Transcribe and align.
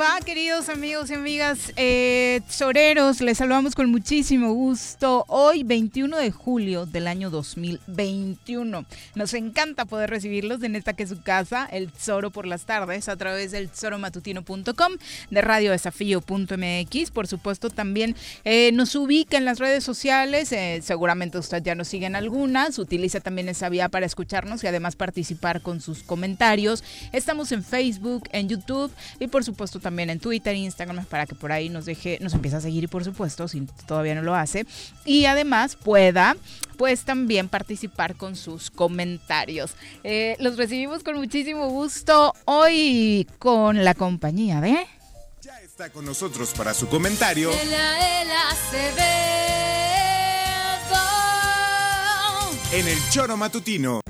va, 0.00 0.18
queridos 0.24 0.70
amigos 0.70 1.10
y 1.10 1.14
amigas 1.14 1.72
eh? 1.76 2.40
Les 3.20 3.38
saludamos 3.38 3.74
con 3.74 3.90
muchísimo 3.90 4.54
gusto. 4.54 5.26
Hoy, 5.28 5.62
21 5.62 6.16
de 6.16 6.30
julio 6.30 6.86
del 6.86 7.06
año 7.06 7.28
2021. 7.28 8.86
Nos 9.14 9.34
encanta 9.34 9.84
poder 9.84 10.08
recibirlos 10.08 10.62
en 10.62 10.74
esta 10.74 10.94
que 10.94 11.02
es 11.02 11.10
su 11.10 11.20
casa, 11.22 11.68
el 11.70 11.90
Zoro 11.90 12.30
por 12.30 12.46
las 12.46 12.64
tardes, 12.64 13.10
a 13.10 13.16
través 13.16 13.52
del 13.52 13.68
zoromatutino.com, 13.68 14.92
de 15.30 15.40
radiodesafío.mx. 15.42 17.10
Por 17.10 17.26
supuesto, 17.26 17.68
también 17.68 18.16
eh, 18.44 18.70
nos 18.72 18.94
ubica 18.94 19.36
en 19.36 19.44
las 19.44 19.58
redes 19.58 19.84
sociales. 19.84 20.50
Eh, 20.52 20.80
seguramente 20.82 21.36
usted 21.36 21.62
ya 21.62 21.74
nos 21.74 21.88
sigue 21.88 22.06
en 22.06 22.16
algunas. 22.16 22.78
Utiliza 22.78 23.20
también 23.20 23.50
esa 23.50 23.68
vía 23.68 23.90
para 23.90 24.06
escucharnos 24.06 24.64
y 24.64 24.66
además 24.66 24.96
participar 24.96 25.60
con 25.60 25.82
sus 25.82 26.02
comentarios. 26.02 26.84
Estamos 27.12 27.52
en 27.52 27.62
Facebook, 27.62 28.28
en 28.32 28.48
YouTube 28.48 28.90
y 29.18 29.26
por 29.26 29.44
supuesto 29.44 29.78
también 29.78 29.89
en 29.98 30.20
Twitter, 30.20 30.54
Instagram, 30.54 31.04
para 31.06 31.26
que 31.26 31.34
por 31.34 31.52
ahí 31.52 31.68
nos 31.68 31.84
deje, 31.84 32.18
nos 32.20 32.34
empiece 32.34 32.56
a 32.56 32.60
seguir, 32.60 32.88
por 32.88 33.04
supuesto, 33.04 33.48
si 33.48 33.66
todavía 33.86 34.14
no 34.14 34.22
lo 34.22 34.34
hace. 34.34 34.66
Y 35.04 35.24
además 35.24 35.76
pueda, 35.76 36.36
pues 36.76 37.02
también 37.02 37.48
participar 37.48 38.14
con 38.14 38.36
sus 38.36 38.70
comentarios. 38.70 39.72
Eh, 40.04 40.36
los 40.38 40.56
recibimos 40.56 41.02
con 41.02 41.16
muchísimo 41.16 41.68
gusto 41.68 42.34
hoy 42.44 43.26
con 43.38 43.84
la 43.84 43.94
compañía 43.94 44.60
de... 44.60 44.86
Ya 45.42 45.58
está 45.62 45.90
con 45.90 46.04
nosotros 46.04 46.52
para 46.56 46.74
su 46.74 46.86
comentario. 46.88 47.50
En 52.72 52.86
el 52.86 52.98
choro 53.10 53.36
matutino. 53.36 54.00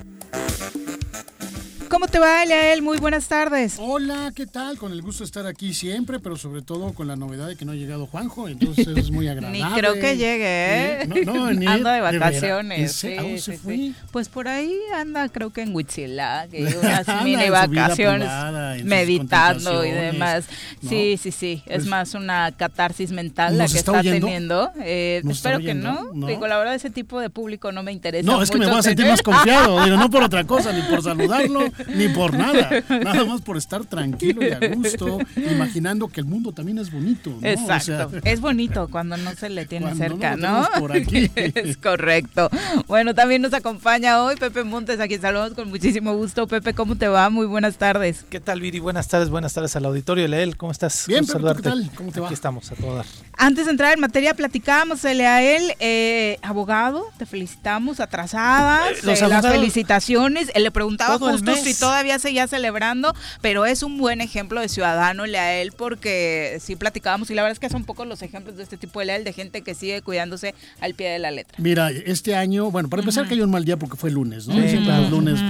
¿Cómo 1.90 2.06
te 2.06 2.20
va, 2.20 2.44
Eliael? 2.44 2.82
Muy 2.82 2.98
buenas 2.98 3.26
tardes. 3.26 3.74
Hola, 3.80 4.30
¿qué 4.32 4.46
tal? 4.46 4.78
Con 4.78 4.92
el 4.92 5.02
gusto 5.02 5.24
de 5.24 5.26
estar 5.26 5.44
aquí 5.48 5.74
siempre, 5.74 6.20
pero 6.20 6.36
sobre 6.36 6.62
todo 6.62 6.92
con 6.92 7.08
la 7.08 7.16
novedad 7.16 7.48
de 7.48 7.56
que 7.56 7.64
no 7.64 7.72
ha 7.72 7.74
llegado 7.74 8.06
Juanjo, 8.06 8.46
entonces 8.46 8.86
es 8.96 9.10
muy 9.10 9.26
agradable. 9.28 9.60
ni 9.60 9.72
creo 9.72 9.94
que 9.94 10.16
llegue, 10.16 11.02
¿eh? 11.02 11.24
No, 11.26 11.50
no, 11.52 11.68
anda 11.70 11.92
de 11.94 12.00
vacaciones. 12.00 12.92
sí, 12.92 13.14
¿A 13.14 13.22
dónde 13.22 13.40
se 13.40 13.58
fue? 13.58 13.90
Pues 14.12 14.28
por 14.28 14.46
ahí 14.46 14.72
anda, 14.94 15.28
creo 15.30 15.50
que 15.50 15.62
en 15.62 15.74
Huitzilá, 15.74 16.46
que 16.48 16.62
unas 16.80 17.24
mini 17.24 17.50
vacaciones, 17.50 18.84
meditando 18.84 19.84
y 19.84 19.90
demás. 19.90 20.44
Sí, 20.88 21.18
sí, 21.20 21.32
sí. 21.32 21.64
Es 21.66 21.78
pues 21.78 21.86
más 21.86 22.14
una 22.14 22.52
catarsis 22.52 23.10
mental 23.10 23.58
la 23.58 23.66
que 23.66 23.78
está, 23.78 24.00
teniendo. 24.00 24.70
Eh, 24.80 25.22
espero 25.28 25.58
que 25.58 25.74
no. 25.74 26.12
Digo, 26.12 26.46
la 26.46 26.56
verdad, 26.56 26.76
ese 26.76 26.90
tipo 26.90 27.18
de 27.18 27.30
público 27.30 27.72
no 27.72 27.82
me 27.82 27.90
interesa. 27.90 28.30
No, 28.30 28.40
es 28.40 28.48
que 28.48 28.58
me 28.58 28.68
voy 28.68 28.78
a 28.78 28.82
sentir 28.82 29.06
más 29.06 29.22
confiado. 29.22 29.82
Digo, 29.82 29.96
no 29.96 30.08
por 30.08 30.22
otra 30.22 30.44
cosa, 30.44 30.72
ni 30.72 30.82
por 30.82 31.02
saludarlo 31.02 31.64
ni 31.88 32.08
por 32.08 32.34
nada, 32.34 32.70
nada 32.88 33.24
más 33.24 33.40
por 33.42 33.56
estar 33.56 33.84
tranquilo 33.84 34.42
y 34.42 34.50
a 34.50 34.74
gusto, 34.74 35.18
imaginando 35.36 36.08
que 36.08 36.20
el 36.20 36.26
mundo 36.26 36.52
también 36.52 36.78
es 36.78 36.90
bonito. 36.90 37.30
¿no? 37.30 37.46
Exacto, 37.46 38.10
es 38.24 38.40
bonito 38.40 38.88
cuando 38.88 39.16
no 39.16 39.34
se 39.34 39.48
le 39.48 39.66
tiene 39.66 39.94
cerca, 39.94 40.36
¿no? 40.36 40.66
Por 40.78 40.92
aquí. 40.92 41.30
es 41.34 41.76
correcto. 41.76 42.50
Bueno, 42.86 43.14
también 43.14 43.42
nos 43.42 43.52
acompaña 43.52 44.22
hoy 44.22 44.36
Pepe 44.36 44.64
Montes, 44.64 45.00
a 45.00 45.08
quien 45.08 45.20
saludamos 45.20 45.54
con 45.54 45.68
muchísimo 45.68 46.14
gusto. 46.14 46.46
Pepe, 46.46 46.74
¿cómo 46.74 46.96
te 46.96 47.08
va? 47.08 47.30
Muy 47.30 47.46
buenas 47.46 47.76
tardes. 47.76 48.24
¿Qué 48.30 48.40
tal, 48.40 48.60
Viri? 48.60 48.78
Buenas 48.78 49.08
tardes, 49.08 49.30
buenas 49.30 49.52
tardes 49.54 49.76
al 49.76 49.84
auditorio. 49.84 50.28
Leel, 50.28 50.56
¿cómo 50.56 50.72
estás? 50.72 51.04
Bien, 51.06 51.26
Pepe, 51.26 51.40
¿qué 51.56 51.62
tal? 51.62 51.90
¿Cómo 51.94 52.12
te 52.12 52.20
va? 52.20 52.26
Aquí 52.26 52.34
estamos, 52.34 52.70
a 52.72 52.74
todo 52.74 53.02
Antes 53.36 53.66
de 53.66 53.70
entrar 53.70 53.92
en 53.94 54.00
materia, 54.00 54.34
platicábamos 54.34 55.04
él, 55.04 55.74
eh, 55.80 56.38
abogado, 56.42 57.06
te 57.18 57.26
felicitamos, 57.26 58.00
atrasadas, 58.00 58.92
eh, 59.04 59.12
eh, 59.12 59.28
las 59.28 59.46
felicitaciones. 59.46 60.50
le 60.54 60.70
preguntaba 60.70 61.18
justo 61.18 61.54
si 61.56 61.69
todavía 61.74 62.18
seguía 62.18 62.46
celebrando, 62.46 63.14
pero 63.40 63.66
es 63.66 63.82
un 63.82 63.98
buen 63.98 64.20
ejemplo 64.20 64.60
de 64.60 64.68
ciudadano 64.68 65.24
él 65.24 65.72
porque 65.76 66.58
sí 66.60 66.76
platicábamos 66.76 67.30
y 67.30 67.34
la 67.34 67.42
verdad 67.42 67.52
es 67.52 67.58
que 67.58 67.68
son 67.68 67.84
pocos 67.84 68.06
los 68.06 68.22
ejemplos 68.22 68.56
de 68.56 68.62
este 68.62 68.76
tipo 68.76 69.00
de 69.00 69.06
Leael, 69.06 69.24
de 69.24 69.32
gente 69.32 69.62
que 69.62 69.74
sigue 69.74 70.02
cuidándose 70.02 70.54
al 70.80 70.94
pie 70.94 71.08
de 71.08 71.18
la 71.18 71.30
letra. 71.30 71.56
Mira, 71.58 71.90
este 71.90 72.34
año, 72.34 72.70
bueno, 72.70 72.88
para 72.88 73.02
empezar 73.02 73.26
que 73.26 73.34
hay 73.34 73.40
un 73.40 73.50
mal 73.50 73.64
día 73.64 73.76
porque 73.76 73.96
fue 73.96 74.10
lunes, 74.10 74.46
¿no? 74.46 74.54
Siempre 74.54 74.96
los 74.96 75.10
lunes, 75.10 75.40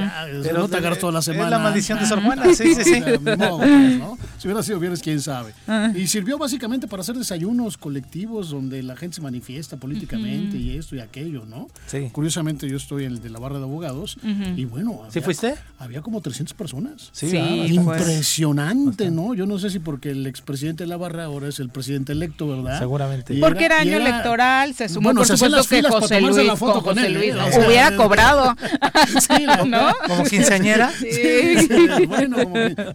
pero 0.42 0.58
no 0.58 0.68
te 0.68 0.76
agarras 0.76 0.98
toda 0.98 1.12
la 1.12 1.22
semana. 1.22 1.44
Es 1.44 1.50
la 1.50 1.58
maldición 1.58 1.98
de 1.98 2.06
Sor 2.06 2.22
Juana, 2.22 2.44
sí, 2.54 2.74
sí, 2.74 2.84
sí. 2.84 3.02
Si 4.38 4.48
hubiera 4.48 4.62
sido 4.62 4.78
viernes, 4.78 5.02
quién 5.02 5.20
sabe. 5.20 5.52
Y 5.94 6.06
sirvió 6.06 6.38
básicamente 6.38 6.86
para 6.86 7.02
hacer 7.02 7.16
desayunos 7.16 7.76
colectivos 7.76 8.50
donde 8.50 8.82
la 8.82 8.96
gente 8.96 9.16
se 9.16 9.22
manifiesta 9.22 9.76
políticamente 9.76 10.56
y 10.56 10.76
esto 10.76 10.96
y 10.96 11.00
aquello, 11.00 11.44
¿no? 11.46 11.68
Sí. 11.86 12.08
Curiosamente 12.12 12.68
yo 12.68 12.76
estoy 12.76 13.04
en 13.04 13.12
el 13.12 13.22
de 13.22 13.30
la 13.30 13.38
barra 13.38 13.58
de 13.58 13.64
abogados 13.64 14.18
y 14.56 14.64
bueno. 14.64 15.02
¿Sí 15.10 15.20
fuiste? 15.20 15.54
Había 15.78 16.02
como 16.10 16.20
300 16.20 16.54
personas. 16.54 17.08
Sí, 17.12 17.36
impresionante, 17.36 19.12
¿no? 19.12 19.32
Yo 19.32 19.46
no 19.46 19.60
sé 19.60 19.70
si 19.70 19.78
porque 19.78 20.10
el 20.10 20.26
expresidente 20.26 20.82
de 20.82 20.88
la 20.88 20.96
barra 20.96 21.24
ahora 21.24 21.46
es 21.46 21.60
el 21.60 21.68
presidente 21.68 22.12
electo, 22.12 22.48
¿verdad? 22.48 22.80
Seguramente. 22.80 23.38
porque 23.38 23.66
era, 23.66 23.78
año 23.78 23.96
electoral, 23.96 24.74
se 24.74 24.88
sumó 24.88 25.14
por 25.14 25.24
supuesto 25.24 25.62
que 25.68 25.82
José 25.82 26.20
Luis, 26.20 26.36
la 26.44 26.56
foto 26.56 26.82
con, 26.82 26.96
José 26.96 27.10
Luis 27.10 27.34
¿eh? 27.34 27.64
hubiera 27.64 27.94
cobrado. 27.96 28.56
sí, 29.20 29.46
¿no? 29.68 29.92
Como 30.06 30.24
quinceañera. 30.24 30.90
Sí. 31.00 32.06
bueno, 32.06 32.36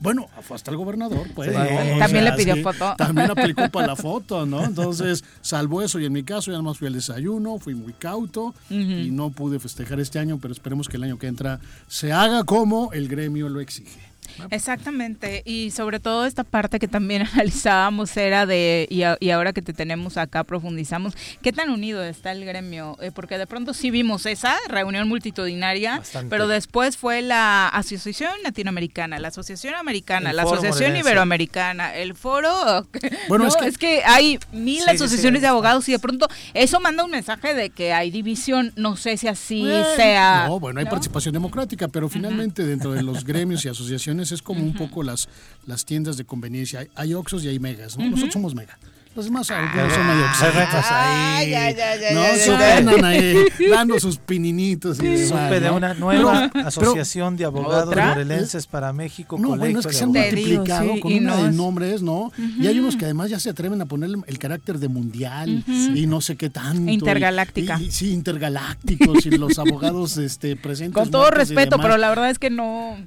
bueno, 0.02 0.28
hasta 0.54 0.72
el 0.72 0.78
gobernador, 0.78 1.28
pues. 1.34 1.54
también 2.00 2.26
le 2.26 2.34
pidió 2.34 2.58
foto. 2.62 2.96
También 2.98 3.32
aplicó 3.32 3.70
para 3.72 3.88
la 3.88 3.96
foto, 3.96 4.46
¿no? 4.46 4.64
Entonces, 4.64 5.24
salvo 5.42 5.82
eso, 5.82 6.00
y 6.00 6.06
en 6.06 6.14
mi 6.14 6.24
caso, 6.24 6.52
ya 6.52 6.62
más 6.62 6.78
fui 6.78 6.88
al 6.88 6.94
desayuno, 6.94 7.58
fui 7.60 7.76
muy 7.76 7.94
cauto 7.94 8.54
y 8.70 9.10
no 9.12 9.30
pude 9.30 9.60
festejar 9.60 10.00
este 10.00 10.20
año, 10.20 10.40
pero 10.42 10.54
esperemos 10.54 10.90
que 10.90 10.98
el 10.98 11.04
año 11.04 11.18
que 11.18 11.28
entra 11.28 11.60
se 11.88 12.12
haga 12.12 12.44
como 12.44 12.92
el 12.94 13.05
gremio 13.08 13.50
lo 13.50 13.60
exige. 13.60 14.15
Exactamente, 14.50 15.42
y 15.46 15.72
sobre 15.72 16.00
todo 16.00 16.26
esta 16.26 16.44
parte 16.44 16.80
que 16.80 16.88
también 16.88 17.24
analizábamos 17.34 18.16
era 18.18 18.46
de, 18.46 18.88
y, 18.90 19.30
ahora 19.30 19.54
que 19.54 19.62
te 19.62 19.74
tenemos 19.74 20.18
acá 20.18 20.44
profundizamos, 20.44 21.14
qué 21.42 21.52
tan 21.52 21.70
unido 21.70 22.04
está 22.04 22.32
el 22.32 22.46
gremio, 22.46 22.98
eh, 23.02 23.12
porque 23.14 23.38
de 23.38 23.48
pronto 23.48 23.74
sí 23.74 23.92
vimos 23.92 24.26
esa 24.26 24.56
reunión 24.68 25.08
multitudinaria, 25.08 26.02
pero 26.30 26.48
después 26.48 26.98
fue 26.98 27.22
la 27.22 27.68
Asociación 27.68 28.32
Latinoamericana, 28.44 29.20
la 29.20 29.30
Asociación 29.30 29.76
Americana, 29.76 30.34
la 30.34 30.44
Asociación 30.44 30.96
Iberoamericana, 30.96 31.96
el 31.96 32.16
foro, 32.16 32.88
bueno, 33.28 33.48
es, 33.48 33.78
que, 33.78 34.04
hay 34.06 34.40
mil 34.52 34.88
asociaciones 34.88 35.42
de 35.42 35.48
abogados 35.48 35.88
y 35.90 35.92
de 35.92 36.00
pronto 36.00 36.28
eso 36.54 36.80
manda 36.80 37.04
un 37.04 37.12
mensaje 37.12 37.54
de 37.54 37.70
que 37.70 37.94
hay 37.94 38.12
división, 38.12 38.74
no 38.76 38.96
sé 38.96 39.18
si 39.18 39.28
así 39.28 39.66
sea. 39.96 40.46
No, 40.48 40.60
bueno, 40.60 40.80
hay 40.80 40.86
participación 40.86 41.34
democrática, 41.34 41.88
pero 41.88 42.10
finalmente 42.10 42.66
dentro 42.66 42.92
de 42.92 43.04
los 43.04 43.24
gremios 43.24 43.66
y 43.66 43.70
asociaciones 43.70 44.25
es 44.32 44.42
como 44.42 44.62
un 44.62 44.74
poco 44.74 45.04
las, 45.04 45.28
las 45.66 45.86
tiendas 45.86 46.18
de 46.18 46.26
conveniencia. 46.26 46.80
Hay, 46.82 46.88
hay 46.96 47.14
Oxxos 47.14 47.44
y 47.44 47.50
hay 47.50 47.60
Megas, 47.60 47.98
¿no? 47.98 48.06
Nosotros 48.10 48.34
somos 48.34 48.56
Mega. 48.56 48.78
Los 49.16 49.24
demás 49.24 49.50
algunos 49.50 49.94
son 49.94 50.08
medio 50.08 50.26
oxitos 50.26 50.86
ahí. 50.92 51.50
ya, 51.50 51.72
ya, 51.72 51.96
ya, 51.96 52.12
no, 52.12 52.36
se 52.36 52.52
andan 52.54 53.06
ahí 53.06 53.46
dando 53.72 53.98
sus 53.98 54.18
pininitos 54.18 55.00
y 55.00 55.08
demás, 55.08 55.30
Supe 55.30 55.62
de 55.62 55.70
una 55.70 55.94
nueva 55.94 56.50
Pero- 56.52 56.68
asociación 56.68 57.38
de 57.38 57.46
abogados 57.46 57.96
morelenses 57.96 58.68
para 58.68 58.92
México. 58.92 59.38
No, 59.40 59.56
bueno, 59.56 59.62
colecto 59.62 59.80
es 59.80 59.86
que 59.86 59.92
de 59.94 59.98
se 59.98 60.04
han 60.04 60.10
abogados. 60.10 60.30
Te 60.32 60.36
digo, 60.36 60.50
multiplicado 60.58 60.94
sí, 60.96 61.00
con 61.00 61.12
y 61.14 61.18
una 61.20 61.30
no 61.38 61.44
de 61.44 61.50
es- 61.50 61.56
nombres, 61.56 62.02
¿no? 62.02 62.32
Y 62.60 62.68
hay 62.68 62.78
unos 62.78 62.98
que 62.98 63.06
además 63.06 63.30
ya 63.30 63.40
se 63.40 63.50
atreven 63.50 63.82
a 63.82 63.86
ponerle 63.86 64.18
el 64.28 64.38
carácter 64.38 64.80
de 64.80 64.90
mundial 64.90 65.64
y 65.96 66.08
no 66.08 66.20
sé 66.20 66.36
qué 66.36 66.50
tanto. 66.50 66.92
Intergaláctica. 66.92 67.78
y- 67.80 67.86
y- 67.86 67.92
sí, 67.92 68.12
intergalácticos 68.12 69.26
y 69.26 69.30
los 69.32 69.58
abogados 69.60 70.18
este, 70.18 70.58
presentes. 70.58 70.94
Con 71.02 71.10
todo 71.10 71.32
respeto, 71.32 71.78
pero 71.82 71.96
la 71.96 72.10
verdad 72.10 72.30
es 72.32 72.38
que 72.40 72.50
no. 72.50 72.98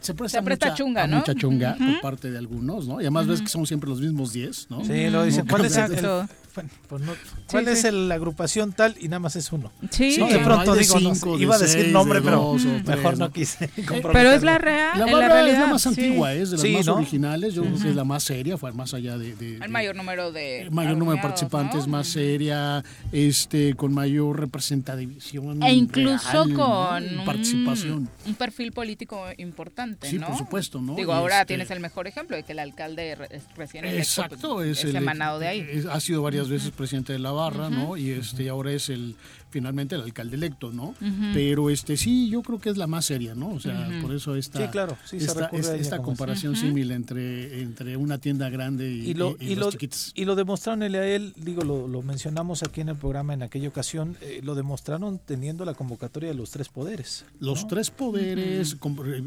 Se 0.00 0.14
presta, 0.14 0.38
se 0.38 0.44
presta 0.44 0.66
mucha, 0.66 0.76
chunga, 0.76 1.06
¿no? 1.06 1.16
mucha 1.18 1.34
chunga 1.34 1.76
por 1.76 2.00
parte 2.00 2.30
de 2.30 2.38
algunos, 2.38 2.86
¿no? 2.86 3.00
Y 3.00 3.04
además 3.04 3.26
ves 3.26 3.42
que 3.42 3.48
son 3.48 3.66
siempre 3.66 3.88
los 3.90 4.00
mismos 4.00 4.32
10, 4.32 4.70
¿no? 4.70 4.84
Sí, 4.84 5.08
lo 5.10 5.24
dicen. 5.24 5.46
¿Cuál 5.46 5.64
es, 5.64 5.76
el- 5.76 5.94
bueno, 6.54 6.70
pues 6.88 7.02
no- 7.02 7.12
¿cuál 7.50 7.64
Sí, 7.66 7.70
es 7.72 7.80
sí. 7.82 7.86
el- 7.88 8.08
la 8.08 8.14
agrupación 8.16 8.72
tal? 8.72 8.96
Y 9.00 9.04
nada 9.08 9.20
más 9.20 9.36
es 9.36 9.52
uno. 9.52 9.70
Sí, 9.90 10.16
No, 10.18 10.26
de 10.28 10.38
pronto 10.40 10.74
de 10.74 10.80
digo, 10.80 11.00
no 11.00 11.14
cinco, 11.14 11.36
de 11.36 11.42
iba 11.42 11.54
a 11.54 11.58
decir 11.58 11.82
seis, 11.82 11.92
nombre, 11.92 12.20
de 12.20 12.24
pero 12.24 12.36
dos 12.38 12.64
mejor 12.64 12.82
tres, 12.84 13.18
no 13.18 13.32
quise 13.32 13.70
pero 14.12 14.30
es 14.32 14.42
la 14.42 14.58
real. 14.58 14.98
La 14.98 15.06
barra 15.06 15.28
realidad, 15.28 15.54
es 15.54 15.60
la 15.60 15.66
más 15.68 15.82
sí. 15.82 15.88
antigua, 15.88 16.32
es 16.32 16.50
de 16.50 16.56
las 16.56 16.62
Sí, 16.62 16.72
más 16.72 16.86
¿no? 16.86 16.94
originales. 16.96 17.54
Yo 17.54 17.62
creo 17.62 17.78
que 17.78 17.88
es 17.90 17.96
la 17.96 18.04
más 18.04 18.22
seria, 18.24 18.56
fue 18.58 18.72
más 18.72 18.94
allá 18.94 19.18
de. 19.18 19.34
de- 19.36 19.56
El 19.56 19.68
mayor 19.70 19.96
número 19.96 20.32
de. 20.32 20.62
el 20.62 20.70
mayor 20.70 20.96
número 20.96 21.16
de 21.16 21.22
participantes, 21.22 21.86
¿no? 21.86 21.92
más 21.92 22.08
seria, 22.08 22.82
este, 23.12 23.74
con 23.74 23.92
mayor 23.92 24.38
representatividad. 24.40 25.18
E 25.62 25.72
incluso 25.72 26.44
con 26.54 27.18
un- 27.18 27.24
participación. 27.24 28.08
Un, 28.26 28.34
perfil 28.34 28.72
político 28.72 29.24
importante, 29.36 30.08
Sí, 30.08 30.18
¿no? 30.18 30.28
por 30.28 30.38
supuesto, 30.38 30.80
¿no? 30.80 30.94
Digo, 30.94 31.12
ahora 31.12 31.36
este- 31.40 31.46
tienes 31.48 31.70
el 31.70 31.80
mejor 31.80 32.06
ejemplo 32.06 32.36
de 32.36 32.42
que 32.44 32.52
el 32.52 32.58
alcalde 32.60 33.16
recién 33.56 33.84
electo, 33.84 34.00
Exacto, 34.02 34.54
pues, 34.56 34.70
es, 34.70 34.78
es 34.84 34.90
el 34.90 34.96
emanado 34.96 35.38
de 35.38 35.48
ahí. 35.48 35.84
ha 35.90 36.00
sido 36.00 36.22
varias 36.22 36.37
veces 36.46 36.70
presidente 36.70 37.12
de 37.12 37.18
la 37.18 37.32
barra, 37.32 37.70
¿no? 37.70 37.96
Y 37.96 38.10
este 38.10 38.48
ahora 38.48 38.70
es 38.70 38.88
el 38.90 39.16
finalmente 39.50 39.94
el 39.94 40.02
alcalde 40.02 40.36
electo, 40.36 40.72
¿no? 40.72 40.94
Pero 41.34 41.70
este 41.70 41.96
sí, 41.96 42.28
yo 42.30 42.42
creo 42.42 42.58
que 42.60 42.70
es 42.70 42.76
la 42.76 42.86
más 42.86 43.04
seria, 43.06 43.34
¿no? 43.34 43.50
O 43.50 43.60
sea, 43.60 43.88
por 44.02 44.14
eso 44.14 44.34
esta 44.36 44.58
Sí, 44.64 44.68
claro, 44.70 44.96
sí, 45.04 45.18
esta, 45.18 45.98
comparación 46.00 46.56
símil 46.56 46.90
entre 46.90 47.60
entre 47.62 47.96
una 47.96 48.18
tienda 48.18 48.48
grande 48.50 48.90
y, 48.90 49.10
y 49.10 49.14
lo, 49.14 49.36
y- 49.40 49.46
y 49.48 49.52
y 49.52 49.54
los 49.56 49.66
lo, 49.66 49.72
chiquitos. 49.72 50.12
y 50.14 50.24
lo 50.24 50.34
demostraron 50.36 50.82
él 50.82 50.94
a 50.94 51.06
él, 51.06 51.32
digo, 51.36 51.62
lo, 51.62 51.88
lo 51.88 52.02
mencionamos 52.02 52.62
aquí 52.62 52.80
en 52.80 52.90
el 52.90 52.96
programa 52.96 53.34
en 53.34 53.42
aquella 53.42 53.68
ocasión, 53.68 54.16
eh, 54.20 54.40
lo 54.42 54.54
demostraron 54.54 55.18
teniendo 55.24 55.64
la 55.64 55.74
convocatoria 55.74 56.28
de 56.30 56.34
los 56.34 56.50
tres 56.50 56.68
poderes. 56.68 57.24
Los 57.40 57.62
¿no? 57.62 57.68
tres 57.68 57.90
poderes, 57.90 58.74
eh, 58.74 58.76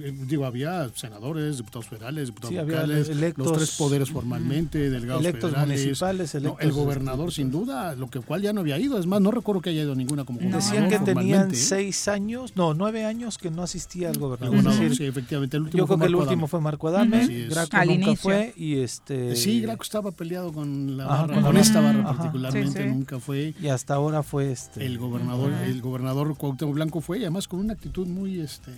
eh, 0.03 0.13
digo, 0.27 0.45
había 0.45 0.89
senadores, 0.95 1.57
diputados 1.57 1.87
federales, 1.87 2.27
diputados 2.27 2.49
Sí, 2.55 2.55
locales, 2.55 3.09
electos, 3.09 3.45
los 3.47 3.57
tres 3.57 3.71
poderes 3.77 4.09
formalmente, 4.09 4.89
delegados 4.89 5.21
electos 5.23 5.51
federales, 5.51 5.79
municipales, 5.81 6.33
no, 6.35 6.39
electos, 6.39 6.61
el 6.65 6.71
gobernador 6.71 7.29
este, 7.29 7.41
sin 7.41 7.51
duda, 7.51 7.95
lo 7.95 8.09
que 8.09 8.19
cual 8.19 8.41
ya 8.41 8.53
no 8.53 8.61
había 8.61 8.77
ido, 8.79 8.97
es 8.99 9.05
más, 9.05 9.21
no 9.21 9.31
recuerdo 9.31 9.61
que 9.61 9.69
haya 9.71 9.81
ido 9.83 9.93
a 9.93 9.95
ninguna 10.11 10.25
como 10.25 10.39
gobernador 10.39 10.63
Decían 10.63 10.89
que 10.89 10.99
tenían 10.99 11.55
seis 11.55 12.07
años, 12.07 12.53
no, 12.55 12.73
nueve 12.73 13.05
años 13.05 13.37
que 13.37 13.49
no 13.51 13.63
asistía 13.63 14.09
al 14.09 14.17
gobernador. 14.17 14.61
Decir, 14.63 14.95
sí, 14.95 15.05
efectivamente, 15.05 15.57
el 15.57 15.63
último 15.63 15.77
yo 15.79 15.87
creo 15.87 15.99
que 15.99 16.05
el 16.05 16.15
último 16.15 16.31
Adame. 16.33 16.47
fue 16.47 16.61
Marco 16.61 16.87
Adame. 16.87 17.27
Graco 17.49 17.77
Al 17.77 17.87
nunca 17.87 18.01
inicio. 18.03 18.15
fue 18.17 18.53
y 18.57 18.77
este 18.79 19.35
Sí, 19.35 19.61
Graco 19.61 19.83
estaba 19.83 20.11
peleado 20.11 20.51
con 20.53 20.97
la 20.97 21.05
Ajá, 21.05 21.25
barra, 21.27 21.41
con 21.41 21.57
esta 21.57 21.81
barra. 21.81 22.01
Ajá. 22.01 22.17
particularmente, 22.17 22.83
Sí, 22.83 22.89
sí. 22.89 22.95
nunca 22.95 23.19
fue. 23.19 23.53
y 23.61 23.67
hasta 23.67 23.93
ahora 23.95 24.23
fue 24.23 24.51
este 24.51 24.85
El 24.85 24.97
gobernador, 24.97 25.51
el 25.65 25.81
gobernador 25.81 26.35
Cuauhtémoc 26.35 26.75
Blanco 26.75 27.01
fue, 27.01 27.19
y 27.19 27.21
además 27.21 27.47
con 27.47 27.59
una 27.59 27.73
actitud 27.73 28.07
muy, 28.07 28.39
este, 28.39 28.71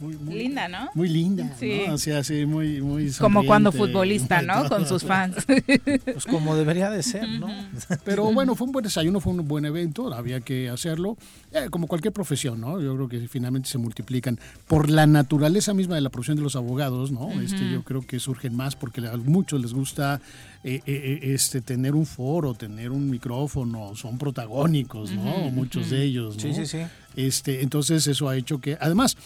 muy, 0.00 0.16
muy 0.16 0.34
Linda, 0.34 0.68
¿no? 0.68 0.90
Muy 0.94 1.08
linda, 1.08 1.54
Sí. 1.58 1.82
¿no? 1.86 1.94
O 1.94 1.98
sea, 1.98 2.24
sí, 2.24 2.46
muy, 2.46 2.80
muy 2.80 3.10
Como 3.12 3.44
cuando 3.44 3.70
futbolista, 3.70 4.42
¿no? 4.42 4.68
Con 4.68 4.86
sus 4.86 5.04
fans. 5.04 5.36
pues 6.04 6.24
como 6.26 6.56
debería 6.56 6.90
de 6.90 7.02
ser, 7.02 7.28
¿no? 7.28 7.48
Pero 8.04 8.32
bueno, 8.32 8.54
fue 8.54 8.66
un 8.66 8.72
buen 8.72 8.82
desayuno, 8.82 9.20
fue 9.20 9.32
un 9.32 9.46
buen 9.46 9.64
evento, 9.64 10.12
había 10.12 10.40
que 10.40 10.68
hacerlo, 10.70 11.16
eh, 11.52 11.68
como 11.70 11.86
cualquier 11.86 12.12
profesión, 12.12 12.60
¿no? 12.60 12.80
Yo 12.80 12.94
creo 12.96 13.08
que 13.08 13.28
finalmente 13.28 13.68
se 13.68 13.78
multiplican. 13.78 14.38
Por 14.66 14.90
la 14.90 15.06
naturaleza 15.06 15.74
misma 15.74 15.94
de 15.94 16.00
la 16.00 16.10
profesión 16.10 16.36
de 16.36 16.42
los 16.42 16.56
abogados, 16.56 17.12
¿no? 17.12 17.30
este, 17.40 17.70
yo 17.70 17.82
creo 17.82 18.02
que 18.02 18.18
surgen 18.18 18.54
más 18.54 18.76
porque 18.76 19.06
a 19.06 19.16
muchos 19.16 19.60
les 19.60 19.72
gusta 19.72 20.20
eh, 20.62 20.80
eh, 20.86 21.20
eh, 21.22 21.32
este, 21.34 21.60
tener 21.60 21.94
un 21.94 22.06
foro, 22.06 22.54
tener 22.54 22.90
un 22.90 23.08
micrófono, 23.08 23.94
son 23.96 24.18
protagónicos, 24.18 25.10
¿no? 25.12 25.50
Muchos 25.50 25.90
de 25.90 26.02
ellos, 26.02 26.36
¿no? 26.36 26.42
Sí, 26.42 26.54
sí, 26.54 26.66
sí. 26.66 26.78
Este, 27.16 27.62
entonces 27.62 28.06
eso 28.06 28.28
ha 28.28 28.36
hecho 28.36 28.60
que, 28.60 28.76
además, 28.80 29.16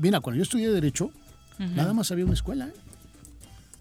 mira, 0.00 0.20
cuando 0.20 0.36
yo 0.36 0.42
estudié 0.42 0.70
Derecho, 0.70 1.10
nada 1.58 1.92
más 1.92 2.10
había 2.10 2.24
una 2.24 2.34
escuela, 2.34 2.68
¿eh? 2.68 2.72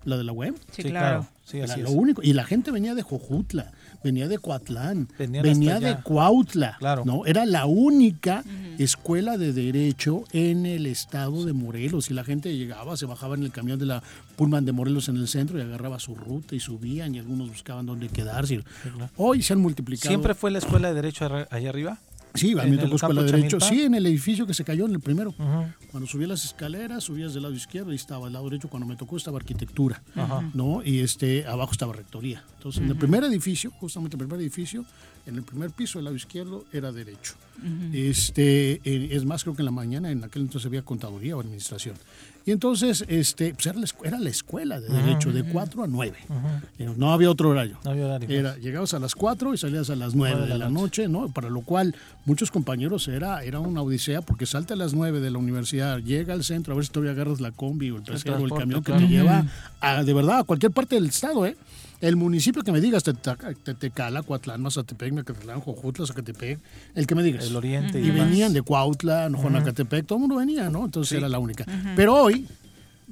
la 0.05 0.17
de 0.17 0.23
la 0.23 0.31
web. 0.31 0.55
Sí, 0.71 0.83
claro. 0.83 1.27
Sí, 1.45 1.61
así 1.61 1.81
lo 1.81 1.89
es. 1.89 1.95
único. 1.95 2.21
Y 2.23 2.33
la 2.33 2.43
gente 2.43 2.69
venía 2.69 2.93
de 2.93 3.01
Jojutla, 3.01 3.71
venía 4.03 4.27
de 4.27 4.37
Coatlán, 4.37 5.07
Venían 5.17 5.43
venía 5.43 5.79
de 5.79 5.87
allá. 5.87 6.03
Cuautla. 6.03 6.75
Claro. 6.77 7.03
¿no? 7.05 7.25
Era 7.25 7.45
la 7.47 7.65
única 7.65 8.43
escuela 8.77 9.37
de 9.37 9.51
derecho 9.51 10.25
en 10.31 10.67
el 10.67 10.85
estado 10.85 11.45
de 11.45 11.53
Morelos. 11.53 12.11
Y 12.11 12.13
la 12.13 12.23
gente 12.23 12.55
llegaba, 12.55 12.97
se 12.97 13.07
bajaba 13.07 13.33
en 13.35 13.43
el 13.43 13.51
camión 13.51 13.79
de 13.79 13.87
la 13.87 14.03
Pullman 14.35 14.63
de 14.63 14.73
Morelos 14.73 15.09
en 15.09 15.17
el 15.17 15.27
centro 15.27 15.57
y 15.57 15.61
agarraba 15.61 15.99
su 15.99 16.13
ruta 16.13 16.55
y 16.55 16.59
subían 16.59 17.15
y 17.15 17.19
algunos 17.19 17.49
buscaban 17.49 17.87
dónde 17.87 18.09
quedarse. 18.09 18.63
Hoy 19.17 19.41
se 19.41 19.53
han 19.53 19.59
multiplicado. 19.59 20.09
¿Siempre 20.09 20.35
fue 20.35 20.51
la 20.51 20.59
escuela 20.59 20.89
de 20.89 20.93
Derecho 20.93 21.25
allá 21.49 21.69
arriba? 21.69 21.97
Sí, 22.33 22.57
a 22.57 22.63
en 22.63 22.71
mí 22.71 22.77
tocó 22.77 22.95
escuela 22.95 23.23
de 23.23 23.31
derecho. 23.31 23.59
Sí, 23.59 23.81
en 23.81 23.95
el 23.95 24.05
edificio 24.05 24.45
que 24.45 24.53
se 24.53 24.63
cayó 24.63 24.85
en 24.85 24.91
el 24.91 24.99
primero. 24.99 25.33
Cuando 25.91 26.07
subías 26.07 26.29
las 26.29 26.45
escaleras, 26.45 27.03
subías 27.03 27.33
del 27.33 27.43
lado 27.43 27.55
izquierdo 27.55 27.91
y 27.91 27.95
estaba 27.95 28.27
al 28.27 28.33
lado 28.33 28.45
derecho. 28.45 28.67
Cuando 28.69 28.87
me 28.87 28.95
tocó 28.95 29.17
estaba 29.17 29.37
arquitectura, 29.37 30.01
Ajá. 30.15 30.49
¿no? 30.53 30.81
Y 30.83 30.99
este 30.99 31.45
abajo 31.47 31.71
estaba 31.71 31.93
rectoría. 31.93 32.43
Entonces, 32.57 32.83
en 32.83 32.89
el 32.89 32.95
primer 32.95 33.23
edificio, 33.23 33.71
justamente 33.71 34.15
el 34.15 34.19
primer 34.19 34.39
edificio, 34.39 34.85
en 35.29 35.35
el 35.35 35.43
primer 35.43 35.71
piso 35.71 35.97
del 35.99 36.05
lado 36.05 36.15
izquierdo 36.17 36.65
era 36.73 36.91
derecho. 36.91 37.33
Este, 37.93 38.79
eh, 38.83 39.09
es 39.11 39.25
más, 39.25 39.43
creo 39.43 39.55
que 39.55 39.61
en 39.61 39.65
la 39.65 39.71
mañana 39.71 40.11
en 40.11 40.23
aquel 40.23 40.43
entonces 40.43 40.65
había 40.67 40.81
contaduría 40.81 41.35
o 41.35 41.41
administración. 41.41 41.95
Y 42.45 42.51
entonces, 42.51 43.03
este, 43.09 43.53
pues 43.53 43.65
era 43.67 43.77
la, 43.77 43.85
escu- 43.85 44.05
era 44.07 44.17
la 44.19 44.29
escuela 44.29 44.79
de 44.79 44.87
derecho 44.89 45.31
de 45.31 45.43
4 45.43 45.83
a 45.83 45.87
9. 45.87 46.17
Eh, 46.79 46.89
No 46.97 47.11
había 47.13 47.29
otro 47.29 47.49
horario. 47.49 47.77
No 47.83 47.91
había 47.91 48.05
horario. 48.05 48.29
Era, 48.29 48.57
llegabas 48.57 48.93
a 48.93 48.99
las 48.99 49.13
4 49.13 49.53
y 49.53 49.57
salías 49.57 49.89
a 49.89 49.95
las 49.95 50.15
9 50.15 50.47
de 50.47 50.57
la 50.57 50.69
noche, 50.69 51.07
¿no? 51.07 51.29
Para 51.29 51.49
lo 51.49 51.61
cual 51.61 51.93
muchos 52.25 52.49
compañeros 52.49 53.07
era, 53.07 53.43
era 53.43 53.59
una 53.59 53.81
odisea 53.81 54.21
porque 54.21 54.45
salta 54.45 54.73
a 54.73 54.77
las 54.77 54.93
9 54.93 55.19
de 55.19 55.29
la 55.29 55.37
universidad, 55.37 55.99
llega 55.99 56.33
al 56.33 56.43
centro 56.43 56.73
a 56.73 56.75
ver 56.77 56.85
si 56.85 56.91
todavía 56.91 57.11
agarras 57.11 57.39
la 57.41 57.51
combi 57.51 57.91
o 57.91 57.97
el 57.97 58.03
pesero 58.03 58.37
o 58.37 58.45
el 58.45 58.51
camión 58.53 58.81
que 58.83 58.91
claro. 58.93 59.05
te 59.05 59.11
lleva 59.11 59.45
a, 59.81 60.03
de 60.03 60.13
verdad 60.13 60.39
a 60.39 60.43
cualquier 60.43 60.71
parte 60.71 60.95
del 60.95 61.05
estado, 61.07 61.45
¿eh? 61.45 61.55
El 62.01 62.15
municipio 62.15 62.63
que 62.63 62.71
me 62.71 62.79
digas, 62.79 63.03
Tetecala, 63.03 64.23
Coatlán, 64.23 64.61
Mazatepec, 64.61 65.11
Mecatlán, 65.11 65.59
Jojutla, 65.59 66.05
Zacatepec, 66.05 66.59
el 66.95 67.05
que 67.05 67.15
me 67.15 67.23
digas. 67.23 67.45
El 67.45 67.55
oriente 67.55 67.99
y, 67.99 68.07
Y 68.07 68.11
venían 68.11 68.53
de 68.53 68.61
Cuautla, 68.61 69.29
Jonacatepec, 69.29 70.05
todo 70.05 70.17
el 70.17 70.21
mundo 70.21 70.37
venía, 70.37 70.69
¿no? 70.69 70.85
Entonces 70.85 71.17
era 71.17 71.27
la 71.27 71.39
única. 71.39 71.65
Pero 71.95 72.15
hoy, 72.15 72.47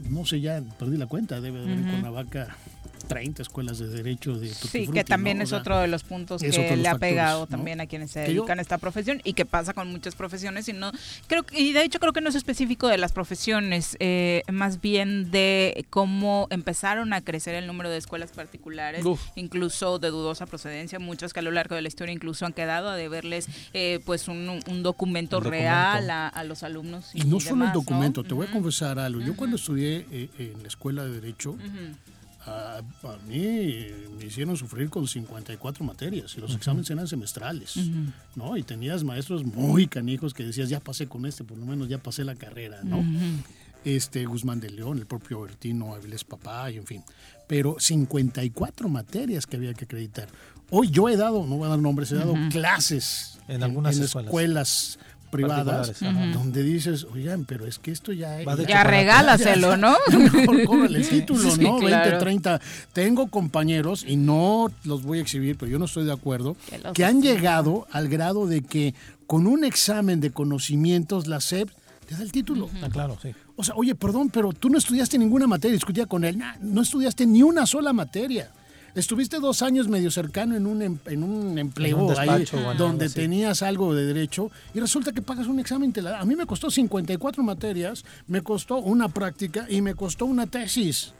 no 0.10 0.25
sé, 0.25 0.39
ya 0.39 0.62
perdí 0.79 0.96
la 0.96 1.08
cuenta, 1.08 1.41
debe 1.41 1.60
de 1.60 1.65
haber 1.65 1.77
en 1.79 1.89
Cuernavaca 1.89 2.56
30 3.08 3.42
escuelas 3.42 3.80
de 3.80 3.88
derecho 3.88 4.34
de 4.38 4.50
Tutti 4.50 4.68
Sí, 4.68 4.84
Frutti, 4.86 4.92
que 4.92 5.04
también 5.04 5.38
¿no? 5.38 5.42
O 5.42 5.44
es 5.44 5.50
sea, 5.50 5.60
otro 5.60 5.80
de 5.80 5.88
los 5.88 6.04
puntos 6.04 6.42
que 6.42 6.48
los 6.48 6.78
le 6.78 6.88
ha 6.88 6.98
pegado 6.98 7.42
¿no? 7.42 7.48
también 7.48 7.82
a 7.82 7.86
quienes 7.88 8.12
se 8.12 8.22
yo- 8.22 8.42
dedican 8.42 8.60
a 8.60 8.62
esta 8.62 8.78
profesión 8.78 9.22
y 9.24 9.34
que 9.34 9.46
pasa 9.46 9.74
con 9.74 9.90
muchas 9.90 10.16
profesiones 10.16 10.68
y 10.70 10.74
no 10.74 10.92
creo 11.28 11.44
que- 11.44 11.60
y 11.60 11.74
de 11.74 11.84
hecho 11.84 12.00
creo 12.00 12.14
que 12.14 12.22
no 12.22 12.30
es 12.30 12.36
específico 12.36 12.88
de 12.88 12.98
las 12.98 13.12
profesiones, 13.14 13.96
eh, 14.00 14.44
más 14.52 14.82
bien 14.82 15.32
de 15.32 15.86
cómo 15.90 16.48
empezaron 16.50 17.14
a 17.14 17.22
crecer 17.22 17.56
el 17.56 17.66
número 17.68 17.90
de 17.90 17.98
escuelas 17.98 18.32
particulares, 18.32 19.06
Uf. 19.06 19.22
incluso 19.36 20.00
de 20.00 20.10
dudosa 20.10 20.46
procedencia, 20.46 21.00
muchas 21.00 21.34
que 21.34 21.40
a 21.40 21.44
lo 21.44 21.52
largo 21.52 21.76
de 21.76 21.82
la 21.82 21.88
historia 21.88 22.14
incluso 22.14 22.46
han 22.46 22.54
quedado 22.54 22.90
a 22.90 22.96
deberles 22.96 23.48
eh, 23.74 24.00
pues 24.06 24.28
un, 24.28 24.60
un 24.68 24.84
documento 24.84 25.38
Un 25.38 25.44
documento. 25.44 25.50
real 25.64 26.10
a, 26.10 26.28
a 26.28 26.44
los 26.44 26.64
alumnos 26.64 27.12
y, 27.14 27.22
Y 27.22 27.26
no 27.26 27.40
solo 27.40 27.56
demás, 27.56 27.68
el 27.70 27.74
¿no? 27.74 27.80
documento, 27.82 28.24
te 28.24 28.34
voy 28.34 28.48
a 28.48 28.52
confesar 28.52 29.00
algo. 29.00 29.22
Yo 29.22 29.36
cuando 29.36 29.56
estudié 29.56 30.06
eh, 30.12 30.30
en 30.40 30.62
la 30.62 30.68
escuela 30.68 31.04
de 31.04 31.12
Derecho. 31.12 31.56
A, 32.48 32.77
a 32.77 33.18
mí 33.27 33.88
me 34.18 34.25
hicieron 34.25 34.56
sufrir 34.58 34.89
con 34.89 35.08
54 35.08 35.84
materias 35.84 36.34
y 36.38 36.42
los 36.42 36.56
exámenes 36.56 36.89
eran 36.89 37.08
semestrales, 37.08 37.75
¿no? 38.36 38.56
Y 38.58 38.63
tenías 38.63 39.04
maestros 39.04 39.44
muy 39.46 39.88
canijos 39.88 40.34
que 40.34 40.44
decías, 40.44 40.70
ya 40.70 40.80
pasé 40.80 41.08
con 41.08 41.25
este, 41.25 41.44
por 41.44 41.58
lo 41.58 41.66
menos 41.66 41.89
ya 41.89 41.98
pasé 41.98 42.24
la 42.24 42.36
carrera, 42.36 42.80
¿no? 42.84 43.04
Este 43.86 44.25
Guzmán 44.25 44.60
de 44.60 44.70
León, 44.70 44.98
el 44.98 45.06
propio 45.06 45.42
Bertino 45.42 45.94
Avilés 45.94 46.24
Papá, 46.24 46.72
y 46.72 46.77
en 46.77 46.86
fin. 46.86 47.04
Pero 47.48 47.77
54 47.80 48.89
materias 48.89 49.46
que 49.46 49.56
había 49.56 49.74
que 49.74 49.86
acreditar. 49.86 50.27
Hoy 50.70 50.89
yo 50.89 51.08
he 51.08 51.16
dado, 51.16 51.46
no 51.46 51.56
voy 51.58 51.68
a 51.68 51.70
dar 51.70 51.80
nombres, 51.80 52.12
he 52.12 52.16
dado 52.16 52.34
clases 52.51 53.39
En 53.48 53.63
algunas 53.63 53.98
en 53.98 54.04
escuelas. 54.04 54.27
escuelas 54.27 55.00
privadas 55.29 55.93
donde 56.34 56.63
dices, 56.63 57.05
oigan, 57.13 57.46
pero 57.46 57.65
es 57.65 57.79
que 57.79 57.91
esto 57.91 58.12
ya 58.13 58.43
Va 58.48 58.55
de 58.55 58.65
Ya 58.65 58.84
regálaselo, 58.84 59.77
¿no? 59.77 59.96
Mejor 60.34 60.63
cóbrale 60.65 61.00
el 61.00 61.07
título, 61.10 61.51
Sí, 61.51 61.62
¿no? 61.62 61.77
claro. 61.77 62.10
20, 62.12 62.19
30. 62.19 62.62
Tengo 62.93 63.27
compañeros, 63.27 64.03
y 64.07 64.15
no 64.15 64.67
los 64.84 65.03
voy 65.03 65.19
a 65.19 65.22
exhibir, 65.22 65.57
pero 65.57 65.72
yo 65.72 65.79
no 65.79 65.86
estoy 65.86 66.05
de 66.05 66.13
acuerdo, 66.13 66.55
Que 66.93 67.05
han 67.05 67.22
llegado 67.22 67.88
al 67.91 68.07
grado 68.10 68.48
de 68.48 68.62
que 68.62 68.93
con 69.25 69.48
un 69.48 69.63
examen 69.63 70.19
de 70.22 70.31
conocimientos 70.31 71.27
la 71.27 71.41
SEP 71.41 71.69
te 72.07 72.15
da 72.15 72.24
el 72.24 72.31
título. 72.31 72.69
Ah, 72.81 72.88
claro, 72.89 73.17
sí. 73.22 73.29
O 73.57 73.63
sea, 73.63 73.75
oye, 73.75 73.93
perdón, 73.96 74.29
pero 74.29 74.53
tú 74.53 74.69
no 74.69 74.77
estudiaste 74.77 75.17
ninguna 75.17 75.48
materia, 75.48 75.74
discutía 75.74 76.05
con 76.05 76.24
él, 76.24 76.38
"Nah, 76.38 76.55
no 76.62 76.81
estudiaste 76.81 77.25
ni 77.25 77.43
una 77.43 77.65
sola 77.65 77.91
materia. 77.91 78.50
Estuviste 78.98 79.39
dos 79.39 79.62
años 79.62 79.88
medio 79.88 80.10
cercano 80.10 80.56
en 80.56 80.66
un, 80.66 80.82
em- 80.82 80.98
en 81.06 81.22
un 81.24 81.58
empleo 81.60 81.98
En 81.98 82.01
un 82.04 82.08
despacho 82.10 82.58
donde 82.77 83.06
algo 83.06 83.13
tenías 83.16 83.62
algo 83.62 83.94
de 83.94 84.06
derecho 84.06 84.50
y 84.74 84.80
resulta 84.80 85.12
que 85.12 85.22
pagas 85.22 85.46
un 85.48 85.60
examen. 85.60 85.94
te 85.94 86.01
la- 86.01 86.20
a 86.20 86.25
mí 86.25 86.36
me 86.36 86.46
costó 86.48 86.72
54 86.72 87.44
materias, 87.44 88.04
me 88.27 88.42
costó 88.42 88.77
una 88.77 89.08
práctica 89.10 89.68
y 89.70 89.82
me 89.82 89.94
costó 89.94 90.25
una 90.25 90.48
tesis. 90.48 91.13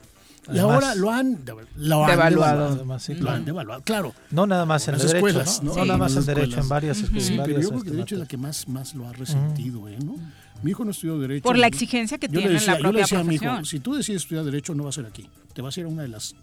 y 0.52 0.60
ahora 0.60 0.96
lo 0.96 1.12
han, 1.12 1.44
lo 1.76 2.04
han 2.06 2.10
Devaluado. 2.12 2.66
Además, 2.68 3.04
sí, 3.04 3.14
Lo 3.16 3.20
claro. 3.20 3.38
han 3.38 3.44
devaluado. 3.46 3.82
Claro, 3.84 4.14
No 4.32 4.48
nada 4.48 4.66
más 4.66 4.88
en 4.88 4.94
Las 4.94 5.02
derecho, 5.02 5.18
escuelas, 5.18 5.62
¿no? 5.62 5.76
nada 5.76 5.98
más 5.98 6.16
en 6.16 6.26
derecho, 6.26 6.44
en 6.44 6.50
escuelas. 6.52 6.70
varias, 6.70 6.98
en 7.00 7.22
Sí, 7.22 7.38
pero 7.46 7.60
yo 7.60 7.68
creo 7.70 7.82
que 7.82 7.88
este, 7.88 7.92
de 7.98 8.02
hecho 8.02 8.16
es 8.16 8.22
la 8.22 8.28
que 8.28 8.38
más, 8.38 8.68
más 8.70 8.96
lo 8.96 9.08
ha 9.08 9.12
resentido, 9.14 9.88
¿eh? 9.90 9.98
¿no? 10.04 10.16
Mi 10.64 10.72
hijo 10.72 10.84
no 10.86 10.92
estudió 10.92 11.20
Derecho. 11.20 11.44
Por 11.44 11.58
la 11.58 11.68
exigencia 11.68 12.18
que 12.18 12.28
yo 12.28 12.34
le 12.36 12.40
tiene 12.40 12.54
decía, 12.56 12.74
la 12.74 12.78
yo 12.80 12.84
le 12.84 12.90
propia 12.90 13.02
decía 13.04 13.20
a 13.20 13.24
mi 13.26 13.36
hijo, 13.36 13.66
si 13.66 13.80
tú 13.82 13.94
decides 13.94 14.22
estudiar 14.24 14.46
Derecho, 14.46 14.74
no 14.74 14.84
va 14.84 14.90
a 14.90 14.94
ser 14.94 15.06
aquí. 15.06 15.30
Te 15.54 15.62
vas 15.62 15.76
a 15.78 15.80
ir 15.82 15.86
a 15.86 15.90
una 15.90 16.02
de 16.04 16.08
las 16.08 16.34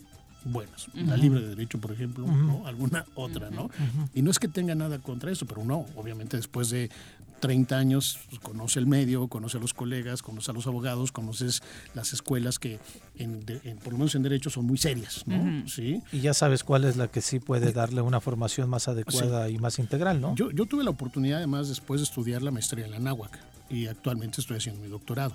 buenas. 0.44 0.88
La 0.94 1.16
Libre 1.16 1.40
de 1.40 1.48
Derecho, 1.50 1.78
por 1.80 1.92
ejemplo, 1.92 2.26
¿no? 2.26 2.66
Alguna 2.66 3.04
otra, 3.14 3.50
¿no? 3.50 3.70
Y 4.14 4.22
no 4.22 4.30
es 4.30 4.38
que 4.38 4.48
tenga 4.48 4.74
nada 4.74 4.98
contra 4.98 5.30
eso, 5.30 5.46
pero 5.46 5.64
no, 5.64 5.86
obviamente 5.96 6.36
después 6.36 6.70
de 6.70 6.90
30 7.40 7.76
años 7.76 8.18
pues, 8.30 8.40
conoce 8.40 8.78
el 8.78 8.86
medio, 8.86 9.28
conoce 9.28 9.58
a 9.58 9.60
los 9.60 9.74
colegas, 9.74 10.22
conoce 10.22 10.50
a 10.50 10.54
los 10.54 10.66
abogados, 10.66 11.12
conoces 11.12 11.62
las 11.92 12.12
escuelas 12.14 12.58
que, 12.58 12.78
en 13.16 13.44
de- 13.44 13.60
en- 13.64 13.76
por 13.78 13.92
lo 13.92 13.98
menos 13.98 14.14
en 14.14 14.22
Derecho, 14.22 14.48
son 14.48 14.64
muy 14.64 14.78
serias, 14.78 15.24
¿no? 15.26 15.66
Sí. 15.68 16.00
Y 16.10 16.20
ya 16.20 16.32
sabes 16.32 16.64
cuál 16.64 16.84
es 16.84 16.96
la 16.96 17.08
que 17.08 17.20
sí 17.20 17.40
puede 17.40 17.72
darle 17.72 18.00
una 18.00 18.20
formación 18.20 18.70
más 18.70 18.88
adecuada 18.88 19.50
y 19.50 19.58
más 19.58 19.78
integral, 19.78 20.20
¿no? 20.22 20.34
Yo, 20.36 20.50
yo 20.52 20.64
tuve 20.64 20.84
la 20.84 20.90
oportunidad, 20.90 21.38
además, 21.38 21.68
después 21.68 22.00
de 22.00 22.04
estudiar 22.04 22.40
la 22.40 22.50
maestría 22.50 22.86
en 22.86 22.92
la 22.92 22.98
náhuac 22.98 23.38
y 23.68 23.88
actualmente 23.88 24.40
estoy 24.40 24.56
haciendo 24.56 24.80
mi 24.82 24.88
doctorado. 24.88 25.34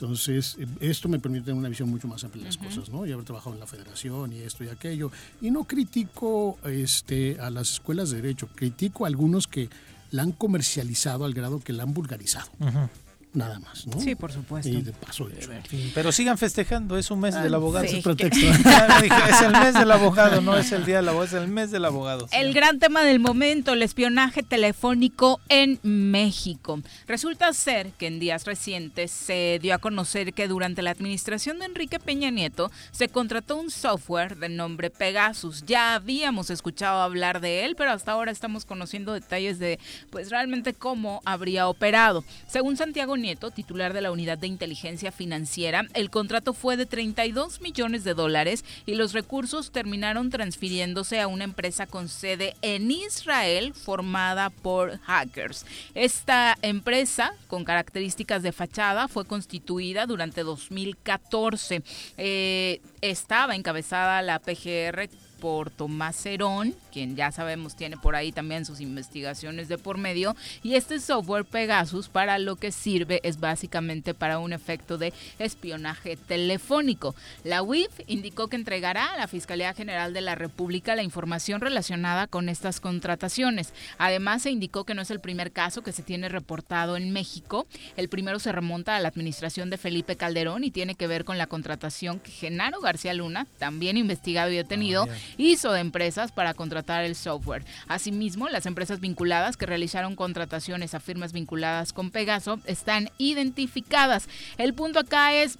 Entonces, 0.00 0.56
eh, 0.58 0.66
esto 0.80 1.08
me 1.10 1.18
permite 1.18 1.46
tener 1.46 1.58
una 1.58 1.68
visión 1.68 1.90
mucho 1.90 2.08
más 2.08 2.24
amplia 2.24 2.44
de 2.44 2.48
las 2.48 2.56
cosas, 2.56 2.88
¿no? 2.88 3.04
Y 3.04 3.12
haber 3.12 3.24
trabajado 3.26 3.54
en 3.54 3.60
la 3.60 3.66
federación 3.66 4.32
y 4.32 4.38
esto 4.38 4.64
y 4.64 4.68
aquello. 4.68 5.12
Y 5.42 5.50
no 5.50 5.64
critico 5.64 6.58
este, 6.64 7.38
a 7.38 7.50
las 7.50 7.72
escuelas 7.72 8.10
de 8.10 8.22
derecho, 8.22 8.48
critico 8.54 9.04
a 9.04 9.08
algunos 9.08 9.46
que 9.46 9.68
la 10.10 10.22
han 10.22 10.32
comercializado 10.32 11.26
al 11.26 11.34
grado 11.34 11.60
que 11.60 11.74
la 11.74 11.82
han 11.82 11.92
vulgarizado. 11.92 12.48
Ujú. 12.60 12.88
Nada 13.32 13.60
más, 13.60 13.86
¿no? 13.86 14.00
Sí, 14.00 14.16
por 14.16 14.32
supuesto. 14.32 14.68
Y 14.68 14.82
de 14.82 14.92
paso, 14.92 15.28
de 15.28 15.36
hecho. 15.38 15.50
Sí, 15.68 15.92
Pero 15.94 16.10
sigan 16.10 16.36
festejando, 16.36 16.98
es 16.98 17.10
un 17.12 17.20
mes 17.20 17.40
del 17.40 17.54
abogado. 17.54 17.86
sí. 17.86 17.98
Es 17.98 18.04
pretexto. 18.04 18.44
Es 19.30 19.40
el 19.42 19.52
mes 19.52 19.74
del 19.74 19.90
abogado, 19.90 20.40
no 20.40 20.56
es 20.56 20.72
el 20.72 20.84
día 20.84 20.96
del 20.96 21.08
abogado, 21.08 21.36
es 21.36 21.42
el 21.42 21.48
mes 21.48 21.70
del 21.70 21.84
abogado. 21.84 22.26
sí. 22.28 22.36
El 22.36 22.52
gran 22.52 22.78
tema 22.80 23.02
del 23.04 23.20
momento, 23.20 23.72
el 23.72 23.82
espionaje 23.82 24.42
telefónico 24.42 25.40
en 25.48 25.78
México. 25.82 26.80
Resulta 27.06 27.52
ser 27.52 27.92
que 27.92 28.08
en 28.08 28.18
días 28.18 28.44
recientes 28.46 29.10
se 29.12 29.58
dio 29.62 29.74
a 29.74 29.78
conocer 29.78 30.32
que 30.34 30.48
durante 30.48 30.82
la 30.82 30.90
administración 30.90 31.58
de 31.60 31.66
Enrique 31.66 32.00
Peña 32.00 32.30
Nieto 32.30 32.70
se 32.90 33.08
contrató 33.08 33.56
un 33.56 33.70
software 33.70 34.36
de 34.38 34.48
nombre 34.48 34.90
Pegasus. 34.90 35.64
Ya 35.66 35.94
habíamos 35.94 36.50
escuchado 36.50 37.00
hablar 37.00 37.40
de 37.40 37.64
él, 37.64 37.76
pero 37.76 37.92
hasta 37.92 38.12
ahora 38.12 38.32
estamos 38.32 38.64
conociendo 38.64 39.12
detalles 39.12 39.58
de 39.58 39.78
pues 40.10 40.30
realmente 40.30 40.74
cómo 40.74 41.22
habría 41.24 41.68
operado. 41.68 42.24
Según 42.48 42.76
Santiago 42.76 43.16
Nieto, 43.20 43.50
titular 43.50 43.92
de 43.92 44.00
la 44.00 44.10
Unidad 44.10 44.38
de 44.38 44.46
Inteligencia 44.46 45.12
Financiera, 45.12 45.86
el 45.94 46.10
contrato 46.10 46.52
fue 46.52 46.76
de 46.76 46.86
32 46.86 47.60
millones 47.60 48.04
de 48.04 48.14
dólares 48.14 48.64
y 48.86 48.94
los 48.94 49.12
recursos 49.12 49.70
terminaron 49.70 50.30
transfiriéndose 50.30 51.20
a 51.20 51.28
una 51.28 51.44
empresa 51.44 51.86
con 51.86 52.08
sede 52.08 52.54
en 52.62 52.90
Israel 52.90 53.74
formada 53.74 54.50
por 54.50 54.98
hackers. 55.00 55.66
Esta 55.94 56.56
empresa, 56.62 57.34
con 57.48 57.64
características 57.64 58.42
de 58.42 58.52
fachada, 58.52 59.08
fue 59.08 59.24
constituida 59.24 60.06
durante 60.06 60.42
2014. 60.42 61.82
Eh, 62.16 62.80
estaba 63.00 63.54
encabezada 63.54 64.22
la 64.22 64.38
PGR 64.38 65.08
por 65.40 65.70
Tomás 65.70 66.24
Herón, 66.26 66.74
quien 66.92 67.16
ya 67.16 67.32
sabemos 67.32 67.74
tiene 67.74 67.96
por 67.96 68.14
ahí 68.14 68.30
también 68.30 68.64
sus 68.64 68.80
investigaciones 68.80 69.68
de 69.68 69.78
por 69.78 69.98
medio, 69.98 70.36
y 70.62 70.74
este 70.74 71.00
software 71.00 71.44
Pegasus 71.44 72.08
para 72.08 72.38
lo 72.38 72.56
que 72.56 72.70
sirve 72.70 73.20
es 73.24 73.40
básicamente 73.40 74.14
para 74.14 74.38
un 74.38 74.52
efecto 74.52 74.98
de 74.98 75.12
espionaje 75.38 76.16
telefónico. 76.16 77.14
La 77.42 77.62
UIF 77.62 77.90
indicó 78.06 78.48
que 78.48 78.56
entregará 78.56 79.06
a 79.06 79.16
la 79.16 79.28
Fiscalía 79.28 79.72
General 79.74 80.12
de 80.12 80.20
la 80.20 80.34
República 80.34 80.94
la 80.94 81.02
información 81.02 81.60
relacionada 81.60 82.26
con 82.26 82.48
estas 82.48 82.80
contrataciones. 82.80 83.72
Además, 83.98 84.42
se 84.42 84.50
indicó 84.50 84.84
que 84.84 84.94
no 84.94 85.02
es 85.02 85.10
el 85.10 85.20
primer 85.20 85.52
caso 85.52 85.82
que 85.82 85.92
se 85.92 86.02
tiene 86.02 86.28
reportado 86.28 86.96
en 86.96 87.12
México. 87.12 87.66
El 87.96 88.08
primero 88.08 88.38
se 88.38 88.52
remonta 88.52 88.96
a 88.96 89.00
la 89.00 89.08
administración 89.08 89.70
de 89.70 89.78
Felipe 89.78 90.16
Calderón 90.16 90.64
y 90.64 90.70
tiene 90.70 90.94
que 90.94 91.06
ver 91.06 91.24
con 91.24 91.38
la 91.38 91.46
contratación 91.46 92.20
que 92.20 92.30
Genaro 92.30 92.80
García 92.80 93.14
Luna, 93.14 93.46
también 93.58 93.96
investigado 93.96 94.50
y 94.50 94.56
detenido, 94.56 94.90
Ah, 95.08 95.14
hizo 95.36 95.72
de 95.72 95.80
empresas 95.80 96.32
para 96.32 96.54
contratar 96.54 97.04
el 97.04 97.16
software. 97.16 97.64
Asimismo, 97.88 98.48
las 98.48 98.66
empresas 98.66 99.00
vinculadas 99.00 99.56
que 99.56 99.66
realizaron 99.66 100.16
contrataciones 100.16 100.94
a 100.94 101.00
firmas 101.00 101.32
vinculadas 101.32 101.92
con 101.92 102.10
Pegaso 102.10 102.60
están 102.64 103.10
identificadas. 103.18 104.28
El 104.58 104.74
punto 104.74 105.00
acá 105.00 105.34
es 105.34 105.58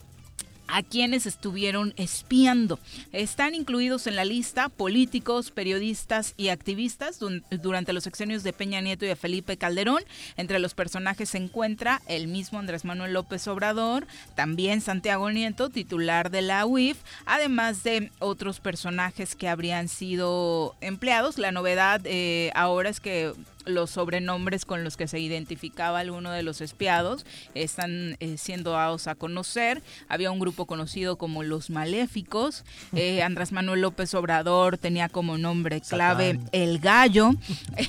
a 0.73 0.83
quienes 0.83 1.27
estuvieron 1.27 1.95
espiando. 1.97 2.79
Están 3.13 3.55
incluidos 3.55 4.07
en 4.07 4.17
la 4.17 4.25
lista 4.25 4.69
políticos, 4.69 5.51
periodistas 5.51 6.35
y 6.37 6.49
activistas 6.49 7.19
durante 7.51 7.93
los 7.93 8.05
sexenios 8.05 8.43
de 8.43 8.53
Peña 8.53 8.81
Nieto 8.81 9.05
y 9.05 9.09
de 9.09 9.17
Felipe 9.17 9.57
Calderón. 9.57 10.03
Entre 10.37 10.59
los 10.59 10.75
personajes 10.75 11.31
se 11.31 11.39
encuentra 11.39 12.03
el 12.07 12.29
mismo 12.29 12.59
Andrés 12.59 12.85
Manuel 12.85 13.13
López 13.13 13.47
Obrador, 13.49 14.07
también 14.35 14.81
Santiago 14.81 15.31
Nieto, 15.31 15.71
titular 15.71 16.31
de 16.31 16.43
la 16.43 16.67
UIF, 16.67 16.99
además 17.27 17.83
de 17.83 18.11
otros 18.19 18.61
personajes 18.61 19.35
que 19.35 19.49
habrían 19.49 19.89
sido 19.89 20.77
empleados. 20.81 21.39
La 21.39 21.53
novedad 21.53 22.01
eh, 22.05 22.51
ahora 22.55 22.91
es 22.91 23.01
que 23.01 23.33
los 23.65 23.91
sobrenombres 23.91 24.65
con 24.65 24.85
los 24.85 24.97
que 24.97 25.09
se 25.09 25.21
identificaba 25.21 26.01
alguno 26.01 26.31
de 26.31 26.43
los 26.43 26.61
espiados 26.61 27.25
están 27.55 28.17
eh, 28.21 28.37
siendo 28.39 28.73
dados 28.73 29.07
a 29.07 29.15
conocer. 29.15 29.83
Había 30.09 30.31
un 30.31 30.39
grupo 30.39 30.67
conocido 30.67 31.17
como 31.17 31.43
los 31.43 31.71
Maléficos. 31.71 32.65
Eh, 32.95 33.23
Andrés 33.31 33.53
Manuel 33.53 33.81
López 33.83 34.15
Obrador 34.15 34.79
tenía 34.79 35.09
como 35.09 35.39
nombre 35.39 35.81
clave 35.81 36.33
Satán. 36.35 36.49
El 36.53 36.79
Gallo. 36.79 37.31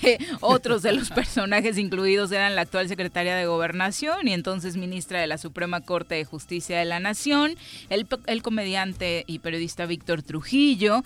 Eh, 0.03 0.17
otros 0.39 0.83
de 0.83 0.93
los 0.93 1.09
personajes 1.09 1.77
incluidos 1.77 2.31
eran 2.31 2.55
la 2.55 2.61
actual 2.61 2.87
secretaria 2.87 3.35
de 3.35 3.45
Gobernación 3.45 4.27
y 4.27 4.33
entonces 4.33 4.77
ministra 4.77 5.19
de 5.19 5.27
la 5.27 5.37
Suprema 5.37 5.81
Corte 5.81 6.15
de 6.15 6.25
Justicia 6.25 6.79
de 6.79 6.85
la 6.85 6.99
Nación, 6.99 7.55
el, 7.89 8.07
el 8.25 8.41
comediante 8.41 9.23
y 9.27 9.39
periodista 9.39 9.85
Víctor 9.85 10.23
Trujillo. 10.23 11.03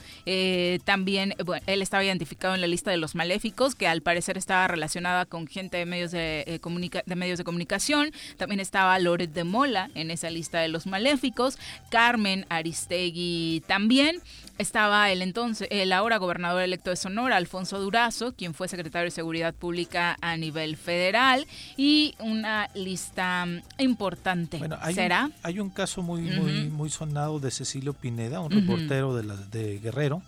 también, 0.84 1.34
bueno, 1.43 1.63
él 1.67 1.81
estaba 1.81 2.03
identificado 2.03 2.53
en 2.53 2.62
la 2.62 2.67
lista 2.67 2.91
de 2.91 2.98
los 2.98 3.15
maléficos, 3.15 3.75
que 3.75 3.88
al 3.88 4.01
parecer 4.01 4.38
estaba 4.38 4.55
relacionada 4.68 5.26
con 5.26 5.48
gente 5.48 5.78
de 5.78 5.86
medios 5.86 6.12
de, 6.12 6.44
eh, 6.48 6.60
comunica- 6.60 7.04
de 7.06 7.16
medios 7.16 7.38
de 7.38 7.44
comunicación. 7.44 8.12
También 8.38 8.60
estaba 8.60 8.98
Loret 9.00 9.32
de 9.34 9.44
Mola 9.44 9.90
en 9.96 10.12
esa 10.12 10.30
lista 10.30 10.60
de 10.60 10.68
los 10.70 10.86
maléficos. 10.88 11.58
Carmen 11.90 12.46
Aristegui 12.50 13.64
también. 13.68 14.18
Estaba 14.58 15.12
el 15.12 15.22
entonces, 15.22 15.68
el 15.70 15.92
ahora 15.92 16.16
gobernador 16.18 16.62
electo 16.62 16.90
de 16.90 16.96
Sonora, 16.96 17.36
Alfonso 17.36 17.78
Durazo, 17.80 18.34
quien 18.34 18.54
fue 18.54 18.70
secretario 18.70 19.06
de 19.06 19.12
Seguridad 19.12 19.54
Pública 19.54 20.18
a 20.22 20.38
nivel 20.38 20.78
federal. 20.78 21.46
Y 21.76 22.16
una 22.20 22.70
lista 22.74 23.46
mm, 23.46 23.60
importante. 23.80 24.58
Bueno, 24.58 24.78
hay 24.82 24.96
¿Será? 24.96 25.26
Un, 25.26 25.34
hay 25.44 25.60
un 25.60 25.70
caso 25.70 26.02
muy, 26.02 26.22
muy, 26.22 26.70
muy 26.70 26.90
sonado 26.90 27.40
de 27.42 27.52
Cecilio 27.52 27.92
Pineda, 27.94 28.40
un 28.40 28.52
reportero 28.52 29.14
de, 29.16 29.24
la, 29.24 29.36
de 29.36 29.80
Guerrero, 29.80 30.22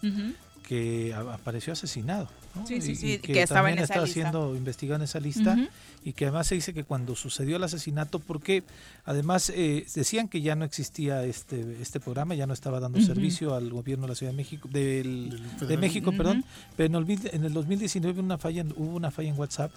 que 0.67 1.13
apareció 1.13 1.71
asesinado. 1.73 2.27
¿No? 2.57 2.67
Sí, 2.67 2.81
sí, 2.81 2.91
Y- 2.91 2.95
sí, 2.95 3.13
y 3.13 3.17
que 3.19 3.41
estaba 3.41 3.69
en 3.69 3.75
también 3.77 3.83
esa 3.85 3.93
está 3.93 4.05
lista. 4.05 4.13
siendo 4.21 4.55
investigado 4.55 4.95
en 4.97 5.01
esa 5.03 5.19
lista 5.19 5.57
y 6.03 6.13
que 6.13 6.25
además 6.25 6.47
se 6.47 6.55
dice 6.55 6.73
que 6.73 6.83
cuando 6.83 7.15
sucedió 7.15 7.57
el 7.57 7.63
asesinato, 7.63 8.19
porque 8.19 8.63
además 9.05 9.51
eh, 9.53 9.85
decían 9.93 10.27
que 10.27 10.41
ya 10.41 10.55
no 10.55 10.65
existía 10.65 11.23
este 11.23 11.81
este 11.81 11.99
programa, 11.99 12.35
ya 12.35 12.47
no 12.47 12.53
estaba 12.53 12.79
dando 12.79 13.01
servicio 13.01 13.55
al 13.55 13.69
gobierno 13.71 14.03
de 14.05 14.09
la 14.09 14.15
Ciudad 14.15 14.31
de 14.31 14.37
México, 14.37 14.69
del, 14.71 15.29
Del 15.59 15.67
de. 15.67 15.77
México, 15.77 16.11
perdón, 16.11 16.43
pero 16.75 16.87
en 16.87 16.95
el, 16.95 17.05
mil- 17.05 17.29
en 17.33 17.43
el 17.45 17.53
2019 17.53 18.19
una 18.21 18.37
falla, 18.37 18.61
en- 18.61 18.73
hubo 18.77 18.95
una 18.95 19.11
falla 19.11 19.29
en 19.29 19.37
WhatsApp 19.39 19.71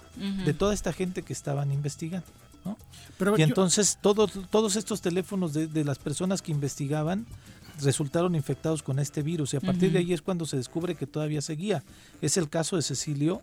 de 0.45 0.53
toda 0.53 0.73
esta 0.73 0.93
gente 0.93 1.21
que 1.23 1.33
estaban 1.33 1.71
investigando. 1.71 2.27
¿no? 2.63 2.77
Pero 3.17 3.35
Y 3.35 3.39
yo- 3.39 3.45
entonces 3.45 3.97
todos, 4.01 4.31
todos 4.51 4.75
estos 4.75 5.01
teléfonos 5.01 5.51
de, 5.53 5.65
de 5.65 5.83
las 5.83 5.97
personas 5.97 6.43
que 6.43 6.51
investigaban 6.51 7.25
resultaron 7.81 8.35
infectados 8.35 8.83
con 8.83 8.99
este 8.99 9.21
virus 9.21 9.53
y 9.53 9.57
a 9.57 9.61
partir 9.61 9.91
de 9.91 9.99
ahí 9.99 10.13
es 10.13 10.21
cuando 10.21 10.45
se 10.45 10.57
descubre 10.57 10.95
que 10.95 11.07
todavía 11.07 11.41
seguía. 11.41 11.83
Es 12.21 12.37
el 12.37 12.49
caso 12.49 12.75
de 12.75 12.81
Cecilio 12.81 13.41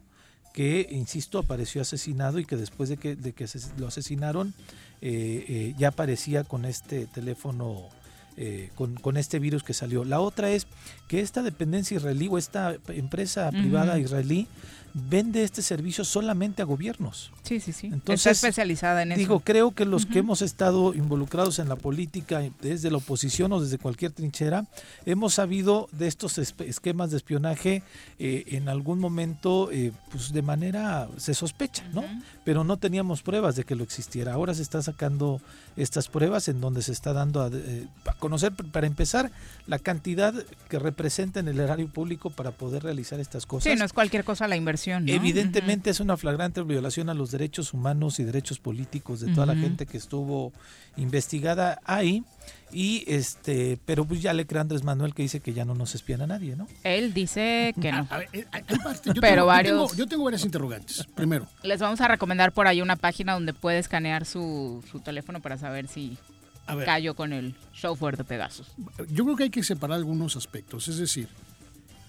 que, 0.53 0.89
insisto, 0.91 1.39
apareció 1.39 1.83
asesinado 1.83 2.39
y 2.39 2.45
que 2.45 2.57
después 2.57 2.89
de 2.89 2.97
que, 2.97 3.17
de 3.17 3.33
que 3.33 3.47
se- 3.47 3.61
lo 3.79 3.87
asesinaron 3.89 4.55
eh, 5.01 5.45
eh, 5.49 5.75
ya 5.79 5.89
aparecía 5.89 6.43
con 6.45 6.65
este 6.65 7.07
teléfono, 7.07 7.89
eh, 8.37 8.71
con, 8.75 8.95
con 8.97 9.17
este 9.17 9.39
virus 9.39 9.63
que 9.63 9.75
salió. 9.75 10.05
La 10.05 10.21
otra 10.21 10.51
es 10.51 10.67
que 11.07 11.21
esta 11.21 11.43
dependencia 11.43 11.97
israelí 11.97 12.29
o 12.31 12.39
esta 12.39 12.77
empresa 12.89 13.51
privada 13.51 13.99
israelí 13.99 14.49
vende 14.95 15.43
este 15.43 15.63
servicio 15.63 16.05
solamente 16.05 16.63
a 16.63 16.65
gobiernos. 16.65 17.31
Sí, 17.43 17.61
sí, 17.61 17.73
sí. 17.73 17.87
Está 17.87 17.97
Entonces, 17.97 18.33
especializada 18.43 19.03
en 19.03 19.13
eso. 19.13 19.19
Digo, 19.19 19.41
creo 19.41 19.73
que 19.73 19.85
los 19.85 20.07
que 20.07 20.21
hemos 20.21 20.43
estado 20.43 20.95
involucrados 20.95 21.59
en 21.59 21.69
la 21.69 21.77
política, 21.77 22.43
desde 22.61 22.91
la 22.91 22.99
oposición 22.99 23.53
o 23.53 23.61
desde 23.61 23.79
cualquier 23.79 24.13
trinchera, 24.13 24.67
hemos 25.07 25.35
sabido 25.35 25.89
de 25.93 26.09
estos 26.09 26.39
esquemas 26.39 27.11
de 27.11 27.17
espionaje 27.17 27.83
eh, 28.19 28.45
en 28.49 28.69
algún 28.69 28.99
momento, 28.99 29.71
eh, 29.73 29.93
pues 30.11 30.33
de 30.33 30.43
manera, 30.43 31.09
se 31.17 31.35
sospecha, 31.35 31.85
¿no? 31.93 32.05
Pero 32.45 32.65
no 32.65 32.77
teníamos 32.77 33.23
pruebas 33.23 33.57
de 33.57 33.65
que 33.65 33.75
lo 33.75 33.85
existiera. 33.85 34.33
Ahora 34.33 34.55
se 34.55 34.63
está 34.63 34.83
sacando 34.83 35.41
estas 35.79 36.09
pruebas 36.09 36.49
en 36.49 36.61
donde 36.61 36.83
se 36.83 36.93
está 36.93 37.13
dando 37.13 37.41
a, 37.41 37.51
eh, 37.53 37.87
a 38.07 38.13
conocer, 38.15 38.53
para 38.53 38.87
empezar, 38.87 39.31
la 39.67 39.79
cantidad 39.79 40.35
que 40.69 40.79
representa 40.79 41.41
en 41.41 41.49
el 41.49 41.61
erario 41.61 41.89
público 41.89 42.31
para 42.31 42.51
poder 42.51 42.83
realizar 42.83 43.21
estas 43.21 43.47
cosas. 43.47 43.73
Sí, 43.73 43.79
no 43.79 43.85
es 43.85 43.93
cualquier 43.93 44.25
cosa 44.25 44.49
la 44.49 44.57
inversión. 44.57 45.07
¿no? 45.07 45.13
Evidentemente 45.13 45.91
es 45.91 46.01
una 46.01 46.17
flagrante 46.17 46.63
violación 46.63 47.09
a 47.09 47.15
los 47.15 47.31
derechos 47.31 47.73
humanos 47.73 48.19
y 48.19 48.25
derechos 48.25 48.59
políticos 48.59 49.21
de 49.21 49.33
toda 49.33 49.47
la 49.47 49.55
gente 49.55 49.87
que 49.87 49.97
estuvo 49.97 50.53
investigada 50.97 51.81
ahí 51.85 52.25
y 52.71 53.05
este, 53.07 53.79
pero 53.87 54.05
pues 54.05 54.21
ya 54.21 54.33
le 54.33 54.47
cree 54.47 54.59
a 54.59 54.63
Andrés 54.63 54.83
Manuel 54.85 55.15
que 55.15 55.23
dice 55.23 55.41
que 55.41 55.53
ya 55.55 55.65
no 55.65 55.75
nos 55.75 55.95
espían 55.95 56.21
a 56.21 56.27
nadie, 56.27 56.55
¿no? 56.57 56.67
Él 56.85 57.15
dice 57.15 57.75
que 57.81 57.91
no. 57.93 58.07
A 58.11 58.19
ver, 58.19 58.29
eh, 58.33 58.47
hay 58.53 58.63
parte- 58.79 59.11
yo 59.15 59.21
Pero 59.21 59.21
tengo- 59.21 59.37
yo 59.37 59.47
varios- 59.47 59.75
tengo- 59.91 59.95
Yo 59.97 60.07
tengo 60.07 60.25
varias 60.25 60.45
interrogantes. 60.45 61.05
Primero, 61.15 61.47
Les 61.63 61.81
vamos 61.81 62.01
a 62.01 62.09
recomendar 62.09 62.53
por 62.53 62.67
ahí 62.67 62.83
una 62.83 62.97
página 62.97 63.33
donde 63.35 63.55
puede 63.55 63.79
escanear 63.79 64.25
su, 64.27 64.85
su 64.91 65.01
teléfono 65.01 65.41
para 65.41 65.57
saber 65.59 65.89
si 65.89 66.19
a 66.67 66.75
ver, 66.75 66.85
cayó 66.85 67.15
con 67.15 67.33
el 67.33 67.55
software 67.73 68.17
de 68.19 68.25
Pegasus. 68.25 68.67
yo 69.11 69.25
creo 69.25 69.37
que 69.37 69.45
hay 69.45 69.51
que 69.51 69.63
separar 69.63 69.97
algunos 69.97 70.37
aspectos. 70.37 70.89
Es 70.89 70.99
decir, 70.99 71.29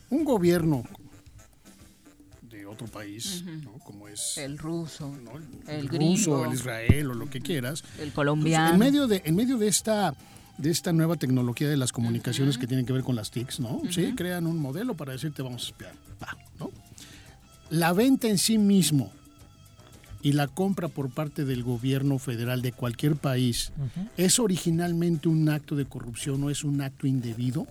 un 0.10 0.26
gobierno 0.26 0.84
de 2.42 2.66
otro 2.66 2.88
país, 2.88 3.44
¿no? 3.46 3.74
como 3.80 4.08
es 4.08 4.38
El 4.38 4.58
ruso, 4.58 5.08
¿no? 5.24 5.32
el 5.68 5.88
ruso, 5.88 5.94
gringo. 5.94 6.46
el 6.46 6.54
Israel 6.54 7.12
o 7.12 7.14
lo 7.14 7.30
que 7.30 7.42
quieras, 7.42 7.84
el 7.94 7.98
Pues, 8.06 8.14
colombiano. 8.14 8.74
en 8.74 8.80
medio 8.80 9.08
de 9.08 9.22
en 9.24 9.36
medio 9.36 9.58
de 9.58 9.68
esta 9.68 10.16
de 10.60 10.70
esta 10.70 10.92
nueva 10.92 11.16
tecnología 11.16 11.70
de 11.70 11.78
las 11.78 11.92
comunicaciones 11.92 12.58
que 12.58 12.68
tienen 12.68 12.86
que 12.86 12.94
ver 12.94 13.04
con 13.04 13.16
las 13.16 13.32
TICs, 13.32 13.62
¿no? 13.62 13.82
Sí, 13.90 14.14
crean 14.16 14.46
un 14.46 14.60
modelo 14.60 14.94
para 14.94 15.14
decirte 15.14 15.42
vamos 15.42 15.64
a 15.64 15.66
espiar, 15.68 15.94
Va, 16.22 16.38
¿no? 16.60 16.70
La 17.70 17.94
venta 17.94 18.28
en 18.28 18.38
sí 18.38 18.58
mismo 18.58 19.12
y 20.22 20.34
la 20.34 20.48
compra 20.48 20.90
por 20.90 21.10
parte 21.10 21.46
del 21.46 21.64
gobierno 21.64 22.20
federal 22.20 22.62
de 22.62 22.74
cualquier 22.74 23.16
país 23.16 23.72
es 24.18 24.38
originalmente 24.40 25.30
un 25.30 25.48
acto 25.48 25.78
de 25.78 25.86
corrupción 25.86 26.44
o 26.44 26.50
es 26.50 26.66
un 26.66 26.82
acto 26.82 27.08
indebido. 27.08 27.66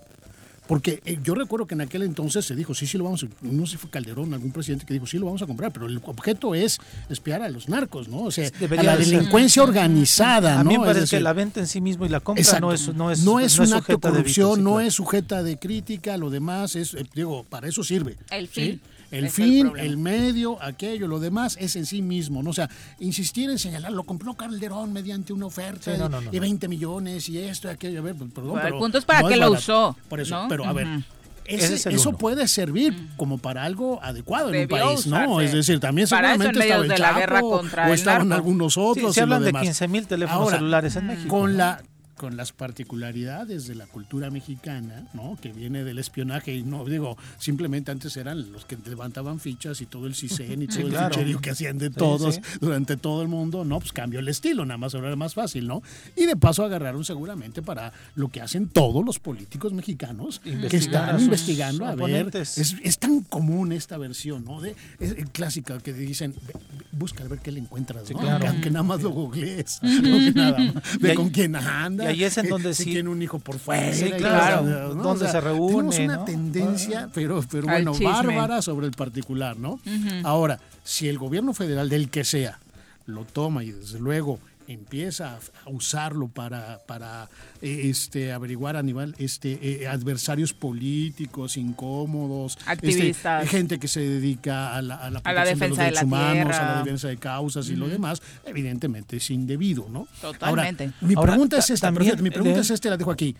Porque 0.69 1.01
eh, 1.03 1.17
yo 1.23 1.33
recuerdo 1.33 1.65
que 1.65 1.73
en 1.73 1.81
aquel 1.81 2.03
entonces 2.03 2.45
se 2.45 2.55
dijo, 2.55 2.75
sí, 2.75 2.85
sí 2.85 2.95
lo 2.99 3.03
vamos 3.05 3.23
a, 3.23 3.27
no 3.41 3.65
sé 3.65 3.71
si 3.71 3.77
fue 3.77 3.89
Calderón, 3.89 4.35
algún 4.35 4.51
presidente 4.51 4.85
que 4.85 4.93
dijo, 4.93 5.07
sí 5.07 5.17
lo 5.17 5.25
vamos 5.25 5.41
a 5.41 5.47
comprar, 5.47 5.73
pero 5.73 5.87
el 5.87 5.99
objeto 6.05 6.53
es 6.53 6.77
espiar 7.09 7.41
a 7.41 7.49
los 7.49 7.67
narcos, 7.69 8.07
¿no? 8.07 8.19
O 8.21 8.29
sea, 8.31 8.51
Debería 8.51 8.93
a 8.93 8.95
la 8.95 9.03
ser. 9.03 9.15
delincuencia 9.15 9.63
organizada, 9.63 10.59
A 10.59 10.63
mí 10.63 10.75
¿no? 10.75 10.81
me 10.81 10.85
parece 10.85 11.01
decir, 11.01 11.17
que 11.17 11.23
la 11.23 11.33
venta 11.33 11.59
en 11.59 11.65
sí 11.65 11.81
mismo 11.81 12.05
y 12.05 12.09
la 12.09 12.19
compra 12.19 12.43
Exacto. 12.43 12.67
no 12.67 12.71
es 12.71 12.93
no 12.93 13.09
es, 13.09 13.23
no 13.23 13.39
es 13.39 13.57
un 13.57 13.73
acto 13.73 13.93
de 13.93 13.99
corrupción, 13.99 14.57
sí, 14.57 14.61
no 14.61 14.79
es 14.79 14.93
sujeta 14.93 15.41
de 15.41 15.57
crítica, 15.57 16.17
lo 16.17 16.29
demás 16.29 16.75
es, 16.75 16.93
eh, 16.93 17.03
digo, 17.15 17.45
para 17.49 17.67
eso 17.67 17.83
sirve. 17.83 18.15
El 18.29 18.47
¿sí? 18.47 18.79
El 19.11 19.25
es 19.25 19.33
fin, 19.33 19.71
el, 19.77 19.97
medio, 19.97 20.61
aquello, 20.61 21.07
lo 21.07 21.19
demás 21.19 21.57
es 21.59 21.75
en 21.75 21.85
sí 21.85 22.01
mismo, 22.01 22.43
¿no? 22.43 22.51
O 22.51 22.53
sea, 22.53 22.69
insistir 22.99 23.49
en 23.49 23.57
señalar, 23.57 23.91
lo 23.91 24.03
compró 24.03 24.35
Calderón 24.35 24.93
mediante 24.93 25.33
una 25.33 25.47
oferta 25.47 25.91
Sí, 25.93 25.97
no, 25.99 26.07
no, 26.09 26.21
no, 26.21 26.29
y 26.31 26.35
no. 26.35 26.41
20 26.41 26.67
millones 26.67 27.27
y 27.29 27.37
esto 27.39 27.67
y 27.67 27.71
aquello, 27.71 27.99
a 27.99 28.03
ver, 28.03 28.15
pues, 28.15 28.31
perdón, 28.31 28.51
Bueno, 28.51 28.65
el 28.67 28.71
pero 28.73 28.79
punto 28.79 28.97
es 28.99 29.05
para 29.05 29.21
no 29.21 29.27
qué 29.29 29.35
lo 29.37 29.51
usó, 29.51 29.95
Por 30.07 30.19
eso, 30.19 30.43
¿no? 30.43 30.47
pero 30.47 30.65
a 30.65 30.73
ver, 30.73 30.87
Ujú. 30.87 31.03
ese- 31.45 31.65
Ese 31.65 31.73
es 31.75 31.85
el 31.87 31.95
eso 31.95 32.09
uno. 32.09 32.17
puede 32.19 32.47
servir 32.47 32.95
como 33.17 33.39
para 33.39 33.63
algo 33.63 33.99
adecuado 34.03 34.53
en 34.53 34.61
un 34.61 34.67
país, 34.67 35.07
¿no? 35.07 35.17
usarse. 35.35 35.45
Es 35.45 35.51
decir, 35.53 35.79
también 35.79 36.07
Para 36.07 36.33
eso 36.33 36.43
en 36.43 36.53
seguramente 36.53 36.59
medio 36.59 36.71
estaba 36.71 36.83
el 36.83 36.89
de 36.89 36.97
la 36.99 37.07
Chapo, 37.07 37.19
guerra 37.19 37.41
contra 37.41 37.89
o 37.89 37.93
estaban 37.93 38.31
algunos 38.33 38.73
Sí, 38.75 38.79
otros 38.79 39.13
se 39.15 39.19
y 39.19 39.21
lo 39.21 39.23
hablan 39.23 39.39
de 39.41 39.45
demás. 39.47 39.61
15 39.63 39.87
mil 39.87 40.05
teléfonos 40.07 40.43
Ahora, 40.43 40.57
celulares 40.57 40.95
en 40.95 41.07
México. 41.07 41.29
con 41.29 41.51
¿no? 41.53 41.57
la 41.57 41.81
con 42.19 42.35
las 42.35 42.51
particularidades 42.51 43.65
de 43.65 43.75
la 43.75 43.87
cultura 43.87 44.29
mexicana, 44.29 45.07
¿no? 45.13 45.37
Que 45.41 45.53
viene 45.53 45.85
del 45.85 45.99
espionaje 45.99 46.53
y 46.53 46.63
no 46.63 46.83
digo, 46.83 47.17
simplemente 47.39 47.91
antes 47.91 48.17
eran 48.17 48.51
los 48.51 48.65
que 48.65 48.77
levantaban 48.85 49.39
fichas 49.39 49.79
y 49.79 49.85
todo 49.85 50.05
el 50.05 50.15
CISEN 50.15 50.61
y 50.63 50.67
todo 50.67 50.81
el 50.81 50.89
claro. 50.89 51.13
ficherío 51.15 51.39
que 51.39 51.51
hacían 51.51 51.77
de 51.77 51.89
todos 51.89 52.35
sí. 52.35 52.41
durante 52.59 52.97
todo 52.97 53.21
el 53.21 53.29
mundo, 53.29 53.63
no, 53.63 53.79
pues 53.79 53.93
cambió 53.93 54.19
el 54.19 54.27
estilo, 54.27 54.65
nada 54.65 54.77
más 54.77 54.93
ahora 54.95 55.07
era 55.07 55.15
más 55.15 55.33
fácil, 55.33 55.65
¿no? 55.65 55.81
Y 56.17 56.25
de 56.25 56.35
paso 56.35 56.65
agarraron 56.65 57.05
seguramente 57.05 57.61
para 57.61 57.93
lo 58.15 58.27
que 58.27 58.41
hacen 58.41 58.67
todos 58.67 59.05
los 59.05 59.17
políticos 59.19 59.71
mexicanos 59.71 60.39
que 60.39 60.51
a 60.51 60.79
están 60.79 61.19
investigando 61.21 61.85
a 61.85 61.95
ver, 61.95 62.29
es, 62.35 62.57
es 62.83 62.99
tan 62.99 63.21
común 63.21 63.71
esta 63.71 63.97
versión, 63.97 64.43
¿no? 64.43 64.59
De, 64.59 64.75
es, 64.99 65.11
es 65.13 65.29
clásica 65.31 65.77
que 65.79 65.93
dicen, 65.93 66.33
"Ve- 66.47 66.53
ve- 66.53 66.85
busca 66.91 67.23
a 67.23 67.27
ver 67.29 67.39
qué 67.39 67.51
le 67.53 67.59
encuentras, 67.61 68.09
¿no? 68.11 68.19
claro. 68.19 68.51
Que, 68.55 68.61
que 68.61 68.71
nada 68.71 68.83
más 68.83 69.01
lo 69.01 69.11
googlees, 69.11 69.79
¿no? 69.81 69.89
que 70.19 70.31
nada 70.35 70.59
más, 70.59 70.99
de 70.99 71.15
con 71.15 71.29
quién 71.29 71.55
anda, 71.55 72.08
ahí 72.09 72.23
es 72.23 72.37
en 72.37 72.43
que- 72.43 72.49
donde 72.49 72.73
si 72.73 72.83
sí- 72.83 72.91
tiene 72.91 73.09
un 73.09 73.21
hijo 73.21 73.39
por 73.39 73.59
fuera, 73.59 73.93
Sí, 73.93 74.11
claro, 74.11 74.93
donde 74.95 75.27
se 75.29 75.39
reúne, 75.41 75.89
Tenemos 75.89 75.99
una 75.99 76.15
¿no? 76.17 76.25
tendencia, 76.25 77.09
pero, 77.13 77.43
pero 77.49 77.69
Al 77.69 77.75
bueno, 77.75 77.91
chisme. 77.93 78.05
bárbara 78.11 78.61
sobre 78.61 78.85
el 78.87 78.93
particular, 78.93 79.57
¿no? 79.57 79.79
Ahora, 80.23 80.59
si 80.83 81.07
el 81.07 81.17
gobierno 81.17 81.53
federal, 81.53 81.89
del 81.89 82.09
que 82.09 82.23
sea, 82.23 82.59
lo 83.05 83.25
toma 83.25 83.63
y 83.63 83.71
desde 83.71 83.99
luego 83.99 84.39
empieza 84.73 85.35
a, 85.65 85.69
usarlo 85.69 86.27
para, 86.27 86.79
para 86.87 87.27
eh, 87.61 87.81
este, 87.89 88.31
averiguar 88.31 88.75
a 88.77 88.83
nivel 88.83 89.15
este, 89.17 89.59
eh, 89.83 89.87
adversarios 89.87 90.53
políticos 90.53 91.57
incómodos, 91.57 92.53
este, 92.57 92.71
Activistas. 92.71 93.49
gente 93.49 93.79
que 93.79 93.87
se 93.87 93.99
dedica 94.01 94.75
a 94.75 94.81
la, 94.81 94.95
a 94.95 95.09
la, 95.09 95.19
A 95.23 95.33
la 95.33 95.41
protección 95.43 95.59
de 95.59 95.67
los 95.69 95.77
defensa 95.77 95.81
de 95.81 95.85
derechos 95.85 96.01
la 96.01 96.05
humanos, 96.07 96.55
a 96.57 96.65
la 96.75 96.77
defensa 96.83 97.07
de 97.07 97.17
causas 97.17 97.69
y 97.69 97.75
lo 97.75 97.87
demás, 97.87 98.21
evidentemente 98.45 99.17
es 99.17 99.29
indebido, 99.31 99.87
¿no? 99.89 100.07
Totalmente. 100.21 100.83
Ahora, 100.85 100.95
mi 101.01 101.13
Ahora, 101.15 101.31
pregunta 101.33 101.57
es 101.57 101.67
ta- 101.67 101.73
esta, 101.73 101.87
también 101.87 102.11
perfecto, 102.11 102.23
mi 102.23 102.29
pregunta 102.29 102.55
de- 102.55 102.61
es 102.61 102.69
esta, 102.69 102.89
la 102.89 102.97
dejo 102.97 103.11
aquí. 103.11 103.35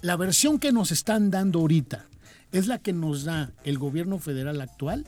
La 0.00 0.16
versión 0.16 0.58
que 0.58 0.72
nos 0.72 0.90
están 0.90 1.30
dando 1.30 1.60
ahorita 1.60 2.06
es 2.50 2.66
la 2.66 2.78
que 2.78 2.92
nos 2.92 3.24
da 3.24 3.50
el 3.64 3.78
gobierno 3.78 4.18
federal 4.18 4.60
actual. 4.60 5.06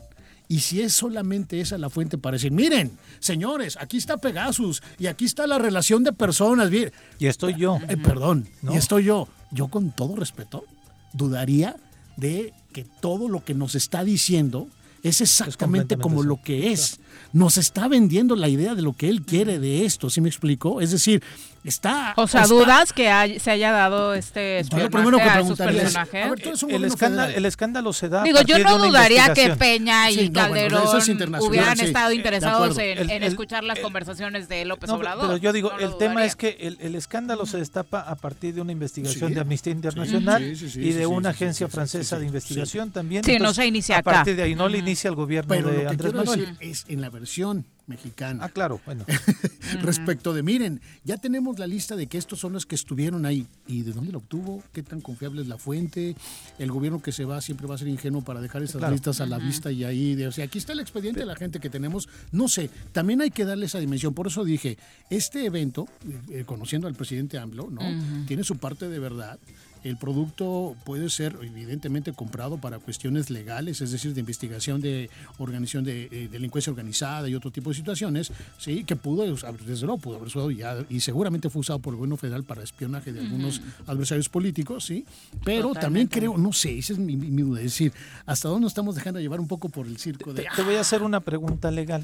Y 0.55 0.61
si 0.61 0.83
es 0.83 0.93
solamente 0.93 1.61
esa 1.61 1.79
la 1.79 1.90
fuente 1.90 2.17
para 2.17 2.35
decir, 2.35 2.53
miren, 2.53 2.93
señores, 3.19 3.77
aquí 3.81 3.97
está 3.97 4.19
Pegasus 4.19 4.85
y 5.01 5.09
aquí 5.09 5.25
está 5.25 5.49
la 5.49 5.59
relación 5.59 6.05
de 6.05 6.12
personas. 6.12 6.71
bien". 6.71 6.93
Y 7.19 7.27
estoy 7.27 7.57
yo. 7.57 7.81
Eh, 7.88 7.97
perdón, 7.97 8.47
¿No? 8.62 8.73
y 8.73 8.77
estoy 8.77 9.03
yo. 9.03 9.27
Yo 9.51 9.67
con 9.67 9.90
todo 9.90 10.14
respeto 10.14 10.64
dudaría 11.12 11.75
de 12.17 12.53
que 12.73 12.85
todo 12.85 13.29
lo 13.29 13.45
que 13.45 13.53
nos 13.55 13.75
está 13.75 14.05
diciendo 14.05 14.69
es 15.03 15.21
exactamente 15.21 15.97
como 15.97 16.21
eso. 16.21 16.29
lo 16.29 16.40
que 16.40 16.71
es. 16.71 17.01
Nos 17.33 17.57
está 17.59 17.88
vendiendo 17.88 18.37
la 18.37 18.48
idea 18.48 18.74
de 18.74 18.83
lo 18.83 18.92
que 18.92 19.09
él 19.09 19.22
quiere 19.22 19.59
de 19.59 19.85
esto, 19.85 20.11
¿sí 20.11 20.20
me 20.20 20.29
explico? 20.29 20.81
Es 20.81 20.90
decir, 20.92 21.22
está... 21.64 22.12
O 22.16 22.27
sea, 22.29 22.42
está- 22.42 22.55
dudas 22.55 22.92
que 22.92 23.09
hay- 23.09 23.38
se 23.40 23.50
haya 23.50 23.72
dado 23.72 24.14
este 24.14 24.62
Yo 24.70 24.77
lo 24.79 24.85
espionaje 24.85 24.88
primero 24.90 25.16
que 25.18 25.22
a 25.24 25.35
personajes. 25.35 26.24
a 26.27 26.31
ver, 26.31 26.40
tú 26.40 26.66
un 26.66 26.70
El 26.72 26.85
escándalo, 26.85 27.35
el 27.37 27.46
escándalo 27.46 27.92
se 27.92 28.09
da. 28.09 28.20
a 28.20 28.24
Digo, 28.24 28.40
yo 28.42 28.59
no 28.59 28.77
una 28.77 28.87
dudaría 28.87 29.33
que. 29.35 29.50
Peña 29.50 30.11
y 30.11 30.14
Sí, 30.14 30.31
no, 30.31 30.48
bueno, 30.48 30.55
Calderón 30.79 30.98
es 30.98 31.40
hubieran 31.42 31.77
sí, 31.79 31.85
estado 31.87 32.09
de 32.11 32.14
interesados 32.16 32.79
en, 32.79 32.98
El- 32.98 33.11
en 33.11 33.22
el- 33.22 33.24
escuchar 33.24 33.64
las 33.64 33.79
el- 33.79 33.83
conversaciones 33.83 34.48
de 34.48 34.64
López 34.64 34.88
No, 34.88 34.96
Obrador. 34.96 35.27
pero 35.27 35.37
yo 35.38 35.53
digo, 35.53 35.70
No 35.72 35.79
el 35.79 35.96
tema 35.96 36.24
es 36.24 36.37
que 36.37 36.57
el, 36.61 36.77
el 36.81 36.94
escándalo 36.94 37.46
se 37.46 37.59
destapa 37.59 38.00
a 38.00 38.14
partir 38.16 38.55
de 38.55 38.61
una 38.61 38.72
investigación 38.72 39.29
Sí. 39.29 39.35
de 39.35 39.40
Amnistía 39.40 39.72
Internacional 39.72 40.42
Sí, 40.42 40.57
sí, 40.57 40.70
sí, 40.70 40.81
y 40.81 40.92
de 40.92 41.00
sí, 41.00 41.07
una 41.07 41.31
agencia 41.31 41.68
francesa 41.68 42.16
sí, 42.16 42.20
de 42.20 42.20
sí. 42.22 42.27
investigación 42.27 42.90
también. 42.90 43.24
Sí, 43.24 43.37
no 43.38 43.55
se 43.55 43.66
inicia 43.66 43.96
A 43.96 43.98
acá. 44.00 44.11
partir 44.12 44.37
de 44.37 44.42
ahí 44.42 44.55
no 44.55 44.68
le 44.68 44.79
inicia 44.79 45.09
el 45.09 45.14
gobierno 45.16 45.55
de 45.55 45.88
Andrés 45.88 46.12
Manuel. 46.14 46.57
en 46.88 47.00
la 47.05 47.11
versión 47.11 47.67
mexicana. 47.87 48.45
Ah, 48.45 48.49
claro, 48.49 48.81
bueno. 48.87 49.05
respecto 49.83 50.33
de, 50.33 50.43
miren, 50.43 50.81
ya 51.05 51.19
tenemos 51.19 51.59
la 51.59 51.67
lista 51.67 51.97
de 51.97 52.07
que 52.07 52.17
estos 52.17 52.40
son 52.40 52.55
los 52.55 52.64
que 52.64 52.75
estuvieron 52.75 53.27
ahí. 53.27 53.47
¿Y 53.67 53.83
de 53.83 53.93
dónde 53.93 54.11
lo 54.11 54.19
obtuvo? 54.19 54.62
¿Qué 54.73 54.83
tan 54.83 55.03
confiable 55.03 55.43
es 55.43 55.49
la 55.49 55.59
fuente? 55.59 56.17
El 56.59 56.71
gobierno 56.73 57.03
que 57.03 57.12
se 57.12 57.27
va 57.27 57.43
siempre 57.43 57.67
va 57.67 57.75
a 57.75 57.79
ser 57.79 57.88
ingenuo 57.88 58.23
para 58.23 58.40
dejar 58.40 58.62
esas 58.62 58.79
Claro. 58.79 58.93
listas 58.95 59.21
a 59.21 59.27
la 59.27 59.37
vista 59.38 59.71
y 59.71 59.85
ahí. 59.85 60.14
De, 60.14 60.27
o 60.29 60.33
sea, 60.33 60.47
aquí 60.47 60.57
está 60.57 60.73
el 60.73 60.81
expediente 60.81 61.21
de 61.21 61.27
la 61.27 61.37
gente 61.37 61.61
que 61.61 61.69
tenemos. 61.69 62.09
No 62.33 62.49
sé, 62.49 62.71
también 62.93 63.21
hay 63.21 63.31
que 63.31 63.45
darle 63.45 63.67
esa 63.67 63.81
dimensión. 63.81 64.14
Por 64.14 64.29
eso 64.29 64.45
dije, 64.45 64.79
este 65.11 65.45
evento, 65.45 65.87
eh, 66.09 66.40
eh, 66.40 66.45
conociendo 66.47 66.88
al 66.88 66.95
presidente 66.95 67.37
AMLO, 67.38 67.69
¿no? 67.71 67.83
Tiene 68.27 68.45
su 68.45 68.57
parte 68.57 68.88
de 68.88 68.99
verdad. 68.99 69.38
El 69.85 69.97
producto 69.97 70.75
puede 70.85 71.11
ser 71.11 71.37
evidentemente 71.42 72.12
comprado 72.12 72.57
para 72.59 72.79
cuestiones 72.79 73.31
legales, 73.31 73.81
es 73.81 73.92
decir, 73.92 74.14
de 74.14 74.20
investigación 74.20 74.81
de 74.81 75.11
organización 75.38 75.85
de 75.85 76.09
eh, 76.11 76.29
delincuencia 76.33 76.70
organizada 76.70 77.29
y 77.29 77.35
otro 77.35 77.51
tipo 77.51 77.70
de 77.70 77.77
situaciones, 77.77 78.33
sí, 78.59 78.83
que 78.85 78.97
pudo, 78.97 79.25
desde 79.66 79.87
luego 79.87 79.99
pudo 80.01 80.16
haber 80.16 80.29
usado 80.29 80.51
ya, 80.51 80.79
y 80.88 81.01
seguramente 81.01 81.51
fue 81.51 81.61
usado 81.61 81.79
por 81.79 81.92
el 81.92 81.99
gobierno 81.99 82.16
federal 82.16 82.44
para 82.44 82.62
espionaje 82.62 83.12
de 83.12 83.20
algunos 83.20 83.61
adversarios 83.87 84.29
políticos, 84.29 84.85
sí, 84.87 85.05
pero 85.44 85.73
también 85.75 86.07
creo, 86.07 86.37
no 86.38 86.53
sé, 86.53 86.79
esa 86.79 86.94
es 86.94 86.99
mi, 86.99 87.14
mi- 87.16 87.42
duda, 87.42 87.59
es 87.59 87.64
decir, 87.66 87.92
hasta 88.25 88.49
dónde 88.49 88.62
nos 88.62 88.70
estamos 88.73 88.94
dejando 88.94 89.20
llevar 89.20 89.38
un 89.38 89.49
poco 89.49 89.68
por 89.68 89.87
el 89.87 89.99
circo 89.99 90.33
de... 90.33 90.44
Te, 90.44 90.49
te 90.57 90.62
voy 90.62 90.77
a 90.77 90.81
hacer 90.81 91.03
una 91.03 91.20
pregunta 91.20 91.70
legal. 91.70 92.03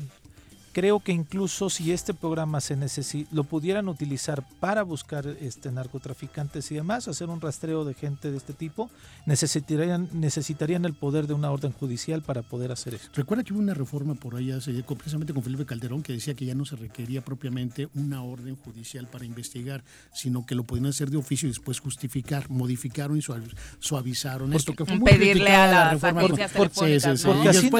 Creo 0.72 1.00
que 1.00 1.10
incluso 1.12 1.68
si 1.68 1.90
este 1.90 2.14
programa 2.14 2.60
se 2.60 2.76
necesi- 2.76 3.26
lo 3.32 3.42
pudieran 3.44 3.88
utilizar 3.88 4.44
para 4.60 4.82
buscar 4.84 5.26
este 5.40 5.72
narcotraficantes 5.72 6.70
y 6.70 6.76
demás, 6.76 7.08
hacer 7.08 7.28
un 7.28 7.40
rastreo 7.40 7.84
de 7.84 7.94
gente 7.94 8.30
de 8.30 8.36
este 8.36 8.52
tipo, 8.52 8.88
necesitarían 9.26 10.08
necesitarían 10.12 10.84
el 10.84 10.94
poder 10.94 11.26
de 11.26 11.34
una 11.34 11.50
orden 11.50 11.72
judicial 11.72 12.22
para 12.22 12.42
poder 12.42 12.70
hacer 12.72 12.94
esto. 12.94 13.08
Recuerda 13.14 13.42
que 13.44 13.52
hubo 13.52 13.60
una 13.60 13.74
reforma 13.74 14.14
por 14.14 14.36
ahí 14.36 14.50
hace, 14.52 14.72
precisamente 14.82 15.32
con 15.34 15.42
Felipe 15.42 15.66
Calderón 15.66 16.02
que 16.02 16.12
decía 16.12 16.34
que 16.34 16.44
ya 16.46 16.54
no 16.54 16.64
se 16.64 16.76
requería 16.76 17.20
propiamente 17.24 17.88
una 17.94 18.22
orden 18.22 18.56
judicial 18.56 19.06
para 19.08 19.24
investigar, 19.24 19.82
sino 20.12 20.46
que 20.46 20.54
lo 20.54 20.64
podían 20.64 20.86
hacer 20.86 21.10
de 21.10 21.16
oficio 21.16 21.46
y 21.48 21.50
después 21.50 21.80
justificar. 21.80 22.48
Modificaron 22.50 23.16
y 23.16 23.20
suav- 23.20 23.54
suavizaron 23.78 24.52
esto 24.52 24.72
que 24.74 24.84
fue 24.84 24.94
muy 24.98 25.10
Pedirle 25.10 25.50
a 25.50 25.66
la 25.66 25.92
las 25.94 26.00
agencias 26.36 26.52
Por- 26.52 26.68
sí, 26.86 26.94
sí, 27.00 27.08
sí. 27.18 27.70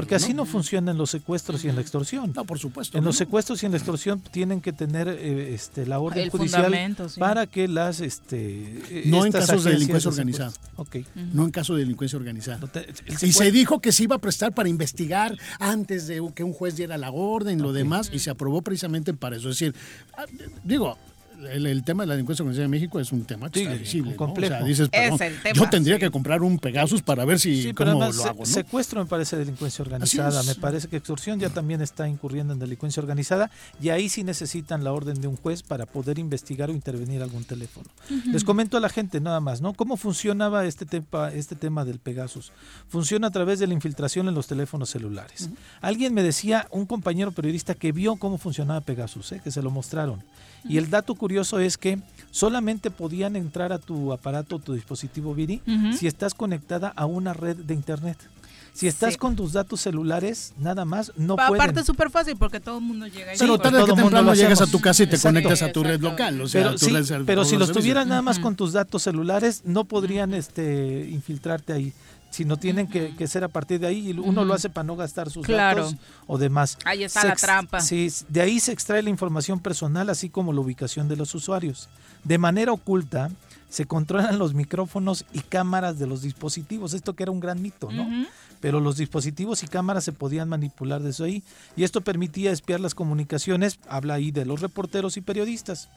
Porque 0.00 0.14
así 0.14 0.32
no 0.34 0.44
funcionan 0.46 0.96
los 0.96 1.10
secuestros 1.10 1.64
y 1.64 1.68
en 1.68 1.74
la 1.76 1.80
extorsión. 1.82 2.19
No, 2.26 2.44
por 2.44 2.58
supuesto. 2.58 2.96
En 2.98 3.04
¿no? 3.04 3.08
los 3.08 3.16
secuestros 3.16 3.62
y 3.62 3.66
en 3.66 3.72
la 3.72 3.78
extorsión 3.78 4.20
tienen 4.20 4.60
que 4.60 4.72
tener 4.72 5.08
eh, 5.08 5.54
este, 5.54 5.86
la 5.86 5.98
orden 5.98 6.24
El 6.24 6.30
judicial 6.30 6.72
sí. 7.08 7.18
para 7.20 7.46
que 7.46 7.68
las 7.68 8.00
este 8.00 8.80
eh, 8.90 9.02
No 9.06 9.24
en 9.26 9.32
casos 9.32 9.64
de 9.64 9.72
delincuencia 9.72 10.10
organizada. 10.10 10.52
Ok. 10.76 10.96
No 11.32 11.44
en 11.44 11.50
caso 11.50 11.74
de 11.74 11.80
delincuencia 11.80 12.18
organizada. 12.18 12.58
No 12.58 12.68
te- 12.68 12.88
el 12.88 12.94
Y 13.28 13.32
se 13.32 13.50
dijo 13.52 13.80
que 13.80 13.92
se 13.92 14.04
iba 14.04 14.16
a 14.16 14.18
prestar 14.20 14.54
para 14.54 14.68
investigar 14.68 15.36
antes 15.58 16.06
de 16.06 16.22
que 16.34 16.44
un 16.44 16.52
juez 16.52 16.76
diera 16.76 16.98
la 16.98 17.10
orden, 17.10 17.62
lo 17.62 17.72
demás, 17.72 18.10
y 18.12 18.18
se 18.18 18.30
aprobó 18.30 18.62
precisamente 18.62 19.14
para 19.14 19.36
eso. 19.36 19.50
Es 19.50 19.58
decir, 19.58 19.74
ah, 20.16 20.24
digo, 20.64 20.96
el, 21.50 21.66
el 21.66 21.84
tema 21.84 22.02
de 22.02 22.08
la 22.08 22.14
delincuencia 22.14 22.42
organizada 22.42 22.64
en 22.66 22.70
México 22.70 23.00
es 23.00 23.12
un 23.12 23.24
tema 23.24 23.50
que 23.50 23.60
Sí, 23.60 23.64
está 23.66 23.78
visible. 23.78 24.10
un 24.10 24.16
¿no? 24.16 24.18
complejo. 24.18 24.54
O 24.54 24.58
sea, 24.58 24.66
dices, 24.66 24.88
Es 24.92 25.00
perdón, 25.10 25.22
el 25.22 25.42
tema, 25.42 25.54
yo 25.54 25.70
tendría 25.70 25.94
sí. 25.96 26.00
que 26.00 26.10
comprar 26.10 26.42
un 26.42 26.58
Pegasus 26.58 27.02
para 27.02 27.24
ver 27.24 27.38
si 27.40 27.62
Sí, 27.62 27.72
pero 27.72 27.92
cómo 27.92 28.02
además 28.04 28.16
lo 28.16 28.22
se- 28.22 28.28
hago, 28.28 28.38
¿no? 28.40 28.46
secuestro 28.46 29.02
me 29.02 29.08
parece 29.08 29.36
delincuencia 29.36 29.82
organizada, 29.82 30.42
me 30.42 30.54
parece 30.54 30.88
que 30.88 30.96
extorsión 30.96 31.38
ya 31.40 31.48
también 31.50 31.80
está 31.80 32.08
incurriendo 32.08 32.52
en 32.52 32.58
delincuencia 32.58 33.00
organizada 33.00 33.50
y 33.80 33.88
ahí 33.90 34.08
sí 34.08 34.24
necesitan 34.24 34.84
la 34.84 34.92
orden 34.92 35.20
de 35.20 35.28
un 35.28 35.36
juez 35.36 35.62
para 35.62 35.86
poder 35.86 36.18
investigar 36.18 36.70
o 36.70 36.72
intervenir 36.72 37.22
algún 37.22 37.44
teléfono. 37.44 37.86
Les 38.26 38.44
comento 38.44 38.76
a 38.76 38.80
la 38.80 38.88
gente 38.88 39.20
nada 39.20 39.40
más, 39.40 39.60
¿no? 39.60 39.74
¿Cómo 39.74 39.96
funcionaba 39.96 40.64
este 40.66 40.86
tema, 40.86 41.30
este 41.32 41.56
tema 41.56 41.84
del 41.84 41.98
Pegasus? 41.98 42.52
Funciona 42.88 43.28
a 43.28 43.30
través 43.30 43.58
de 43.58 43.66
la 43.66 43.74
infiltración 43.74 44.28
en 44.28 44.34
los 44.34 44.46
teléfonos 44.46 44.90
celulares. 44.90 45.48
Alguien 45.80 46.14
me 46.14 46.22
decía, 46.22 46.66
un 46.70 46.86
compañero 46.86 47.32
periodista 47.32 47.74
que 47.74 47.92
vio 47.92 48.16
cómo 48.16 48.38
funcionaba 48.38 48.80
Pegasus, 48.80 49.32
¿eh? 49.32 49.40
que 49.42 49.50
se 49.50 49.62
lo 49.62 49.70
mostraron. 49.70 50.22
Y 50.68 50.78
el 50.78 50.90
dato 50.90 51.14
curioso 51.14 51.58
es 51.58 51.76
que 51.78 51.98
solamente 52.30 52.90
podían 52.90 53.36
entrar 53.36 53.72
a 53.72 53.78
tu 53.78 54.12
aparato, 54.12 54.58
tu 54.58 54.74
dispositivo 54.74 55.34
Viri, 55.34 55.60
si 55.98 56.06
estás 56.06 56.34
conectada 56.34 56.92
a 56.94 57.06
una 57.06 57.32
red 57.32 57.56
de 57.56 57.74
internet. 57.74 58.18
Si 58.72 58.86
estás 58.86 59.14
Sí. 59.14 59.18
con 59.18 59.34
tus 59.34 59.52
datos 59.52 59.80
celulares, 59.80 60.54
nada 60.58 60.84
más, 60.84 61.12
no 61.16 61.34
Pa- 61.34 61.48
pueden. 61.48 61.60
Aparte 61.60 61.80
es 61.80 61.86
súper 61.86 62.08
fácil 62.08 62.36
porque 62.38 62.60
todo 62.60 62.78
el 62.78 62.84
mundo 62.84 63.06
llega 63.08 63.32
ahí. 63.32 63.36
Pero 63.38 63.54
Sí, 63.56 63.62
tarde 63.62 63.78
todo 63.78 63.86
que 63.86 63.92
mundo 64.00 64.16
temprano 64.18 64.34
llegas 64.34 64.60
a 64.60 64.66
tu 64.68 64.80
casa 64.80 65.02
y 65.02 65.06
te 65.08 65.16
Exacto. 65.16 65.34
conectas 65.40 65.62
a 65.62 65.72
tu 65.72 65.82
red 65.82 66.00
local. 66.00 66.40
O 66.40 66.46
sea, 66.48 66.60
pero 66.62 66.70
a 66.70 66.78
tu 66.78 66.86
sí, 66.86 66.92
red 66.92 67.04
ser- 67.04 67.24
pero 67.26 67.44
si 67.44 67.56
los 67.56 67.72
tuvieras 67.72 68.06
nada 68.06 68.22
más 68.22 68.38
con 68.38 68.54
tus 68.54 68.72
datos 68.72 69.02
celulares, 69.02 69.62
no 69.64 69.84
podrían 69.84 70.34
este, 70.34 71.08
infiltrarte 71.10 71.72
ahí. 71.72 71.92
Sino 72.30 72.56
tienen 72.56 72.86
que, 72.86 73.14
que 73.16 73.26
ser 73.26 73.42
a 73.44 73.48
partir 73.48 73.80
de 73.80 73.88
ahí 73.88 74.10
y 74.10 74.12
uno 74.18 74.44
lo 74.44 74.54
hace 74.54 74.70
para 74.70 74.84
no 74.84 74.94
gastar 74.96 75.30
sus 75.30 75.44
Claro. 75.44 75.82
datos 75.84 75.96
o 76.26 76.38
demás. 76.38 76.78
Ahí 76.84 77.02
está 77.04 77.22
Se 77.22 77.28
la 77.28 77.36
trampa. 77.36 77.80
Sí, 77.80 78.08
de 78.28 78.40
ahí 78.40 78.60
se 78.60 78.72
extrae 78.72 79.02
la 79.02 79.10
información 79.10 79.58
personal, 79.60 80.08
así 80.10 80.28
como 80.30 80.52
la 80.52 80.60
ubicación 80.60 81.08
de 81.08 81.16
los 81.16 81.34
usuarios. 81.34 81.88
De 82.22 82.38
manera 82.38 82.72
oculta, 82.72 83.30
se 83.68 83.84
controlan 83.86 84.38
los 84.38 84.54
micrófonos 84.54 85.24
y 85.32 85.40
cámaras 85.40 85.98
de 85.98 86.06
los 86.06 86.22
dispositivos. 86.22 86.94
Esto 86.94 87.14
que 87.14 87.22
era 87.24 87.32
un 87.32 87.40
gran 87.40 87.60
mito, 87.62 87.90
¿no? 87.90 88.06
Pero 88.60 88.78
los 88.80 88.96
dispositivos 88.96 89.62
y 89.62 89.68
cámaras 89.68 90.04
se 90.04 90.12
podían 90.12 90.48
manipular 90.48 91.02
desde 91.02 91.24
ahí. 91.24 91.42
Y 91.76 91.84
esto 91.84 92.00
permitía 92.02 92.52
espiar 92.52 92.78
las 92.80 92.94
comunicaciones, 92.94 93.78
habla 93.88 94.14
ahí 94.14 94.30
de 94.32 94.44
los 94.44 94.60
reporteros 94.60 95.16
y 95.16 95.20
periodistas. 95.20 95.88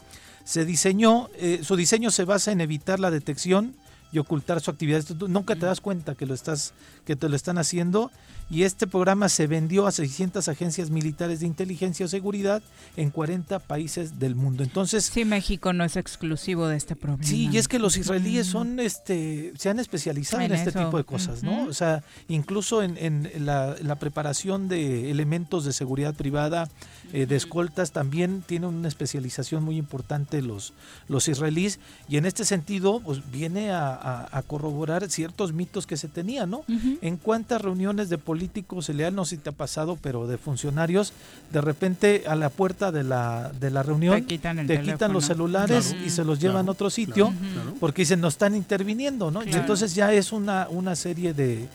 Se 0.46 0.66
diseñó, 0.66 1.30
eh, 1.38 1.60
su 1.64 1.76
diseño 1.76 2.10
se 2.10 2.26
basa 2.26 2.52
en 2.52 2.62
evitar 2.62 3.00
la 3.00 3.12
detección 3.12 3.76
y 4.14 4.20
ocultar 4.20 4.62
su 4.62 4.72
actividad. 4.72 5.04
Tú 5.04 5.28
nunca 5.28 5.56
te 5.56 5.66
das 5.66 5.82
cuenta 5.82 6.16
que 6.16 6.26
lo 6.26 6.34
estás, 6.34 6.74
que 7.06 7.16
te 7.16 7.28
lo 7.28 7.36
están 7.36 7.58
haciendo. 7.58 8.12
Y 8.50 8.64
este 8.64 8.86
programa 8.86 9.30
se 9.30 9.48
vendió 9.48 9.88
a 9.88 9.92
600 9.92 10.48
agencias 10.48 10.90
militares 10.92 11.40
de 11.40 11.48
inteligencia 11.48 12.06
o 12.06 12.10
seguridad 12.10 12.62
en 12.98 13.10
40 13.10 13.58
países 13.60 14.20
del 14.20 14.36
mundo. 14.36 14.64
Entonces, 14.64 15.06
Sí, 15.06 15.26
México 15.26 15.74
no 15.74 15.84
es 15.84 15.96
exclusivo 15.96 16.68
de 16.68 16.76
este 16.78 16.96
problema. 16.96 17.24
Sí, 17.24 17.50
y 17.52 17.58
es 17.58 17.68
que 17.68 17.80
los 17.80 17.98
israelíes 17.98 18.46
son, 18.46 18.80
este, 18.80 19.54
se 19.58 19.70
han 19.70 19.80
especializado 19.80 20.44
en, 20.44 20.52
En 20.52 20.58
este 20.58 20.70
eso. 20.72 20.86
tipo 20.86 20.98
de 20.98 21.04
cosas, 21.06 21.42
¿no? 21.42 21.64
O 21.64 21.74
sea, 21.74 22.04
incluso 22.28 22.84
en, 22.84 22.98
en 22.98 23.46
la, 23.46 23.76
la 23.82 23.96
preparación 23.96 24.68
de 24.68 25.10
elementos 25.10 25.66
de 25.66 25.74
seguridad 25.74 26.14
privada, 26.14 26.70
eh, 27.14 27.26
de 27.26 27.36
escoltas, 27.36 27.92
también 27.92 28.44
tienen 28.46 28.70
una 28.70 28.88
especialización 28.90 29.64
muy 29.64 29.78
importante 29.78 30.42
los, 30.42 30.74
los 31.08 31.28
israelíes, 31.28 31.80
y 32.10 32.18
en 32.18 32.26
este 32.26 32.46
sentido, 32.46 33.00
pues 33.00 33.22
viene 33.32 33.72
a, 33.72 33.94
a- 34.04 34.28
a 34.38 34.42
corroborar 34.42 35.10
ciertos 35.10 35.54
mitos 35.54 35.88
que 35.88 35.98
se 35.98 36.08
tenían, 36.08 36.50
¿no? 36.50 36.64
En 37.02 37.18
cuántas 37.18 37.62
reuniones 37.62 38.10
de 38.10 38.18
políticos 38.18 38.86
se 38.86 38.94
le 38.94 39.10
no 39.12 39.26
sé 39.26 39.38
si 39.38 39.42
te 39.42 39.50
ha 39.50 39.54
pasado, 39.54 39.98
pero 40.02 40.28
de 40.28 40.38
funcionarios, 40.38 41.14
de 41.52 41.62
repente 41.62 42.24
a 42.28 42.36
la 42.36 42.50
puerta 42.50 42.92
de 42.92 43.04
la, 43.04 43.52
de 43.60 43.70
la 43.72 43.82
reunión 43.84 44.16
Te 44.22 44.26
quitan 44.26 44.60
el 44.60 44.68
te 44.68 44.82
quitan 44.82 45.14
los 45.14 45.26
celulares 45.26 45.88
Claro. 45.90 46.06
y 46.06 46.10
se 46.10 46.24
los 46.24 46.40
llevan 46.40 46.56
Claro, 46.66 46.68
a 46.70 46.72
otro 46.74 46.90
sitio 46.90 47.28
claro, 47.30 47.54
claro. 47.54 47.74
porque 47.80 48.02
dicen 48.04 48.20
no 48.22 48.28
están 48.28 48.56
interviniendo, 48.56 49.32
¿no? 49.32 49.44
Y 49.44 49.52
entonces 49.54 49.96
ya 49.96 50.12
es 50.14 50.32
una, 50.32 50.68
una 50.70 50.96
serie 50.96 51.34
de, 51.34 51.68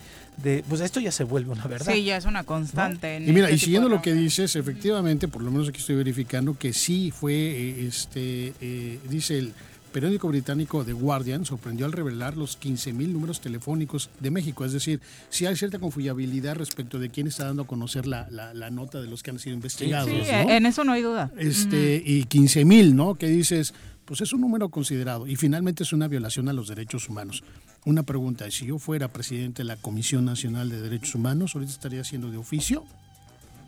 de, 0.42 0.64
pues 0.68 0.80
esto 0.82 1.00
ya 1.00 1.10
se 1.10 1.24
vuelve 1.24 1.50
una 1.52 1.64
verdad. 1.66 1.92
Sí, 1.92 2.04
ya 2.04 2.16
es 2.16 2.24
una 2.24 2.44
constante. 2.44 3.16
en 3.16 3.28
Y 3.28 3.32
mira, 3.32 3.46
este 3.46 3.56
y 3.56 3.58
siguiendo 3.58 3.88
de 3.88 3.96
lo 3.96 4.02
que 4.02 4.12
dices, 4.14 4.54
efectivamente, 4.54 5.26
por 5.28 5.42
lo 5.42 5.50
menos 5.50 5.68
aquí 5.68 5.78
estoy 5.78 5.96
verificando 5.96 6.56
que 6.58 6.72
sí 6.72 7.10
fue, 7.10 7.32
eh, 7.34 7.86
este, 7.88 8.52
eh, 8.60 8.98
dice 9.08 9.38
el 9.38 9.52
periódico 9.98 10.28
británico 10.28 10.84
The 10.84 10.92
Guardian, 10.92 11.44
sorprendió 11.44 11.84
al 11.84 11.90
revelar 11.90 12.36
los 12.36 12.56
15.000 12.60 13.08
números 13.08 13.40
telefónicos 13.40 14.10
de 14.20 14.30
México. 14.30 14.64
Es 14.64 14.72
decir, 14.72 15.00
sí 15.28 15.44
hay 15.44 15.56
cierta 15.56 15.80
confiabilidad 15.80 16.54
respecto 16.54 17.00
de 17.00 17.10
quién 17.10 17.26
está 17.26 17.46
dando 17.46 17.62
a 17.62 17.66
conocer 17.66 18.06
la, 18.06 18.28
la- 18.30 18.54
la 18.54 18.70
nota 18.70 19.00
de 19.00 19.08
los 19.08 19.24
que 19.24 19.30
han 19.32 19.40
sido 19.40 19.54
investigados. 19.56 20.08
Sí, 20.08 20.16
¿no? 20.30 20.50
en 20.52 20.66
eso 20.66 20.84
no 20.84 20.92
hay 20.92 21.02
duda. 21.02 21.32
este, 21.36 22.00
y 22.06 22.22
15 22.26 22.64
mil, 22.64 22.94
¿no? 22.94 23.16
Que 23.16 23.26
dices, 23.26 23.74
pues 24.04 24.20
es 24.20 24.32
un 24.32 24.40
número 24.40 24.68
considerado 24.68 25.26
y 25.26 25.34
finalmente 25.34 25.82
es 25.82 25.92
una 25.92 26.06
violación 26.06 26.48
a 26.48 26.52
los 26.52 26.68
derechos 26.68 27.08
humanos. 27.08 27.42
Una 27.84 28.04
pregunta, 28.04 28.48
si 28.52 28.66
yo 28.66 28.78
fuera 28.78 29.12
presidente 29.12 29.62
de 29.62 29.66
la 29.66 29.76
Comisión 29.78 30.24
Nacional 30.24 30.68
de 30.70 30.80
Derechos 30.80 31.16
Humanos, 31.16 31.56
ahorita 31.56 31.72
estaría 31.72 32.02
haciendo 32.02 32.30
de 32.30 32.36
oficio, 32.36 32.84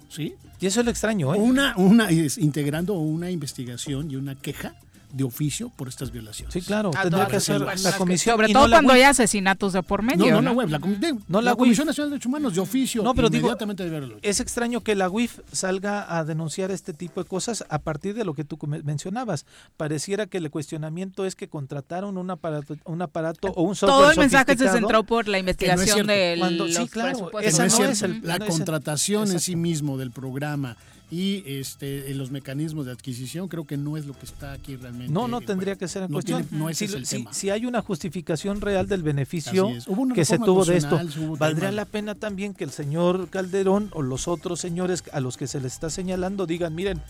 ¿sí? 0.08 0.34
Y 0.60 0.66
eso 0.66 0.78
es 0.78 0.84
lo 0.86 0.92
extraño, 0.92 1.34
¿eh? 1.34 1.38
Una, 1.38 1.76
una, 1.76 2.08
es- 2.10 2.38
integrando 2.38 2.94
una 2.94 3.32
investigación 3.32 4.12
y 4.12 4.16
una 4.16 4.36
queja 4.36 4.76
de 5.12 5.24
oficio 5.24 5.70
por 5.76 5.88
estas 5.88 6.10
violaciones. 6.10 6.52
Sí, 6.52 6.60
claro, 6.62 6.90
A 6.96 7.02
tendría 7.02 7.26
que 7.26 7.32
las 7.34 7.42
hacer 7.42 7.58
personas 7.64 7.82
la 7.82 7.98
comisión. 7.98 8.34
Sobre 8.36 8.52
todo 8.52 8.66
no 8.68 8.72
cuando 8.74 8.92
hay 8.92 9.02
asesinatos 9.02 9.72
de 9.72 9.82
por 9.82 10.02
medio. 10.02 10.26
No, 10.26 10.30
no, 10.30 10.36
¿no? 10.36 10.42
la 10.42 10.52
web, 10.52 10.68
la, 10.68 10.78
com- 10.78 10.94
de- 10.98 11.12
No 11.28 11.40
la 11.40 11.50
la 11.50 11.56
Comisión. 11.56 11.86
Nacional 11.86 12.10
de 12.10 12.14
Derechos 12.14 12.26
Humanos 12.26 12.54
de 12.54 12.60
oficio, 12.60 13.02
No, 13.02 13.14
pero 13.14 13.28
digo, 13.28 13.46
inmediatamente 13.48 13.86
hecho. 13.86 14.18
Es 14.22 14.40
extraño 14.40 14.80
que 14.82 14.94
la 14.94 15.08
UIF 15.10 15.40
salga 15.52 16.16
a 16.18 16.24
denunciar 16.24 16.70
este 16.70 16.92
tipo 16.92 17.22
de 17.22 17.28
cosas 17.28 17.64
a 17.68 17.78
partir 17.80 18.14
de 18.14 18.24
lo 18.24 18.34
que 18.34 18.44
tú 18.44 18.58
mencionabas. 18.84 19.46
Pareciera 19.76 20.26
que 20.26 20.38
el 20.38 20.50
cuestionamiento 20.50 21.24
es 21.26 21.34
que 21.34 21.48
contrataron 21.48 22.16
un 22.18 22.30
aparato, 22.30 22.76
un 22.84 23.02
aparato 23.02 23.48
o 23.48 23.62
un 23.62 23.74
software 23.76 24.00
Todo 24.00 24.10
el 24.12 24.18
mensaje 24.18 24.56
se 24.56 24.68
centró 24.68 25.02
por 25.04 25.26
la 25.28 25.38
investigación 25.38 26.06
cierto. 26.06 26.12
de 26.12 26.72
sí, 26.72 26.88
claro, 26.88 27.30
esa 27.40 27.62
no 27.62 27.66
es 27.66 27.72
no 27.72 27.76
cierto. 27.76 27.92
es 27.92 28.02
el- 28.02 28.20
la 28.22 28.38
no 28.38 28.46
contratación 28.46 29.30
en 29.30 29.40
sí 29.40 29.56
mismo 29.56 29.98
del 29.98 30.10
programa 30.10 30.76
y 31.10 31.42
este 31.46 32.12
los 32.14 32.30
mecanismos 32.30 32.86
de 32.86 32.92
adquisición 32.92 33.48
creo 33.48 33.64
que 33.66 33.76
no 33.76 33.96
es 33.96 34.06
lo 34.06 34.12
que 34.18 34.26
está 34.26 34.52
aquí 34.52 34.76
realmente. 34.76 35.12
No, 35.12 35.26
no 35.28 35.38
en 35.40 35.46
tendría 35.46 35.76
que 35.76 35.88
ser 35.88 36.02
en 36.04 36.10
No 36.10 36.14
cuestión. 36.16 36.44
tiene- 36.44 36.58
no 36.62 36.68
ese 36.68 36.78
si, 36.78 36.84
es 36.86 36.94
el 36.94 37.06
si- 37.06 37.16
tema. 37.18 37.32
si 37.32 37.50
hay 37.50 37.66
una 37.66 37.82
justificación 37.82 38.60
real 38.60 38.86
del 38.86 39.02
beneficio 39.02 39.68
que 40.14 40.24
se 40.24 40.38
tuvo 40.38 40.64
de 40.64 40.76
esto, 40.76 41.00
valdría 41.38 41.72
la 41.72 41.84
pena 41.84 42.14
también 42.14 42.54
que 42.54 42.64
el 42.64 42.70
señor 42.70 43.28
Calderón 43.28 43.90
o 43.92 44.02
los 44.02 44.28
otros 44.28 44.60
señores 44.60 45.02
a 45.12 45.20
los 45.20 45.36
que 45.36 45.46
se 45.46 45.60
les 45.60 45.72
está 45.72 45.90
señalando 45.90 46.46
digan, 46.46 46.74
miren, 46.74 47.00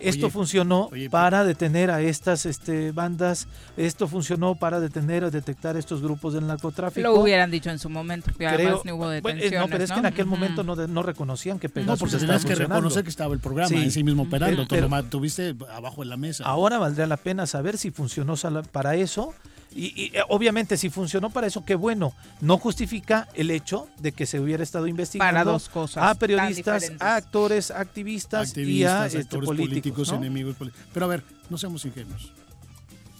esto 0.00 0.26
Oye, 0.26 0.32
funcionó 0.32 0.88
oye, 0.92 1.10
para 1.10 1.44
detener 1.44 1.90
a 1.90 2.00
estas 2.00 2.46
este, 2.46 2.92
bandas, 2.92 3.46
esto 3.76 4.08
funcionó 4.08 4.54
para 4.54 4.80
detener 4.80 5.24
o 5.24 5.30
detectar 5.30 5.76
estos 5.76 6.02
grupos 6.02 6.34
del 6.34 6.46
narcotráfico. 6.46 7.06
Lo 7.06 7.14
hubieran 7.20 7.50
dicho 7.50 7.70
en 7.70 7.78
su 7.78 7.88
momento, 7.88 8.30
que 8.32 8.38
Creo- 8.38 8.50
además 8.50 8.80
no 8.84 8.94
hubo 8.94 8.98
Bueno, 9.04 9.10
detenciones. 9.12 9.60
no, 9.60 9.68
pero 9.68 9.84
es 9.84 9.92
que 9.92 9.98
en 9.98 10.06
aquel 10.06 10.26
momento 10.26 10.62
no, 10.62 10.76
de- 10.76 10.88
no 10.88 11.02
reconocían 11.02 11.58
que 11.58 11.68
Pegasus 11.68 11.92
No, 11.92 11.98
porque 11.98 12.16
tenías 12.18 12.44
que 12.44 12.54
reconocer 12.54 13.02
que 13.02 13.10
estaba 13.10 13.34
el 13.34 13.40
programa 13.40 13.68
Sí. 13.68 13.76
en 13.76 13.90
sí 13.90 14.04
mismo 14.04 14.24
operando. 14.24 14.64
Pero- 14.68 14.80
tú 14.80 14.82
lo 14.82 14.88
ma- 14.88 15.02
tuviste 15.02 15.54
abajo 15.72 16.02
de 16.02 16.08
la 16.08 16.16
mesa. 16.16 16.44
Ahora 16.44 16.78
valdría 16.78 17.06
la 17.06 17.16
pena 17.16 17.46
saber 17.46 17.78
si 17.78 17.90
funcionó 17.90 18.34
para 18.72 18.94
eso. 18.96 19.34
Y, 19.76 19.92
y, 19.94 20.16
eh, 20.16 20.22
obviamente 20.30 20.76
si 20.78 20.88
funcionó 20.88 21.28
para 21.30 21.46
eso, 21.46 21.64
qué 21.64 21.74
bueno. 21.74 22.14
No 22.40 22.56
justifica 22.56 23.28
el 23.34 23.50
hecho 23.50 23.88
de 23.98 24.12
que 24.12 24.24
se 24.24 24.40
hubiera 24.40 24.62
estado 24.62 24.86
investigando 24.86 25.30
Para 25.32 25.44
dos 25.44 25.68
cosas 25.68 26.02
a 26.02 26.14
periodistas, 26.14 26.92
a 26.98 27.16
actores, 27.16 27.70
activistas, 27.70 28.48
y 28.48 28.48
a 28.48 28.62
activistas, 28.62 29.06
este, 29.06 29.18
actores 29.20 29.46
políticos. 29.46 29.68
políticos, 29.68 30.08
¿no? 30.12 30.16
enemigos 30.16 30.56
políticos. 30.56 30.86
Pero 30.94 31.06
a 31.06 31.08
ver, 31.10 31.22
no 31.50 31.58
seamos 31.58 31.84
ingenuos. 31.84 32.32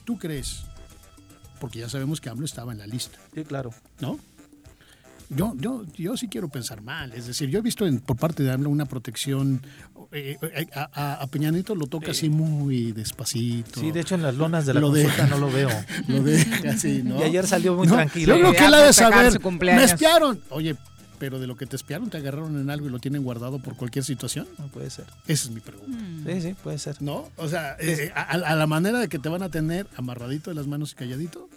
¿Tú 0.05 0.19
crees? 0.19 0.62
Porque 1.61 1.81
ya 1.81 1.88
sabemos 1.88 2.21
que 2.21 2.31
AMLO 2.31 2.45
estaba 2.47 2.73
en 2.73 2.79
la 2.79 2.87
lista, 2.87 3.19
Sí, 3.35 3.45
claro. 3.45 3.71
¿no? 4.01 4.19
Yo, 5.29 5.55
yo, 5.57 5.85
yo 5.97 6.17
sí 6.17 6.29
quiero 6.29 6.49
pensar 6.49 6.83
mal. 6.83 7.12
Es 7.12 7.27
decir, 7.27 7.49
yo 7.51 7.59
he 7.59 7.62
visto 7.62 7.87
en- 7.87 8.01
por 8.01 8.17
parte 8.17 8.43
de 8.43 8.53
AMLO 8.53 8.71
una 8.71 8.87
protección 8.87 9.61
eh, 10.12 10.37
eh, 10.41 10.67
a, 10.75 10.89
a- 10.95 11.15
a 11.23 11.27
Peña 11.27 11.51
Nieto 11.51 11.75
lo 11.75 11.87
toca 11.89 12.12
así 12.12 12.29
muy 12.31 12.93
despacito. 12.93 13.81
Sí, 13.81 13.91
de 13.91 14.01
hecho 14.01 14.15
en 14.15 14.23
las 14.23 14.35
lonas 14.37 14.67
de 14.67 14.75
la 14.75 14.81
Lo 14.81 14.89
consulta 14.89 15.23
deja. 15.25 15.27
no 15.29 15.39
lo 15.39 15.51
veo. 15.51 15.69
Lo 16.09 16.23
deja 16.23 16.71
así, 16.71 17.03
¿no? 17.03 17.19
Y 17.19 17.23
ayer 17.25 17.47
salió 17.47 17.75
muy 17.75 17.87
No, 17.89 17.95
tranquilo. 17.95 18.35
Yo 18.37 18.41
creo 18.41 18.53
Ya 18.53 18.59
que 18.61 18.67
él 18.67 18.75
ha 18.75 18.81
de 18.87 18.93
saber. 18.93 19.41
Me 19.61 19.85
espiaron. 19.85 20.41
Oye, 20.51 20.77
pero 21.19 21.39
de 21.41 21.47
lo 21.47 21.57
que 21.57 21.67
te 21.67 21.77
espiaron, 21.77 22.09
te 22.11 22.19
agarraron 22.19 22.61
en 22.61 22.69
algo 22.71 22.87
y 22.87 22.91
lo 22.91 22.99
tienen 22.99 23.23
guardado 23.25 23.59
por 23.59 23.75
cualquier 23.75 24.05
situación. 24.05 24.47
No 24.59 24.69
puede 24.69 24.91
ser. 24.91 25.07
Esa 25.27 25.49
es 25.49 25.51
mi 25.51 25.61
pregunta. 25.61 25.99
Sí, 26.31 26.41
sí, 26.41 26.55
puede 26.62 26.79
ser. 26.79 27.01
¿No? 27.03 27.31
O 27.37 27.49
sea, 27.49 27.77
eh, 27.81 28.12
a, 28.15 28.23
a 28.33 28.55
la 28.55 28.67
manera 28.67 28.99
de 29.01 29.09
que 29.09 29.19
te 29.19 29.29
van 29.29 29.43
a 29.43 29.49
tener 29.49 29.87
amarradito 29.97 30.51
de 30.51 30.57
las 30.57 30.67
manos 30.67 30.93
y 30.93 30.95
calladito. 30.95 31.49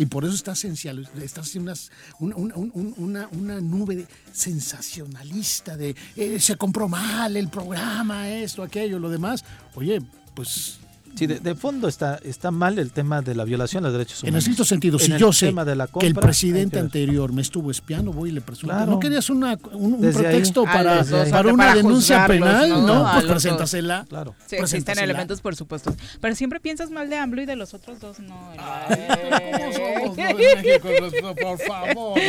Y 0.00 0.06
por 0.06 0.24
eso 0.24 0.32
estás 0.34 0.58
esencial, 0.64 1.06
estás 1.22 1.54
en 1.56 1.62
una, 1.62 1.74
una, 2.20 2.56
un- 2.56 2.94
una, 2.96 3.28
una 3.32 3.60
nube 3.60 4.06
sensacionalista 4.32 5.76
de 5.76 5.94
eh, 6.16 6.40
se 6.40 6.56
compró 6.56 6.88
mal 6.88 7.36
el 7.36 7.48
programa, 7.48 8.30
esto, 8.30 8.62
aquello, 8.62 8.98
lo 8.98 9.10
demás. 9.10 9.44
Oye, 9.74 10.00
pues 10.34 10.78
Sí, 11.14 11.26
de, 11.26 11.40
de 11.40 11.54
fondo 11.54 11.88
está, 11.88 12.18
está 12.22 12.50
mal 12.50 12.78
el 12.78 12.92
tema 12.92 13.20
de 13.20 13.34
la 13.34 13.44
violación 13.44 13.82
de 13.82 13.88
los 13.88 13.92
derechos 13.98 14.22
en 14.22 14.28
humanos. 14.28 14.44
estricto 14.44 14.64
sentido, 14.64 14.98
En 14.98 15.04
si 15.04 15.18
yo 15.18 15.32
sé 15.32 15.46
tema 15.46 15.64
de 15.64 15.76
la 15.76 15.86
que 15.86 16.06
el 16.06 16.14
presidente 16.14 16.76
que 16.76 16.80
anterior 16.80 17.32
me 17.32 17.42
estuvo 17.42 17.70
espiando, 17.70 18.12
voy 18.12 18.30
y 18.30 18.32
le 18.32 18.40
presunto. 18.40 18.74
Claro. 18.74 18.92
¿No 18.92 19.00
querías 19.00 19.28
una, 19.30 19.58
un, 19.72 19.94
un 19.94 20.04
ahí. 20.04 20.12
pretexto 20.12 20.66
A 20.66 20.72
para, 20.72 20.96
dos, 21.02 21.28
para 21.28 21.30
para 21.30 21.52
una 21.52 21.74
denuncia 21.74 22.26
penal? 22.26 22.68
¿no? 22.68 22.86
No, 22.86 23.12
pues 23.12 23.24
preséntasela. 23.24 24.06
Claro. 24.08 24.34
Sí, 24.46 24.56
existen 24.56 24.98
elementos 24.98 25.40
por 25.40 25.56
supuesto. 25.56 25.94
Pero 26.20 26.34
siempre 26.34 26.60
piensas 26.60 26.90
mal 26.90 27.10
de 27.10 27.16
AMLO 27.16 27.42
y 27.42 27.46
de 27.46 27.56
los 27.56 27.74
otros 27.74 28.00
dos 28.00 28.18
no. 28.20 28.52
¿Cómo 28.56 29.72
somos, 29.72 30.16
no, 30.16 30.24
en? 30.24 31.22
No, 31.22 31.34
Por 31.40 31.58
favor. 31.58 32.20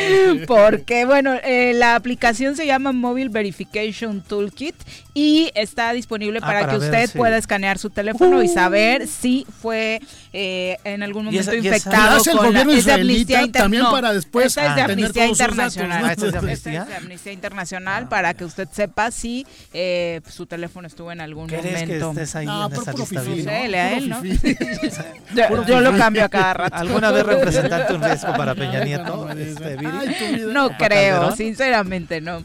Porque, 0.48 1.06
bueno, 1.06 1.34
eh, 1.44 1.74
la 1.74 1.96
aplicación 1.96 2.56
se 2.56 2.66
llama 2.66 2.92
Mobile 2.92 3.30
Verification 3.30 4.22
Toolkit 4.22 4.76
y 5.14 5.52
está 5.56 5.92
disponible 5.94 6.40
Ah, 6.42 6.46
para, 6.46 6.60
para 6.62 6.72
que 6.74 6.78
ver 6.80 6.90
usted 7.06 7.18
pueda 7.18 7.38
escanear 7.38 7.78
su 7.78 7.90
teléfono 7.90 8.42
y 8.42 8.48
saber 8.48 9.08
si 9.08 9.46
fue 9.62 10.02
eh, 10.34 10.78
en 10.84 11.04
algún 11.04 11.26
Y 11.34 11.38
esa- 11.38 11.52
momento 11.52 11.66
y 11.66 11.68
esa- 11.68 11.78
infectado 11.78 12.10
¿La 12.10 12.16
hace 12.18 12.32
el 12.32 12.38
con 12.38 12.46
la- 12.46 12.50
gobierno 12.52 12.72
es 12.74 12.86
de 12.86 12.94
Amnistía 12.94 13.42
Inter- 13.44 13.62
también 13.62 13.84
no, 13.84 13.92
para 13.92 14.14
después 14.14 14.46
esta 14.48 14.68
es 14.68 14.76
de 14.76 14.82
Amnistía 14.82 15.24
datos, 15.24 15.40
Internacional. 15.40 16.02
¿no? 16.02 16.08
Ah, 16.08 16.12
esta 16.14 16.14
es 16.14 16.20
de 16.22 16.28
Esta 16.28 16.40
Amnistía. 16.40 16.82
es 16.84 16.88
de 16.88 16.96
Amnistía 16.96 17.34
Internacional 17.34 18.08
para 18.08 18.34
que 18.34 18.46
usted 18.46 18.68
sepa 18.72 19.12
si 19.12 19.46
eh, 19.74 20.22
su 20.30 20.46
teléfono 20.46 20.88
estuvo 20.88 21.12
en 21.12 21.22
algún 21.22 21.48
¿Querés 21.48 21.64
que 21.84 21.86
momento. 22.00 22.12
estés 22.12 22.36
ahí 22.36 22.46
No, 22.46 22.68
en 22.68 22.74
esa 22.74 22.92
puro 22.92 23.04
lista 23.04 23.22
fifí? 23.22 23.44
¿no? 23.44 23.52
¿no? 23.52 23.52
A 23.52 23.92
él, 23.94 24.10
¿no? 24.10 24.22
Yo, 25.36 25.66
yo 25.66 25.80
lo 25.82 25.98
cambio 25.98 26.26
a 26.26 26.30
cada 26.30 26.54
rato. 26.54 26.76
¿Alguna 26.76 27.12
vez 27.12 27.26
representante 27.26 27.94
un 27.94 28.02
riesgo 28.04 28.34
para 28.36 28.54
Peña 28.56 28.84
Nieto? 28.84 29.26
No, 29.26 29.32
Este, 29.32 29.76
Viri? 29.78 29.92
Ay. 29.92 30.44
No 30.52 30.70
creo, 30.78 30.78
Calderón? 31.20 31.38
sinceramente 31.38 32.22
no. 32.22 32.42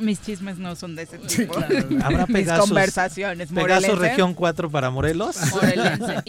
Mis 0.00 0.20
chismes 0.22 0.58
no 0.58 0.74
son 0.76 0.96
de 0.96 1.02
ese 1.04 1.18
tipo. 1.18 1.54
¿Habrá 2.02 2.26
Mis 2.26 2.46
Pegasus- 2.46 2.58
conversaciones. 2.60 3.48
Pegaso 3.48 3.60
morelense. 3.60 3.94
Región 3.96 4.34
4 4.34 4.70
para 4.70 4.90
Morelos. 4.90 5.36
Morelense. 5.52 6.22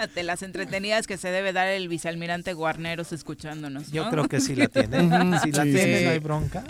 Imagínate 0.00 0.22
las 0.22 0.42
entretenidas 0.42 1.06
que 1.06 1.18
se 1.18 1.28
debe 1.30 1.52
dar 1.52 1.68
el 1.68 1.86
vicealmirante 1.88 2.54
Guarneros 2.54 3.12
escuchándonos. 3.12 3.88
¿no? 3.88 3.94
Yo 3.94 4.08
creo 4.08 4.28
que 4.28 4.40
sí 4.40 4.54
la 4.54 4.66
tiene. 4.68 4.98
Si 5.42 5.52
la 5.52 5.64
Sí, 5.64 5.72
tiene, 5.72 6.02
no 6.04 6.10
hay 6.10 6.18
bronca. 6.18 6.64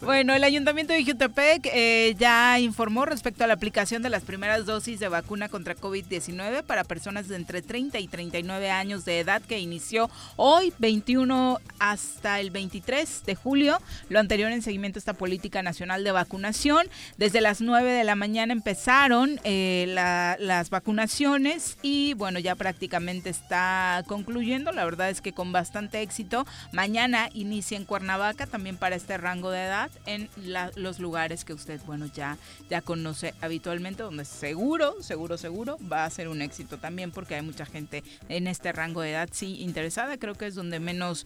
Bueno, 0.00 0.32
el 0.34 0.44
Ayuntamiento 0.44 0.92
de 0.92 1.04
Jutepec 1.04 1.68
eh, 1.72 2.14
ya 2.18 2.58
informó 2.60 3.04
respecto 3.04 3.42
a 3.44 3.46
la 3.48 3.54
aplicación 3.54 4.02
de 4.02 4.10
las 4.10 4.22
primeras 4.22 4.64
dosis 4.64 5.00
de 5.00 5.08
vacuna 5.08 5.48
contra 5.48 5.74
COVID-19 5.76 6.62
para 6.62 6.84
personas 6.84 7.26
de 7.28 7.34
entre 7.36 7.62
30 7.62 7.98
y 7.98 8.06
39 8.08 8.70
años 8.70 9.04
de 9.04 9.20
edad 9.20 9.42
que 9.42 9.58
inició 9.58 10.08
hoy 10.36 10.72
21 10.78 11.58
hasta 11.80 12.38
el 12.40 12.50
23 12.50 13.24
de 13.26 13.34
julio. 13.34 13.80
Lo 14.08 14.20
anterior 14.20 14.52
en 14.52 14.62
seguimiento 14.62 14.98
a 14.98 15.00
esta 15.00 15.14
política 15.14 15.62
nacional 15.62 16.04
de 16.04 16.12
vacunación. 16.12 16.86
Desde 17.16 17.40
las 17.40 17.60
9 17.60 17.90
de 17.90 18.04
la 18.04 18.14
mañana 18.14 18.52
empezaron 18.52 19.40
eh, 19.44 19.86
la- 19.88 20.36
las 20.38 20.70
vacunaciones 20.70 21.76
y 21.82 22.14
bueno, 22.14 22.38
ya 22.38 22.54
prácticamente 22.68 23.30
está 23.30 24.04
concluyendo. 24.06 24.72
La 24.72 24.84
verdad 24.84 25.08
es 25.08 25.22
que 25.22 25.32
con 25.32 25.52
bastante 25.52 26.02
éxito. 26.02 26.46
Mañana 26.70 27.30
inicia 27.32 27.78
en 27.78 27.86
Cuernavaca 27.86 28.46
también 28.46 28.76
para 28.76 28.94
este 28.94 29.16
rango 29.16 29.50
de 29.50 29.64
edad 29.64 29.90
en 30.04 30.28
los 30.76 30.98
lugares 30.98 31.46
que 31.46 31.54
usted, 31.54 31.80
bueno, 31.86 32.04
ya, 32.14 32.36
ya 32.68 32.82
conoce 32.82 33.32
habitualmente, 33.40 34.02
donde 34.02 34.26
seguro, 34.26 35.02
seguro, 35.02 35.38
seguro 35.38 35.78
va 35.90 36.04
a 36.04 36.10
ser 36.10 36.28
un 36.28 36.42
éxito 36.42 36.76
también 36.76 37.10
porque 37.10 37.36
hay 37.36 37.42
mucha 37.42 37.64
gente 37.64 38.04
en 38.28 38.46
este 38.46 38.70
rango 38.72 39.00
de 39.00 39.12
edad, 39.12 39.30
sí, 39.32 39.62
interesada. 39.62 40.18
Creo 40.18 40.34
que 40.34 40.48
es 40.48 40.54
donde 40.54 40.78
menos 40.78 41.24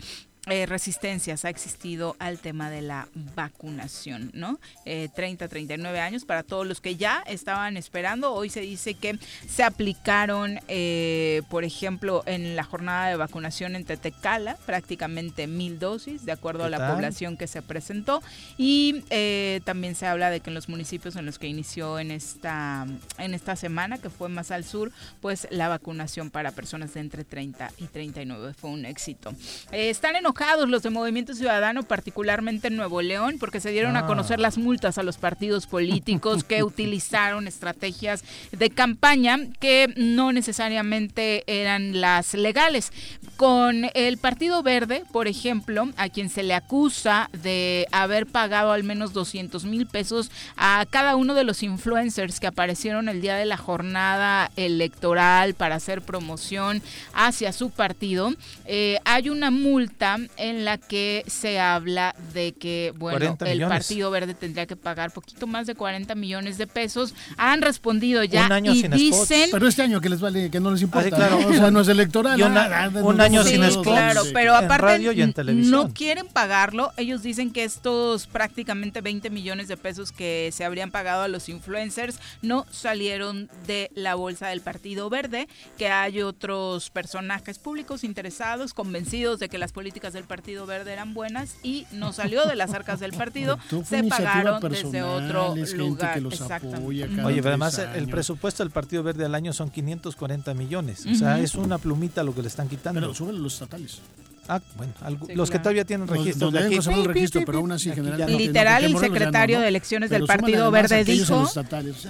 eh, 0.48 0.66
resistencias 0.66 1.44
ha 1.44 1.50
existido 1.50 2.16
al 2.18 2.40
tema 2.40 2.68
de 2.68 2.82
la 2.82 3.06
vacunación, 3.36 4.30
¿no? 4.34 4.58
Eh, 4.84 5.08
30, 5.14 5.46
39 5.46 6.00
años 6.00 6.24
para 6.24 6.42
todos 6.42 6.66
los 6.66 6.80
que 6.80 6.96
ya 6.96 7.22
estaban 7.28 7.76
esperando. 7.76 8.32
Hoy 8.34 8.50
se 8.50 8.60
dice 8.60 8.94
que 8.94 9.18
se 9.48 9.62
aplicaron, 9.62 10.58
eh, 10.66 11.42
por 11.48 11.62
ejemplo, 11.62 12.24
en 12.26 12.56
la 12.56 12.64
jornada 12.64 13.08
de 13.08 13.16
vacunación 13.16 13.76
en 13.76 13.84
Tetecala, 13.84 14.56
prácticamente 14.66 15.46
mil 15.46 15.78
dosis, 15.78 16.24
de 16.24 16.32
acuerdo 16.32 16.60
¿Qué 16.60 16.66
a 16.66 16.70
la 16.70 16.78
tal? 16.78 16.94
población 16.94 17.36
que 17.36 17.46
se 17.46 17.62
presentó. 17.62 18.20
Y 18.58 19.04
eh, 19.10 19.60
también 19.64 19.94
se 19.94 20.06
habla 20.06 20.30
de 20.30 20.40
que 20.40 20.50
en 20.50 20.54
los 20.54 20.68
municipios 20.68 21.14
en 21.14 21.24
los 21.24 21.38
que 21.38 21.46
inició 21.46 22.00
en 22.00 22.10
esta, 22.10 22.86
en 23.18 23.34
esta 23.34 23.54
semana, 23.54 23.98
que 23.98 24.10
fue 24.10 24.28
más 24.28 24.50
al 24.50 24.64
sur, 24.64 24.90
pues 25.20 25.46
la 25.50 25.68
vacunación 25.68 26.30
para 26.30 26.50
personas 26.50 26.94
de 26.94 27.00
entre 27.00 27.22
30 27.24 27.70
y 27.78 27.86
39 27.86 28.54
fue 28.54 28.70
un 28.70 28.86
éxito. 28.86 29.32
Eh, 29.70 29.90
están 29.90 30.16
enojados 30.32 30.70
los 30.70 30.82
de 30.82 30.88
Movimiento 30.88 31.34
Ciudadano, 31.34 31.82
particularmente 31.82 32.68
en 32.68 32.76
Nuevo 32.76 33.02
León, 33.02 33.36
porque 33.38 33.60
se 33.60 33.70
dieron 33.70 33.96
a 33.96 34.00
Ah. 34.00 34.06
conocer 34.06 34.40
las 34.40 34.56
multas 34.56 34.96
a 34.96 35.02
los 35.02 35.18
partidos 35.18 35.66
políticos 35.66 36.42
que 36.42 36.62
utilizaron 36.62 37.46
estrategias 37.46 38.24
de 38.50 38.70
campaña 38.70 39.38
que 39.60 39.92
no 39.96 40.32
necesariamente 40.32 41.44
eran 41.46 42.00
las 42.00 42.32
legales. 42.32 42.92
Con 43.36 43.86
el 43.94 44.16
Partido 44.16 44.62
Verde, 44.62 45.04
por 45.12 45.28
ejemplo, 45.28 45.90
a 45.98 46.08
quien 46.08 46.30
se 46.30 46.42
le 46.42 46.54
acusa 46.54 47.28
de 47.42 47.86
haber 47.92 48.26
pagado 48.26 48.72
al 48.72 48.84
menos 48.84 49.12
200 49.12 49.64
mil 49.64 49.86
pesos 49.86 50.30
a 50.56 50.86
cada 50.88 51.14
uno 51.16 51.34
de 51.34 51.44
los 51.44 51.62
influencers 51.62 52.40
que 52.40 52.46
aparecieron 52.46 53.10
el 53.10 53.20
día 53.20 53.36
de 53.36 53.44
la 53.44 53.58
jornada 53.58 54.50
electoral 54.56 55.52
para 55.54 55.74
hacer 55.74 56.00
promoción 56.00 56.80
hacia 57.12 57.52
su 57.52 57.68
partido, 57.70 58.32
eh, 58.64 58.98
hay 59.04 59.28
una 59.28 59.50
multa 59.50 60.16
en 60.36 60.64
la 60.64 60.78
que 60.78 61.24
se 61.26 61.58
habla 61.60 62.14
de 62.34 62.52
que, 62.52 62.92
bueno, 62.96 63.18
40 63.18 63.44
el 63.46 63.52
millones. 63.58 63.78
Partido 63.78 64.10
Verde 64.10 64.34
tendría 64.34 64.66
que 64.66 64.76
pagar 64.76 65.12
poquito 65.12 65.46
más 65.46 65.66
de 65.66 65.74
40 65.74 66.14
millones 66.14 66.58
de 66.58 66.66
pesos. 66.66 67.14
Han 67.36 67.62
respondido 67.62 68.24
ya 68.24 68.46
Un 68.46 68.52
año 68.52 68.72
y 68.72 68.80
sin 68.82 68.92
spots. 68.92 69.28
dicen... 69.28 69.48
Pero 69.52 69.68
este 69.68 69.82
año 69.82 70.00
que 70.00 70.08
les 70.08 70.20
vale, 70.20 70.50
que 70.50 70.60
no 70.60 70.70
les 70.70 70.82
importa. 70.82 71.08
Ah, 71.08 71.10
sí, 71.10 71.16
claro. 71.16 71.40
¿no? 71.40 71.48
O 71.48 71.52
sea, 71.52 71.70
no 71.70 71.80
es 71.80 71.88
electoral. 71.88 72.40
Una- 72.42 72.68
nada, 72.68 73.02
un 73.02 73.20
año 73.20 73.42
Sí, 73.44 73.50
sin 73.50 73.64
spots. 73.70 73.86
claro, 73.88 74.24
sí. 74.24 74.30
pero 74.32 74.56
En 74.58 74.64
aparte 74.64 74.86
radio 74.86 75.12
y 75.12 75.22
en 75.22 75.32
televisión. 75.32 75.70
no 75.70 75.92
quieren 75.94 76.26
pagarlo. 76.26 76.92
Ellos 76.96 77.22
dicen 77.22 77.52
que 77.52 77.64
estos 77.64 78.26
prácticamente 78.26 79.00
20 79.00 79.30
millones 79.30 79.68
de 79.68 79.76
pesos 79.76 80.12
que 80.12 80.50
se 80.52 80.64
habrían 80.64 80.90
pagado 80.90 81.22
a 81.22 81.28
los 81.28 81.48
influencers 81.48 82.18
no 82.42 82.66
salieron 82.70 83.48
de 83.66 83.90
la 83.94 84.14
bolsa 84.14 84.48
del 84.48 84.60
Partido 84.60 85.08
Verde, 85.10 85.48
que 85.78 85.88
hay 85.88 86.22
otros 86.22 86.90
personajes 86.90 87.58
públicos 87.58 88.04
interesados, 88.04 88.74
convencidos 88.74 89.38
de 89.38 89.48
que 89.48 89.58
las 89.58 89.72
políticas 89.72 90.11
del 90.12 90.24
Partido 90.24 90.66
Verde 90.66 90.92
eran 90.92 91.14
buenas 91.14 91.56
y 91.62 91.86
no 91.92 92.12
salió 92.12 92.44
de 92.46 92.56
las 92.56 92.72
arcas 92.72 93.00
del 93.00 93.12
partido, 93.12 93.58
se 93.84 94.04
pagaron 94.04 94.60
desde 94.60 94.82
personal, 94.82 95.24
otro 95.24 95.56
es 95.56 95.70
gente 95.70 95.76
lugar. 95.76 96.14
que 96.14 96.20
los 96.20 96.32
Exactamente. 96.34 96.78
apoya 96.78 97.08
cada 97.08 97.26
Oye, 97.26 97.36
pero 97.36 97.48
además 97.50 97.78
el 97.94 98.08
presupuesto 98.08 98.62
del 98.62 98.70
Partido 98.70 99.02
Verde 99.02 99.24
al 99.24 99.34
año 99.34 99.52
son 99.52 99.70
540 99.70 100.54
millones. 100.54 101.06
O 101.06 101.14
sea, 101.14 101.38
es 101.38 101.54
una 101.54 101.78
plumita 101.78 102.22
lo 102.22 102.34
que 102.34 102.42
le 102.42 102.48
están 102.48 102.68
quitando. 102.68 103.00
Pero 103.00 103.14
súbele 103.14 103.38
los 103.38 103.54
estatales. 103.54 104.00
Ah, 104.48 104.60
bueno, 104.76 104.92
algo- 105.00 105.26
Sí, 105.26 105.34
los 105.34 105.50
que 105.50 105.58
todavía 105.58 105.84
tienen 105.84 106.08
registro 106.08 106.46
los 106.50 106.54
de 106.54 106.68
de 106.68 106.76
aquí. 106.78 107.06
registro, 107.06 107.42
pero 107.44 107.58
aún 107.58 107.72
así 107.72 107.90
generalmente 107.90 108.32
no. 108.32 108.38
Literal, 108.38 108.84
el 108.84 108.96
secretario 108.98 109.56
¿no? 109.56 109.62
de 109.62 109.68
elecciones 109.68 110.10
del 110.10 110.24
Partido 110.26 110.70
Verde 110.70 111.04
dijo 111.04 111.48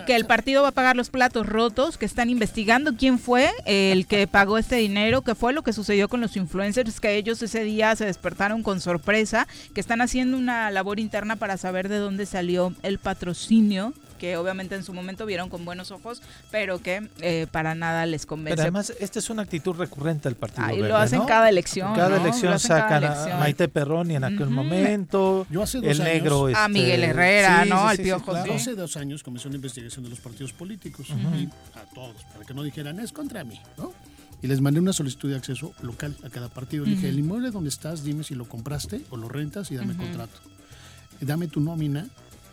que 0.07 0.17
el 0.17 0.27
partido 0.27 0.63
va 0.63 0.69
a 0.69 0.73
pagar 0.73 0.97
los 0.97 1.11
platos 1.11 1.47
rotos, 1.47 1.99
que 1.99 2.07
están 2.07 2.31
investigando 2.31 2.97
quién 2.97 3.19
fue 3.19 3.51
el 3.67 4.07
que 4.07 4.27
pagó 4.27 4.59
este 4.59 4.77
dinero, 4.77 5.23
que 5.23 5.35
fue 5.35 5.53
lo 5.53 5.63
que 5.63 5.73
sucedió 5.73 6.09
con 6.09 6.21
los 6.21 6.37
influencers, 6.37 7.01
que 7.01 7.17
ellos 7.17 7.43
ese 7.43 7.65
día 7.65 7.95
se 7.97 8.05
despertaron 8.07 8.63
con 8.63 8.81
sorpresa, 8.81 9.47
que 9.75 9.81
están 9.81 10.01
haciendo 10.01 10.37
una 10.37 10.71
labor 10.71 11.01
interna 11.01 11.37
para 11.37 11.57
saber 11.57 11.89
de 11.89 11.99
dónde 11.99 12.27
salió 12.27 12.75
el 12.83 12.99
patrocinio 12.99 13.93
que 14.23 14.37
obviamente 14.37 14.77
en 14.77 14.85
su 14.85 14.93
momento 14.95 15.27
vieron 15.27 15.49
con 15.49 15.65
buenos 15.65 15.91
ojos, 15.91 16.23
pero 16.53 16.79
que 16.81 17.09
eh, 17.21 17.49
para 17.51 17.75
nada 17.75 18.07
les 18.07 18.25
convence. 18.25 18.53
Pero 18.55 18.63
además, 18.63 18.93
esta 19.01 19.19
es 19.19 19.29
una 19.31 19.43
actitud 19.43 19.75
recurrente 19.75 20.29
del 20.29 20.37
Partido 20.37 20.65
Ahí 20.65 20.77
Verde. 20.77 20.91
lo 20.91 20.97
hacen 20.97 21.19
¿no? 21.19 21.27
cada 21.27 21.49
elección. 21.49 21.93
Cada 21.97 22.19
elección 22.19 22.53
cada 22.53 22.59
sacan 22.61 23.05
a. 23.05 23.39
Maite 23.41 23.67
Perroni 23.67 24.15
en 24.15 24.23
aquel 24.23 24.49
momento. 24.49 25.45
Yo 25.51 25.61
hace 25.65 25.79
dos 25.79 25.87
el 25.91 26.01
años- 26.03 26.13
negro. 26.15 26.47
A 26.47 26.51
este, 26.53 26.69
Miguel 26.69 27.03
Herrera, 27.03 27.65
sí, 27.65 27.69
¿no? 27.71 27.77
sí, 27.81 27.83
Al 27.89 27.97
sí, 27.97 28.03
Piojo, 28.05 28.31
claro. 28.31 28.55
Hace 28.55 28.75
dos 28.77 28.97
años 28.97 29.25
comenzó 29.25 29.49
una 29.49 29.57
investigación 29.57 30.05
de 30.05 30.11
los 30.11 30.21
partidos 30.21 30.53
políticos 30.53 31.09
y 31.11 31.47
a 31.77 31.83
todos, 31.93 32.23
para 32.33 32.45
que 32.45 32.55
no 32.55 32.63
dijeran 32.63 33.01
es 33.01 33.11
contra 33.11 33.43
mí, 33.43 33.61
¿no? 33.77 33.93
Y 34.41 34.47
les 34.47 34.61
mandé 34.61 34.79
una 34.79 34.93
solicitud 34.93 35.31
de 35.31 35.37
acceso 35.37 35.73
local 35.83 36.17
a 36.25 36.31
cada 36.31 36.49
partido. 36.49 36.85
Le 36.85 36.93
dije, 36.93 37.09
el 37.09 37.19
inmueble 37.19 37.51
donde 37.51 37.71
estás, 37.71 38.05
dime 38.05 38.23
si 38.23 38.37
lo 38.37 38.45
compraste 38.49 39.01
o 39.11 39.17
lo 39.17 39.29
rentas 39.29 39.73
y 39.73 39.75
dame 39.75 39.95
Ujú. 39.95 40.03
contrato. 40.05 40.39
Dame 41.21 41.49
tu 41.49 41.59
nómina 41.61 42.07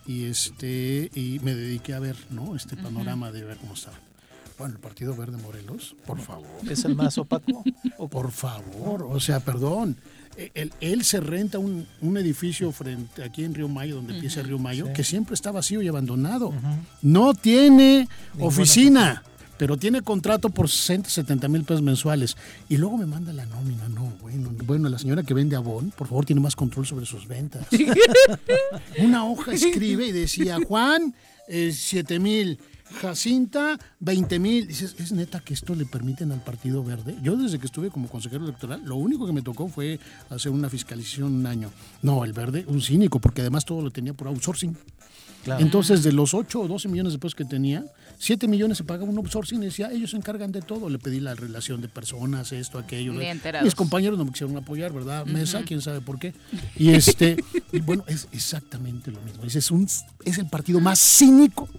y 0.05 0.25
este 0.25 1.09
y 1.13 1.39
me 1.43 1.53
dediqué 1.55 1.93
a 1.93 1.99
ver, 1.99 2.15
¿no? 2.29 2.55
Este 2.55 2.75
panorama 2.75 3.31
de 3.31 3.43
ver 3.43 3.57
cómo 3.57 3.73
estaba. 3.73 3.97
Bueno, 4.57 4.73
el 4.75 4.79
Partido 4.81 5.15
Verde 5.15 5.37
Morelos, 5.37 5.95
por 6.05 6.19
favor. 6.19 6.45
¿Es 6.69 6.83
el 6.83 6.93
más 6.95 7.17
opaco? 7.17 7.63
Por 8.11 8.31
favor, 8.31 9.03
o 9.03 9.19
sea, 9.21 9.39
perdón. 9.39 9.95
E, 10.35 10.51
Él, 10.53 10.73
él 10.81 11.03
se 11.05 11.21
renta 11.21 11.59
un, 11.59 11.87
un 12.01 12.17
edificio 12.17 12.69
frente 12.73 13.23
aquí 13.23 13.45
en 13.45 13.53
Río 13.53 13.69
Mayo, 13.69 13.95
donde 13.95 14.15
empieza 14.15 14.41
Río 14.41 14.59
Mayo, 14.59 14.91
que 14.91 15.05
siempre 15.05 15.33
está 15.35 15.51
vacío 15.51 15.81
y 15.81 15.87
abandonado. 15.87 16.53
No 17.01 17.33
tiene 17.35 18.09
oficina, 18.37 19.23
pero 19.59 19.75
tiene 19.75 20.01
contrato 20.01 20.49
por 20.49 20.69
60, 20.69 21.09
70 21.09 21.49
mil 21.49 21.65
pesos 21.65 21.81
mensuales. 21.81 22.37
Y 22.69 22.77
luego 22.77 22.97
me 22.97 23.05
manda 23.05 23.33
la 23.33 23.45
nómina. 23.45 23.89
No, 23.89 24.13
bueno, 24.21 24.51
bueno, 24.65 24.87
la 24.87 24.97
señora 24.97 25.21
que 25.23 25.33
vende 25.33 25.57
Avon, 25.57 25.91
por 25.91 26.07
favor, 26.07 26.25
tiene 26.25 26.41
más 26.41 26.55
control 26.55 26.87
sobre 26.87 27.05
sus 27.05 27.27
ventas. 27.27 27.67
Una 28.99 29.25
hoja 29.25 29.51
escribe 29.51 30.07
y 30.07 30.11
decía, 30.13 30.59
Juan, 30.65 31.13
eh, 31.49 31.73
7 31.75 32.19
mil. 32.19 32.57
Jacinta, 33.01 33.77
20 33.99 34.39
mil. 34.39 34.65
Dices, 34.65 34.95
¿es 34.97 35.11
neta 35.11 35.41
que 35.41 35.53
esto 35.53 35.75
le 35.75 35.85
permiten 35.85 36.31
al 36.31 36.41
Partido 36.41 36.81
Verde? 36.81 37.17
Yo 37.21 37.35
desde 37.35 37.59
que 37.59 37.65
estuve 37.65 37.89
como 37.89 38.07
consejero 38.07 38.45
electoral, 38.45 38.81
lo 38.85 38.95
único 38.95 39.27
que 39.27 39.33
me 39.33 39.41
tocó 39.41 39.67
fue 39.67 39.99
hacer 40.29 40.53
una 40.53 40.69
fiscalización 40.69 41.33
un 41.33 41.45
año. 41.45 41.69
No, 42.01 42.23
el 42.23 42.31
Verde, 42.31 42.63
un 42.69 42.81
cínico, 42.81 43.19
porque 43.19 43.41
además 43.41 43.65
todo 43.65 43.81
lo 43.81 43.91
tenía 43.91 44.13
por 44.13 44.29
outsourcing. 44.29 44.77
Claro. 45.43 45.61
Entonces, 45.61 46.01
de 46.03 46.13
los 46.13 46.33
8 46.33 46.61
o 46.61 46.67
12 46.69 46.87
millones 46.87 47.11
de 47.11 47.19
pesos 47.19 47.35
que 47.35 47.45
tenía, 47.45 47.83
7 48.21 48.47
millones 48.49 48.77
se 48.77 48.83
pagaba 48.83 49.09
un 49.09 49.17
outsourcing 49.17 49.63
y 49.63 49.67
decía, 49.67 49.89
ellos 49.91 50.11
se 50.11 50.17
encargan 50.17 50.51
de 50.51 50.61
todo. 50.61 50.89
Le 50.89 50.99
pedí 50.99 51.19
la 51.21 51.35
relación 51.35 51.79
de 51.81 51.87
personas, 51.87 52.51
esto, 52.51 52.77
aquello. 52.77 53.13
Mis 53.63 53.75
compañeros 53.75 54.17
no 54.19 54.25
me 54.25 54.31
quisieron 54.31 54.55
apoyar, 54.57 54.91
¿verdad? 54.91 55.25
Mesa, 55.25 55.63
quién 55.65 55.81
sabe 55.81 56.01
por 56.01 56.19
qué. 56.19 56.33
Y 56.75 56.89
este, 56.89 57.37
y 57.71 57.79
bueno, 57.79 58.03
es 58.07 58.27
exactamente 58.33 59.09
lo 59.09 59.21
mismo. 59.21 59.43
Ese 59.45 59.59
es, 59.59 59.71
un, 59.71 59.87
es 60.25 60.37
el 60.37 60.47
partido 60.47 60.81
más 60.81 60.99
cínico 60.99 61.69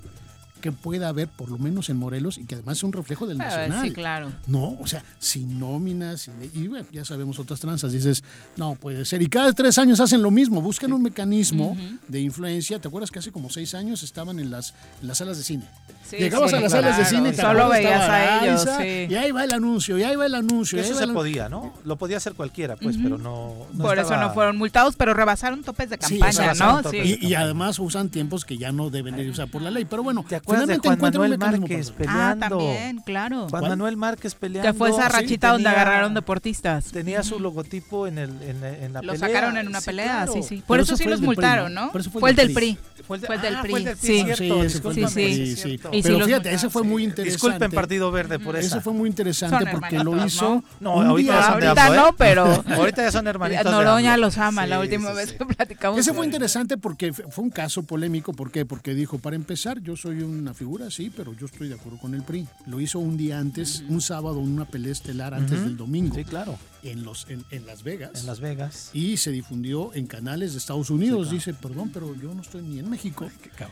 que 0.62 0.72
pueda 0.72 1.09
haber, 1.09 1.26
por 1.29 1.50
lo 1.50 1.57
menos 1.57 1.88
en 1.88 1.96
Morelos, 1.96 2.37
y 2.37 2.44
que 2.44 2.55
además 2.55 2.76
es 2.79 2.83
un 2.85 2.92
reflejo 2.92 3.26
del 3.26 3.40
Ah, 3.40 3.44
nacional. 3.44 3.87
sí, 3.87 3.92
claro. 3.94 4.33
No, 4.46 4.76
o 4.79 4.87
sea, 4.87 5.03
sin 5.18 5.59
nóminas, 5.59 6.31
y 6.55 6.68
bueno, 6.68 6.87
ya 6.92 7.03
sabemos 7.05 7.38
otras 7.38 7.61
tranzas, 7.61 7.92
dices, 7.92 8.22
no 8.59 8.74
puede 8.74 9.07
ser. 9.07 9.22
Y 9.22 9.29
cada 9.29 9.53
tres 9.55 9.79
años 9.79 10.00
hacen 10.00 10.20
lo 10.22 10.31
mismo, 10.31 10.61
buscan 10.61 10.92
un 10.92 11.03
mecanismo 11.03 11.76
de 12.09 12.20
influencia. 12.20 12.79
¿Te 12.79 12.88
acuerdas 12.88 13.11
que 13.11 13.18
hace 13.20 13.33
como 13.33 13.48
seis 13.48 13.72
años 13.74 14.03
estaban 14.03 14.38
en 14.38 14.50
las, 14.50 14.74
en 15.00 15.09
las 15.09 15.16
salas 15.18 15.38
de 15.38 15.44
cine? 15.44 15.64
Sí, 16.11 16.16
Llegabas 16.16 16.51
sí, 16.51 16.57
a 16.57 16.61
las 16.61 16.73
claro. 16.73 16.87
salas 16.88 16.99
de 16.99 17.05
cine 17.16 17.29
y 17.29 17.33
te 17.33 17.40
Solo 17.42 17.68
veías 17.68 18.09
a 18.09 18.44
ellos, 18.44 18.68
sí. 18.79 19.07
Y 19.11 19.14
ahí 19.14 19.31
va 19.31 19.44
el 19.44 19.53
anuncio, 19.53 19.96
y 19.99 20.03
ahí 20.03 20.16
va 20.16 20.27
el 20.27 20.35
anuncio. 20.35 20.81
Eso 20.81 20.94
se 20.96 21.05
el- 21.05 21.12
podía, 21.12 21.49
¿no? 21.49 21.73
Lo 21.85 21.96
podía 21.96 22.16
hacer 22.16 22.35
cualquiera, 22.35 22.77
pues, 22.77 22.96
pero 23.03 23.16
no. 23.18 23.55
no 23.73 23.85
Por 23.85 23.99
eso 23.99 24.16
no 24.16 24.33
fueron 24.35 24.57
multados, 24.57 24.96
pero 24.96 25.14
rebasaron 25.14 25.62
topes 25.62 25.90
de 25.90 25.99
campaña, 25.99 26.53
¿no? 26.55 26.83
Sí. 26.90 27.18
Y, 27.20 27.27
y 27.29 27.35
además 27.35 27.79
usan 27.79 28.09
tiempos 28.09 28.44
que 28.44 28.59
ya 28.59 28.73
no 28.73 28.90
deben 28.90 29.16
de 29.16 29.31
usar 29.31 29.49
por 29.49 29.62
la 29.62 29.70
ley. 29.70 29.85
Pero 29.85 30.03
bueno, 30.03 30.25
¿Te 30.29 30.37
acuerdas 30.37 30.66
de 30.68 30.79
Juan 30.79 30.99
Manuel 31.01 31.38
Márquez 31.38 31.90
Ah, 31.90 31.94
peleando? 31.96 32.49
también, 32.59 32.99
claro. 33.05 33.49
Juan. 33.49 33.62
Manuel 33.62 33.96
Márquez 33.96 34.35
peleando. 34.35 34.70
Que 34.73 34.77
fue 34.77 34.90
esa 34.90 35.09
rachita 35.09 35.53
donde 35.53 35.68
agarraron 35.68 36.14
deportistas. 36.14 36.87
Tenía 36.87 37.23
su 37.23 37.38
logotipo 37.38 38.07
en, 38.07 38.18
el, 38.18 38.31
en, 38.42 38.64
en 38.64 38.92
la 38.92 39.03
Lo 39.03 39.12
pelea. 39.12 39.29
sacaron 39.29 39.57
en 39.57 39.68
una 39.68 39.81
pelea, 39.81 40.27
sí, 40.33 40.42
sí. 40.42 40.62
Por 40.66 40.81
eso 40.81 40.96
sí 40.96 41.05
los 41.05 41.20
multaron, 41.20 41.73
¿no? 41.75 41.90
Fue 41.92 42.31
el 42.31 42.37
del 42.37 42.53
PRI. 42.53 42.79
Fue 43.07 43.16
el, 43.16 43.20
de- 43.23 43.27
Fue 43.27 43.37
el 43.37 43.42
del 43.42 43.57
ah, 43.57 43.62
PRI, 43.62 43.70
fue 43.70 43.79
el 43.81 43.85
del 43.87 43.96
PRI, 43.96 44.09
sí. 44.37 45.57
Sí, 45.57 45.57
sí, 45.57 45.81
sí. 46.03 46.09
sí 46.09 46.09
Pero 46.09 46.19
los 46.19 46.27
fíjate, 46.27 46.53
ese 46.55 46.71
fue 46.71 46.83
sí. 46.83 46.89
muy 46.89 47.05
interesante. 47.05 47.33
Disculpen, 47.33 47.71
Partido 47.71 48.11
Verde, 48.11 48.39
por 48.39 48.57
Ese 48.57 48.67
esa. 48.67 48.81
fue 48.81 48.93
muy 48.93 49.09
interesante 49.09 49.65
Son 49.65 49.81
porque 49.81 49.99
lo 49.99 50.27
hizo. 50.27 50.63
¿no? 50.81 51.01
ahorita 51.01 51.33
día 51.61 51.75
AMLO, 51.77 51.95
¿eh? 51.95 51.97
no, 51.97 52.17
pero 52.17 52.65
Ahorita 52.69 53.03
ya 53.03 53.13
son 53.13 53.27
hermanitos 53.27 53.65
Noroña 53.65 54.17
los 54.17 54.39
ama. 54.39 54.67
La 54.67 54.81
última 54.81 55.11
sí, 55.11 55.17
vez 55.17 55.31
sí. 55.31 55.37
que 55.39 55.47
platicamos. 55.47 55.99
Ese 55.99 56.13
fue 56.13 56.25
interesante 56.25 56.77
porque 56.77 57.13
fue 57.13 57.45
un 57.45 57.51
caso 57.51 57.83
polémico. 57.83 58.33
¿Por 58.33 58.51
qué? 58.51 58.65
Porque 58.65 58.95
dijo, 58.95 59.19
para 59.19 59.37
empezar, 59.37 59.81
yo 59.81 59.97
soy 59.97 60.23
una 60.23 60.55
figura, 60.55 60.91
sí, 60.91 61.13
pero 61.15 61.35
yo 61.35 61.47
estoy 61.47 61.69
de 61.69 61.75
acuerdo 61.75 61.99
con 61.99 62.15
el 62.15 62.23
PRI. 62.23 62.47
Lo 62.67 62.81
hizo 62.81 62.99
un 62.99 63.17
día 63.17 63.39
antes, 63.39 63.85
un 63.89 64.01
sábado, 64.01 64.41
en 64.41 64.53
una 64.53 64.65
pelea 64.65 64.93
estelar 64.93 65.35
antes 65.35 65.63
del 65.63 65.77
domingo, 65.77 66.15
Sí, 66.15 66.25
claro. 66.25 66.59
En, 66.83 67.05
los, 67.05 67.27
en, 67.29 67.45
en 67.51 67.66
Las 67.66 67.83
Vegas. 67.83 68.11
En 68.21 68.27
Las 68.27 68.40
Vegas. 68.40 68.90
y 68.93 69.16
se 69.16 69.31
difundió 69.31 69.93
en 69.95 70.07
canales 70.07 70.53
de 70.53 70.59
Estados 70.59 70.90
Unidos. 70.90 71.21
claro. 71.29 71.35
Dice, 71.35 71.55
perdón, 71.55 71.90
pero 71.93 72.14
yo 72.16 72.35
no 72.35 72.43
estoy 72.43 72.62
ni 72.62 72.79
en 72.79 72.88
México. 72.90 73.29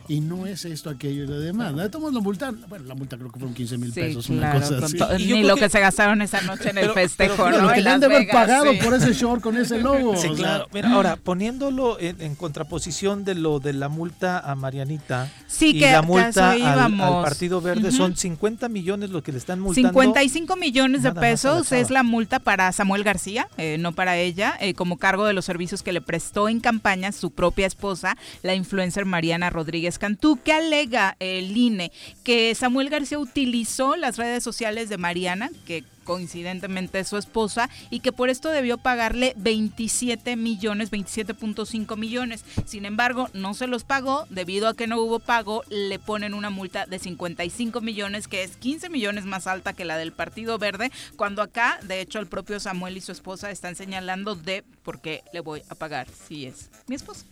Y 0.08 0.20
no 0.20 0.46
es 0.46 0.64
esto, 0.64 0.90
aquello 0.90 1.24
y 1.24 1.26
lo 1.26 1.40
demás. 1.40 1.72
¿no? 1.74 1.90
Tomamos 1.90 2.14
la 2.14 2.20
multa. 2.20 2.52
Bueno, 2.68 2.84
la 2.86 2.94
multa 2.94 3.16
creo 3.16 3.30
que 3.32 3.38
fueron 3.38 3.54
15 3.54 3.78
mil 3.78 3.92
Sí, 3.92 4.00
pesos, 4.00 4.28
una 4.28 4.52
claro. 4.52 4.76
cosa 4.78 4.86
así. 5.06 5.22
Y 5.22 5.26
yo 5.28 5.36
Ni 5.36 5.44
lo 5.44 5.54
que- 5.54 5.62
que 5.62 5.68
se 5.70 5.80
gastaron 5.80 6.20
esa 6.22 6.40
noche 6.42 6.70
en 6.70 6.78
el 6.78 6.82
Pero- 6.84 6.94
festejo, 6.94 7.44
pero 7.44 7.58
¿no? 7.62 7.68
lo 7.68 7.72
que 7.74 7.80
le 7.80 7.90
han 7.90 8.00
de 8.00 8.06
haber 8.06 8.18
Vegas, 8.20 8.34
pagado 8.34 8.72
sí. 8.72 8.78
por 8.82 8.94
ese 8.94 9.12
short 9.14 9.42
con 9.42 9.56
ese 9.56 9.78
logo. 9.80 10.16
Sí, 10.16 10.28
o 10.28 10.36
sea, 10.36 10.44
claro. 10.44 10.66
Mira, 10.72 10.92
ahora, 10.92 11.16
poniéndolo 11.16 11.98
en, 12.00 12.20
en 12.20 12.34
contraposición 12.34 13.24
de 13.24 13.34
lo 13.34 13.60
de 13.60 13.72
la 13.72 13.88
multa 13.88 14.38
a 14.38 14.54
Marianita 14.54 15.30
Sí, 15.46 15.70
y 15.70 15.78
que- 15.80 15.92
la 15.92 16.02
multa 16.02 16.50
al. 16.52 16.96
Partido 16.98 17.60
Verde, 17.60 17.90
son 17.92 18.16
50 18.16 18.68
millones 18.68 19.10
lo 19.10 19.22
que 19.22 19.32
le 19.32 19.38
están 19.38 19.60
multando. 19.60 19.88
55 19.88 20.56
millones 20.56 21.02
de 21.02 21.12
pesos 21.12 21.72
es 21.72 21.90
la 21.90 22.02
multa 22.02 22.38
para 22.38 22.70
Samuel 22.72 22.97
García, 23.04 23.48
eh, 23.56 23.76
no 23.78 23.92
para 23.92 24.16
ella, 24.16 24.56
eh, 24.60 24.74
como 24.74 24.98
cargo 24.98 25.24
de 25.24 25.32
los 25.32 25.44
servicios 25.44 25.82
que 25.82 25.92
le 25.92 26.00
prestó 26.00 26.48
en 26.48 26.60
campaña 26.60 27.12
su 27.12 27.30
propia 27.30 27.66
esposa, 27.66 28.16
la 28.42 28.54
influencer 28.54 29.04
Mariana 29.04 29.50
Rodríguez 29.50 29.98
Cantú, 29.98 30.38
que 30.42 30.52
alega 30.52 31.16
el 31.20 31.56
INE 31.56 31.92
que 32.24 32.54
Samuel 32.54 32.90
García 32.90 33.18
utilizó 33.18 33.96
las 33.96 34.16
redes 34.16 34.42
sociales 34.42 34.88
de 34.88 34.98
Mariana, 34.98 35.50
que 35.66 35.84
coincidentemente 36.08 37.04
su 37.04 37.18
esposa, 37.18 37.68
y 37.90 38.00
que 38.00 38.12
por 38.12 38.30
esto 38.30 38.48
debió 38.48 38.78
pagarle 38.78 39.34
27 39.36 40.36
millones, 40.36 40.90
27.5 40.90 41.98
millones. 41.98 42.46
Sin 42.64 42.86
embargo, 42.86 43.28
no 43.34 43.52
se 43.52 43.66
los 43.66 43.84
pagó, 43.84 44.24
debido 44.30 44.68
a 44.68 44.74
que 44.74 44.86
no 44.86 44.98
hubo 45.02 45.18
pago, 45.18 45.64
le 45.68 45.98
ponen 45.98 46.32
una 46.32 46.48
multa 46.48 46.86
de 46.86 46.98
55 46.98 47.82
millones, 47.82 48.26
que 48.26 48.42
es 48.42 48.56
15 48.56 48.88
millones 48.88 49.26
más 49.26 49.46
alta 49.46 49.74
que 49.74 49.84
la 49.84 49.98
del 49.98 50.12
Partido 50.12 50.56
Verde, 50.56 50.90
cuando 51.16 51.42
acá, 51.42 51.78
de 51.82 52.00
hecho, 52.00 52.20
el 52.20 52.26
propio 52.26 52.58
Samuel 52.58 52.96
y 52.96 53.02
su 53.02 53.12
esposa 53.12 53.50
están 53.50 53.76
señalando 53.76 54.34
de 54.34 54.64
por 54.82 55.02
qué 55.02 55.22
le 55.34 55.40
voy 55.40 55.62
a 55.68 55.74
pagar 55.74 56.06
si 56.26 56.46
es 56.46 56.70
mi 56.86 56.94
esposa. 56.96 57.26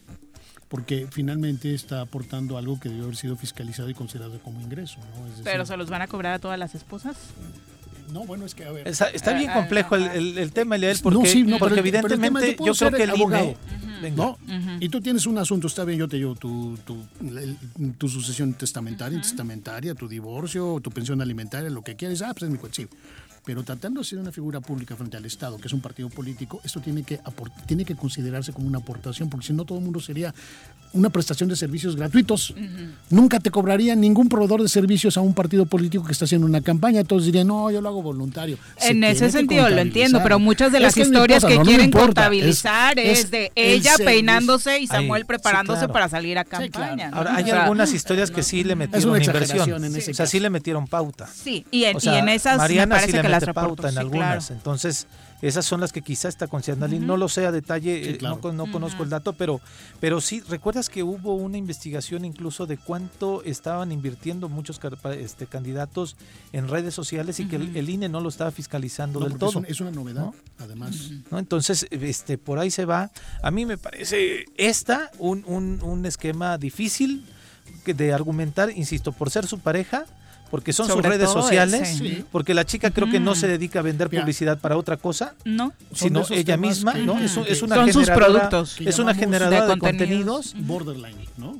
porque 0.69 1.07
finalmente 1.11 1.73
está 1.73 2.03
aportando 2.03 2.59
algo 2.59 2.79
que 2.79 2.89
debió 2.91 3.05
haber 3.05 3.17
sido 3.17 3.37
fiscalizado 3.37 3.89
y 3.89 3.95
considerado 3.95 4.39
como 4.41 4.61
ingreso. 4.61 4.99
¿no? 4.99 5.25
Es 5.25 5.31
decir, 5.31 5.45
Pero 5.45 5.65
se 5.65 5.77
los 5.79 5.89
van 5.89 6.03
a 6.03 6.09
cobrar 6.09 6.35
a 6.35 6.39
todas 6.41 6.59
las 6.59 6.75
esposas. 6.75 7.17
No, 8.13 8.25
bueno, 8.25 8.45
es 8.47 8.55
que 8.55 8.65
a 8.65 8.73
ver. 8.73 8.87
Está, 8.89 9.07
está 9.11 9.33
bien 9.35 9.51
Ah, 9.51 9.55
complejo 9.55 9.97
el, 9.97 10.05
ajá. 10.05 10.15
el- 10.15 10.39
el 10.39 10.53
tema, 10.53 10.77
Eliel, 10.77 10.97
No, 10.97 11.03
porque, 11.03 11.29
sí, 11.29 11.43
no, 11.43 11.47
pero 11.47 11.59
porque 11.59 11.75
pero 11.77 11.81
evidentemente 11.89 12.51
yo 12.53 12.57
creo 12.65 12.75
ser 12.75 12.95
que 12.95 13.03
el 13.03 13.11
abogado. 13.11 13.45
INE... 13.45 13.57
Venga. 14.03 14.17
¿No? 14.17 14.39
Y 14.79 14.91
tú 14.91 15.01
tienes 15.01 15.25
un 15.27 15.39
asunto, 15.39 15.67
está 15.69 15.85
bien, 15.85 15.99
yo 15.99 16.07
te 16.07 16.19
llevo 16.19 16.35
tu, 16.35 16.77
tu, 16.85 16.99
el- 17.21 17.57
tu 17.97 18.09
sucesión 18.09 18.53
testamentaria, 18.55 19.19
testamentaria, 19.21 19.95
tu 19.95 20.07
divorcio, 20.07 20.81
tu 20.83 20.91
pensión 20.91 21.21
alimentaria, 21.23 21.71
lo 21.71 21.83
que 21.83 21.97
quieres, 21.97 22.21
ah, 22.21 22.35
pues 22.35 22.43
es 22.45 22.51
mi 22.51 22.59
sí. 22.73 22.87
Pero 23.47 23.63
tratándose 23.63 24.17
de 24.17 24.23
una 24.23 24.33
figura 24.33 24.61
pública 24.61 24.97
frente 24.97 25.17
al 25.17 25.25
Estado, 25.25 25.57
que 25.57 25.69
es 25.69 25.73
un 25.73 25.81
partido 25.81 26.11
político, 26.11 26.61
esto 26.65 26.81
tiene 26.81 27.05
que, 27.05 27.21
tiene 27.65 27.85
que 27.85 27.95
considerarse 27.95 28.53
como 28.53 28.67
una 28.67 28.79
aportación, 28.79 29.31
porque 29.31 29.47
si 29.47 29.53
no 29.53 29.65
todo 29.65 29.79
el 29.79 29.85
mundo 29.85 30.01
sería 30.01 30.35
una 30.93 31.11
prestación 31.11 31.49
de 31.49 31.57
servicios 31.57 31.95
gratuitos. 31.97 32.55
Nunca 33.11 33.39
te 33.39 33.51
cobraría 33.51 33.95
ningún 33.95 34.29
proveedor 34.29 34.63
de 34.63 34.69
servicios 34.69 35.17
a 35.17 35.21
un 35.21 35.35
partido 35.35 35.67
político 35.67 36.05
que 36.05 36.13
está 36.13 36.25
haciendo 36.25 36.47
una 36.47 36.61
campaña. 36.61 37.05
Todos 37.05 37.25
dirían, 37.25 37.47
no, 37.47 37.71
yo 37.71 37.81
lo 37.81 37.89
hago 37.89 38.03
voluntario. 38.03 38.59
Se 38.79 38.91
En 38.91 39.05
ese 39.05 39.31
sentido 39.31 39.69
lo 39.69 39.79
entiendo, 39.79 40.21
pero 40.23 40.39
muchas 40.39 40.73
de 40.73 40.79
Es 40.79 40.83
las 40.83 40.95
que 40.95 41.03
historias 41.03 41.45
que 41.45 41.57
no, 41.57 41.65
quieren 41.65 41.91
contabilizar 41.91 42.99
es, 42.99 43.31
de 43.31 43.53
el 43.55 43.75
ella 43.75 43.93
peinándose 43.99 44.81
y 44.81 44.87
Samuel 44.87 45.23
Ahí, 45.23 45.23
sí, 45.23 45.27
preparándose 45.29 45.79
claro. 45.81 45.93
para 45.93 46.09
salir 46.09 46.39
a 46.39 46.45
claro. 46.45 46.67
campaña. 46.71 47.11
¿no? 47.11 47.17
Ahora, 47.19 47.37
hay 47.37 47.45
O 47.45 47.47
sea, 47.47 47.63
algunas 47.63 47.93
historias 47.93 48.31
que 48.31 48.43
sí 48.43 48.65
le 48.65 48.75
metieron 48.75 49.11
una 49.11 49.25
inversión. 49.25 49.85
en 49.85 49.97
ese 49.97 50.11
o 50.11 50.15
sea, 50.15 50.25
caso. 50.25 50.31
sí 50.31 50.41
le 50.41 50.51
metieron 50.51 50.87
pauta. 50.87 51.27
Sí, 51.27 51.67
y 51.71 51.85
en, 51.85 51.97
O 51.97 52.01
sea, 52.01 52.15
y 52.15 52.19
en 52.19 52.29
esas 52.29 52.57
Mariana 52.57 52.87
me 52.87 53.01
parece 53.01 53.11
sí 53.11 53.17
le 53.17 53.23
que 53.23 53.29
las 53.45 53.55
pauta 53.55 53.89
en 53.89 53.95
sí, 53.95 53.99
algunas. 54.01 54.47
claro. 54.47 54.55
Entonces, 54.59 55.07
esas 55.43 55.67
son 55.67 55.81
las 55.83 55.93
que 55.93 56.01
quizá 56.01 56.29
está 56.29 56.47
considerando. 56.47 56.99
No 57.01 57.17
lo 57.19 57.29
sé 57.29 57.45
a 57.47 57.53
detalle, 57.53 58.03
Sí, 58.03 58.11
eh, 58.11 58.17
claro. 58.19 58.37
no, 58.37 58.41
con- 58.41 58.57
no 58.57 58.71
conozco 58.73 59.03
el 59.03 59.11
dato, 59.11 59.35
pero, 59.35 59.61
pero 60.01 60.21
sí, 60.23 60.41
¿recuerdas 60.49 60.89
que 60.89 61.03
hubo 61.03 61.35
una 61.35 61.59
investigación 61.59 62.25
incluso 62.25 62.67
de 62.67 62.79
cuánto 62.79 63.43
estaban 63.45 63.93
invirtiendo 63.93 64.49
muchos 64.49 64.81
este, 65.19 65.47
candidatos 65.47 66.17
en 66.53 66.69
redes 66.69 66.95
sociales 66.95 67.39
y 67.41 67.47
que 67.49 67.57
el, 67.57 67.77
el 67.77 67.91
INE 67.91 68.09
no 68.09 68.21
lo 68.21 68.29
estaba 68.31 68.51
fiscalizando 68.51 69.21
No, 69.21 69.27
del 69.27 69.35
es 69.35 69.39
todo? 69.39 69.63
es 69.67 69.81
una 69.81 69.91
novedad, 69.91 70.23
¿no? 70.27 70.35
además. 70.59 71.11
¿no? 71.31 71.39
Entonces, 71.39 71.87
este, 71.91 72.39
por 72.39 72.59
ahí 72.59 72.71
se 72.71 72.85
va. 72.87 73.11
A 73.43 73.51
mí 73.51 73.67
me 73.67 73.77
parece 73.77 74.47
esta 74.57 75.11
un, 75.19 75.45
un, 75.47 75.81
un 75.83 76.07
esquema 76.07 76.57
difícil 76.57 77.27
que- 77.85 77.93
de 77.95 78.13
argumentar, 78.15 78.71
insisto, 78.71 79.13
por 79.13 79.31
ser 79.31 79.47
su 79.47 79.59
pareja, 79.59 80.07
porque 80.51 80.73
son 80.73 80.87
Sobre 80.87 81.03
sus 81.03 81.11
redes 81.17 81.31
sociales, 81.31 82.01
ese. 82.01 82.25
Porque 82.31 82.55
la 82.55 82.65
chica 82.65 82.91
creo 82.91 83.11
que 83.11 83.19
no 83.21 83.33
Ujú. 83.33 83.41
se 83.41 83.49
dedica 83.49 83.81
a 83.81 83.83
vender 83.83 84.09
publicidad 84.11 84.59
para 84.61 84.77
otra 84.77 84.97
cosa, 84.97 85.35
No, 85.45 85.73
sino 85.93 86.25
ella 86.31 86.57
misma, 86.57 86.95
que- 86.95 87.03
¿no? 87.03 87.17
que- 87.17 87.25
Es, 87.25 87.37
un- 87.37 87.47
es 87.47 87.63
una 87.63 87.77
Son 87.77 87.93
sus 87.93 88.11
productos. 88.11 88.77
Es 88.81 88.99
una 88.99 89.15
generadora 89.15 89.67
de 89.67 89.75
de 89.75 89.79
contenidos. 89.79 90.53
contenidos. 90.53 90.67
borderline, 90.69 91.17
¿no? 91.37 91.59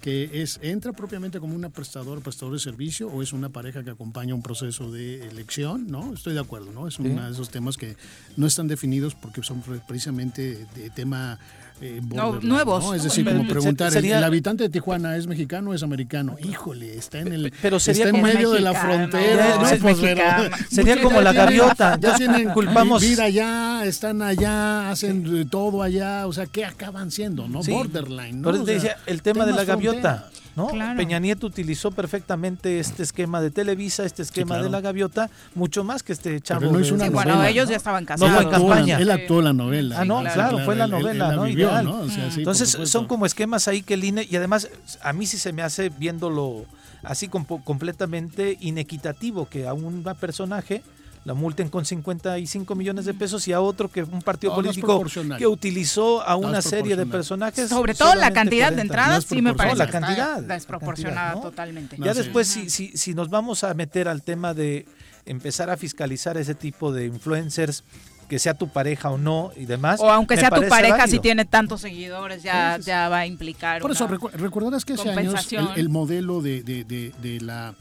Que 0.00 0.42
es, 0.42 0.60
entra 0.62 0.92
propiamente 0.92 1.40
como 1.40 1.54
una 1.54 1.70
prestador, 1.70 2.20
prestador 2.20 2.52
de 2.52 2.60
servicio 2.60 3.08
o 3.08 3.22
es 3.22 3.32
una 3.32 3.48
pareja 3.48 3.82
que 3.82 3.90
acompaña 3.90 4.34
un 4.34 4.42
proceso 4.42 4.92
de 4.92 5.26
elección, 5.28 5.86
¿no? 5.86 6.12
Estoy 6.12 6.34
de 6.34 6.40
acuerdo, 6.40 6.72
¿no? 6.72 6.86
Es 6.86 6.98
uno 6.98 7.24
de 7.24 7.30
esos 7.32 7.48
temas 7.48 7.78
que 7.78 7.96
no 8.36 8.46
están 8.46 8.68
definidos 8.68 9.14
porque 9.14 9.42
son 9.42 9.62
pre- 9.62 9.80
precisamente 9.88 10.66
de 10.74 10.90
tema 10.90 11.38
eh, 11.80 12.00
No, 12.14 12.38
nuevos. 12.40 12.84
¿no? 12.84 12.94
Es 12.94 13.02
decir, 13.02 13.24
Pero 13.24 13.38
como 13.38 13.48
preguntar, 13.48 13.88
¿el- 13.88 13.92
sería- 13.92 14.18
¿el, 14.18 14.24
habitante 14.24 14.64
de 14.64 14.70
Tijuana 14.70 15.16
es 15.16 15.26
mexicano 15.26 15.70
o 15.70 15.74
es 15.74 15.82
americano? 15.82 16.36
Híjole, 16.42 16.96
está 16.96 17.18
en 17.20 17.32
el 17.32 17.52
Pero 17.60 17.80
sería 17.80 18.06
está 18.06 18.16
en 18.16 18.22
medio 18.22 18.50
de 18.52 18.60
la 18.60 18.72
frontera. 18.74 19.50
es 19.72 19.80
¿no? 19.82 19.88
Pues, 19.88 19.96
pero-. 20.00 20.22
Sería 20.70 21.02
como 21.02 21.20
la 21.20 21.32
gaviota. 21.32 21.98
Ya 22.00 22.16
tienen 22.16 22.50
Culpamos- 22.50 23.00
vida 23.02 23.24
allá, 23.24 23.84
están 23.84 24.22
allá, 24.22 24.90
hacen 24.90 25.48
todo 25.48 25.82
allá. 25.82 26.26
O 26.26 26.32
sea, 26.32 26.46
¿qué 26.46 26.64
acaban 26.64 27.10
siendo? 27.10 27.48
¿no? 27.48 27.62
Sí. 27.62 27.72
Borderline, 27.72 28.40
¿no? 28.40 28.44
Por 28.44 28.54
eso 28.54 28.62
O 28.62 28.66
te 28.66 28.80
sea, 28.80 28.90
decía, 28.90 29.02
el 29.06 29.22
tema 29.22 29.44
de 29.46 29.52
la 29.52 29.64
gaviota. 29.64 30.30
¿No? 30.56 30.68
Claro. 30.68 30.96
Peña 30.96 31.18
Nieto 31.18 31.46
utilizó 31.46 31.90
perfectamente 31.90 32.78
este 32.80 33.02
esquema 33.02 33.40
de 33.40 33.50
Televisa, 33.50 34.04
este 34.04 34.22
esquema 34.22 34.54
claro. 34.56 34.64
de 34.64 34.70
la 34.70 34.80
gaviota, 34.80 35.30
mucho 35.54 35.84
más 35.84 36.02
que 36.02 36.12
este 36.12 36.40
chavo. 36.40 36.66
no 36.72 36.78
de- 36.78 36.84
hizo 36.84 36.94
una 36.94 37.04
Sí, 37.04 37.10
de- 37.10 37.14
bueno, 37.14 37.32
novela, 37.34 37.50
ellos 37.50 37.64
¿no? 37.66 37.70
ya 37.72 37.76
estaban 37.76 38.04
No 38.04 38.08
casados. 38.08 38.32
fue 38.34 38.42
Él 38.42 38.48
actuó, 38.54 38.68
campaña. 38.68 38.98
Él 38.98 39.10
actuó 39.10 39.42
la 39.42 39.52
novela. 39.52 40.00
Ah, 40.00 40.04
no, 40.04 40.20
Sí, 40.22 40.28
claro, 40.34 40.58
fue 40.64 40.76
la 40.76 40.84
él- 40.84 40.92
él- 40.94 40.98
novela, 41.00 41.10
él 41.12 41.18
la 41.30 41.36
¿no? 41.36 41.42
vivió, 41.44 41.68
Ideal. 41.68 41.84
¿no? 41.84 42.00
O 42.00 42.08
sea, 42.08 42.24
sí, 42.30 42.30
por 42.30 42.38
Entonces 42.38 42.88
son 42.90 43.06
como 43.06 43.26
esquemas 43.26 43.68
ahí 43.68 43.82
que 43.82 43.94
el 43.94 44.04
INE, 44.04 44.26
y 44.30 44.36
además 44.36 44.68
a 45.02 45.12
mí 45.12 45.26
sí 45.26 45.38
se 45.38 45.52
me 45.52 45.62
hace 45.62 45.88
viéndolo 45.88 46.64
así 47.02 47.28
completamente 47.28 48.56
inequitativo 48.60 49.46
que 49.48 49.66
a 49.66 49.74
un 49.74 50.04
personaje 50.20 50.82
la 51.24 51.32
multen 51.34 51.68
con 51.70 51.84
55 51.86 52.74
millones 52.74 53.04
de 53.06 53.14
pesos 53.14 53.48
y 53.48 53.52
a 53.52 53.60
otro 53.60 53.90
que 53.90 54.02
un 54.02 54.20
partido 54.22 54.52
No, 54.52 54.56
político 54.56 55.02
que 55.38 55.46
utilizó 55.46 56.22
a 56.26 56.32
No 56.32 56.38
una 56.48 56.60
serie 56.62 56.96
de 56.96 57.06
personajes. 57.06 57.68
Sobre 57.70 57.94
todo 57.94 58.14
la 58.14 58.30
cantidad 58.32 58.68
de 58.70 58.76
40. 58.76 58.82
entradas, 58.82 59.24
sí 59.24 59.40
me 59.40 59.54
parece 59.54 59.76
la 59.76 59.86
que 59.86 59.96
está 59.96 60.00
cantidad, 60.00 60.42
la 60.46 60.54
desproporcionada 60.54 61.16
cantidad, 61.32 61.44
¿no? 61.44 61.50
totalmente. 61.50 61.98
No, 61.98 62.04
Ya 62.06 62.12
sí. 62.12 62.18
después, 62.18 62.46
si, 62.48 62.68
si, 62.70 62.96
si 62.96 63.14
nos 63.14 63.30
vamos 63.30 63.64
a 63.64 63.72
meter 63.74 64.08
al 64.08 64.22
tema 64.22 64.52
de 64.54 64.86
empezar 65.26 65.70
a 65.70 65.76
fiscalizar 65.78 66.36
ese 66.36 66.54
tipo 66.54 66.92
de 66.92 67.06
influencers, 67.06 67.84
que 68.28 68.38
sea 68.38 68.54
tu 68.54 68.68
pareja 68.68 69.10
o 69.10 69.18
no 69.18 69.50
y 69.56 69.66
demás. 69.66 70.00
O 70.00 70.10
aunque 70.10 70.36
sea 70.36 70.50
tu 70.50 70.66
pareja, 70.68 71.06
si 71.06 71.18
tiene 71.20 71.44
tantos 71.44 71.80
seguidores, 71.82 72.42
ya, 72.42 72.78
ya 72.78 73.08
va 73.10 73.18
a 73.20 73.26
implicar. 73.26 73.80
Por 73.82 73.90
eso, 73.92 74.06
una- 74.06 74.18
recordarás 74.34 74.84
que 74.84 74.94
hace 74.94 75.10
años 75.10 75.52
el, 75.52 75.68
el 75.76 75.88
modelo 75.90 76.40
de, 76.40 76.62
de- 76.62 76.84
de- 76.84 77.12
de 77.22 77.40
la 77.40 77.74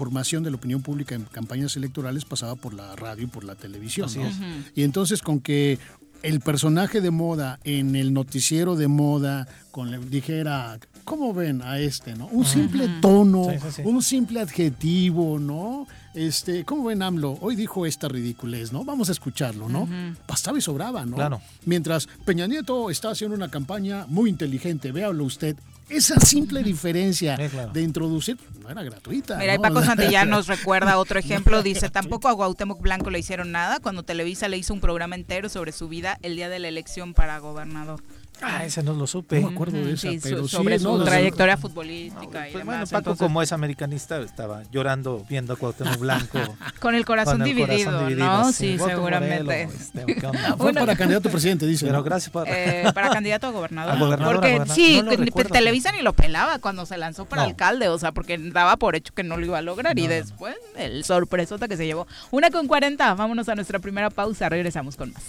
formación 0.00 0.42
de 0.42 0.50
la 0.50 0.56
opinión 0.56 0.80
pública 0.80 1.14
en 1.14 1.24
campañas 1.24 1.76
electorales 1.76 2.24
pasaba 2.24 2.54
por 2.56 2.72
la 2.72 2.96
radio 2.96 3.24
y 3.24 3.26
por 3.26 3.44
la 3.44 3.54
televisión. 3.54 4.06
Así 4.06 4.18
¿no? 4.18 4.26
es. 4.28 4.34
Y 4.74 4.82
entonces 4.82 5.20
con 5.20 5.40
que 5.40 5.78
el 6.22 6.40
personaje 6.40 7.00
de 7.02 7.10
moda 7.10 7.58
en 7.64 7.96
el 7.96 8.12
noticiero 8.14 8.76
de 8.76 8.88
moda 8.88 9.46
con 9.70 9.90
le- 9.90 9.98
dijera, 9.98 10.78
¿cómo 11.04 11.34
ven 11.34 11.60
a 11.62 11.78
este? 11.78 12.14
¿no? 12.14 12.26
Un 12.28 12.44
simple 12.46 12.88
tono, 13.02 13.44
Sí, 13.44 13.56
sí, 13.60 13.68
sí. 13.76 13.82
un 13.84 14.02
simple 14.02 14.40
adjetivo, 14.40 15.38
¿no? 15.38 15.86
Este, 16.14 16.64
¿cómo 16.64 16.84
ven 16.84 17.02
AMLO? 17.02 17.38
Hoy 17.40 17.54
dijo 17.54 17.86
esta 17.86 18.08
ridiculez, 18.08 18.72
¿no? 18.72 18.84
Vamos 18.84 19.08
a 19.08 19.12
escucharlo, 19.12 19.68
¿no? 19.68 19.88
Bastaba 20.26 20.58
y 20.58 20.60
sobraba, 20.60 21.06
¿no? 21.06 21.14
Claro. 21.16 21.40
Mientras 21.64 22.08
Peña 22.24 22.46
Nieto 22.48 22.90
está 22.90 23.10
haciendo 23.10 23.36
una 23.36 23.48
campaña 23.48 24.06
muy 24.08 24.28
inteligente, 24.28 24.90
véalo 24.90 25.24
usted. 25.24 25.56
Esa 25.88 26.20
simple 26.20 26.62
diferencia 26.62 27.36
Sí, 27.36 27.48
claro. 27.48 27.72
de 27.72 27.82
introducir 27.82 28.38
no 28.62 28.70
era 28.70 28.82
gratuita. 28.84 29.36
Mira, 29.38 29.54
y 29.54 29.56
¿no? 29.56 29.62
Paco 29.62 29.82
Santillán 29.82 30.30
nos 30.30 30.46
recuerda 30.48 30.98
otro 30.98 31.18
ejemplo. 31.18 31.62
Dice, 31.64 31.90
tampoco 31.90 32.28
a 32.28 32.36
Cuauhtémoc 32.36 32.80
Blanco 32.80 33.10
le 33.10 33.18
hicieron 33.18 33.50
nada 33.50 33.80
cuando 33.80 34.04
Televisa 34.04 34.48
le 34.48 34.56
hizo 34.56 34.72
un 34.72 34.80
programa 34.80 35.16
entero 35.16 35.48
sobre 35.48 35.72
su 35.72 35.88
vida 35.88 36.16
el 36.22 36.36
día 36.36 36.48
de 36.48 36.60
la 36.60 36.68
elección 36.68 37.12
para 37.12 37.38
gobernador. 37.40 38.02
Ah, 38.42 38.64
ese 38.64 38.82
no 38.82 38.92
lo 38.94 39.06
supe. 39.06 39.40
No 39.40 39.48
me 39.48 39.54
acuerdo 39.54 39.76
de 39.78 39.92
esa, 39.92 40.08
Sí, 40.10 40.18
pero 40.22 40.38
so- 40.42 40.48
sobre 40.58 40.78
sí, 40.78 40.84
su 40.84 40.96
no, 40.98 41.04
trayectoria 41.04 41.56
futbolística 41.56 42.48
y 42.48 42.52
Pues 42.52 42.62
demás. 42.62 42.64
bueno, 42.64 42.84
Paco, 42.86 42.98
Entonces, 42.98 43.22
como 43.26 43.42
es 43.42 43.52
americanista, 43.52 44.18
estaba 44.20 44.62
llorando 44.72 45.24
viendo 45.28 45.52
a 45.52 45.56
Cuauhtémoc 45.56 45.98
Blanco. 45.98 46.38
con 46.80 46.94
el 46.94 47.04
corazón 47.04 47.38
con 47.38 47.42
el 47.42 47.54
dividido, 47.54 47.90
corazón 47.90 48.08
dividido, 48.08 48.26
¿no? 48.38 48.52
sí. 48.52 48.78
Seguramente. 48.78 49.44
Morelo, 49.44 49.72
este. 49.72 50.20
Fue 50.58 50.72
para 50.72 50.96
candidato 50.96 51.28
a 51.28 51.32
presidente, 51.32 51.66
dice. 51.66 51.86
Gracias 51.90 52.30
por... 52.30 52.46
Eh, 52.48 52.90
para 52.94 53.10
candidato 53.10 53.46
a 53.46 53.50
gobernador. 53.50 53.94
A 53.96 53.98
gobernador, 53.98 54.34
a 54.34 54.38
porque 54.40 54.52
gobernador. 54.54 54.74
sí, 54.74 55.02
recuerdo. 55.02 55.50
Televisa 55.50 55.92
ni 55.92 56.02
lo 56.02 56.12
pelaba 56.12 56.58
cuando 56.58 56.86
se 56.86 56.96
lanzó 56.96 57.24
para 57.26 57.42
No. 57.42 57.48
alcalde, 57.48 57.88
o 57.88 57.98
sea, 57.98 58.12
porque 58.12 58.38
daba 58.38 58.76
por 58.76 58.96
hecho 58.96 59.12
que 59.14 59.22
no 59.22 59.36
lo 59.36 59.44
iba 59.46 59.58
a 59.58 59.62
lograr 59.62 59.98
y 59.98 60.06
después 60.06 60.56
el 60.76 61.04
sorpresota 61.04 61.68
que 61.68 61.76
se 61.76 61.84
llevó. 61.86 62.06
Una 62.30 62.50
con 62.50 62.66
40, 62.68 63.14
vámonos 63.14 63.48
a 63.48 63.54
nuestra 63.54 63.78
primera 63.78 64.10
pausa, 64.10 64.48
regresamos 64.48 64.96
con 64.96 65.12
más. 65.12 65.22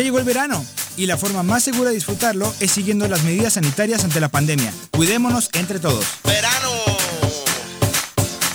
Ya 0.00 0.04
llegó 0.04 0.18
el 0.18 0.24
verano 0.24 0.64
y 0.96 1.04
la 1.04 1.18
forma 1.18 1.42
más 1.42 1.62
segura 1.62 1.90
de 1.90 1.96
disfrutarlo 1.96 2.54
es 2.60 2.70
siguiendo 2.70 3.06
las 3.06 3.22
medidas 3.22 3.52
sanitarias 3.52 4.02
ante 4.02 4.18
la 4.18 4.30
pandemia. 4.30 4.72
Cuidémonos 4.92 5.50
entre 5.52 5.78
todos. 5.78 6.06
Verano. 6.24 6.70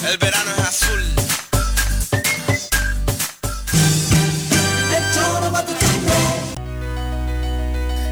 El 0.10 0.18
verano 0.18 0.52
es 0.58 0.64
azul. 0.66 1.14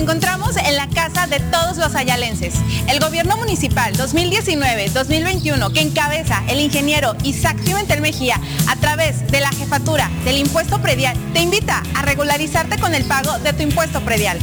Encontramos 0.00 0.56
en 0.56 0.76
la 0.76 0.88
casa 0.88 1.26
de 1.26 1.40
todos 1.40 1.76
los 1.76 1.94
ayalenses. 1.94 2.54
El 2.88 3.00
gobierno 3.00 3.36
municipal 3.36 3.94
2019-2021 3.96 5.72
que 5.72 5.82
encabeza 5.82 6.42
el 6.48 6.60
ingeniero 6.60 7.14
Isaac 7.22 7.58
Pimentel 7.62 8.00
Mejía 8.00 8.40
a 8.68 8.76
través 8.76 9.26
de 9.30 9.40
la 9.40 9.50
jefatura 9.50 10.10
del 10.24 10.38
impuesto 10.38 10.80
predial 10.80 11.16
te 11.34 11.42
invita 11.42 11.82
a 11.94 12.02
regularizarte 12.02 12.78
con 12.78 12.94
el 12.94 13.04
pago 13.04 13.38
de 13.40 13.52
tu 13.52 13.62
impuesto 13.62 14.00
predial. 14.00 14.38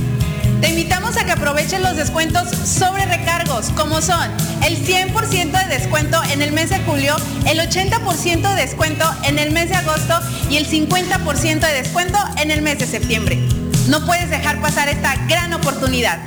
Te 0.61 0.69
invitamos 0.69 1.17
a 1.17 1.25
que 1.25 1.31
aprovechen 1.31 1.81
los 1.81 1.95
descuentos 1.95 2.49
sobre 2.49 3.05
recargos, 3.05 3.69
como 3.71 4.01
son 4.01 4.29
el 4.63 4.77
100% 4.77 5.51
de 5.51 5.75
descuento 5.75 6.21
en 6.31 6.41
el 6.41 6.51
mes 6.51 6.69
de 6.69 6.79
julio, 6.79 7.15
el 7.47 7.59
80% 7.59 8.55
de 8.55 8.61
descuento 8.61 9.05
en 9.23 9.39
el 9.39 9.51
mes 9.51 9.69
de 9.69 9.75
agosto 9.75 10.19
y 10.49 10.57
el 10.57 10.67
50% 10.67 11.59
de 11.59 11.73
descuento 11.73 12.19
en 12.41 12.51
el 12.51 12.61
mes 12.61 12.79
de 12.79 12.87
septiembre. 12.87 13.56
No 13.87 14.05
puedes 14.05 14.29
dejar 14.29 14.61
pasar 14.61 14.89
esta 14.89 15.15
gran 15.27 15.53
oportunidad. 15.53 16.19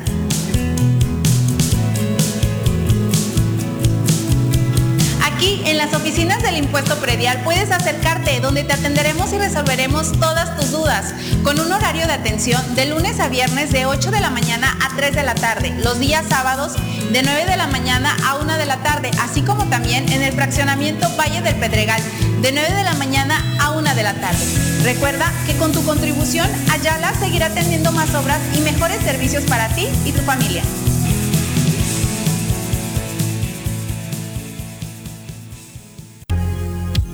Aquí 5.41 5.63
en 5.65 5.79
las 5.79 5.95
oficinas 5.95 6.43
del 6.43 6.59
impuesto 6.59 6.97
predial 6.97 7.41
puedes 7.45 7.71
acercarte 7.71 8.41
donde 8.41 8.63
te 8.63 8.75
atenderemos 8.75 9.33
y 9.33 9.39
resolveremos 9.39 10.13
todas 10.21 10.55
tus 10.55 10.71
dudas 10.71 11.15
con 11.43 11.59
un 11.59 11.73
horario 11.73 12.07
de 12.07 12.13
atención 12.13 12.63
de 12.75 12.85
lunes 12.85 13.21
a 13.21 13.31
viernes 13.31 13.73
de 13.73 13.87
8 13.87 14.11
de 14.11 14.21
la 14.21 14.29
mañana 14.29 14.77
a 14.83 14.95
3 14.95 15.15
de 15.15 15.23
la 15.23 15.35
tarde, 15.35 15.75
los 15.83 15.99
días 15.99 16.27
sábados 16.29 16.75
de 17.11 17.23
9 17.23 17.47
de 17.47 17.57
la 17.57 17.69
mañana 17.69 18.15
a 18.27 18.35
1 18.35 18.59
de 18.59 18.67
la 18.67 18.83
tarde, 18.83 19.11
así 19.19 19.41
como 19.41 19.65
también 19.71 20.13
en 20.13 20.23
el 20.23 20.35
fraccionamiento 20.35 21.09
Valle 21.17 21.41
del 21.41 21.55
Pedregal 21.55 22.03
de 22.43 22.53
9 22.53 22.75
de 22.75 22.85
la 22.85 22.93
mañana 22.93 23.43
a 23.61 23.71
1 23.71 23.95
de 23.95 24.03
la 24.03 24.13
tarde. 24.13 24.45
Recuerda 24.85 25.33
que 25.47 25.57
con 25.57 25.73
tu 25.73 25.83
contribución 25.87 26.51
Ayala 26.71 27.15
seguirá 27.15 27.49
teniendo 27.49 27.93
más 27.93 28.15
obras 28.15 28.41
y 28.55 28.61
mejores 28.61 29.01
servicios 29.01 29.45
para 29.45 29.69
ti 29.69 29.89
y 30.05 30.13
tu 30.13 30.21
familia. 30.21 30.63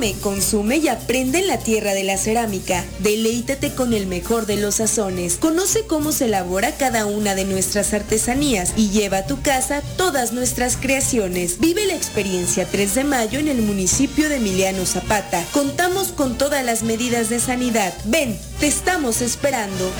Come, 0.00 0.14
consume 0.22 0.76
y 0.78 0.88
aprende 0.88 1.40
en 1.40 1.46
la 1.46 1.58
tierra 1.58 1.92
de 1.92 2.04
la 2.04 2.16
cerámica. 2.16 2.86
Deleítate 3.00 3.74
con 3.74 3.92
el 3.92 4.06
mejor 4.06 4.46
de 4.46 4.56
los 4.56 4.76
sazones. 4.76 5.36
Conoce 5.36 5.86
cómo 5.86 6.10
se 6.10 6.24
elabora 6.24 6.74
cada 6.78 7.04
una 7.04 7.34
de 7.34 7.44
nuestras 7.44 7.92
artesanías 7.92 8.72
y 8.78 8.88
lleva 8.88 9.18
a 9.18 9.26
tu 9.26 9.42
casa 9.42 9.82
todas 9.98 10.32
nuestras 10.32 10.78
creaciones. 10.78 11.60
Vive 11.60 11.84
la 11.84 11.92
experiencia 11.92 12.64
3 12.64 12.94
de 12.94 13.04
mayo 13.04 13.40
en 13.40 13.48
el 13.48 13.60
municipio 13.60 14.30
de 14.30 14.36
Emiliano 14.36 14.86
Zapata. 14.86 15.44
Contamos 15.52 16.12
con 16.12 16.38
todas 16.38 16.64
las 16.64 16.82
medidas 16.82 17.28
de 17.28 17.38
sanidad. 17.38 17.92
Ven, 18.06 18.38
te 18.58 18.68
estamos 18.68 19.20
esperando. 19.20 19.90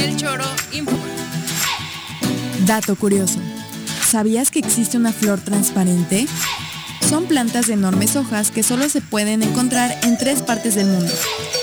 El 0.00 0.16
choro 0.16 0.44
informa. 0.70 1.02
Dato 2.66 2.94
curioso. 2.94 3.40
¿Sabías 4.08 4.52
que 4.52 4.60
existe 4.60 4.96
una 4.96 5.12
flor 5.12 5.40
transparente? 5.40 6.28
Son 7.08 7.26
plantas 7.26 7.66
de 7.66 7.74
enormes 7.74 8.16
hojas 8.16 8.50
que 8.50 8.62
solo 8.62 8.88
se 8.88 9.00
pueden 9.00 9.42
encontrar 9.42 9.94
en 10.04 10.16
tres 10.16 10.40
partes 10.40 10.74
del 10.74 10.86
mundo, 10.86 11.12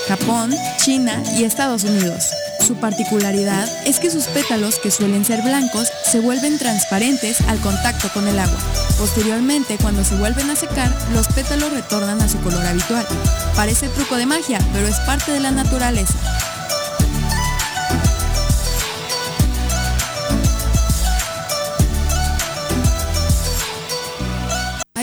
Japón, 0.08 0.54
China 0.78 1.20
y 1.36 1.44
Estados 1.44 1.82
Unidos. 1.84 2.30
Su 2.64 2.76
particularidad 2.76 3.68
es 3.84 3.98
que 3.98 4.10
sus 4.10 4.24
pétalos, 4.26 4.78
que 4.78 4.92
suelen 4.92 5.24
ser 5.24 5.42
blancos, 5.42 5.88
se 6.10 6.20
vuelven 6.20 6.58
transparentes 6.58 7.40
al 7.48 7.58
contacto 7.58 8.08
con 8.14 8.28
el 8.28 8.38
agua. 8.38 8.58
Posteriormente, 8.98 9.78
cuando 9.82 10.04
se 10.04 10.14
vuelven 10.14 10.48
a 10.48 10.56
secar, 10.56 10.96
los 11.12 11.26
pétalos 11.28 11.72
retornan 11.72 12.20
a 12.20 12.28
su 12.28 12.38
color 12.38 12.64
habitual. 12.64 13.04
Parece 13.56 13.88
truco 13.88 14.16
de 14.16 14.26
magia, 14.26 14.60
pero 14.72 14.86
es 14.86 14.98
parte 15.00 15.32
de 15.32 15.40
la 15.40 15.50
naturaleza. 15.50 16.14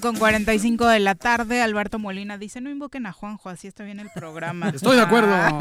Una 0.00 0.12
con 0.12 0.16
45 0.16 0.88
de 0.88 0.98
la 0.98 1.14
tarde, 1.14 1.60
Alberto 1.60 1.98
Molina 1.98 2.38
dice, 2.38 2.62
no 2.62 2.70
invoquen 2.70 3.04
a 3.04 3.12
Juanjo, 3.12 3.50
así 3.50 3.66
está 3.68 3.84
bien 3.84 4.00
el 4.00 4.08
programa. 4.14 4.70
Estoy 4.74 4.96
de 4.96 5.02
acuerdo. 5.02 5.58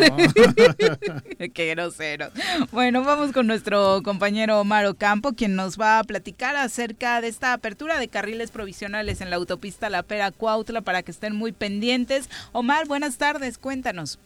Qué 1.53 1.69
grosero. 1.71 2.29
Bueno, 2.71 3.03
vamos 3.03 3.33
con 3.33 3.47
nuestro 3.47 4.01
compañero 4.01 4.61
Omar 4.61 4.85
Ocampo, 4.85 5.33
quien 5.33 5.57
nos 5.57 5.77
va 5.77 5.99
a 5.99 6.03
platicar 6.05 6.55
acerca 6.55 7.19
de 7.19 7.27
esta 7.27 7.51
apertura 7.51 7.99
de 7.99 8.07
carriles 8.07 8.49
provisionales 8.49 9.19
en 9.19 9.29
la 9.29 9.35
autopista 9.35 9.89
La 9.89 10.03
Pera 10.03 10.31
Cuautla 10.31 10.79
para 10.79 11.03
que 11.03 11.11
estén 11.11 11.35
muy 11.35 11.51
pendientes. 11.51 12.29
Omar, 12.53 12.87
buenas 12.87 13.17
tardes, 13.17 13.57
cuéntanos. 13.57 14.19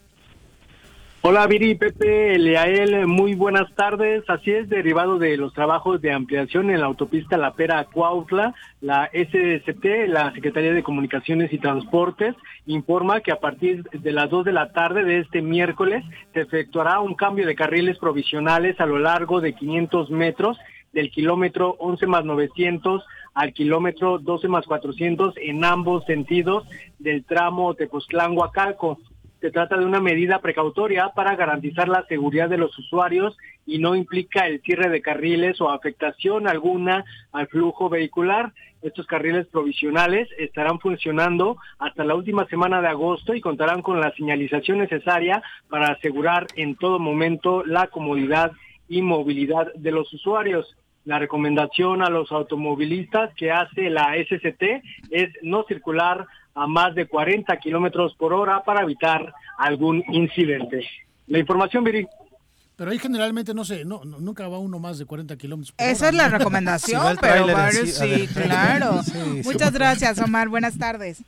Hola 1.26 1.48
Viri, 1.48 1.76
Pepe, 1.76 2.38
Leael, 2.38 3.08
muy 3.08 3.34
buenas 3.34 3.74
tardes. 3.76 4.26
Así 4.28 4.52
es, 4.52 4.68
derivado 4.68 5.18
de 5.20 5.38
los 5.38 5.54
trabajos 5.54 6.02
de 6.02 6.12
ampliación 6.12 6.70
en 6.70 6.82
la 6.82 6.88
autopista 6.88 7.38
La 7.38 7.54
Pera 7.54 7.86
Cuautla, 7.86 8.54
la 8.82 9.10
SCT, 9.14 10.10
la 10.10 10.34
Secretaría 10.34 10.74
de 10.74 10.84
Comunicaciones 10.84 11.54
y 11.54 11.60
Transportes, 11.60 12.36
informa 12.66 13.22
que 13.22 13.32
a 13.32 13.40
partir 13.40 13.84
de 13.84 14.12
las 14.12 14.30
2 14.30 14.44
de 14.44 14.52
la 14.52 14.74
tarde 14.74 15.06
de 15.06 15.20
este 15.20 15.42
miércoles 15.42 16.04
se 16.34 16.42
efectuará 16.42 17.00
un 17.00 17.16
cambio 17.16 17.48
de 17.48 17.56
carriles 17.56 17.98
provisionales 18.00 18.78
a 18.82 18.86
lo 18.86 19.00
largo 19.00 19.40
de 19.40 19.56
500 19.56 20.10
metros 20.10 20.58
del 20.92 21.10
kilómetro 21.10 21.78
11 21.80 22.06
más 22.06 22.26
900 22.26 23.02
al 23.34 23.54
kilómetro 23.54 24.20
12 24.20 24.50
más 24.50 24.66
400 24.66 25.36
en 25.38 25.64
ambos 25.64 26.04
sentidos 26.04 26.66
del 27.00 27.24
tramo 27.24 27.74
Tepoztlán-Huacalco. 27.76 29.00
Se 29.44 29.52
trata 29.52 29.76
de 29.76 29.84
una 29.84 30.00
medida 30.00 30.40
precautoria 30.40 31.10
para 31.10 31.36
garantizar 31.36 31.90
la 31.90 32.06
seguridad 32.06 32.48
de 32.48 32.58
los 32.58 32.80
usuarios 32.80 33.36
y 33.66 33.78
no 33.78 33.94
implica 33.94 34.48
el 34.48 34.62
cierre 34.62 34.88
de 34.88 35.02
carriles 35.02 35.60
o 35.60 35.70
afectación 35.70 36.48
alguna 36.48 37.04
al 37.34 37.48
flujo 37.48 37.90
vehicular. 37.90 38.54
Estos 38.82 39.06
carriles 39.06 39.46
provisionales 39.48 40.30
estarán 40.38 40.80
funcionando 40.80 41.58
hasta 41.78 42.06
la 42.06 42.16
última 42.16 42.48
semana 42.48 42.80
de 42.80 42.88
agosto 42.88 43.34
y 43.34 43.42
contarán 43.42 43.82
con 43.82 44.00
la 44.00 44.14
señalización 44.16 44.78
necesaria 44.78 45.44
para 45.68 45.88
asegurar 45.88 46.48
en 46.56 46.78
todo 46.78 46.98
momento 46.98 47.66
la 47.66 47.88
comodidad 47.88 48.54
y 48.88 49.02
movilidad 49.02 49.74
de 49.74 49.92
los 49.92 50.14
usuarios. 50.14 50.74
La 51.04 51.20
recomendación 51.20 52.02
a 52.02 52.10
los 52.10 52.32
automovilistas 52.32 53.34
que 53.36 53.52
hace 53.52 53.90
la 53.90 54.16
SCT 54.16 54.64
es 55.12 55.34
no 55.42 55.64
circular 55.64 56.28
a 56.56 56.68
más 56.68 56.94
de 56.96 57.08
40 57.08 57.56
kilómetros 57.58 58.16
por 58.16 58.34
hora 58.34 58.64
para 58.64 58.84
evitar 58.84 59.34
algún 59.58 60.04
incidente. 60.12 60.86
La 61.28 61.40
información, 61.40 61.84
Viri. 61.84 62.08
Pero 62.76 62.90
ahí 62.92 62.98
generalmente 63.00 63.54
no 63.54 63.64
sé, 63.64 63.86
no, 63.86 64.04
no- 64.04 64.20
nunca 64.20 64.48
va 64.48 64.58
uno 64.58 64.80
más 64.80 64.98
de 64.98 65.06
40 65.06 65.38
kilómetros 65.38 65.74
por 65.74 65.86
Esa 65.88 66.06
hora, 66.08 66.10
es 66.10 66.16
la 66.16 66.30
¿no? 66.30 66.38
recomendación, 66.40 67.08
Si 67.14 67.20
pero 67.22 67.48
varios 67.48 67.90
sí, 67.94 68.10
ver. 68.10 68.30
claro. 68.48 69.04
Sí, 69.04 69.12
sí. 69.12 69.42
Muchas 69.44 69.74
gracias, 69.74 70.20
Omar. 70.20 70.50
Buenas 70.50 70.78
tardes. 70.78 71.24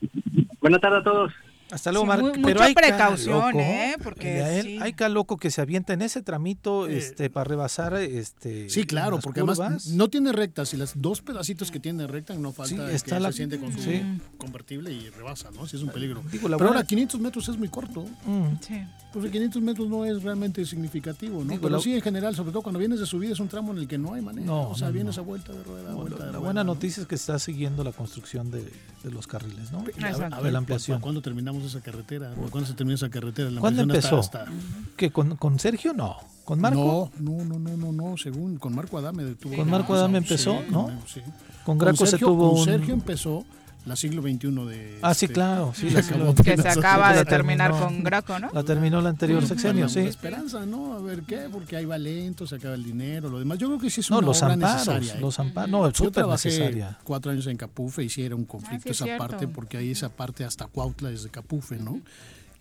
Buenas 0.60 0.82
tardes 0.82 1.02
a 1.02 1.04
todos. 1.04 1.32
Hasta 1.76 1.92
luego, 1.92 2.06
Sí, 2.06 2.08
Marc. 2.08 2.24
Pero 2.36 2.48
mucha 2.50 2.64
hay 2.64 2.74
precaución, 2.74 3.38
loco, 3.48 3.60
¿eh? 3.60 3.96
Porque 4.04 4.62
sí. 4.64 4.78
hay 4.82 4.94
cada 4.94 5.10
loco 5.10 5.38
que 5.38 5.52
se 5.52 5.62
avienta 5.62 5.94
en 5.94 6.02
ese 6.02 6.22
tramito 6.22 6.88
este, 6.88 7.30
para 7.30 7.44
rebasar 7.44 7.94
este. 7.96 8.70
Sí, 8.70 8.86
claro, 8.86 9.20
porque 9.20 9.42
además 9.42 9.58
curvas. 9.60 9.88
no 9.88 10.08
tiene 10.10 10.32
rectas 10.32 10.74
y 10.74 10.78
las 10.78 10.94
dos 11.02 11.22
pedacitos 11.22 11.72
que 11.72 11.80
tiene 11.80 12.08
recta 12.08 12.34
no 12.36 12.52
falta 12.54 12.88
Sí, 12.90 12.96
está 12.96 13.18
que 13.18 13.22
la- 13.22 13.32
se 13.32 13.38
siente 13.38 13.60
con 13.60 13.72
su 13.74 13.82
sí. 13.82 14.02
convertible 14.38 14.92
y 14.92 15.10
rebasa, 15.10 15.52
¿no? 15.52 15.68
Sí 15.68 15.76
es 15.76 15.84
un 15.84 15.90
peligro. 15.90 16.24
Digo, 16.32 16.48
la 16.48 16.58
Pero 16.58 16.70
buena- 16.70 16.80
ahora 16.80 16.88
500 16.88 17.20
metros 17.20 17.48
es 17.50 17.58
muy 17.58 17.68
corto. 17.70 18.06
Mm. 18.26 18.56
Sí. 18.62 18.82
Pues 19.14 19.32
500 19.32 19.62
metros 19.62 19.88
no 19.88 20.04
es 20.04 20.22
realmente 20.24 20.66
significativo, 20.66 21.44
¿no? 21.44 21.50
Digo, 21.52 21.62
Pero 21.64 21.76
la- 21.78 21.82
sí 21.82 21.94
en 21.94 22.02
general, 22.02 22.36
sobre 22.36 22.52
todo 22.52 22.62
cuando 22.62 22.80
vienes 22.80 23.00
de 23.00 23.06
subida 23.06 23.32
es 23.34 23.40
un 23.40 23.48
tramo 23.48 23.72
en 23.72 23.78
el 23.80 23.88
que 23.88 23.98
no 23.98 24.14
hay 24.14 24.22
manera. 24.22 24.46
No, 24.46 24.70
o 24.70 24.76
sea, 24.76 24.88
no, 24.88 24.94
vienes 24.94 25.16
no. 25.18 25.24
a 25.24 25.26
vuelta 25.26 25.54
de 25.54 25.64
rueda, 25.64 25.92
No, 25.92 25.98
vuelta 25.98 26.20
la 26.20 26.26
de 26.26 26.32
la 26.32 26.38
rueda. 26.38 26.40
buena 26.46 26.64
¿no? 26.64 26.74
noticia 26.74 27.02
es 27.02 27.08
que 27.08 27.16
está 27.16 27.40
siguiendo 27.40 27.84
la 27.84 27.92
construcción 27.94 28.52
de, 28.52 28.64
de 29.04 29.12
los 29.12 29.26
carriles, 29.28 29.72
¿no? 29.72 29.80
A 29.80 29.84
ver, 29.84 29.96
la 29.98 30.52
¿cu- 30.52 30.58
ampliación. 30.58 30.98
cu- 31.00 31.04
¿cuándo 31.04 31.22
esa 31.68 31.82
carretera? 31.82 32.34
¿Cuándo 32.50 32.68
se 32.68 32.74
termina 32.74 32.96
esa 32.96 33.10
carretera? 33.10 33.50
La 33.52 33.62
¿Cuándo 33.62 33.82
empezó? 33.82 34.20
hasta- 34.20 34.42
hasta- 34.44 34.52
¿Que 34.98 35.12
con, 35.12 35.36
con 35.38 35.60
Sergio 35.60 35.94
no? 35.94 36.16
¿Con 36.44 36.60
Marco? 36.62 37.12
No, 37.20 37.44
no, 37.44 37.58
no, 37.60 37.76
no, 37.78 37.92
no, 37.92 38.18
según 38.18 38.58
con 38.58 38.76
Marco 38.76 38.98
Adame. 38.98 39.36
Con 39.56 39.70
Marco 39.70 39.94
Adame 39.96 40.20
empezó, 40.20 40.60
Sí, 40.60 40.66
¿no? 40.72 40.84
con- 40.84 41.00
sí. 41.08 41.22
Con 41.66 41.78
Graco 41.80 42.06
se 42.06 42.12
Sergio, 42.12 42.28
tuvo 42.28 42.52
con 42.52 42.60
un- 42.60 42.66
Sergio 42.66 42.94
empezó 42.94 43.44
la 43.86 43.96
siglo 43.96 44.22
XXI 44.22 44.38
de... 44.68 45.00
Ah, 45.04 45.14
sí, 45.14 45.26
este, 45.26 45.34
claro. 45.36 45.72
Sí, 45.76 45.90
la 45.92 46.02
que- 46.02 46.58
se 46.62 46.68
acaba 46.70 47.12
de 47.12 47.18
la 47.18 47.26
terminar 47.26 47.72
terminó. 47.72 47.88
con 47.88 48.04
Graco, 48.04 48.40
¿no? 48.40 48.50
La 48.54 48.64
terminó 48.64 49.00
el 49.00 49.08
anterior 49.08 49.46
sexenio, 49.46 49.88
sí. 49.90 50.02
La 50.04 50.10
esperanza, 50.10 50.66
¿no? 50.66 50.94
A 50.94 51.00
ver 51.02 51.22
qué, 51.24 51.48
porque 51.52 51.76
ahí 51.78 51.86
va 51.86 51.98
lento, 51.98 52.48
se 52.48 52.56
acaba 52.56 52.74
el 52.76 52.84
dinero, 52.84 53.30
lo 53.30 53.40
demás. 53.40 53.58
Yo 53.60 53.68
creo 53.68 53.80
que 53.80 53.90
sí 53.90 54.02
es 54.02 54.10
No, 54.10 54.18
una 54.18 54.28
los 54.28 54.42
obra 54.42 54.54
amparos, 54.54 54.76
necesaria. 54.88 55.14
¿eh? 55.16 55.22
los 55.22 55.40
amparos, 55.40 55.70
no, 55.70 55.88
Yo 55.90 56.06
súper 56.06 56.26
necesaria. 56.28 56.98
cuatro 57.04 57.32
años 57.32 57.46
en 57.48 57.58
Capufe 57.58 58.04
y 58.04 58.10
sí 58.10 58.24
era 58.24 58.36
un 58.36 58.46
conflicto 58.46 58.78
Ah, 58.78 58.82
sí, 58.84 58.90
es 58.90 58.96
esa 58.98 59.06
cierto. 59.06 59.28
parte, 59.28 59.48
porque 59.48 59.78
ahí 59.78 59.92
esa 59.92 60.10
parte 60.10 60.44
hasta 60.46 60.66
Cuautla 60.68 61.10
desde 61.10 61.30
Capufe, 61.30 61.78
¿no? 61.78 62.00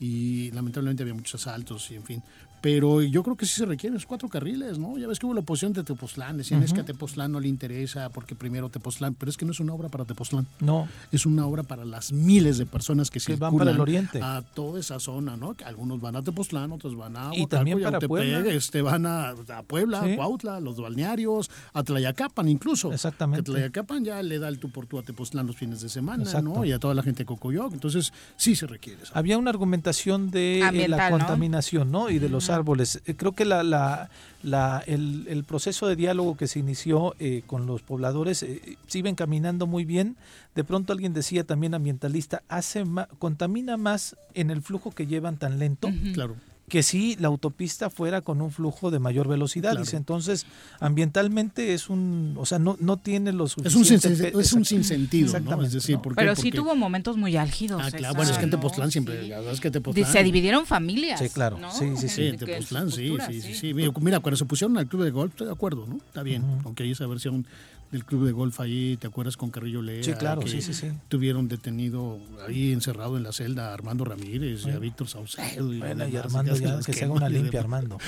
Y 0.00 0.50
lamentablemente 0.52 1.02
había 1.02 1.14
muchos 1.14 1.40
asaltos 1.46 1.90
y 1.90 1.94
en 1.96 2.02
fin. 2.04 2.22
Pero 2.60 3.02
yo 3.02 3.22
creo 3.22 3.36
que 3.36 3.44
sí 3.44 3.56
se 3.56 3.66
requieren 3.66 3.94
esos 3.98 4.06
cuatro 4.06 4.26
carriles, 4.30 4.78
¿no? 4.78 4.96
Ya 4.96 5.06
ves 5.06 5.18
que 5.18 5.26
hubo 5.26 5.34
la 5.34 5.40
oposición 5.40 5.74
de 5.74 5.84
Tepoztlán, 5.84 6.38
decían 6.38 6.62
es 6.62 6.72
que 6.72 6.80
a 6.80 6.84
Tepoztlán 6.84 7.30
no 7.30 7.38
le 7.38 7.46
interesa 7.48 8.08
porque 8.08 8.34
primero 8.34 8.70
Tepoztlán, 8.70 9.14
pero 9.16 9.28
es 9.28 9.36
que 9.36 9.44
no 9.44 9.52
es 9.52 9.60
una 9.60 9.74
obra 9.74 9.90
para 9.90 10.06
Tepoztlán. 10.06 10.46
No. 10.60 10.88
Es 11.12 11.26
una 11.26 11.46
obra 11.46 11.62
para 11.62 11.84
las 11.84 12.10
miles 12.12 12.56
de 12.56 12.64
personas 12.64 13.10
que, 13.10 13.18
Que 13.18 13.20
circulan 13.26 13.50
van 13.52 13.58
para 13.58 13.70
el 13.72 13.80
oriente. 13.80 14.18
a 14.22 14.40
toda 14.40 14.80
esa 14.80 14.98
zona, 14.98 15.36
¿no? 15.36 15.52
Que 15.52 15.64
algunos 15.64 16.00
van 16.00 16.16
a 16.16 16.22
Tepoztlán, 16.22 16.72
otros 16.72 16.96
van 16.96 17.18
a 17.18 17.24
Y 17.34 17.40
Huacalco 17.42 17.48
también 17.48 17.78
para 17.82 17.96
Autepec, 17.98 18.08
Puebla. 18.08 18.38
este, 18.54 18.80
van 18.80 19.04
a, 19.04 19.28
a 19.28 19.62
Puebla, 19.64 20.02
Sí. 20.02 20.12
a 20.12 20.16
Cuautla, 20.16 20.60
los 20.60 20.80
balnearios, 20.80 21.50
a 21.74 21.82
Tlayacapan 21.82 22.48
incluso. 22.48 22.94
Exactamente. 22.94 23.42
Que 23.44 23.52
Tlayacapan 23.52 24.06
ya 24.06 24.22
le 24.22 24.38
da 24.38 24.48
el 24.48 24.58
tú 24.58 24.70
por 24.70 24.86
tú 24.86 24.98
a 24.98 25.02
Tepoztlán 25.02 25.46
los 25.46 25.56
fines 25.56 25.82
de 25.82 25.90
semana, 25.90 26.22
Exacto. 26.22 26.48
¿no? 26.48 26.64
Y 26.64 26.72
a 26.72 26.78
toda 26.78 26.94
la 26.94 27.02
gente 27.02 27.24
de 27.24 27.26
Cocoyoc. 27.26 27.74
Entonces, 27.74 28.10
sí 28.38 28.56
se 28.56 28.66
requiere 28.66 29.02
eso. 29.02 29.12
Había 29.14 29.36
una 29.36 29.50
argumentación 29.50 29.93
de 30.30 30.60
eh, 30.60 30.88
la 30.88 31.10
¿no? 31.10 31.18
contaminación, 31.18 31.90
¿no? 31.90 32.10
Y 32.10 32.18
de 32.18 32.28
los 32.28 32.50
árboles. 32.50 33.00
Eh, 33.06 33.14
Creo 33.14 33.32
que 33.32 33.44
la, 33.44 33.62
la, 33.62 34.10
la- 34.42 34.82
el, 34.86 35.26
el 35.28 35.44
proceso 35.44 35.86
de 35.86 35.96
diálogo 35.96 36.36
que 36.36 36.46
se 36.46 36.58
inició 36.58 37.14
eh, 37.18 37.42
con 37.46 37.66
los 37.66 37.82
pobladores 37.82 38.42
eh, 38.42 38.76
se 38.86 38.98
iba 38.98 39.08
encaminando 39.08 39.66
muy 39.66 39.84
bien. 39.84 40.16
De 40.54 40.64
pronto 40.64 40.92
alguien 40.92 41.14
decía 41.14 41.44
también 41.44 41.74
ambientalista, 41.74 42.42
hace 42.48 42.84
ma- 42.84 43.08
contamina 43.18 43.76
más 43.76 44.16
en 44.34 44.50
el 44.50 44.62
flujo 44.62 44.90
que 44.92 45.06
llevan 45.06 45.36
tan 45.36 45.58
lento. 45.58 45.88
Claro. 46.12 46.36
Que 46.68 46.82
si 46.82 47.14
la 47.16 47.28
autopista 47.28 47.90
fuera 47.90 48.22
con 48.22 48.40
un 48.40 48.50
flujo 48.50 48.90
de 48.90 48.98
mayor 48.98 49.28
velocidad. 49.28 49.72
Claro. 49.72 49.84
Dice, 49.84 49.96
entonces, 49.98 50.46
ambientalmente 50.80 51.74
es 51.74 51.90
un, 51.90 52.34
o 52.38 52.46
sea, 52.46 52.58
no, 52.58 52.76
no 52.80 52.96
tiene 52.96 53.32
los 53.32 53.56
Es 53.64 53.74
un, 53.74 53.84
sin- 53.84 53.98
es 54.40 54.52
un 54.52 54.64
sinsentido, 54.64 55.38
¿no? 55.40 55.62
Es 55.62 55.72
decir, 55.72 55.98
¿por 55.98 56.12
qué? 56.14 56.16
Pero 56.22 56.34
sí 56.36 56.42
Porque- 56.44 56.56
tuvo 56.58 56.74
momentos 56.76 57.16
muy 57.16 57.36
álgidos. 57.36 57.82
Ah, 57.84 57.90
claro, 57.90 58.14
bueno, 58.14 58.30
es 58.30 58.38
que 58.38 58.44
en. 58.44 58.50
Tepoztlán 58.50 58.90
siempre, 58.90 59.26
la 59.28 59.38
verdad 59.38 59.52
es 59.54 59.60
que 59.60 59.70
Tepoztlán... 59.70 60.10
Se 60.12 60.22
dividieron 60.22 60.64
familias. 60.66 61.20
Sí, 61.20 61.28
claro. 61.28 61.58
¿no? 61.58 61.70
Sí, 61.72 61.90
sí, 61.96 62.08
sí. 62.08 62.14
Sí, 62.14 62.22
en 62.28 62.36
Tepoztlán, 62.38 62.90
sí, 62.90 63.14
sí, 63.28 63.40
sí, 63.42 63.54
sí. 63.54 63.74
Mira, 63.74 63.92
Mira, 64.00 64.20
cuando 64.20 64.36
se 64.36 64.44
pusieron 64.44 64.76
al 64.78 64.86
club 64.86 65.02
de 65.04 65.10
golf, 65.10 65.32
estoy 65.32 65.46
de 65.48 65.52
acuerdo, 65.52 65.86
¿no? 65.86 65.96
Está 65.96 66.22
bien, 66.22 66.44
aunque 66.64 66.82
hay 66.84 66.92
esa 66.92 67.06
versión 67.06 67.46
del 67.94 68.04
club 68.04 68.26
de 68.26 68.32
golf 68.32 68.58
ahí, 68.58 68.96
¿te 68.96 69.06
acuerdas 69.06 69.36
con 69.36 69.50
Carrillo 69.50 69.80
Lea? 69.80 70.02
Sí, 70.02 70.14
claro, 70.14 70.40
que 70.40 70.48
sí, 70.48 70.60
sí, 70.60 70.74
sí. 70.74 70.88
Tuvieron 71.06 71.46
detenido 71.46 72.18
ahí 72.44 72.72
encerrado 72.72 73.16
en 73.16 73.22
la 73.22 73.30
celda 73.30 73.70
a 73.70 73.72
Armando 73.74 74.04
Ramírez 74.04 74.66
y 74.66 74.70
a 74.70 74.80
Víctor 74.80 75.06
Saucedo. 75.06 75.72
Y, 75.72 75.78
Bueno, 75.78 76.08
y 76.08 76.16
Armando 76.16 76.56
ya 76.56 76.80
que 76.80 76.86
que 76.86 76.92
se 76.92 77.04
haga 77.04 77.12
una 77.14 77.28
limpia, 77.28 77.60
Armando. 77.60 77.98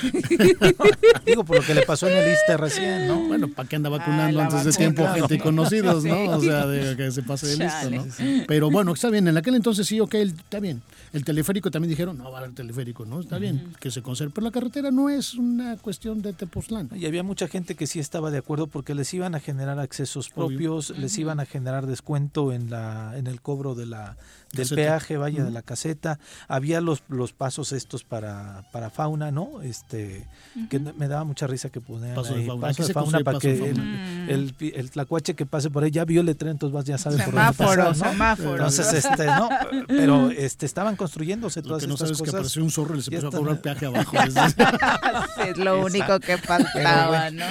Digo, 1.24 1.44
por 1.44 1.58
lo 1.58 1.62
que 1.62 1.72
le 1.72 1.82
pasó 1.82 2.08
en 2.08 2.16
el 2.16 2.32
ISTE 2.32 2.56
recién, 2.56 3.06
¿no? 3.06 3.28
Bueno, 3.28 3.46
¿para 3.46 3.68
qué 3.68 3.76
anda 3.76 3.88
vacunando 3.88 4.38
la 4.38 4.46
antes 4.46 4.64
de 4.64 4.72
tiempo 4.72 5.02
Claro. 5.02 5.14
gente 5.20 5.34
y 5.36 5.38
conocidos, 5.38 6.04
no? 6.04 6.30
O 6.30 6.40
sea, 6.40 6.66
de 6.66 6.96
que 6.96 7.12
se 7.12 7.22
pase 7.22 7.46
de 7.46 7.56
listo. 7.56 7.90
¿no? 7.90 8.44
Pero 8.48 8.72
bueno, 8.72 8.92
está 8.92 9.08
bien. 9.08 9.28
En 9.28 9.36
aquel 9.36 9.54
entonces 9.54 9.86
sí, 9.86 10.00
ok, 10.00 10.14
está 10.16 10.58
bien. 10.58 10.82
El 11.16 11.24
teleférico 11.24 11.70
también 11.70 11.88
dijeron, 11.88 12.18
no 12.18 12.30
va 12.30 12.36
a 12.36 12.40
haber 12.42 12.54
teleférico, 12.54 13.06
¿no? 13.06 13.20
Está 13.20 13.38
bien, 13.38 13.72
que 13.80 13.90
se 13.90 14.02
conserve. 14.02 14.34
Pero 14.34 14.44
la 14.44 14.50
carretera 14.50 14.90
no 14.90 15.08
es 15.08 15.32
una 15.32 15.78
cuestión 15.78 16.20
de 16.20 16.34
Tepoztlán. 16.34 16.90
Y 16.94 17.06
había 17.06 17.22
mucha 17.22 17.48
gente 17.48 17.74
que 17.74 17.86
sí 17.86 18.00
estaba 18.00 18.30
de 18.30 18.36
acuerdo 18.36 18.66
porque 18.66 18.94
les 18.94 19.14
iban 19.14 19.34
a 19.34 19.40
generar 19.40 19.78
accesos 19.78 20.26
Obvio. 20.34 20.34
propios, 20.34 20.90
les 20.90 21.16
iban 21.16 21.40
a 21.40 21.46
generar 21.46 21.86
descuento 21.86 22.52
en 22.52 22.68
la 22.68 23.16
en 23.16 23.28
el 23.28 23.40
cobro 23.40 23.74
de 23.74 23.86
la 23.86 24.18
del 24.52 24.62
Caseta. 24.68 24.74
peaje, 24.76 25.16
vaya 25.16 25.44
de 25.44 25.50
la 25.50 25.62
caseta. 25.62 26.18
Había 26.48 26.80
los 26.80 27.02
los 27.08 27.32
pasos 27.32 27.72
estos 27.72 28.04
para 28.04 28.64
para 28.72 28.90
fauna, 28.90 29.30
¿no? 29.30 29.60
Este 29.62 30.26
que 30.70 30.78
me 30.78 31.08
daba 31.08 31.24
mucha 31.24 31.46
risa 31.46 31.68
que 31.68 31.80
ponían 31.80 32.14
Paso 32.14 32.32
de 32.34 32.40
ahí, 32.40 32.46
fauna. 32.46 32.60
paso 32.68 32.82
Aquí 32.82 32.88
de 32.88 32.94
fauna 32.94 33.18
para 33.20 33.38
paso 33.38 33.48
de 33.48 33.54
que 33.58 33.68
el, 33.70 33.76
fauna. 33.76 34.26
el, 34.28 34.54
el 34.74 34.90
tlacuache 34.90 35.34
que 35.34 35.44
pase 35.46 35.68
por 35.70 35.84
ahí 35.84 35.90
ya 35.90 36.04
vio 36.04 36.20
el 36.20 36.26
letrero, 36.26 36.52
entonces 36.52 36.74
vas 36.74 36.84
ya 36.84 36.96
sabes 36.96 37.22
por 37.22 37.34
dónde 37.34 37.52
Semáforo, 37.54 37.84
pasar, 37.84 38.06
¿no? 38.06 38.12
semáforo. 38.12 38.52
Entonces 38.54 38.92
este, 38.94 39.26
no, 39.26 39.48
pero 39.88 40.30
este 40.30 40.64
estaban 40.66 40.96
construyéndose 40.96 41.60
Lo 41.62 41.68
todas 41.68 41.82
que 41.82 41.88
no 41.88 41.94
estas 41.94 42.08
sabes 42.08 42.18
es 42.18 42.22
que 42.22 42.26
cosas. 42.30 42.34
apareció 42.40 42.62
un 42.64 42.70
zorro 42.70 42.94
y 42.94 42.96
les 42.98 43.08
empezó 43.08 43.28
a 43.28 43.30
cobrar 43.32 43.60
peaje 43.60 43.86
abajo. 43.86 44.16
es 45.46 45.58
lo 45.58 45.84
único 45.84 46.18
que 46.20 46.38
faltaba, 46.38 47.30
¿no? 47.30 47.44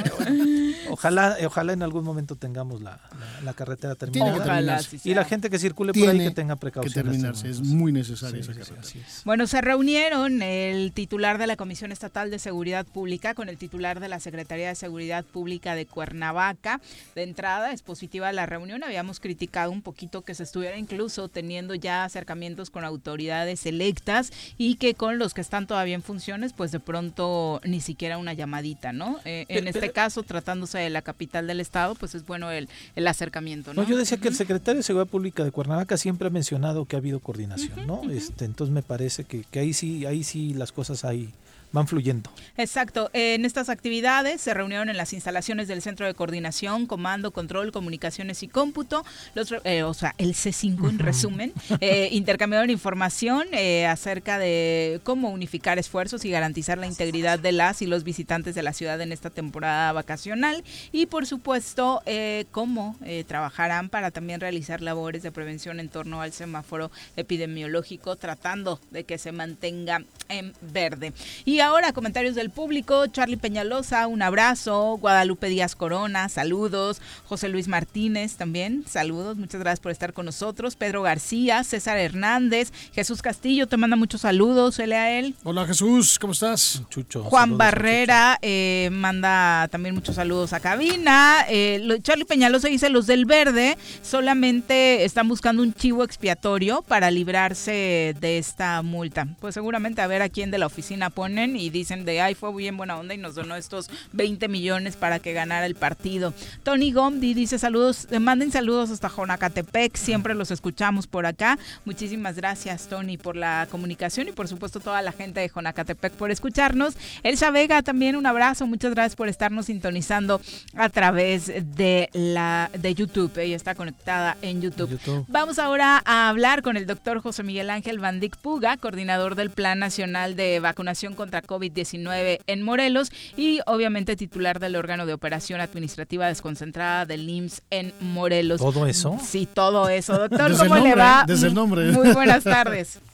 Ojalá, 0.95 1.35
eh, 1.39 1.45
ojalá 1.45 1.73
en 1.73 1.83
algún 1.83 2.05
momento 2.05 2.37
tengamos 2.37 2.81
la, 2.81 2.99
la, 3.19 3.41
la 3.43 3.53
carretera 3.53 3.95
terminada. 3.95 4.31
Tiene 4.31 4.37
que 4.37 4.49
Ojalá, 4.49 4.55
terminarse. 4.77 4.99
sí 4.99 5.09
y 5.11 5.13
la 5.13 5.25
gente 5.25 5.49
que 5.49 5.59
circule 5.59 5.91
por 5.93 6.07
ahí 6.09 6.17
que 6.19 6.31
tenga 6.31 6.55
que 6.55 6.61
precaución. 6.61 7.05
en 7.05 7.11
terminarse. 7.11 7.49
Es 7.49 7.59
muy 7.61 7.91
necesaria 7.91 8.41
Sí, 8.43 8.51
esa 8.51 8.53
sí, 8.63 8.71
carretera. 8.71 9.05
es. 9.07 9.21
Bueno, 9.25 9.45
se 9.47 9.59
reunieron 9.61 10.41
el 10.41 10.93
titular 10.93 11.37
de 11.37 11.47
la 11.47 11.57
Comisión 11.57 11.91
Estatal 11.91 12.31
de 12.31 12.39
Seguridad 12.39 12.85
Pública 12.85 13.33
con 13.33 13.49
el 13.49 13.57
titular 13.57 13.99
de 13.99 14.07
la 14.07 14.19
Secretaría 14.21 14.69
de 14.69 14.75
Seguridad 14.75 15.25
Pública 15.25 15.75
de 15.75 15.85
Cuernavaca. 15.85 16.79
De 17.13 17.23
entrada, 17.23 17.71
es 17.73 17.81
positiva 17.81 18.31
la 18.31 18.45
reunión. 18.45 18.83
Habíamos 18.83 19.19
criticado 19.19 19.71
un 19.71 19.81
poquito 19.81 20.21
que 20.21 20.33
se 20.33 20.43
estuviera 20.43 20.77
incluso 20.77 21.27
teniendo 21.27 21.75
ya 21.75 22.05
acercamientos 22.05 22.69
con 22.69 22.85
autoridades 22.85 23.65
electas 23.65 24.31
y 24.57 24.75
que 24.75 24.93
con 24.95 25.19
los 25.19 25.33
que 25.33 25.41
están 25.41 25.67
todavía 25.67 25.95
en 25.95 26.03
funciones, 26.03 26.53
pues 26.53 26.71
de 26.71 26.79
pronto 26.79 27.59
ni 27.65 27.81
siquiera 27.81 28.17
una 28.17 28.33
llamadita, 28.33 28.93
¿no? 28.93 29.19
Eh, 29.25 29.41
en 29.49 29.55
Pero- 29.57 29.67
este 29.67 29.79
pero- 29.81 29.93
caso, 29.93 30.23
tratándose 30.23 30.77
de 30.79 30.84
la 30.89 31.01
capital 31.01 31.47
del 31.47 31.59
estado, 31.59 31.95
pues 31.95 32.15
es 32.15 32.25
bueno 32.25 32.51
el, 32.51 32.69
el 32.95 33.07
acercamiento, 33.07 33.73
¿no? 33.73 33.83
No, 33.83 33.87
yo 33.87 33.97
decía 33.97 34.17
que 34.17 34.27
el 34.27 34.35
secretario 34.35 34.79
de 34.79 34.83
Seguridad 34.83 35.09
Pública 35.09 35.43
de 35.43 35.51
Cuernavaca 35.51 35.97
siempre 35.97 36.27
ha 36.27 36.31
mencionado 36.31 36.85
que 36.85 36.95
ha 36.95 36.99
habido 36.99 37.19
coordinación, 37.19 37.87
¿no? 37.87 38.09
Este, 38.09 38.45
entonces 38.45 38.73
me 38.73 38.83
parece 38.83 39.23
que, 39.23 39.43
que 39.49 39.59
ahí 39.59 39.73
sí, 39.73 40.05
ahí 40.05 40.23
sí 40.23 40.53
las 40.53 40.71
cosas 40.71 41.05
ahí 41.05 41.33
van 41.71 41.87
fluyendo. 41.87 42.29
Exacto. 42.57 43.09
En 43.13 43.45
estas 43.45 43.69
actividades 43.69 44.41
se 44.41 44.53
reunieron 44.53 44.89
en 44.89 44.97
las 44.97 45.13
instalaciones 45.13 45.67
del 45.67 45.81
Centro 45.81 46.05
de 46.05 46.13
Coordinación, 46.13 46.85
Comando, 46.85 47.31
Control, 47.31 47.71
Comunicaciones 47.71 48.43
y 48.43 48.47
Cómputo, 48.47 49.05
los, 49.33 49.53
eh, 49.63 49.83
o 49.83 49.93
sea, 49.93 50.15
el 50.17 50.33
C5 50.33 50.89
en 50.89 50.99
resumen, 50.99 51.53
eh, 51.81 52.09
intercambiaron 52.13 52.69
información 52.69 53.47
eh, 53.51 53.85
acerca 53.85 54.39
de 54.39 54.99
cómo 55.03 55.29
unificar 55.29 55.79
esfuerzos 55.79 56.25
y 56.25 56.29
garantizar 56.29 56.77
la 56.77 56.87
integridad 56.87 57.39
de 57.39 57.51
las 57.51 57.81
y 57.81 57.87
los 57.87 58.03
visitantes 58.03 58.55
de 58.55 58.63
la 58.63 58.73
ciudad 58.73 58.99
en 59.01 59.11
esta 59.11 59.29
temporada 59.29 59.91
vacacional 59.91 60.63
y, 60.91 61.05
por 61.07 61.25
supuesto, 61.25 62.01
eh, 62.05 62.45
cómo 62.51 62.95
eh, 63.03 63.23
trabajarán 63.27 63.89
para 63.89 64.11
también 64.11 64.39
realizar 64.39 64.81
labores 64.81 65.23
de 65.23 65.31
prevención 65.31 65.79
en 65.79 65.89
torno 65.89 66.21
al 66.21 66.33
semáforo 66.33 66.91
epidemiológico, 67.15 68.15
tratando 68.15 68.79
de 68.91 69.03
que 69.03 69.17
se 69.17 69.31
mantenga 69.31 70.03
en 70.29 70.53
verde. 70.61 71.13
Y 71.45 71.54
ahora 71.59 71.93
comentarios 71.93 72.35
del 72.35 72.49
público. 72.49 73.07
Charlie 73.07 73.37
Peñalosa, 73.37 74.07
un 74.07 74.21
abrazo. 74.21 74.97
Guadalupe 74.99 75.47
Díaz 75.47 75.75
Corona, 75.75 76.29
saludos. 76.29 77.01
José 77.27 77.49
Luis 77.49 77.67
Martínez 77.67 78.35
también, 78.35 78.83
saludos. 78.87 79.37
Muchas 79.37 79.59
gracias 79.61 79.79
por 79.79 79.91
estar 79.91 80.13
con 80.13 80.25
nosotros. 80.25 80.75
Pedro 80.75 81.01
García, 81.01 81.63
César 81.63 81.97
Hernández, 81.97 82.71
Jesús 82.93 83.21
Castillo 83.21 83.67
te 83.67 83.77
manda 83.77 83.95
muchos 83.95 84.21
saludos. 84.21 84.79
Él 84.79 84.93
a 84.93 85.11
él. 85.11 85.35
Hola 85.43 85.65
Jesús, 85.65 86.17
¿cómo 86.19 86.33
estás? 86.33 86.81
Chucho. 86.89 87.23
Juan 87.23 87.43
saludos 87.45 87.57
Barrera 87.57 88.39
eh, 88.41 88.89
manda 88.91 89.67
también 89.71 89.95
muchos 89.95 90.15
saludos 90.15 90.53
a 90.53 90.59
cabina. 90.59 91.45
Eh, 91.49 91.79
lo- 91.83 91.97
Charlie 91.99 92.25
Peñalosa 92.25 92.67
dice, 92.67 92.89
los 92.89 93.07
del 93.07 93.25
verde 93.25 93.77
solamente 94.01 95.03
están 95.05 95.27
buscando 95.27 95.61
un 95.61 95.73
chivo 95.73 96.03
expiatorio 96.03 96.81
para 96.81 97.11
librarse 97.11 98.15
de 98.19 98.37
esta 98.37 98.81
multa. 98.81 99.27
Pues 99.39 99.53
seguramente 99.53 100.01
a 100.01 100.07
ver 100.07 100.21
a 100.21 100.29
quién 100.29 100.51
de 100.51 100.57
la 100.57 100.65
oficina 100.65 101.09
ponen 101.09 101.44
y 101.53 101.69
dicen 101.69 102.05
de, 102.05 102.21
ay, 102.21 102.33
fue 102.33 102.53
bien 102.55 102.77
buena 102.77 102.97
onda 102.97 103.13
y 103.13 103.17
nos 103.17 103.35
donó 103.35 103.55
estos 103.55 103.89
20 104.13 104.47
millones 104.47 104.95
para 104.95 105.19
que 105.19 105.33
ganara 105.33 105.65
el 105.65 105.75
partido. 105.75 106.33
Tony 106.63 106.91
Gomdi 106.91 107.33
dice 107.33 107.59
saludos, 107.59 108.07
eh, 108.11 108.19
manden 108.19 108.51
saludos 108.51 108.89
hasta 108.89 109.09
Jonacatepec, 109.09 109.95
siempre 109.97 110.33
los 110.33 110.51
escuchamos 110.51 111.07
por 111.07 111.25
acá. 111.25 111.59
Muchísimas 111.83 112.35
gracias, 112.35 112.87
Tony, 112.87 113.17
por 113.17 113.35
la 113.35 113.67
comunicación 113.69 114.29
y 114.29 114.31
por 114.31 114.47
supuesto 114.47 114.79
toda 114.79 115.01
la 115.01 115.11
gente 115.11 115.41
de 115.41 115.49
Jonacatepec 115.49 116.13
por 116.13 116.31
escucharnos. 116.31 116.95
Elsa 117.23 117.51
Vega, 117.51 117.81
también 117.81 118.15
un 118.15 118.25
abrazo, 118.25 118.65
muchas 118.67 118.91
gracias 118.91 119.15
por 119.15 119.27
estarnos 119.27 119.65
sintonizando 119.65 120.39
a 120.75 120.89
través 120.89 121.47
de 121.75 122.09
la 122.13 122.69
de 122.77 122.93
YouTube. 122.93 123.37
Ella 123.37 123.55
está 123.55 123.75
conectada 123.75 124.37
en 124.41 124.61
YouTube. 124.61 125.25
Vamos 125.27 125.59
ahora 125.59 126.01
a 126.05 126.29
hablar 126.29 126.61
con 126.61 126.77
el 126.77 126.85
doctor 126.85 127.19
José 127.19 127.43
Miguel 127.43 127.69
Ángel 127.69 127.99
Vandic 127.99 128.37
Puga, 128.37 128.77
coordinador 128.77 129.35
del 129.35 129.49
Plan 129.49 129.79
Nacional 129.79 130.35
de 130.35 130.59
Vacunación 130.59 131.15
contra 131.15 131.34
COVID-19 131.43 132.39
en 132.47 132.61
Morelos 132.61 133.11
y 133.35 133.59
obviamente 133.65 134.15
titular 134.15 134.59
del 134.59 134.75
órgano 134.75 135.05
de 135.05 135.13
operación 135.13 135.61
administrativa 135.61 136.27
desconcentrada 136.27 137.05
del 137.05 137.29
IMSS 137.29 137.63
en 137.69 137.93
Morelos. 137.99 138.59
¿Todo 138.59 138.87
eso? 138.87 139.17
Sí, 139.23 139.47
todo 139.51 139.89
eso. 139.89 140.17
Doctor, 140.29 140.57
¿cómo 140.57 140.77
le 140.77 140.95
va? 140.95 141.23
Desde 141.27 141.47
el 141.47 141.53
nombre. 141.53 141.91
Muy 141.91 142.13
buenas 142.13 142.43
tardes. 142.43 142.99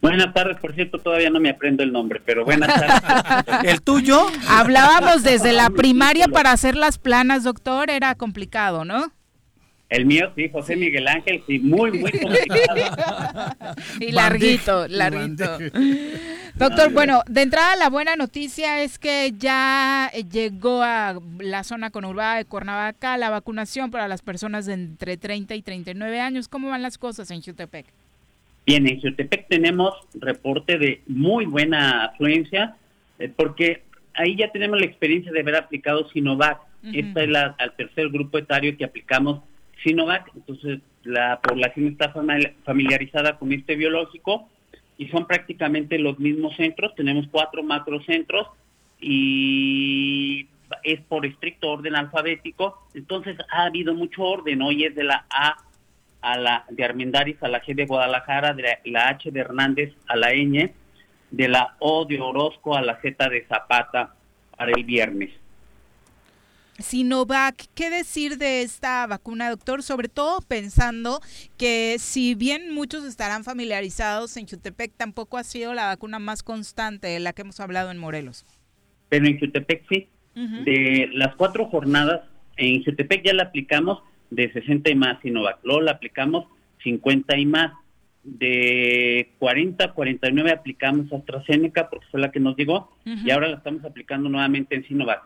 Buenas 0.00 0.32
tardes, 0.32 0.58
por 0.58 0.74
cierto, 0.76 0.98
todavía 0.98 1.28
no 1.28 1.40
me 1.40 1.50
aprendo 1.50 1.82
el 1.82 1.90
nombre, 1.90 2.22
pero 2.24 2.44
buenas 2.44 2.68
tardes. 2.68 3.64
¿El 3.64 3.82
tuyo? 3.82 4.28
Hablábamos 4.48 5.24
desde 5.24 5.52
la 5.52 5.70
primaria 5.70 6.28
para 6.28 6.52
hacer 6.52 6.76
las 6.76 6.98
planas, 6.98 7.42
doctor, 7.42 7.90
era 7.90 8.14
complicado, 8.14 8.84
¿no? 8.84 9.10
El 9.88 10.04
mío, 10.04 10.30
sí, 10.36 10.50
José 10.50 10.76
Miguel 10.76 11.08
Ángel, 11.08 11.42
sí, 11.46 11.58
muy, 11.60 11.92
muy 11.92 12.10
complicado. 12.22 12.76
y 14.00 14.12
larguito, 14.12 14.86
larguito. 14.86 15.44
Doctor, 16.56 16.92
bueno, 16.92 17.22
de 17.28 17.42
entrada 17.42 17.76
la 17.76 17.88
buena 17.88 18.16
noticia 18.16 18.82
es 18.82 18.98
que 18.98 19.32
ya 19.38 20.10
llegó 20.30 20.82
a 20.82 21.18
la 21.38 21.64
zona 21.64 21.90
conurbada 21.90 22.36
de 22.36 22.44
Cuernavaca 22.44 23.16
la 23.16 23.30
vacunación 23.30 23.90
para 23.90 24.08
las 24.08 24.22
personas 24.22 24.66
de 24.66 24.74
entre 24.74 25.16
30 25.16 25.54
y 25.54 25.62
39 25.62 26.20
años. 26.20 26.48
¿Cómo 26.48 26.68
van 26.68 26.82
las 26.82 26.98
cosas 26.98 27.30
en 27.30 27.42
Jutepec? 27.42 27.86
Bien, 28.66 28.86
en 28.86 29.00
Jutepec 29.00 29.48
tenemos 29.48 29.94
reporte 30.14 30.78
de 30.78 31.00
muy 31.06 31.46
buena 31.46 32.06
afluencia, 32.06 32.76
eh, 33.18 33.32
porque 33.34 33.84
ahí 34.12 34.36
ya 34.36 34.50
tenemos 34.50 34.78
la 34.80 34.86
experiencia 34.86 35.32
de 35.32 35.40
haber 35.40 35.56
aplicado 35.56 36.08
Sinovac. 36.10 36.58
Esta 36.92 37.22
es 37.22 37.28
la, 37.28 37.56
al 37.58 37.72
tercer 37.72 38.08
grupo 38.08 38.38
etario 38.38 38.76
que 38.76 38.84
aplicamos 38.84 39.40
Sinovac, 39.82 40.30
entonces 40.34 40.80
la 41.04 41.40
población 41.40 41.88
está 41.88 42.12
familiarizada 42.64 43.38
con 43.38 43.52
este 43.52 43.76
biológico 43.76 44.48
y 44.96 45.08
son 45.08 45.26
prácticamente 45.26 45.98
los 45.98 46.18
mismos 46.18 46.56
centros, 46.56 46.94
tenemos 46.94 47.26
cuatro 47.30 47.62
macrocentros 47.62 48.48
y 49.00 50.46
es 50.82 51.00
por 51.02 51.24
estricto 51.24 51.70
orden 51.70 51.94
alfabético, 51.94 52.86
entonces 52.94 53.36
ha 53.50 53.64
habido 53.64 53.94
mucho 53.94 54.22
orden, 54.22 54.60
hoy 54.62 54.84
es 54.84 54.94
de 54.94 55.04
la 55.04 55.24
A 55.30 55.56
a 56.20 56.36
la 56.36 56.64
de 56.68 56.84
Armendáriz 56.84 57.40
a 57.42 57.48
la 57.48 57.62
G 57.62 57.74
de 57.74 57.86
Guadalajara, 57.86 58.52
de 58.52 58.78
la 58.86 59.08
H 59.08 59.30
de 59.30 59.40
Hernández 59.40 59.94
a 60.08 60.16
la 60.16 60.32
Ñ, 60.32 60.72
de 61.30 61.48
la 61.48 61.76
O 61.78 62.04
de 62.04 62.20
Orozco 62.20 62.76
a 62.76 62.82
la 62.82 63.00
Z 63.00 63.28
de 63.28 63.46
Zapata 63.46 64.14
para 64.56 64.72
el 64.72 64.84
viernes. 64.84 65.30
Sinovac, 66.78 67.66
¿qué 67.74 67.90
decir 67.90 68.38
de 68.38 68.62
esta 68.62 69.06
vacuna, 69.08 69.50
doctor? 69.50 69.82
Sobre 69.82 70.08
todo 70.08 70.40
pensando 70.42 71.20
que 71.56 71.96
si 71.98 72.36
bien 72.36 72.72
muchos 72.72 73.04
estarán 73.04 73.42
familiarizados 73.42 74.36
en 74.36 74.46
Jutepec, 74.46 74.92
tampoco 74.96 75.38
ha 75.38 75.44
sido 75.44 75.74
la 75.74 75.86
vacuna 75.86 76.20
más 76.20 76.44
constante 76.44 77.08
de 77.08 77.18
la 77.18 77.32
que 77.32 77.42
hemos 77.42 77.58
hablado 77.58 77.90
en 77.90 77.98
Morelos. 77.98 78.46
Pero 79.08 79.26
en 79.26 79.38
Jutepec 79.38 79.84
sí. 79.88 80.08
De 80.34 81.10
las 81.14 81.34
cuatro 81.34 81.66
jornadas, 81.66 82.20
en 82.56 82.84
Jutepec 82.84 83.24
ya 83.24 83.34
la 83.34 83.44
aplicamos 83.44 83.98
de 84.30 84.52
60 84.52 84.88
y 84.88 84.94
más 84.94 85.20
Sinovac. 85.20 85.58
Luego 85.64 85.80
la 85.80 85.92
aplicamos 85.92 86.46
50 86.84 87.36
y 87.38 87.46
más. 87.46 87.72
De 88.22 89.32
40 89.40 89.84
a 89.84 89.92
49 89.94 90.52
aplicamos 90.52 91.12
AstraZeneca 91.12 91.90
porque 91.90 92.06
fue 92.12 92.20
la 92.20 92.30
que 92.30 92.38
nos 92.38 92.56
llegó 92.56 92.96
y 93.04 93.30
ahora 93.30 93.48
la 93.48 93.56
estamos 93.56 93.84
aplicando 93.84 94.28
nuevamente 94.28 94.76
en 94.76 94.86
Sinovac. 94.86 95.22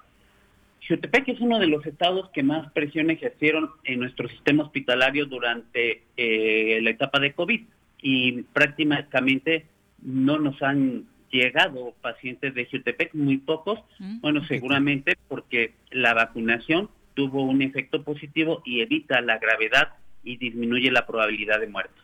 Jutepec 0.88 1.28
es 1.28 1.40
uno 1.40 1.58
de 1.58 1.68
los 1.68 1.86
estados 1.86 2.30
que 2.30 2.42
más 2.42 2.70
presión 2.72 3.10
ejercieron 3.10 3.70
en 3.84 4.00
nuestro 4.00 4.28
sistema 4.28 4.64
hospitalario 4.64 5.26
durante 5.26 6.02
eh, 6.16 6.80
la 6.82 6.90
etapa 6.90 7.20
de 7.20 7.32
COVID 7.32 7.60
y 8.00 8.42
prácticamente 8.42 9.66
no 10.02 10.38
nos 10.38 10.60
han 10.62 11.04
llegado 11.30 11.94
pacientes 12.00 12.54
de 12.54 12.66
Jutepec, 12.66 13.14
muy 13.14 13.38
pocos. 13.38 13.80
Bueno, 14.20 14.44
seguramente 14.46 15.16
porque 15.28 15.74
la 15.90 16.14
vacunación 16.14 16.90
tuvo 17.14 17.42
un 17.42 17.62
efecto 17.62 18.02
positivo 18.02 18.62
y 18.64 18.80
evita 18.80 19.20
la 19.20 19.38
gravedad 19.38 19.94
y 20.24 20.36
disminuye 20.36 20.90
la 20.90 21.06
probabilidad 21.06 21.60
de 21.60 21.68
muerte. 21.68 21.94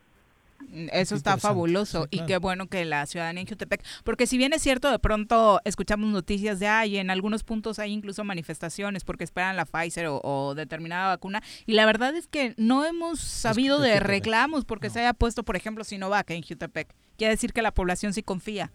Eso 0.93 1.15
está 1.15 1.39
fabuloso. 1.39 2.09
Y 2.11 2.21
qué 2.27 2.39
bueno 2.39 2.67
que 2.67 2.85
la 2.85 3.07
ciudadanía 3.07 3.43
en 3.43 3.47
Jutepec, 3.47 3.83
porque 4.05 4.27
si 4.27 4.37
bien 4.37 4.53
es 4.53 4.63
cierto, 4.63 4.91
de 4.91 4.99
pronto 4.99 5.61
escuchamos 5.65 6.11
noticias 6.11 6.59
de, 6.59 6.67
ay, 6.67 6.99
en 6.99 7.11
algunos 7.11 7.45
puntos 7.45 7.79
hay 7.79 7.93
incluso 7.93 8.25
manifestaciones 8.25 9.05
porque 9.05 9.25
esperan 9.25 9.57
la 9.57 9.65
Pfizer 9.65 10.07
o, 10.11 10.55
determinada 10.55 11.09
vacuna, 11.09 11.43
y 11.65 11.73
la 11.73 11.87
verdad 11.87 12.15
es 12.15 12.27
que 12.27 12.55
no 12.57 12.85
hemos 12.85 13.21
sabido 13.21 13.81
de 13.81 14.01
reclamos 14.01 14.65
porque 14.65 14.91
se 14.91 15.01
haya 15.01 15.15
puesto, 15.15 15.43
por 15.43 15.57
ejemplo, 15.57 15.85
Sinovac 15.85 16.31
en 16.31 16.43
Jutepec. 16.43 16.95
Quiere 17.17 17.35
decir 17.35 17.53
que 17.53 17.63
la 17.63 17.73
población 17.73 18.13
sí 18.13 18.23
confía. 18.23 18.71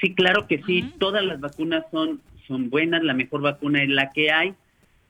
Sí, 0.00 0.14
claro 0.14 0.46
que 0.46 0.62
sí, 0.64 0.92
todas 0.98 1.24
las 1.24 1.40
vacunas 1.40 1.84
son, 1.90 2.20
son 2.46 2.70
buenas, 2.70 3.02
la 3.02 3.14
mejor 3.14 3.40
vacuna 3.40 3.82
es 3.82 3.88
la 3.88 4.10
que 4.10 4.30
hay, 4.30 4.54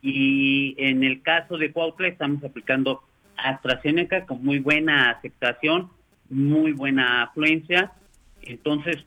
y 0.02 0.74
en 0.78 1.02
el 1.02 1.22
caso 1.22 1.58
de 1.58 1.72
Cuautla 1.72 2.08
estamos 2.08 2.44
aplicando 2.44 3.02
AstraZeneca 3.37 4.26
con 4.26 4.45
muy 4.45 4.59
buena 4.59 5.11
aceptación, 5.11 5.91
muy 6.30 6.72
buena 6.72 7.22
afluencia. 7.22 7.93
Entonces 8.43 9.05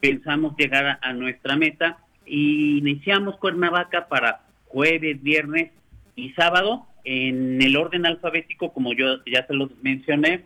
pensamos 0.00 0.56
llegar 0.56 0.98
a, 1.00 1.12
nuestra 1.12 1.56
meta 1.56 1.98
y 2.26 2.78
iniciamos 2.78 3.36
Cuernavaca 3.36 4.08
para 4.08 4.40
jueves, 4.66 5.22
viernes 5.22 5.70
y 6.16 6.30
sábado 6.30 6.86
en 7.04 7.60
el 7.62 7.76
orden 7.76 8.06
alfabético, 8.06 8.72
como 8.72 8.92
yo 8.94 9.24
ya 9.26 9.46
se 9.46 9.54
los 9.54 9.70
mencioné, 9.82 10.44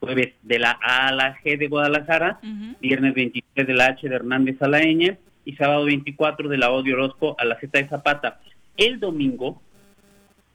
jueves 0.00 0.34
de 0.42 0.58
la 0.58 0.78
A 0.82 1.08
a 1.08 1.12
la 1.12 1.38
G 1.38 1.58
de 1.58 1.68
Guadalajara, 1.68 2.40
viernes 2.80 3.14
23 3.14 3.66
de 3.66 3.74
la 3.74 3.86
H 3.86 4.08
de 4.08 4.14
Hernández 4.14 4.60
a 4.60 4.68
la 4.68 4.80
Ñ 4.80 5.16
y 5.44 5.56
sábado 5.56 5.84
24 5.84 6.48
de 6.48 6.58
la 6.58 6.70
O 6.70 6.82
de 6.82 6.92
Orozco 6.92 7.36
a 7.38 7.44
la 7.44 7.58
Z 7.58 7.78
de 7.78 7.88
Zapata. 7.88 8.40
El 8.76 9.00
domingo 9.00 9.60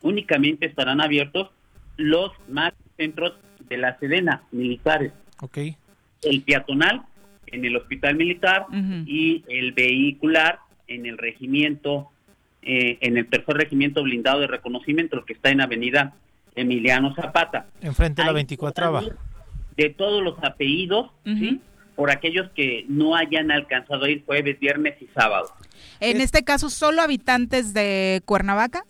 únicamente 0.02 0.66
estarán 0.66 1.02
abiertos 1.02 1.50
los 2.00 2.32
más 2.48 2.74
centros 2.98 3.34
de 3.68 3.78
la 3.78 3.98
Sedena, 4.00 4.44
militares. 4.52 5.12
Okay. 5.40 5.76
El 6.24 6.42
peatonal 6.42 7.04
en 7.52 7.66
el 7.66 7.76
hospital 7.76 8.16
militar 8.16 8.66
y 9.06 9.44
el 9.48 9.72
vehicular 9.74 10.60
en 10.88 11.06
el 11.06 11.18
regimiento, 11.18 12.10
eh, 12.62 12.98
en 13.02 13.18
el 13.18 13.28
tercer 13.28 13.56
regimiento 13.56 14.04
blindado 14.04 14.40
de 14.42 14.48
reconocimiento, 14.48 15.24
que 15.26 15.34
está 15.34 15.50
en 15.50 15.62
Avenida 15.62 16.14
Emiliano 16.56 17.14
Zapata. 17.16 17.68
Enfrente 17.82 18.22
de 18.22 18.28
la 18.28 18.34
24 18.34 19.02
De 19.76 19.90
todos 19.90 20.24
los 20.24 20.38
apellidos, 20.44 21.12
¿sí? 21.26 21.62
Por 21.96 22.12
aquellos 22.12 22.50
que 22.52 22.86
no 22.88 23.16
hayan 23.16 23.52
alcanzado 23.52 24.06
a 24.06 24.10
ir 24.10 24.24
jueves, 24.26 24.60
viernes 24.60 25.02
y 25.02 25.08
sábado. 25.08 25.50
En 26.00 26.22
este 26.22 26.44
caso, 26.44 26.70
¿solo 26.70 27.02
habitantes 27.02 27.74
de 27.74 28.22
Cuernavaca? 28.26 28.84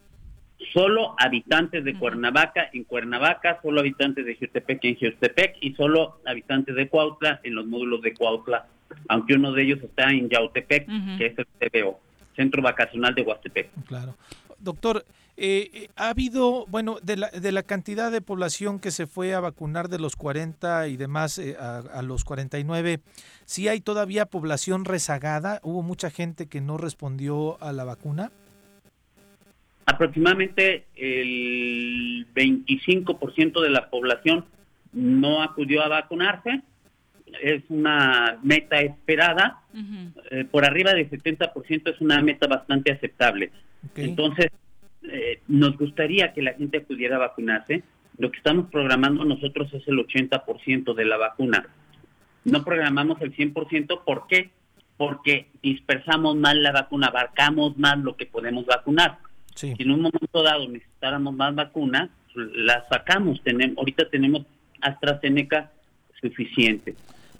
Solo 0.73 1.15
habitantes 1.17 1.83
de 1.83 1.97
Cuernavaca 1.97 2.69
en 2.73 2.83
Cuernavaca, 2.83 3.59
solo 3.61 3.79
habitantes 3.79 4.25
de 4.25 4.35
Jutepec 4.35 4.83
en 4.83 4.97
Jutepec 4.99 5.57
y 5.61 5.73
solo 5.73 6.19
habitantes 6.25 6.75
de 6.75 6.89
Cuautla 6.89 7.39
en 7.43 7.55
los 7.55 7.65
módulos 7.65 8.01
de 8.01 8.13
Cuautla, 8.13 8.67
aunque 9.07 9.35
uno 9.35 9.51
de 9.53 9.63
ellos 9.63 9.79
está 9.81 10.09
en 10.09 10.29
Yautepec, 10.29 10.87
que 11.17 11.25
es 11.25 11.33
el 11.37 11.47
CBO, 11.59 11.99
Centro 12.35 12.61
Vacacional 12.61 13.15
de 13.15 13.21
Huastepec. 13.21 13.69
Claro. 13.87 14.15
Doctor, 14.59 15.05
eh, 15.37 15.71
eh, 15.73 15.89
ha 15.95 16.09
habido, 16.09 16.65
bueno, 16.67 16.97
de 17.01 17.15
la, 17.15 17.29
de 17.29 17.53
la 17.53 17.63
cantidad 17.63 18.11
de 18.11 18.19
población 18.19 18.79
que 18.79 18.91
se 18.91 19.07
fue 19.07 19.33
a 19.33 19.39
vacunar 19.39 19.87
de 19.87 19.97
los 19.97 20.17
40 20.17 20.89
y 20.89 20.97
demás 20.97 21.37
eh, 21.37 21.55
a, 21.57 21.77
a, 21.77 22.01
los 22.01 22.25
49, 22.25 22.99
¿sí 23.45 23.69
hay 23.69 23.79
todavía 23.79 24.25
población 24.25 24.83
rezagada? 24.83 25.61
¿Hubo 25.63 25.81
mucha 25.81 26.09
gente 26.09 26.47
que 26.47 26.59
no 26.59 26.77
respondió 26.77 27.61
a 27.63 27.71
la 27.71 27.85
vacuna? 27.85 28.33
Aproximadamente 29.89 30.85
el 30.95 32.27
25% 32.33 33.61
de 33.61 33.69
la 33.69 33.89
población 33.89 34.45
no 34.93 35.41
acudió 35.41 35.83
a 35.83 35.87
vacunarse. 35.87 36.61
Es 37.41 37.63
una 37.69 38.39
meta 38.43 38.79
esperada. 38.81 39.61
Eh, 40.31 40.45
por 40.45 40.65
arriba 40.65 40.93
del 40.93 41.09
70% 41.09 41.93
es 41.93 42.01
una 42.01 42.21
meta 42.21 42.47
bastante 42.47 42.91
aceptable. 42.91 43.51
Entonces, 43.95 44.47
eh, 45.03 45.41
nos 45.47 45.77
gustaría 45.77 46.33
que 46.33 46.41
la 46.41 46.53
gente 46.53 46.79
acudiera 46.79 47.15
a 47.15 47.19
vacunarse. 47.19 47.83
Lo 48.17 48.31
que 48.31 48.37
estamos 48.37 48.69
programando 48.69 49.23
nosotros 49.23 49.73
es 49.73 49.87
el 49.87 49.97
80% 49.97 50.93
de 50.93 51.05
la 51.05 51.17
vacuna. 51.17 51.67
No 52.43 52.63
programamos 52.63 53.21
el 53.21 53.35
100%, 53.35 54.03
¿por 54.03 54.27
qué? 54.27 54.49
Porque 54.97 55.47
dispersamos 55.61 56.35
mal 56.35 56.61
la 56.61 56.71
vacuna, 56.71 57.07
abarcamos 57.07 57.77
más 57.77 57.97
lo 57.99 58.17
que 58.17 58.25
podemos 58.25 58.65
vacunar. 58.65 59.19
Si 59.59 59.83
en 59.83 59.91
un 59.91 60.01
momento 60.01 60.43
dado 60.43 60.67
necesitáramos 60.69 61.33
más 61.33 61.53
vacunas, 61.53 62.09
las 62.35 62.87
sacamos. 62.87 63.41
Tenemos, 63.43 63.77
ahorita 63.77 64.09
tenemos 64.09 64.45
AstraZeneca 64.81 65.71
suficiente. 66.21 66.95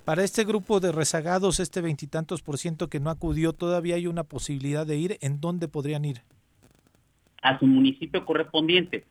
Para 0.06 0.24
este 0.24 0.44
grupo 0.44 0.80
de 0.80 0.92
rezagados, 0.92 1.60
este 1.60 1.82
veintitantos 1.82 2.42
por 2.42 2.58
ciento 2.58 2.90
que 2.90 3.00
no 3.00 3.10
acudió, 3.10 3.54
¿todavía 3.54 3.96
hay 3.96 4.08
una 4.08 4.24
posibilidad 4.24 4.86
de 4.86 4.98
ir? 4.98 5.18
¿En 5.22 5.40
dónde 5.40 5.68
podrían 5.68 6.04
ir? 6.04 6.22
A 7.42 7.58
su 7.60 7.68
municipio 7.68 8.26
correspondiente. 8.26 9.06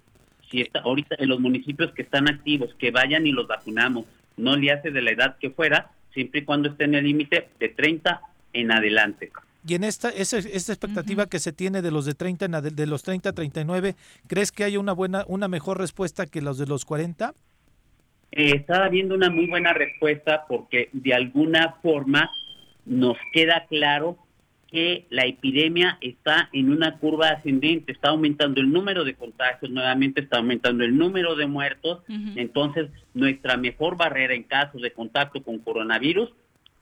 Si 0.50 0.61
está, 0.61 0.80
ahorita 0.80 1.16
en 1.18 1.28
los 1.28 1.40
municipios 1.40 1.92
que 1.92 2.02
están 2.02 2.28
activos, 2.28 2.74
que 2.78 2.90
vayan 2.90 3.26
y 3.26 3.32
los 3.32 3.46
vacunamos. 3.46 4.06
No 4.36 4.56
le 4.56 4.72
hace 4.72 4.90
de 4.90 5.02
la 5.02 5.12
edad 5.12 5.36
que 5.38 5.50
fuera, 5.50 5.92
siempre 6.12 6.40
y 6.40 6.44
cuando 6.44 6.70
esté 6.70 6.84
en 6.84 6.94
el 6.94 7.04
límite 7.04 7.48
de 7.59 7.68
30 7.68 8.20
en 8.52 8.72
adelante. 8.72 9.30
Y 9.68 9.74
en 9.74 9.84
esta, 9.84 10.08
esa, 10.08 10.38
esta 10.38 10.72
expectativa 10.72 11.26
que 11.26 11.38
se 11.38 11.52
tiene 11.52 11.82
de 11.82 11.90
los 11.90 12.06
de 12.06 12.14
30 12.14 12.46
en 12.46 12.52
de 12.74 12.86
los 12.86 13.02
30 13.02 13.28
a 13.28 13.32
39, 13.34 13.96
¿crees 14.26 14.50
que 14.50 14.64
hay 14.64 14.78
una 14.78 14.94
buena, 14.94 15.24
una 15.28 15.46
mejor 15.46 15.76
respuesta 15.76 16.24
que 16.24 16.40
los 16.40 16.56
de 16.56 16.66
los 16.66 16.86
40? 16.86 17.34
Eh, 18.32 18.52
está 18.56 18.86
habiendo 18.86 19.14
una 19.14 19.28
muy 19.28 19.46
buena 19.46 19.74
respuesta 19.74 20.46
porque 20.48 20.88
de 20.92 21.12
alguna 21.12 21.76
forma 21.82 22.30
nos 22.86 23.18
queda 23.34 23.66
claro 23.68 24.16
que 24.70 25.04
la 25.10 25.26
epidemia 25.26 25.98
está 26.00 26.48
en 26.54 26.70
una 26.70 26.96
curva 26.96 27.28
ascendente, 27.28 27.92
está 27.92 28.08
aumentando 28.08 28.62
el 28.62 28.72
número 28.72 29.04
de 29.04 29.14
contagios, 29.14 29.70
nuevamente 29.70 30.22
está 30.22 30.38
aumentando 30.38 30.82
el 30.82 30.96
número 30.96 31.36
de 31.36 31.46
muertos, 31.46 32.02
entonces 32.36 32.88
nuestra 33.12 33.58
mejor 33.58 33.98
barrera 33.98 34.34
en 34.34 34.44
caso 34.44 34.78
de 34.78 34.92
contacto 34.92 35.42
con 35.42 35.58
coronavirus 35.58 36.30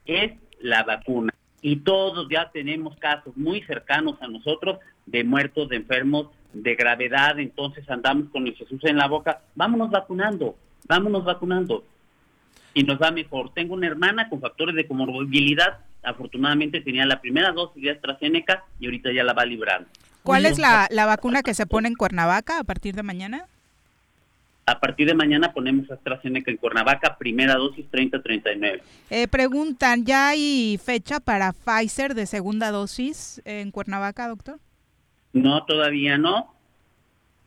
es 0.05 0.33
la 0.61 0.85
vacuna. 0.85 1.33
Y 1.67 1.77
todos 1.77 2.29
ya 2.31 2.49
tenemos 2.53 2.97
casos 2.97 3.37
muy 3.37 3.61
cercanos 3.63 4.17
a 4.21 4.29
nosotros 4.29 4.79
de 5.05 5.25
muertos, 5.25 5.69
de 5.69 5.77
enfermos 5.77 6.29
de 6.53 6.77
gravedad, 6.77 7.41
entonces 7.41 7.89
andamos 7.91 8.31
con 8.31 8.47
el 8.47 8.55
Jesús 8.55 8.81
en 8.85 8.97
la 8.97 9.09
boca, 9.09 9.41
vámonos 9.57 9.91
vacunando, 9.91 10.55
vámonos 10.87 11.25
vacunando. 11.25 11.85
Y 12.73 12.85
nos 12.85 13.03
va 13.03 13.11
mejor. 13.11 13.53
Tengo 13.53 13.75
una 13.75 13.89
hermana 13.89 14.29
con 14.29 14.41
factores 14.41 14.77
de 14.77 14.87
comorbilidad 14.87 15.81
afortunadamente 16.07 16.81
tenía 16.81 17.05
la 17.05 17.21
primera 17.21 17.51
dosis 17.51 17.83
de 17.83 17.91
AstraZeneca 17.91 18.65
y 18.79 18.87
ahorita 18.87 19.13
ya 19.13 19.25
la 19.25 19.33
va 19.33 19.43
a 19.43 19.47
librar. 19.47 19.87
¿Cuál 20.23 20.47
es 20.47 20.59
la, 20.59 20.89
vacuna 21.07 21.43
que 21.43 21.53
se 21.53 21.67
pone 21.67 21.89
en 21.89 21.95
Cuernavaca 21.95 22.61
a 22.61 22.65
partir 22.65 22.95
de 22.95 23.03
mañana? 23.03 23.47
A 24.69 24.81
partir 24.81 25.07
de 25.07 25.15
mañana 25.15 25.53
ponemos 25.53 25.89
AstraZeneca 25.89 26.51
en 26.51 26.57
Cuernavaca, 26.57 27.17
primera 27.17 27.55
dosis 27.55 27.87
30-39. 27.89 28.83
Eh, 29.11 29.29
preguntan, 29.29 30.05
¿ya 30.05 30.31
hay 30.31 30.77
fecha 30.83 31.21
para 31.21 31.53
Pfizer 31.53 32.15
de 32.15 32.27
segunda 32.27 32.73
dosis 32.73 33.41
en 33.45 33.71
Cuernavaca, 33.71 34.27
doctor? 34.27 34.59
No, 35.33 35.65
todavía 35.67 36.19
no. 36.19 36.53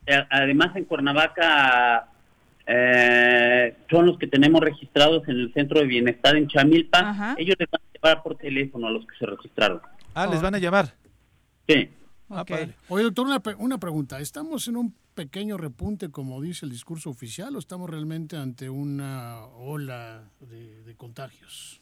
Eh, 0.06 0.18
además, 0.30 0.74
en 0.78 0.86
Cuernavaca 0.86 2.08
eh, 2.66 3.76
son 3.90 4.06
los 4.06 4.18
que 4.18 4.28
tenemos 4.28 4.62
registrados 4.62 5.28
en 5.28 5.42
el 5.42 5.54
Centro 5.54 5.82
de 5.82 5.88
Bienestar 5.88 6.38
en 6.38 6.48
Chamilpa. 6.48 7.36
Ellos 7.38 7.58
les 7.60 7.70
van 7.70 7.82
a 7.82 7.94
llevar 7.94 8.24
por 8.24 8.38
teléfono 8.38 8.88
a 8.88 8.92
los 8.92 9.06
que 9.06 9.18
se 9.18 9.26
registraron. 9.26 9.82
Ah, 10.14 10.26
¿les 10.26 10.42
van 10.42 10.56
a 10.56 10.58
llamar? 10.58 10.94
Sí. 11.68 11.90
Ah, 12.30 12.46
Oye, 12.90 13.04
doctor, 13.04 13.26
una, 13.26 13.42
una 13.58 13.80
pregunta. 13.80 14.20
¿Estamos 14.20 14.68
en 14.68 14.78
un 14.78 14.96
pequeño 15.16 15.58
repunte, 15.58 16.10
como 16.10 16.42
dice 16.42 16.66
el 16.66 16.72
discurso 16.72 17.10
oficial, 17.10 17.56
o 17.56 17.60
estamos 17.60 17.90
realmente 17.90 18.38
ante 18.38 18.70
una 18.70 19.46
ola 19.46 20.30
de, 20.40 20.84
de 20.84 20.96
contagios? 20.96 21.82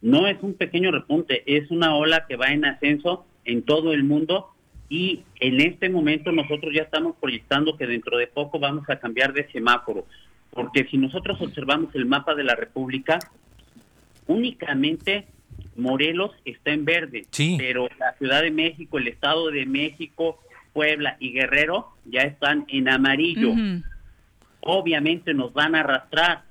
No 0.00 0.26
es 0.26 0.42
un 0.42 0.54
pequeño 0.54 0.90
repunte, 0.90 1.42
es 1.46 1.70
una 1.70 1.94
ola 1.94 2.26
que 2.26 2.36
va 2.36 2.48
en 2.48 2.64
ascenso 2.64 3.26
en 3.44 3.62
todo 3.62 3.92
el 3.92 4.04
mundo 4.04 4.50
y 4.88 5.24
en 5.40 5.60
este 5.60 5.88
momento 5.88 6.32
nosotros 6.32 6.72
ya 6.74 6.82
estamos 6.82 7.16
proyectando 7.20 7.76
que 7.76 7.86
dentro 7.86 8.18
de 8.18 8.26
poco 8.26 8.58
vamos 8.58 8.88
a 8.88 8.98
cambiar 8.98 9.32
de 9.32 9.50
semáforo, 9.50 10.06
porque 10.50 10.86
si 10.90 10.96
nosotros 10.96 11.40
observamos 11.40 11.94
el 11.94 12.06
mapa 12.06 12.34
de 12.34 12.44
la 12.44 12.54
República, 12.54 13.18
únicamente 14.26 15.26
Morelos 15.76 16.32
está 16.44 16.72
en 16.72 16.84
verde, 16.84 17.26
pero 17.58 17.88
la 17.98 18.14
Ciudad 18.14 18.42
de 18.42 18.50
México, 18.50 18.98
el 18.98 19.08
Estado 19.08 19.50
de 19.50 19.66
México, 19.66 20.40
Puebla 20.72 21.16
y 21.20 21.32
Guerrero 21.32 21.88
ya 22.04 22.22
están 22.22 22.64
en 22.68 22.88
amarillo. 22.88 23.52
Obviamente 24.60 25.34
nos 25.34 25.52
van 25.52 25.74
a 25.74 25.80
arrastrar. 25.80 26.44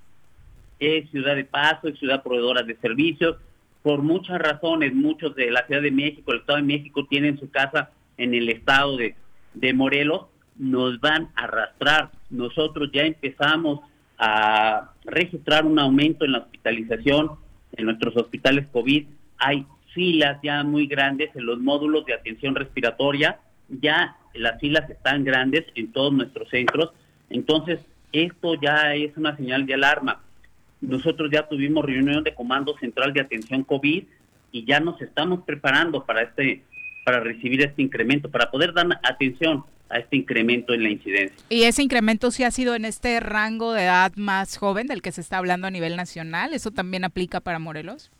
Es 0.79 1.09
ciudad 1.09 1.35
de 1.35 1.45
paso, 1.45 1.87
es 1.87 1.97
ciudad 1.99 2.23
proveedora 2.23 2.63
de 2.63 2.75
servicios. 2.77 3.37
Por 3.81 4.01
muchas 4.01 4.39
razones, 4.39 4.93
muchos 4.93 5.35
de 5.35 5.51
la 5.51 5.65
Ciudad 5.65 5.81
de 5.81 5.91
México, 5.91 6.31
el 6.31 6.39
Estado 6.39 6.57
de 6.57 6.65
México 6.65 7.05
tienen 7.05 7.39
su 7.39 7.49
casa 7.49 7.91
en 8.17 8.33
el 8.33 8.49
estado 8.49 8.97
de, 8.97 9.15
de 9.53 9.73
Morelos, 9.73 10.25
nos 10.57 10.99
van 10.99 11.29
a 11.35 11.43
arrastrar. 11.43 12.11
Nosotros 12.29 12.89
ya 12.93 13.03
empezamos 13.03 13.81
a 14.17 14.91
registrar 15.03 15.65
un 15.65 15.77
aumento 15.79 16.25
en 16.25 16.33
la 16.33 16.39
hospitalización 16.39 17.31
en 17.77 17.85
nuestros 17.85 18.15
hospitales 18.17 18.67
COVID. 18.71 19.05
Hay 19.37 19.65
filas 19.93 20.39
ya 20.43 20.63
muy 20.63 20.87
grandes 20.87 21.35
en 21.35 21.45
los 21.45 21.59
módulos 21.59 22.05
de 22.05 22.13
atención 22.13 22.55
respiratoria. 22.55 23.39
Ya 23.69 24.17
las 24.33 24.59
filas 24.59 24.89
están 24.89 25.23
grandes 25.23 25.65
en 25.75 25.91
todos 25.91 26.13
nuestros 26.13 26.49
centros. 26.49 26.91
Entonces, 27.29 27.79
esto 28.11 28.55
ya 28.55 28.93
es 28.93 29.15
una 29.17 29.35
señal 29.35 29.65
de 29.65 29.73
alarma. 29.73 30.21
Nosotros 30.81 31.29
ya 31.31 31.47
tuvimos 31.47 31.85
reunión 31.85 32.23
de 32.23 32.35
comando 32.35 32.77
central 32.77 33.13
de 33.13 33.21
atención 33.21 33.63
COVID 33.63 34.03
y 34.51 34.65
ya 34.65 34.79
nos 34.79 35.01
estamos 35.01 35.41
preparando 35.45 36.05
para 36.05 36.23
este 36.23 36.63
para 37.05 37.21
recibir 37.21 37.61
este 37.61 37.81
incremento, 37.81 38.29
para 38.29 38.51
poder 38.51 38.73
dar 38.73 38.87
atención 39.03 39.63
a 39.89 39.99
este 39.99 40.17
incremento 40.17 40.73
en 40.73 40.83
la 40.83 40.89
incidencia. 40.89 41.37
¿Y 41.49 41.63
ese 41.63 41.83
incremento 41.83 42.31
sí 42.31 42.43
ha 42.43 42.49
sido 42.51 42.73
en 42.75 42.83
este 42.83 43.19
rango 43.19 43.73
de 43.73 43.83
edad 43.83 44.11
más 44.15 44.57
joven 44.57 44.87
del 44.87 45.03
que 45.03 45.11
se 45.11 45.21
está 45.21 45.37
hablando 45.37 45.67
a 45.67 45.71
nivel 45.71 45.95
nacional? 45.95 46.53
¿Eso 46.53 46.71
también 46.71 47.05
aplica 47.05 47.39
para 47.39 47.59
Morelos? 47.59 48.11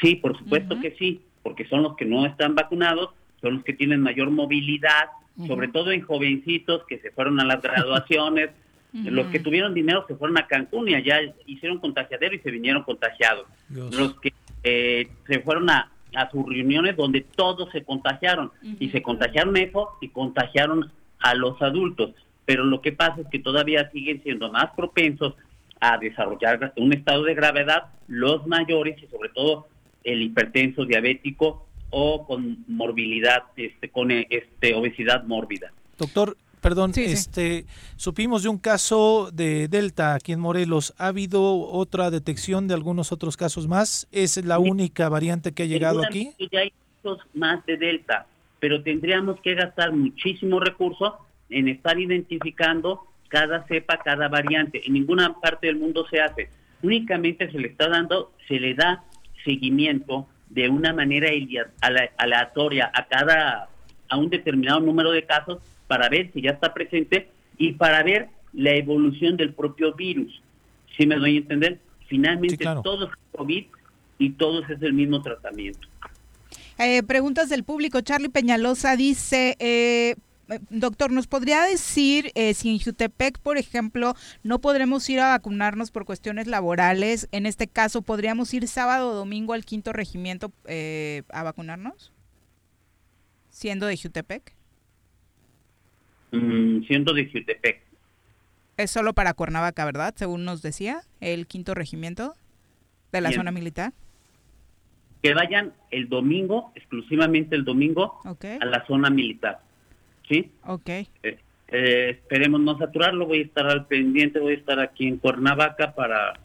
Sí, 0.00 0.14
por 0.14 0.38
supuesto 0.38 0.80
que 0.80 0.92
sí, 0.92 1.20
porque 1.42 1.66
son 1.66 1.82
los 1.82 1.96
que 1.96 2.04
no 2.04 2.24
están 2.24 2.54
vacunados, 2.54 3.10
son 3.40 3.54
los 3.56 3.64
que 3.64 3.72
tienen 3.72 4.00
mayor 4.00 4.30
movilidad, 4.30 5.10
sobre 5.48 5.66
todo 5.66 5.90
en 5.90 6.02
jovencitos 6.02 6.84
que 6.86 6.98
se 6.98 7.10
fueron 7.10 7.40
a 7.40 7.44
las 7.44 7.60
graduaciones, 7.62 8.50
los 8.92 9.26
que 9.28 9.40
tuvieron 9.40 9.74
dinero 9.74 10.04
se 10.06 10.14
fueron 10.14 10.38
a 10.38 10.46
Cancún 10.46 10.88
y 10.88 10.94
allá 10.94 11.18
hicieron 11.46 11.78
contagiadero 11.78 12.34
y 12.34 12.40
se 12.40 12.50
vinieron 12.50 12.82
contagiados. 12.84 13.46
Los 13.70 14.20
que 14.20 14.32
eh, 14.62 15.08
se 15.26 15.40
fueron 15.40 15.70
a, 15.70 15.90
a 16.14 16.30
sus 16.30 16.46
reuniones 16.46 16.96
donde 16.96 17.22
todos 17.22 17.70
se 17.70 17.84
contagiaron 17.84 18.50
y 18.78 18.90
se 18.90 19.02
contagiaron 19.02 19.56
eso 19.56 19.90
y 20.00 20.08
contagiaron 20.08 20.90
a 21.20 21.34
los 21.34 21.60
adultos. 21.62 22.12
Pero 22.44 22.64
lo 22.64 22.80
que 22.80 22.92
pasa 22.92 23.20
es 23.20 23.26
que 23.28 23.38
todavía 23.38 23.90
siguen 23.90 24.22
siendo 24.22 24.50
más 24.50 24.70
propensos 24.76 25.34
a 25.80 25.98
desarrollar 25.98 26.72
un 26.76 26.92
estado 26.92 27.24
de 27.24 27.34
gravedad 27.34 27.86
los 28.08 28.46
mayores 28.46 29.02
y 29.02 29.06
sobre 29.06 29.30
todo 29.30 29.66
el 30.04 30.22
hipertenso 30.22 30.84
diabético 30.84 31.66
o 31.90 32.26
con 32.26 32.64
morbilidad, 32.68 33.44
este, 33.56 33.90
con 33.90 34.10
este, 34.10 34.74
obesidad 34.74 35.24
mórbida. 35.24 35.72
Doctor, 35.98 36.36
Perdón, 36.62 36.92
este, 36.94 37.66
supimos 37.96 38.44
de 38.44 38.48
un 38.48 38.56
caso 38.56 39.30
de 39.32 39.66
Delta 39.66 40.14
aquí 40.14 40.30
en 40.30 40.38
Morelos. 40.38 40.94
¿Ha 40.96 41.08
habido 41.08 41.58
otra 41.58 42.08
detección 42.12 42.68
de 42.68 42.74
algunos 42.74 43.10
otros 43.10 43.36
casos 43.36 43.66
más? 43.66 44.06
¿Es 44.12 44.36
la 44.44 44.60
única 44.60 45.08
variante 45.08 45.50
que 45.50 45.64
ha 45.64 45.66
llegado 45.66 46.04
aquí? 46.04 46.30
Ya 46.52 46.60
hay 46.60 46.72
casos 47.02 47.18
más 47.34 47.66
de 47.66 47.76
Delta, 47.76 48.26
pero 48.60 48.80
tendríamos 48.80 49.40
que 49.40 49.56
gastar 49.56 49.90
muchísimo 49.90 50.60
recurso 50.60 51.18
en 51.50 51.66
estar 51.66 51.98
identificando 51.98 53.08
cada 53.26 53.66
cepa, 53.66 53.96
cada 53.96 54.28
variante. 54.28 54.86
En 54.86 54.92
ninguna 54.92 55.34
parte 55.40 55.66
del 55.66 55.76
mundo 55.76 56.06
se 56.08 56.20
hace. 56.20 56.48
Únicamente 56.80 57.50
se 57.50 57.58
le 57.58 57.68
está 57.68 57.88
dando, 57.88 58.34
se 58.46 58.60
le 58.60 58.74
da 58.74 59.02
seguimiento 59.44 60.28
de 60.48 60.68
una 60.68 60.92
manera 60.92 61.28
aleatoria 62.18 62.88
a 62.94 63.04
cada, 63.08 63.68
a 64.08 64.16
un 64.16 64.30
determinado 64.30 64.78
número 64.78 65.10
de 65.10 65.24
casos 65.24 65.58
para 65.92 66.08
ver 66.08 66.32
si 66.32 66.40
ya 66.40 66.52
está 66.52 66.72
presente 66.72 67.28
y 67.58 67.72
para 67.72 68.02
ver 68.02 68.30
la 68.54 68.70
evolución 68.70 69.36
del 69.36 69.52
propio 69.52 69.92
virus. 69.92 70.40
¿Sí 70.96 71.06
me 71.06 71.16
doy 71.16 71.36
a 71.36 71.38
entender? 71.40 71.80
Finalmente 72.08 72.64
todos 72.82 73.10
es 73.10 73.36
COVID 73.36 73.66
y 74.16 74.30
todos 74.30 74.70
es 74.70 74.80
el 74.80 74.94
mismo 74.94 75.20
tratamiento. 75.20 75.86
Eh, 76.78 77.02
preguntas 77.02 77.50
del 77.50 77.62
público. 77.62 78.00
Charlie 78.00 78.30
Peñalosa 78.30 78.96
dice, 78.96 79.54
eh, 79.58 80.14
doctor, 80.70 81.12
¿nos 81.12 81.26
podría 81.26 81.60
decir 81.64 82.32
eh, 82.36 82.54
si 82.54 82.70
en 82.70 82.78
Jutepec, 82.78 83.38
por 83.40 83.58
ejemplo, 83.58 84.14
no 84.42 84.62
podremos 84.62 85.06
ir 85.10 85.20
a 85.20 85.28
vacunarnos 85.28 85.90
por 85.90 86.06
cuestiones 86.06 86.46
laborales? 86.46 87.28
En 87.32 87.44
este 87.44 87.68
caso, 87.68 88.00
¿podríamos 88.00 88.54
ir 88.54 88.66
sábado 88.66 89.10
o 89.10 89.14
domingo 89.14 89.52
al 89.52 89.66
quinto 89.66 89.92
regimiento 89.92 90.54
a 91.30 91.42
vacunarnos? 91.42 92.14
Siendo 93.50 93.84
de 93.84 93.98
Jutepec. 93.98 94.54
Mm, 96.32 96.84
siendo 96.86 97.12
de 97.12 97.30
Es 98.78 98.90
solo 98.90 99.12
para 99.12 99.34
Cuernavaca, 99.34 99.84
¿verdad? 99.84 100.14
Según 100.16 100.44
nos 100.44 100.62
decía 100.62 101.02
el 101.20 101.46
quinto 101.46 101.74
regimiento. 101.74 102.34
¿De 103.12 103.20
la 103.20 103.30
zona 103.30 103.52
militar? 103.52 103.92
Que 105.22 105.34
vayan 105.34 105.74
el 105.90 106.08
domingo, 106.08 106.72
exclusivamente 106.74 107.54
el 107.54 107.64
domingo, 107.64 108.18
a 108.24 108.64
la 108.64 108.86
zona 108.86 109.10
militar. 109.10 109.60
¿Sí? 110.26 110.50
Ok. 110.66 110.88
Eh, 110.88 111.06
eh, 111.68 112.10
esperemos 112.10 112.62
no 112.62 112.78
saturarlo, 112.78 113.26
voy 113.26 113.40
a 113.40 113.42
estar 113.42 113.66
al 113.66 113.86
pendiente, 113.86 114.38
voy 114.38 114.54
a 114.54 114.56
estar 114.56 114.80
aquí 114.80 115.06
en 115.06 115.18
Cuernavaca 115.18 115.94
para 115.94 116.40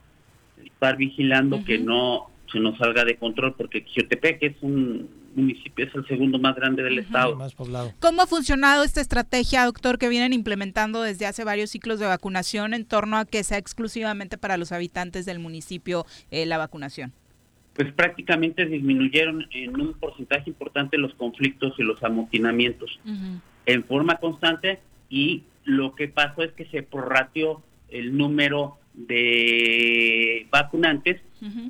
estar 0.62 0.98
vigilando 0.98 1.64
que 1.64 1.80
no 1.80 2.30
se 2.52 2.60
nos 2.60 2.78
salga 2.78 3.04
de 3.06 3.18
control, 3.18 3.54
porque 3.56 3.86
Xiotepec 3.94 4.44
es 4.44 4.56
un 4.62 5.10
municipio, 5.36 5.86
es 5.86 5.94
el 5.94 6.08
segundo 6.08 6.40
más 6.40 6.56
grande 6.56 6.84
del 6.84 7.00
estado. 7.00 7.36
Más 7.36 7.54
poblado. 7.54 7.94
¿Cómo 8.00 8.22
ha 8.22 8.28
funcionado 8.28 8.84
esta 8.84 9.02
estrategia, 9.02 9.66
doctor, 9.66 9.98
que 9.98 10.10
vienen 10.10 10.34
implementando 10.34 11.02
desde 11.02 11.26
hace 11.26 11.44
varios 11.44 11.70
ciclos 11.70 12.00
de 12.00 12.08
vacunación 12.08 12.74
en 12.74 12.86
torno 12.86 13.18
a 13.18 13.26
que 13.26 13.44
sea 13.44 13.58
exclusivamente 13.58 14.38
para 14.38 14.58
los 14.58 14.72
habitantes 14.72 15.26
del 15.26 15.40
municipio 15.40 16.06
eh, 16.32 16.46
la 16.46 16.58
vacunación? 16.58 17.14
Pues 17.76 17.94
prácticamente 17.94 18.66
disminuyeron 18.66 19.46
en 19.52 19.80
un 19.80 19.94
porcentaje 19.94 20.50
importante 20.50 20.98
los 20.98 21.14
conflictos 21.14 21.76
y 21.78 21.84
los 21.84 22.02
amotinamientos 22.04 23.00
en 23.68 23.84
forma 23.84 24.16
constante 24.16 24.80
y 25.10 25.44
lo 25.64 25.94
que 25.94 26.08
pasó 26.08 26.42
es 26.42 26.54
que 26.54 26.66
se 26.66 26.82
prorrateó 26.82 27.62
el 27.90 28.18
número 28.18 28.78
de 28.94 30.48
vacunantes, 30.50 31.22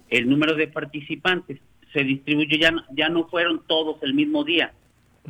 el 0.09 0.29
número 0.29 0.55
de 0.55 0.67
participantes. 0.67 1.59
Se 1.93 2.03
distribuyó, 2.03 2.57
ya, 2.57 2.73
ya 2.95 3.09
no 3.09 3.27
fueron 3.27 3.61
todos 3.67 3.97
el 4.03 4.13
mismo 4.13 4.43
día. 4.43 4.73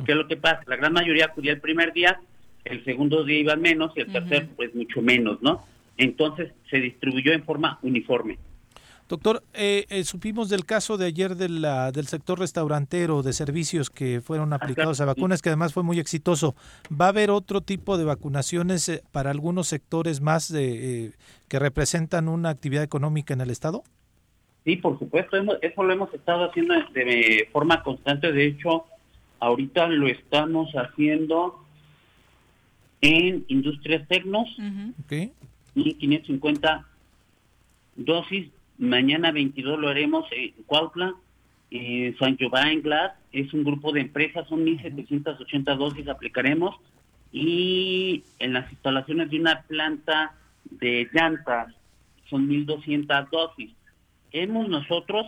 ¿Qué 0.04 0.12
es 0.12 0.18
lo 0.18 0.28
que 0.28 0.36
pasa? 0.36 0.62
La 0.66 0.76
gran 0.76 0.92
mayoría 0.92 1.26
acudía 1.26 1.52
el 1.52 1.60
primer 1.60 1.92
día, 1.92 2.20
el 2.64 2.84
segundo 2.84 3.24
día 3.24 3.38
iban 3.38 3.60
menos 3.60 3.92
y 3.96 4.00
el 4.00 4.12
tercer 4.12 4.48
pues 4.56 4.74
mucho 4.74 5.02
menos, 5.02 5.42
¿no? 5.42 5.64
Entonces 5.96 6.52
se 6.70 6.78
distribuyó 6.78 7.32
en 7.32 7.42
forma 7.44 7.78
uniforme. 7.82 8.38
Doctor, 9.08 9.42
eh, 9.54 9.86
eh, 9.88 10.04
supimos 10.04 10.50
del 10.50 10.66
caso 10.66 10.98
de 10.98 11.06
ayer 11.06 11.34
de 11.34 11.48
la, 11.48 11.92
del 11.92 12.06
sector 12.08 12.38
restaurantero 12.38 13.22
de 13.22 13.32
servicios 13.32 13.88
que 13.88 14.20
fueron 14.20 14.52
aplicados 14.52 15.00
a 15.00 15.06
vacunas, 15.06 15.40
que 15.40 15.48
además 15.48 15.72
fue 15.72 15.82
muy 15.82 15.98
exitoso. 15.98 16.54
¿Va 16.92 17.06
a 17.06 17.08
haber 17.08 17.30
otro 17.30 17.62
tipo 17.62 17.96
de 17.96 18.04
vacunaciones 18.04 18.86
eh, 18.90 19.02
para 19.10 19.30
algunos 19.30 19.66
sectores 19.68 20.20
más 20.20 20.52
de, 20.52 21.14
que 21.48 21.58
representan 21.58 22.28
una 22.28 22.50
actividad 22.50 22.82
económica 22.82 23.32
en 23.32 23.40
el 23.40 23.48
Estado? 23.48 23.82
Sí, 24.64 24.76
por 24.76 24.98
supuesto, 24.98 25.36
eso 25.62 25.82
lo 25.82 25.92
hemos 25.92 26.12
estado 26.12 26.44
haciendo 26.50 26.74
de 26.92 27.48
forma 27.52 27.82
constante. 27.82 28.32
De 28.32 28.46
hecho, 28.46 28.84
ahorita 29.40 29.88
lo 29.88 30.08
estamos 30.08 30.70
haciendo 30.72 31.64
en 33.00 33.44
Industrias 33.48 34.06
Tecnos, 34.08 34.48
okay. 35.04 35.32
550 35.74 36.86
dosis 37.96 38.48
Mañana 38.78 39.32
22 39.32 39.76
lo 39.76 39.88
haremos 39.88 40.24
en 40.30 40.52
Cuautla, 40.66 41.12
en 41.72 42.16
San 42.16 42.36
Giovanni 42.36 42.80
Glass. 42.80 43.12
Es 43.32 43.52
un 43.52 43.64
grupo 43.64 43.92
de 43.92 44.02
empresas, 44.02 44.48
son 44.48 44.64
1.780 44.64 45.76
dosis 45.76 46.08
aplicaremos. 46.08 46.76
Y 47.32 48.22
en 48.38 48.52
las 48.52 48.70
instalaciones 48.70 49.30
de 49.30 49.40
una 49.40 49.62
planta 49.62 50.32
de 50.70 51.08
llantas 51.12 51.74
son 52.30 52.48
1.200 52.48 53.28
dosis. 53.30 53.72
Hemos 54.32 54.68
nosotros 54.68 55.26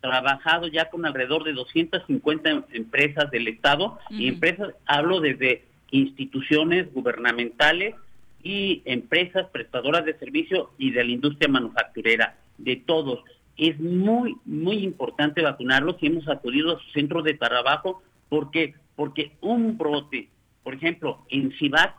trabajado 0.00 0.66
ya 0.68 0.88
con 0.88 1.04
alrededor 1.04 1.44
de 1.44 1.52
250 1.52 2.64
empresas 2.72 3.30
del 3.30 3.48
Estado 3.48 3.98
y 4.08 4.28
empresas, 4.28 4.74
hablo 4.86 5.20
desde 5.20 5.64
instituciones 5.90 6.92
gubernamentales, 6.92 7.94
y 8.42 8.82
empresas 8.84 9.46
prestadoras 9.50 10.04
de 10.04 10.18
servicio 10.18 10.70
y 10.78 10.90
de 10.92 11.04
la 11.04 11.10
industria 11.10 11.48
manufacturera, 11.48 12.36
de 12.58 12.76
todos. 12.76 13.20
Es 13.56 13.78
muy, 13.78 14.36
muy 14.44 14.78
importante 14.78 15.42
vacunarlos 15.42 15.96
y 16.00 16.06
hemos 16.06 16.28
acudido 16.28 16.76
a 16.76 16.80
su 16.80 16.90
centro 16.92 17.22
de 17.22 17.34
trabajo 17.34 18.02
porque, 18.28 18.74
porque 18.96 19.32
un 19.40 19.76
brote, 19.76 20.28
por 20.62 20.74
ejemplo, 20.74 21.24
en 21.28 21.52
Cibat, 21.58 21.94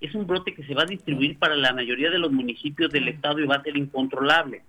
es 0.00 0.14
un 0.14 0.26
brote 0.26 0.54
que 0.54 0.64
se 0.64 0.74
va 0.74 0.82
a 0.82 0.86
distribuir 0.86 1.38
para 1.38 1.54
la 1.54 1.72
mayoría 1.72 2.10
de 2.10 2.18
los 2.18 2.32
municipios 2.32 2.90
del 2.90 3.08
estado 3.08 3.40
y 3.40 3.46
va 3.46 3.56
a 3.56 3.62
ser 3.62 3.76
incontrolable. 3.76 4.62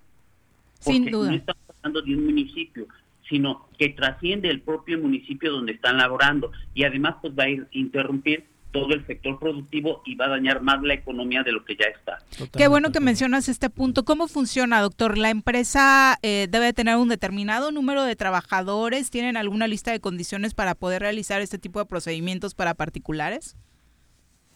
Sin 0.92 1.06
duda. 1.10 1.30
No 1.30 1.36
estamos 1.36 1.62
hablando 1.68 2.02
de 2.02 2.16
un 2.16 2.24
municipio, 2.24 2.86
sino 3.28 3.68
que 3.78 3.90
trasciende 3.90 4.50
el 4.50 4.60
propio 4.60 4.98
municipio 4.98 5.52
donde 5.52 5.72
están 5.72 5.98
laborando 5.98 6.52
y 6.74 6.84
además 6.84 7.16
pues 7.20 7.32
va 7.38 7.44
a 7.44 7.48
ir, 7.48 7.66
interrumpir 7.72 8.44
todo 8.74 8.92
el 8.92 9.06
sector 9.06 9.38
productivo 9.38 10.02
y 10.04 10.16
va 10.16 10.26
a 10.26 10.30
dañar 10.30 10.60
más 10.60 10.82
la 10.82 10.94
economía 10.94 11.44
de 11.44 11.52
lo 11.52 11.64
que 11.64 11.76
ya 11.76 11.86
está. 11.86 12.18
Qué 12.58 12.66
bueno 12.66 12.90
que 12.90 12.98
mencionas 12.98 13.48
este 13.48 13.70
punto. 13.70 14.04
¿Cómo 14.04 14.26
funciona, 14.26 14.80
doctor? 14.80 15.16
¿La 15.16 15.30
empresa 15.30 16.18
eh, 16.22 16.48
debe 16.50 16.72
tener 16.72 16.96
un 16.96 17.08
determinado 17.08 17.70
número 17.70 18.02
de 18.02 18.16
trabajadores? 18.16 19.10
¿Tienen 19.10 19.36
alguna 19.36 19.68
lista 19.68 19.92
de 19.92 20.00
condiciones 20.00 20.54
para 20.54 20.74
poder 20.74 21.02
realizar 21.02 21.40
este 21.40 21.56
tipo 21.56 21.78
de 21.78 21.86
procedimientos 21.86 22.56
para 22.56 22.74
particulares? 22.74 23.56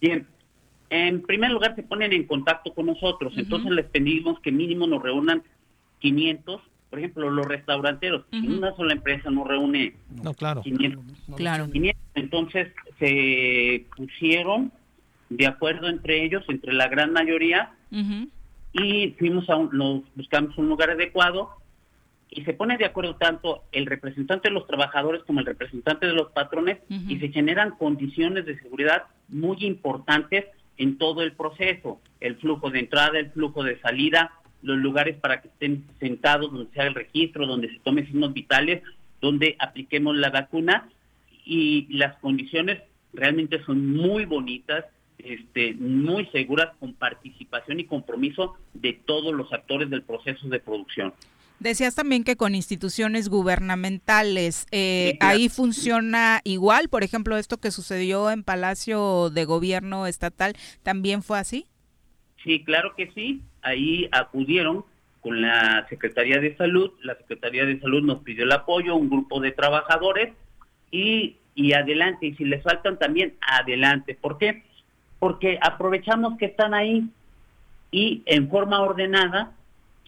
Bien. 0.00 0.26
En 0.90 1.22
primer 1.22 1.52
lugar, 1.52 1.76
se 1.76 1.84
ponen 1.84 2.12
en 2.12 2.26
contacto 2.26 2.74
con 2.74 2.86
nosotros. 2.86 3.34
Entonces 3.36 3.70
les 3.70 3.86
pedimos 3.86 4.40
que 4.40 4.50
mínimo 4.50 4.88
nos 4.88 5.00
reúnan 5.00 5.44
500 5.98 6.62
por 6.90 6.98
ejemplo, 6.98 7.30
los 7.30 7.46
restauranteros, 7.46 8.24
una 8.32 8.74
sola 8.74 8.94
empresa 8.94 9.30
no 9.30 9.44
reúne 9.44 9.94
no, 10.22 10.32
claro. 10.32 10.62
500, 10.62 11.04
claro. 11.36 11.68
Entonces 12.14 12.68
se 12.98 13.84
pusieron 13.94 14.72
de 15.28 15.46
acuerdo 15.46 15.88
entre 15.88 16.24
ellos, 16.24 16.42
entre 16.48 16.72
la 16.72 16.88
gran 16.88 17.12
mayoría, 17.12 17.72
y 18.72 19.10
fuimos 19.18 19.48
a 19.50 19.56
un, 19.56 19.70
nos 19.72 20.02
buscamos 20.14 20.56
un 20.56 20.68
lugar 20.68 20.90
adecuado 20.90 21.50
y 22.30 22.44
se 22.44 22.52
pone 22.52 22.76
de 22.76 22.84
acuerdo 22.84 23.16
tanto 23.16 23.64
el 23.72 23.86
representante 23.86 24.48
de 24.48 24.54
los 24.54 24.66
trabajadores 24.66 25.22
como 25.24 25.40
el 25.40 25.46
representante 25.46 26.06
de 26.06 26.12
los 26.12 26.30
patrones 26.32 26.78
y 26.88 27.18
se 27.18 27.28
generan 27.28 27.72
condiciones 27.72 28.46
de 28.46 28.58
seguridad 28.60 29.04
muy 29.28 29.58
importantes 29.60 30.46
en 30.78 30.96
todo 30.96 31.22
el 31.22 31.32
proceso, 31.32 32.00
el 32.20 32.36
flujo 32.36 32.70
de 32.70 32.80
entrada, 32.80 33.18
el 33.18 33.30
flujo 33.32 33.64
de 33.64 33.80
salida, 33.80 34.30
los 34.62 34.78
lugares 34.78 35.16
para 35.16 35.40
que 35.40 35.48
estén 35.48 35.84
sentados, 36.00 36.52
donde 36.52 36.72
se 36.72 36.80
haga 36.80 36.88
el 36.88 36.94
registro, 36.94 37.46
donde 37.46 37.68
se 37.68 37.78
tome 37.80 38.06
signos 38.06 38.32
vitales, 38.32 38.82
donde 39.20 39.56
apliquemos 39.58 40.16
la 40.16 40.30
vacuna 40.30 40.88
y 41.44 41.86
las 41.90 42.16
condiciones 42.18 42.80
realmente 43.12 43.62
son 43.64 43.94
muy 43.96 44.24
bonitas, 44.24 44.84
este, 45.18 45.74
muy 45.74 46.26
seguras 46.26 46.76
con 46.78 46.94
participación 46.94 47.80
y 47.80 47.84
compromiso 47.84 48.56
de 48.74 48.92
todos 48.92 49.34
los 49.34 49.52
actores 49.52 49.90
del 49.90 50.02
proceso 50.02 50.48
de 50.48 50.60
producción. 50.60 51.12
Decías 51.60 51.96
también 51.96 52.22
que 52.22 52.36
con 52.36 52.54
instituciones 52.54 53.28
gubernamentales, 53.28 54.66
eh, 54.70 55.16
ahí 55.20 55.48
funciona 55.48 56.40
igual, 56.44 56.88
por 56.88 57.02
ejemplo, 57.02 57.36
esto 57.36 57.56
que 57.56 57.72
sucedió 57.72 58.30
en 58.30 58.44
Palacio 58.44 59.28
de 59.30 59.44
Gobierno 59.44 60.06
Estatal, 60.06 60.54
¿también 60.84 61.24
fue 61.24 61.40
así? 61.40 61.66
Sí, 62.44 62.62
claro 62.62 62.94
que 62.96 63.10
sí. 63.10 63.42
Ahí 63.68 64.08
acudieron 64.12 64.84
con 65.20 65.42
la 65.42 65.86
Secretaría 65.88 66.40
de 66.40 66.56
Salud. 66.56 66.90
La 67.02 67.16
Secretaría 67.16 67.66
de 67.66 67.78
Salud 67.80 68.02
nos 68.02 68.22
pidió 68.22 68.44
el 68.44 68.52
apoyo, 68.52 68.96
un 68.96 69.10
grupo 69.10 69.40
de 69.40 69.52
trabajadores 69.52 70.32
y, 70.90 71.36
y 71.54 71.72
adelante. 71.74 72.26
Y 72.26 72.34
si 72.34 72.44
les 72.44 72.62
faltan 72.62 72.98
también, 72.98 73.34
adelante. 73.40 74.16
¿Por 74.18 74.38
qué? 74.38 74.62
Porque 75.18 75.58
aprovechamos 75.60 76.38
que 76.38 76.46
están 76.46 76.72
ahí 76.72 77.08
y 77.90 78.22
en 78.26 78.48
forma 78.48 78.80
ordenada 78.80 79.52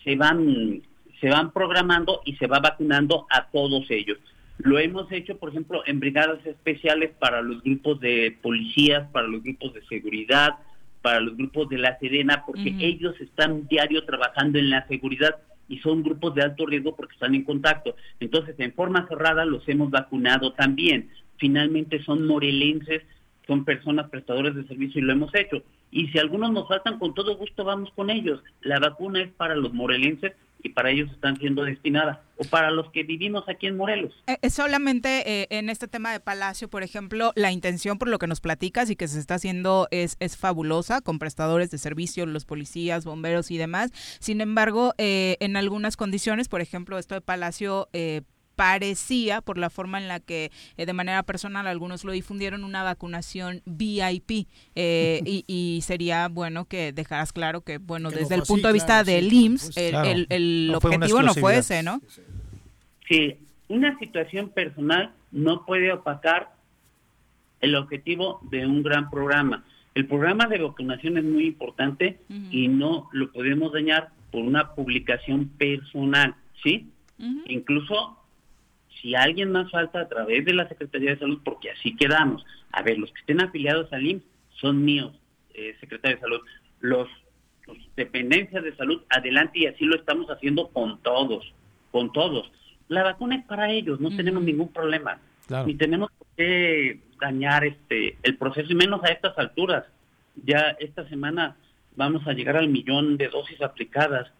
se 0.04 0.16
van, 0.16 0.82
se 1.20 1.28
van 1.28 1.50
programando 1.50 2.22
y 2.24 2.36
se 2.36 2.46
va 2.46 2.60
vacunando 2.60 3.26
a 3.30 3.46
todos 3.46 3.90
ellos. 3.90 4.18
Lo 4.58 4.78
hemos 4.78 5.10
hecho, 5.12 5.38
por 5.38 5.50
ejemplo, 5.50 5.82
en 5.86 6.00
brigadas 6.00 6.44
especiales 6.46 7.10
para 7.18 7.42
los 7.42 7.62
grupos 7.62 8.00
de 8.00 8.36
policías, 8.42 9.08
para 9.10 9.26
los 9.26 9.42
grupos 9.42 9.74
de 9.74 9.84
seguridad, 9.86 10.56
para 11.02 11.20
los 11.20 11.36
grupos 11.36 11.68
de 11.68 11.78
la 11.78 11.98
Serena, 11.98 12.44
porque 12.46 12.74
ellos 12.78 13.14
están 13.20 13.66
diario 13.68 14.04
trabajando 14.04 14.58
en 14.58 14.70
la 14.70 14.86
seguridad 14.86 15.36
y 15.68 15.78
son 15.78 16.02
grupos 16.02 16.34
de 16.34 16.42
alto 16.42 16.66
riesgo 16.66 16.96
porque 16.96 17.14
están 17.14 17.34
en 17.34 17.44
contacto. 17.44 17.94
Entonces, 18.18 18.56
en 18.58 18.72
forma 18.72 19.06
cerrada 19.08 19.44
los 19.44 19.66
hemos 19.68 19.90
vacunado 19.90 20.52
también. 20.52 21.10
Finalmente 21.36 22.02
son 22.02 22.26
morelenses, 22.26 23.02
son 23.46 23.64
personas 23.64 24.10
prestadores 24.10 24.54
de 24.54 24.66
servicio 24.66 25.00
y 25.00 25.04
lo 25.04 25.12
hemos 25.12 25.34
hecho. 25.34 25.62
Y 25.90 26.08
si 26.08 26.18
algunos 26.18 26.52
nos 26.52 26.68
faltan, 26.68 26.98
con 26.98 27.14
todo 27.14 27.36
gusto 27.36 27.64
vamos 27.64 27.90
con 27.94 28.10
ellos. 28.10 28.42
La 28.62 28.78
vacuna 28.78 29.22
es 29.22 29.30
para 29.32 29.54
los 29.56 29.72
morelenses 29.72 30.32
y 30.62 30.70
para 30.70 30.90
ellos 30.90 31.10
están 31.10 31.36
siendo 31.36 31.64
destinadas, 31.64 32.18
o 32.36 32.44
para 32.44 32.70
los 32.70 32.90
que 32.90 33.02
vivimos 33.02 33.44
aquí 33.48 33.66
en 33.66 33.76
Morelos. 33.76 34.12
Eh, 34.26 34.38
es 34.42 34.54
solamente 34.54 35.42
eh, 35.42 35.46
en 35.50 35.70
este 35.70 35.88
tema 35.88 36.12
de 36.12 36.20
Palacio, 36.20 36.68
por 36.68 36.82
ejemplo, 36.82 37.32
la 37.34 37.52
intención 37.52 37.98
por 37.98 38.08
lo 38.08 38.18
que 38.18 38.26
nos 38.26 38.40
platicas 38.40 38.90
y 38.90 38.96
que 38.96 39.08
se 39.08 39.18
está 39.18 39.34
haciendo 39.34 39.88
es, 39.90 40.16
es 40.20 40.36
fabulosa 40.36 41.00
con 41.00 41.18
prestadores 41.18 41.70
de 41.70 41.78
servicio, 41.78 42.26
los 42.26 42.44
policías, 42.44 43.04
bomberos 43.04 43.50
y 43.50 43.58
demás. 43.58 43.90
Sin 44.20 44.40
embargo, 44.40 44.94
eh, 44.98 45.36
en 45.40 45.56
algunas 45.56 45.96
condiciones, 45.96 46.48
por 46.48 46.60
ejemplo, 46.60 46.98
esto 46.98 47.14
de 47.14 47.20
Palacio 47.20 47.88
parecía, 48.60 49.40
por 49.40 49.56
la 49.56 49.70
forma 49.70 49.96
en 49.96 50.06
la 50.06 50.20
que 50.20 50.50
eh, 50.76 50.84
de 50.84 50.92
manera 50.92 51.22
personal 51.22 51.66
algunos 51.66 52.04
lo 52.04 52.12
difundieron, 52.12 52.62
una 52.62 52.82
vacunación 52.82 53.62
VIP. 53.64 54.46
Eh, 54.74 55.22
y, 55.46 55.80
sería 55.82 56.28
bueno 56.28 56.66
que 56.66 56.92
dejaras 56.92 57.32
claro 57.32 57.62
que, 57.62 57.78
bueno, 57.78 58.10
desde 58.10 58.34
el 58.34 58.42
punto 58.42 58.66
de 58.66 58.74
vista 58.74 59.02
del 59.02 59.32
IMSS, 59.32 59.70
pues, 59.72 60.26
el, 60.28 60.72
objetivo 60.74 61.22
no 61.22 61.32
fue 61.32 61.56
ese, 61.56 61.82
¿no? 61.82 62.02
Sí, 63.08 63.38
una 63.68 63.98
situación 63.98 64.50
personal 64.50 65.14
no 65.32 65.64
puede 65.64 65.90
opacar 65.90 66.50
el 67.62 67.76
objetivo 67.76 68.40
de 68.50 68.66
un 68.66 68.82
gran 68.82 69.08
programa. 69.08 69.64
El 69.94 70.06
programa 70.06 70.48
de 70.48 70.58
vacunación 70.58 71.16
es 71.16 71.24
muy 71.24 71.46
importante 71.46 72.20
y 72.50 72.68
no 72.68 73.08
lo 73.12 73.32
podemos 73.32 73.72
dañar 73.72 74.10
por 74.30 74.42
una 74.42 74.74
publicación 74.74 75.48
personal, 75.48 76.34
¿sí? 76.62 76.90
Incluso 77.46 78.19
si 79.00 79.14
alguien 79.14 79.52
más 79.52 79.70
falta 79.70 80.00
a 80.00 80.08
través 80.08 80.44
de 80.44 80.54
la 80.54 80.68
Secretaría 80.68 81.10
de 81.10 81.18
Salud, 81.18 81.40
porque 81.44 81.70
así 81.70 81.96
quedamos. 81.96 82.44
A 82.72 82.82
ver, 82.82 82.98
los 82.98 83.10
que 83.12 83.20
estén 83.20 83.42
afiliados 83.42 83.92
al 83.92 84.06
IMSS 84.06 84.24
son 84.60 84.84
míos, 84.84 85.12
eh, 85.54 85.76
Secretario 85.80 86.16
de 86.16 86.20
Salud. 86.20 86.40
Los, 86.80 87.08
dependencias 87.96 88.64
de 88.64 88.74
salud, 88.76 89.02
adelante 89.10 89.60
y 89.60 89.66
así 89.66 89.84
lo 89.84 89.94
estamos 89.96 90.28
haciendo 90.28 90.68
con 90.68 90.98
todos, 91.02 91.52
con 91.92 92.12
todos. 92.12 92.50
La 92.88 93.04
vacuna 93.04 93.36
es 93.36 93.44
para 93.44 93.70
ellos, 93.70 94.00
no 94.00 94.14
tenemos 94.16 94.42
ningún 94.42 94.72
problema. 94.72 95.20
Ni 95.66 95.74
tenemos 95.74 96.10
que 96.36 97.00
dañar 97.20 97.64
este 97.64 98.16
el 98.22 98.36
proceso 98.36 98.72
y 98.72 98.74
menos 98.74 99.02
a 99.04 99.08
estas 99.08 99.36
alturas. 99.38 99.84
Ya 100.44 100.76
esta 100.80 101.08
semana 101.08 101.56
vamos 101.96 102.26
a 102.26 102.32
llegar 102.32 102.56
al 102.56 102.68
millón 102.68 103.16
de 103.16 103.28
dosis 103.28 103.60
aplicadas 103.62 104.32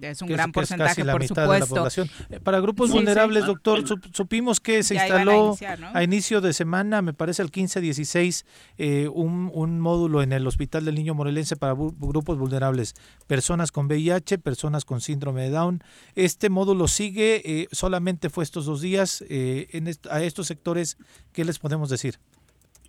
es 0.00 0.22
un 0.22 0.28
gran 0.28 0.52
porcentaje, 0.52 1.04
por 1.04 1.26
supuesto. 1.26 2.06
Eh, 2.30 2.40
para 2.40 2.60
grupos 2.60 2.90
vulnerables, 2.90 3.46
doctor, 3.46 3.84
supimos 4.12 4.60
que 4.60 4.82
se 4.82 4.94
instaló 4.94 5.56
a, 5.92 6.02
inicio 6.02 6.40
de 6.40 6.52
semana, 6.52 7.02
me 7.02 7.12
parece 7.12 7.42
el 7.42 7.50
15-16, 7.50 8.44
eh, 8.78 9.08
un, 9.08 9.50
un, 9.52 9.80
módulo 9.80 10.22
en 10.22 10.32
el 10.32 10.46
Hospital 10.46 10.84
del 10.84 10.94
Niño 10.94 11.14
Morelense 11.14 11.56
para 11.56 11.74
grupos 11.74 12.38
vulnerables, 12.38 12.94
personas 13.26 13.72
con 13.72 13.86
VIH, 13.86 14.38
personas 14.38 14.84
con 14.84 15.00
síndrome 15.00 15.42
de 15.42 15.50
Down. 15.50 15.82
Este 16.14 16.50
módulo 16.50 16.88
sigue, 16.88 17.42
eh, 17.44 17.68
solamente 17.72 18.30
fue 18.30 18.44
estos 18.44 18.66
dos 18.66 18.80
días. 18.80 19.24
en 19.28 19.86
a 20.10 20.22
estos 20.22 20.46
sectores, 20.46 20.98
¿qué 21.32 21.44
les 21.44 21.58
podemos 21.58 21.88
decir? 21.88 22.18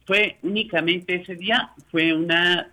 Fue 0.05 0.37
únicamente 0.41 1.15
ese 1.15 1.35
día, 1.35 1.71
fue 1.91 2.13
una, 2.13 2.71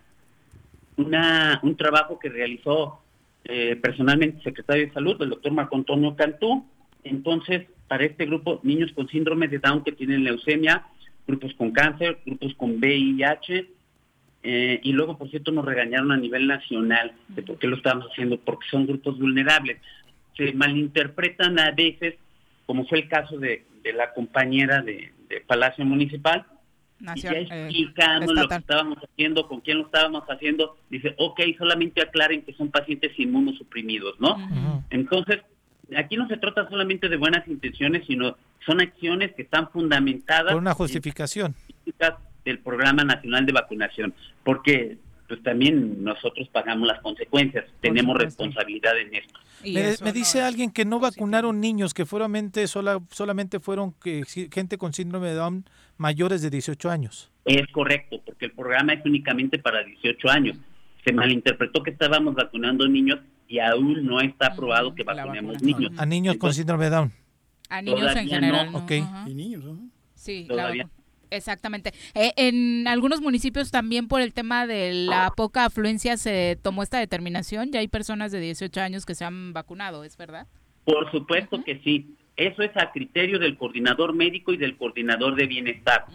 una 0.96 1.60
un 1.62 1.76
trabajo 1.76 2.18
que 2.18 2.28
realizó 2.28 3.03
eh, 3.44 3.76
personalmente 3.76 4.42
secretario 4.42 4.86
de 4.86 4.92
Salud, 4.92 5.20
el 5.20 5.30
doctor 5.30 5.52
Marco 5.52 5.76
Antonio 5.76 6.16
Cantú. 6.16 6.66
Entonces, 7.02 7.66
para 7.88 8.04
este 8.04 8.26
grupo, 8.26 8.60
niños 8.62 8.92
con 8.92 9.08
síndrome 9.08 9.48
de 9.48 9.58
Down 9.58 9.84
que 9.84 9.92
tienen 9.92 10.24
leucemia, 10.24 10.86
grupos 11.26 11.52
con 11.54 11.70
cáncer, 11.72 12.18
grupos 12.24 12.54
con 12.54 12.78
VIH, 12.78 13.66
eh, 14.46 14.80
y 14.82 14.92
luego, 14.92 15.16
por 15.16 15.30
cierto, 15.30 15.52
nos 15.52 15.64
regañaron 15.64 16.12
a 16.12 16.16
nivel 16.16 16.46
nacional 16.46 17.12
de 17.28 17.42
por 17.42 17.58
qué 17.58 17.66
lo 17.66 17.76
estábamos 17.76 18.08
haciendo, 18.10 18.38
porque 18.38 18.68
son 18.70 18.86
grupos 18.86 19.18
vulnerables. 19.18 19.78
Se 20.36 20.52
malinterpretan 20.52 21.58
a 21.58 21.70
veces, 21.70 22.16
como 22.66 22.86
fue 22.86 23.00
el 23.00 23.08
caso 23.08 23.38
de, 23.38 23.64
la 23.94 24.14
compañera 24.14 24.80
de 24.80 25.12
Palacio 25.46 25.84
Municipal, 25.84 26.46
y 27.00 27.20
ya 27.20 27.32
eh, 27.32 27.68
explicamos 27.68 28.32
lo 28.32 28.48
que 28.48 28.54
estábamos 28.54 28.98
haciendo, 28.98 29.48
con 29.48 29.60
quién 29.60 29.78
lo 29.78 29.84
estábamos 29.86 30.24
haciendo, 30.28 30.76
dice, 30.90 31.14
ok, 31.18 31.40
solamente 31.58 32.02
aclaren 32.02 32.42
que 32.42 32.54
son 32.54 32.70
pacientes 32.70 33.12
inmunosuprimidos, 33.18 34.18
¿no? 34.20 34.36
Entonces, 34.90 35.40
aquí 35.96 36.16
no 36.16 36.28
se 36.28 36.36
trata 36.36 36.68
solamente 36.68 37.08
de 37.08 37.16
buenas 37.16 37.46
intenciones, 37.48 38.04
sino 38.06 38.36
son 38.64 38.80
acciones 38.80 39.32
que 39.34 39.42
están 39.42 39.70
fundamentadas. 39.70 40.52
Por 40.52 40.62
una 40.62 40.74
justificación. 40.74 41.54
del 42.44 42.58
Programa 42.58 43.04
Nacional 43.04 43.46
de 43.46 43.52
Vacunación, 43.52 44.14
porque 44.42 44.98
pues 45.28 45.42
también 45.42 46.04
nosotros 46.04 46.48
pagamos 46.52 46.86
las 46.86 47.00
consecuencias, 47.00 47.64
tenemos 47.80 48.16
responsabilidad 48.16 48.98
en 48.98 49.14
esto. 49.14 49.40
Me, 50.04 50.12
dice 50.12 50.42
alguien 50.42 50.70
que 50.70 50.84
no 50.84 51.00
vacunaron 51.00 51.60
niños, 51.60 51.94
que 51.94 52.04
solamente, 52.04 52.66
sola, 52.66 53.00
solamente 53.10 53.60
fueron 53.60 53.92
que, 53.92 54.24
gente 54.52 54.76
con 54.76 54.92
síndrome 54.92 55.28
de 55.28 55.34
Down 55.34 55.64
mayores 55.96 56.42
de 56.42 56.50
18 56.50 56.90
años. 56.90 57.30
Es 57.44 57.66
correcto, 57.72 58.20
porque 58.24 58.46
el 58.46 58.52
programa 58.52 58.92
es 58.92 59.04
únicamente 59.04 59.58
para 59.58 59.82
18 59.82 60.28
años. 60.28 60.58
Se 61.04 61.12
malinterpretó 61.12 61.82
que 61.82 61.90
estábamos 61.90 62.34
vacunando 62.34 62.86
niños 62.88 63.20
y 63.48 63.58
aún 63.58 64.04
no 64.04 64.20
está 64.20 64.48
aprobado 64.48 64.94
que 64.94 65.04
vacunemos 65.04 65.62
niños. 65.62 65.92
A 65.96 66.04
niños 66.04 66.36
con 66.36 66.52
síndrome 66.52 66.84
de 66.84 66.90
Down. 66.90 67.12
A 67.70 67.80
niños 67.80 68.16
en 68.16 68.28
general. 68.28 68.72
No. 68.72 68.86
Y 69.26 69.34
niños, 69.34 69.64
¿no? 69.64 69.78
Sí, 70.14 70.46
todavía. 70.48 70.88
Exactamente. 71.36 71.92
Eh, 72.14 72.32
en 72.36 72.86
algunos 72.88 73.20
municipios 73.20 73.70
también 73.70 74.08
por 74.08 74.20
el 74.20 74.32
tema 74.32 74.66
de 74.66 74.92
la 74.92 75.32
poca 75.36 75.64
afluencia 75.66 76.16
se 76.16 76.58
tomó 76.62 76.82
esta 76.82 76.98
determinación. 76.98 77.72
Ya 77.72 77.80
hay 77.80 77.88
personas 77.88 78.32
de 78.32 78.40
18 78.40 78.80
años 78.80 79.06
que 79.06 79.14
se 79.14 79.24
han 79.24 79.52
vacunado, 79.52 80.04
¿es 80.04 80.16
verdad? 80.16 80.46
Por 80.84 81.10
supuesto 81.10 81.62
que 81.64 81.80
sí. 81.80 82.16
Eso 82.36 82.62
es 82.62 82.76
a 82.76 82.90
criterio 82.90 83.38
del 83.38 83.56
coordinador 83.56 84.12
médico 84.12 84.52
y 84.52 84.56
del 84.56 84.76
coordinador 84.76 85.36
de 85.36 85.46
bienestar. 85.46 86.06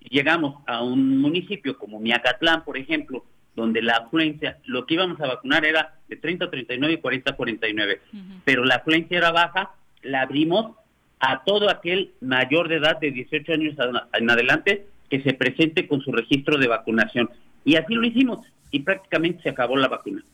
Llegamos 0.00 0.62
a 0.66 0.82
un 0.82 1.18
municipio 1.18 1.76
como 1.78 2.00
Miacatlán, 2.00 2.64
por 2.64 2.78
ejemplo, 2.78 3.24
donde 3.54 3.82
la 3.82 3.96
afluencia, 3.96 4.58
lo 4.64 4.86
que 4.86 4.94
íbamos 4.94 5.20
a 5.20 5.26
vacunar 5.26 5.66
era 5.66 5.98
de 6.08 6.16
30 6.16 6.46
a 6.46 6.50
39 6.50 6.94
y 6.94 6.96
40 6.96 7.30
a 7.30 7.36
49, 7.36 8.00
pero 8.44 8.64
la 8.64 8.76
afluencia 8.76 9.18
era 9.18 9.32
baja, 9.32 9.74
la 10.02 10.22
abrimos 10.22 10.76
a 11.20 11.44
todo 11.44 11.70
aquel 11.70 12.12
mayor 12.20 12.68
de 12.68 12.76
edad 12.76 12.98
de 12.98 13.10
18 13.10 13.52
años 13.52 13.76
en 14.14 14.30
adelante 14.30 14.86
que 15.08 15.22
se 15.22 15.34
presente 15.34 15.86
con 15.86 16.00
su 16.00 16.12
registro 16.12 16.58
de 16.58 16.66
vacunación. 16.66 17.28
Y 17.64 17.76
así 17.76 17.94
lo 17.94 18.06
hicimos 18.06 18.46
y 18.70 18.80
prácticamente 18.80 19.42
se 19.42 19.50
acabó 19.50 19.76
la 19.76 19.88
vacuna. 19.88 20.24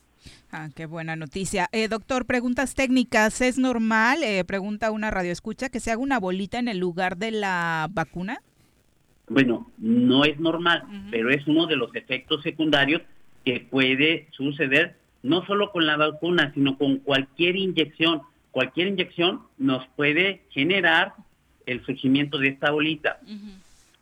Ah, 0.51 0.69
qué 0.73 0.85
buena 0.85 1.15
noticia. 1.15 1.67
Eh, 1.73 1.87
doctor, 1.89 2.25
preguntas 2.25 2.73
técnicas. 2.73 3.41
¿Es 3.41 3.57
normal, 3.57 4.23
eh, 4.23 4.45
pregunta 4.45 4.91
una 4.91 5.11
radioescucha, 5.11 5.69
que 5.69 5.79
se 5.79 5.91
haga 5.91 6.01
una 6.01 6.19
bolita 6.19 6.57
en 6.57 6.69
el 6.69 6.77
lugar 6.77 7.17
de 7.17 7.31
la 7.31 7.89
vacuna? 7.91 8.39
Bueno, 9.27 9.69
no 9.77 10.23
es 10.23 10.39
normal, 10.39 10.83
pero 11.11 11.29
es 11.29 11.45
uno 11.47 11.67
de 11.67 11.75
los 11.75 11.93
efectos 11.95 12.41
secundarios 12.43 13.01
que 13.43 13.59
puede 13.59 14.27
suceder 14.31 14.95
no 15.21 15.45
solo 15.45 15.71
con 15.71 15.85
la 15.85 15.97
vacuna, 15.97 16.53
sino 16.53 16.77
con 16.77 16.99
cualquier 16.99 17.57
inyección 17.57 18.21
cualquier 18.57 18.87
inyección 18.87 19.43
nos 19.59 19.85
puede 19.89 20.41
generar 20.49 21.13
el 21.67 21.85
surgimiento 21.85 22.39
de 22.39 22.47
esta 22.47 22.71
bolita. 22.71 23.19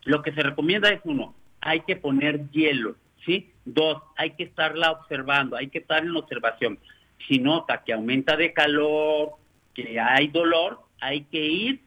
Lo 0.06 0.22
que 0.22 0.32
se 0.32 0.42
recomienda 0.42 0.88
es 0.88 1.02
uno, 1.04 1.36
hay 1.60 1.82
que 1.82 1.98
poner 1.98 2.50
hielo, 2.52 2.96
¿sí? 3.26 3.52
Dos, 3.66 4.02
hay 4.16 4.32
que 4.32 4.44
estarla 4.44 4.92
observando, 4.92 5.58
hay 5.58 5.68
que 5.68 5.80
estar 5.80 6.06
en 6.06 6.16
observación. 6.16 6.80
Si 7.28 7.38
nota 7.38 7.84
que 7.84 7.92
aumenta 7.92 8.38
de 8.38 8.54
calor, 8.54 9.32
que 9.74 10.00
hay 10.00 10.30
dolor, 10.30 10.80
hay 11.02 11.26
que 11.26 11.46
ir 11.46 11.82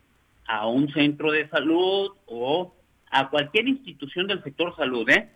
a 0.44 0.66
un 0.66 0.92
centro 0.92 1.32
de 1.32 1.48
salud 1.48 2.10
o 2.26 2.74
a 3.10 3.30
cualquier 3.30 3.66
institución 3.66 4.26
del 4.26 4.42
sector 4.42 4.76
salud, 4.76 5.08
¿eh? 5.08 5.30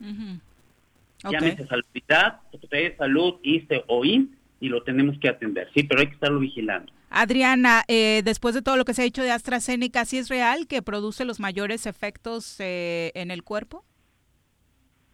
Llámese 1.31 1.67
Saludidad, 1.67 2.41
Secretaría 2.51 2.91
de 2.91 2.97
Salud, 2.99 3.37
ISTE 3.43 3.85
o 3.87 4.05
IN 4.05 4.37
y 4.61 4.69
lo 4.69 4.83
tenemos 4.83 5.17
que 5.19 5.31
atender, 5.31 5.71
sí, 5.73 5.83
pero 5.85 6.03
hay 6.03 6.09
que 6.09 6.15
estarlo 6.15 6.39
vigilando. 6.39 6.93
Adriana, 7.13 7.85
eh, 7.89 8.23
después 8.25 8.55
de 8.55 8.63
todo 8.63 8.77
lo 8.77 8.85
que 8.85 8.95
se 8.95 9.03
ha 9.03 9.05
dicho 9.05 9.23
de 9.23 9.31
AstraZeneca, 9.31 10.05
¿sí 10.05 10.19
es 10.19 10.29
real 10.29 10.67
que 10.67 10.83
produce 10.83 11.25
los 11.25 11.41
mayores 11.41 11.87
efectos 11.87 12.59
eh, 12.59 13.13
en 13.15 13.31
el 13.31 13.43
cuerpo? 13.43 13.85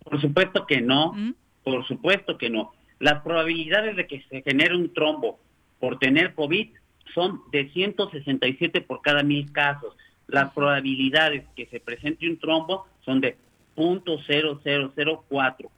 Por 0.05 0.21
supuesto 0.21 0.67
que 0.67 0.81
no, 0.81 1.13
¿Mm? 1.13 1.35
por 1.65 1.87
supuesto 1.87 2.39
que 2.39 2.51
no. 2.51 2.73
Las 2.99 3.23
probabilidades 3.23 3.97
de 3.97 4.07
que 4.07 4.23
se 4.31 4.43
genere 4.43 4.77
un 4.77 4.93
trombo 4.93 5.41
por 5.81 5.99
tener 5.99 6.35
COVID 6.35 6.69
son 7.15 7.43
de 7.51 7.69
167 7.71 8.81
por 8.83 9.03
cada 9.03 9.23
mil 9.23 9.53
casos. 9.53 9.97
Las 10.27 10.53
probabilidades 10.53 11.45
que 11.57 11.67
se 11.67 11.81
presente 11.81 12.29
un 12.29 12.39
trombo 12.39 12.87
son 13.05 13.21
de 13.21 13.37
.0004. 13.77 15.71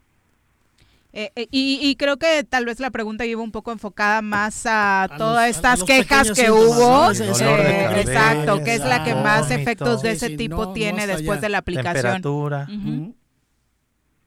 Eh, 1.13 1.33
eh, 1.35 1.49
y, 1.51 1.97
creo 1.97 2.19
que 2.19 2.45
tal 2.45 2.67
vez 2.67 2.79
la 2.79 2.91
pregunta 2.91 3.27
iba 3.27 3.43
un 3.43 3.51
poco 3.51 3.73
enfocada 3.73 4.23
más 4.23 4.65
a, 4.67 5.09
todas 5.19 5.51
estas 5.51 5.83
quejas 5.83 6.31
que 6.33 6.53
hubo. 6.53 7.11
Eh, 7.11 8.01
exacto, 8.01 8.63
que 8.63 8.75
es 8.75 8.85
la 8.85 9.03
que 9.03 9.15
más 9.15 9.51
efectos 9.51 10.03
de 10.03 10.13
ese 10.13 10.37
tipo 10.37 10.73
tiene 10.73 11.07
después 11.09 11.41
de 11.41 11.49
la 11.49 11.59
aplicación. 11.59 12.23
Temperatura. 12.23 12.69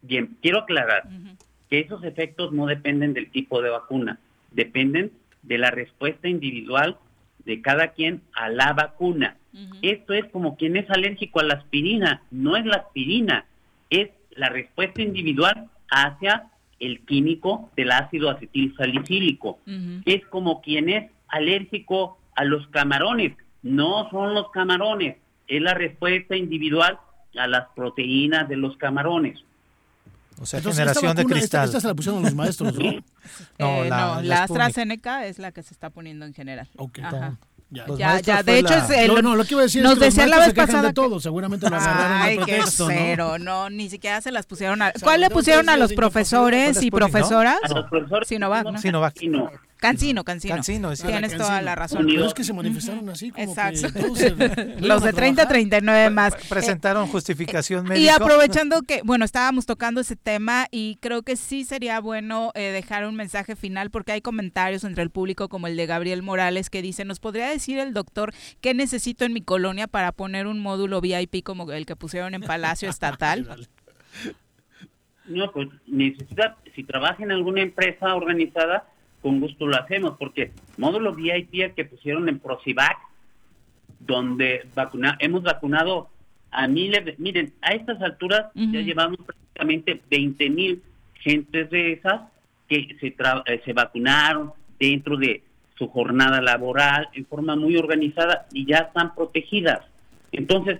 Bien, 0.02 0.38
quiero 0.42 0.60
aclarar 0.60 1.08
que 1.70 1.80
esos 1.80 2.04
efectos 2.04 2.52
no 2.52 2.66
dependen 2.66 3.14
del 3.14 3.32
tipo 3.32 3.62
de 3.62 3.70
vacuna, 3.70 4.20
dependen 4.52 5.14
de 5.42 5.58
la 5.58 5.72
respuesta 5.72 6.28
individual 6.28 6.98
de 7.46 7.62
cada 7.62 7.90
quien 7.90 8.22
a 8.34 8.50
la 8.50 8.74
vacuna. 8.74 9.38
Esto 9.82 10.14
es 10.14 10.26
como 10.32 10.58
quien 10.58 10.76
es 10.76 10.90
alérgico 10.90 11.40
a 11.40 11.44
la 11.44 11.54
aspirina, 11.54 12.24
no 12.32 12.58
es 12.58 12.66
la 12.66 12.78
aspirina, 12.78 13.46
es 13.90 14.10
la 14.32 14.50
respuesta 14.50 15.02
individual 15.02 15.70
hacia 15.90 16.48
el 16.86 17.02
químico 17.06 17.70
del 17.76 17.92
ácido 17.92 18.30
acetil 18.30 18.74
salicílico. 18.78 19.60
Es 20.06 20.26
como 20.28 20.62
quien 20.62 20.90
es 20.90 21.12
alérgico 21.28 22.18
a 22.36 22.44
los 22.44 22.68
camarones. 22.68 23.34
No 23.62 24.10
son 24.10 24.34
los 24.34 24.50
camarones, 24.52 25.18
es 25.48 25.62
la 25.62 25.74
respuesta 25.74 26.36
individual 26.36 26.98
a 27.38 27.48
las 27.48 27.68
proteínas 27.76 28.48
de 28.50 28.58
los 28.58 28.76
camarones. 28.78 29.40
O 30.42 30.46
sea, 30.46 30.58
Entonces, 30.60 30.80
generación 30.80 31.10
esta 31.12 31.22
de 31.22 31.28
cristal. 31.28 31.44
Esta, 31.44 31.64
esta 31.66 31.80
se 31.82 31.88
la 31.88 31.94
pusieron 31.94 32.22
los 32.24 32.34
maestros, 32.36 32.74
¿no? 32.76 32.82
No, 33.60 33.84
Eh, 33.84 33.90
la- 33.90 33.98
no, 34.16 34.16
la 34.16 34.22
la 34.22 34.36
Sputnik. 34.38 34.62
AstraZeneca 34.62 35.26
es 35.28 35.40
la 35.40 35.52
que 35.52 35.64
se 35.64 35.74
está 35.74 35.90
poniendo 35.92 36.26
en 36.26 36.34
general. 36.34 36.68
Ajá. 37.02 37.38
Ya, 37.74 37.88
Los 37.88 37.98
ya, 37.98 38.20
ya, 38.20 38.44
de 38.44 38.60
hecho, 38.60 38.70
la- 38.76 38.84
es 38.86 38.90
el- 38.92 39.08
No, 39.08 39.22
no, 39.24 39.36
lo 39.36 39.44
que 39.46 39.54
iba 39.56 39.62
a 39.62 39.64
decir 39.64 39.82
nos 39.82 39.94
es 39.94 40.00
que 40.00 40.06
decían 40.06 40.30
la 40.30 40.38
vez 40.38 40.46
se 40.48 40.54
quejan 40.54 40.68
pasada 40.68 40.88
de 40.90 40.94
todo, 40.94 41.20
seguramente 41.20 41.68
lo 41.68 41.76
agarraron 41.76 42.22
Ay, 42.22 42.38
qué 42.38 42.44
pretexto, 42.44 42.84
¿no? 42.88 42.94
cero, 42.96 43.40
¿no? 43.40 43.70
ni 43.72 43.90
siquiera 43.90 44.22
se 44.22 44.32
las 44.32 44.46
pusieron 44.46 44.82
a... 44.84 44.92
sea, 44.92 45.02
¿Cuál 45.02 45.22
le 45.22 45.30
pusieron 45.32 45.68
a 45.70 45.78
los 45.78 45.92
profesores 45.94 46.84
y 46.84 46.92
profesoras? 46.92 47.58
A 47.64 47.68
los 47.70 47.86
profesores 47.90 48.28
Sinovac, 48.28 48.66
¿no? 48.66 48.78
Sinovac. 48.78 49.16
Cancino, 49.84 50.24
Cancino. 50.24 50.56
Cancino, 50.56 50.90
decía. 50.90 51.08
Tienes 51.08 51.36
toda 51.38 51.62
la 51.62 51.76
razón. 51.76 52.10
Es 52.10 52.34
que 52.34 52.44
se 52.44 52.54
manifestaron 52.54 53.08
así 53.10 53.32
como 53.32 53.44
Exacto. 53.44 53.94
que 53.94 54.00
todos 54.00 54.18
se- 54.18 54.32
Los 54.82 55.04
de 55.04 55.14
30 55.14 55.44
a 55.44 55.48
39 55.48 56.10
más. 56.10 56.34
Presentaron 56.50 57.08
justificación 57.08 57.86
Y 57.86 57.90
médica. 57.90 58.16
aprovechando 58.20 58.82
que, 58.82 59.02
bueno, 59.04 59.26
estábamos 59.26 59.66
tocando 59.66 60.02
ese 60.02 60.16
tema 60.16 60.68
y 60.72 60.98
creo 61.02 61.22
que 61.24 61.36
sí 61.36 61.66
sería 61.66 62.00
bueno 62.00 62.52
eh, 62.56 62.72
dejar 62.72 63.06
un 63.06 63.16
mensaje 63.16 63.56
final 63.56 63.92
porque 63.92 64.14
hay 64.14 64.22
comentarios 64.22 64.84
entre 64.86 65.04
el 65.04 65.10
público 65.10 65.50
como 65.50 65.68
el 65.68 65.76
de 65.78 65.86
Gabriel 65.86 66.24
Morales 66.24 66.70
que 66.70 66.82
dice, 66.82 67.06
¿nos 67.06 67.20
podría 67.20 67.50
decir 67.50 67.78
el 67.80 67.94
doctor 67.94 68.34
qué 68.62 68.74
necesito 68.74 69.26
en 69.26 69.34
mi 69.34 69.42
colonia 69.42 69.88
para 69.88 70.12
poner 70.14 70.48
un 70.48 70.60
módulo 70.60 71.02
VIP 71.02 71.44
como 71.44 71.72
el 71.72 71.86
que 71.86 71.96
pusieron 71.96 72.34
en 72.34 72.42
Palacio 72.42 72.90
Estatal? 72.90 73.68
No, 75.26 75.50
pues 75.54 75.70
necesita, 75.88 76.58
si 76.76 76.84
trabaja 76.84 77.24
en 77.24 77.32
alguna 77.32 77.62
empresa 77.62 78.14
organizada, 78.14 78.86
con 79.24 79.40
gusto 79.40 79.66
lo 79.66 79.76
hacemos, 79.76 80.18
porque 80.20 80.52
módulo 80.78 81.14
VIP 81.14 81.56
el 81.64 81.74
que 81.74 81.86
pusieron 81.86 82.30
en 82.30 82.38
Procivac, 82.38 82.98
donde 84.00 84.68
vacuna, 84.76 85.18
hemos 85.20 85.44
vacunado 85.44 86.10
a 86.52 86.68
miles 86.68 87.04
de, 87.06 87.16
miren, 87.18 87.54
a 87.62 87.72
estas 87.74 88.02
alturas 88.02 88.48
ya 88.54 88.82
llevamos 88.82 89.18
prácticamente 89.26 90.02
20 90.12 90.50
mil 90.50 90.84
gentes 91.16 91.70
de 91.72 91.94
esas 91.94 92.22
que 92.68 92.96
se, 93.00 93.16
tra- 93.16 93.44
eh, 93.48 93.62
se 93.66 93.74
vacunaron 93.74 94.52
dentro 94.80 95.18
de 95.18 95.42
su 95.78 95.88
jornada 95.88 96.42
laboral 96.42 97.10
en 97.14 97.26
forma 97.26 97.56
muy 97.56 97.78
organizada 97.78 98.46
y 98.52 98.66
ya 98.66 98.78
están 98.80 99.16
protegidas. 99.16 99.80
Entonces, 100.32 100.78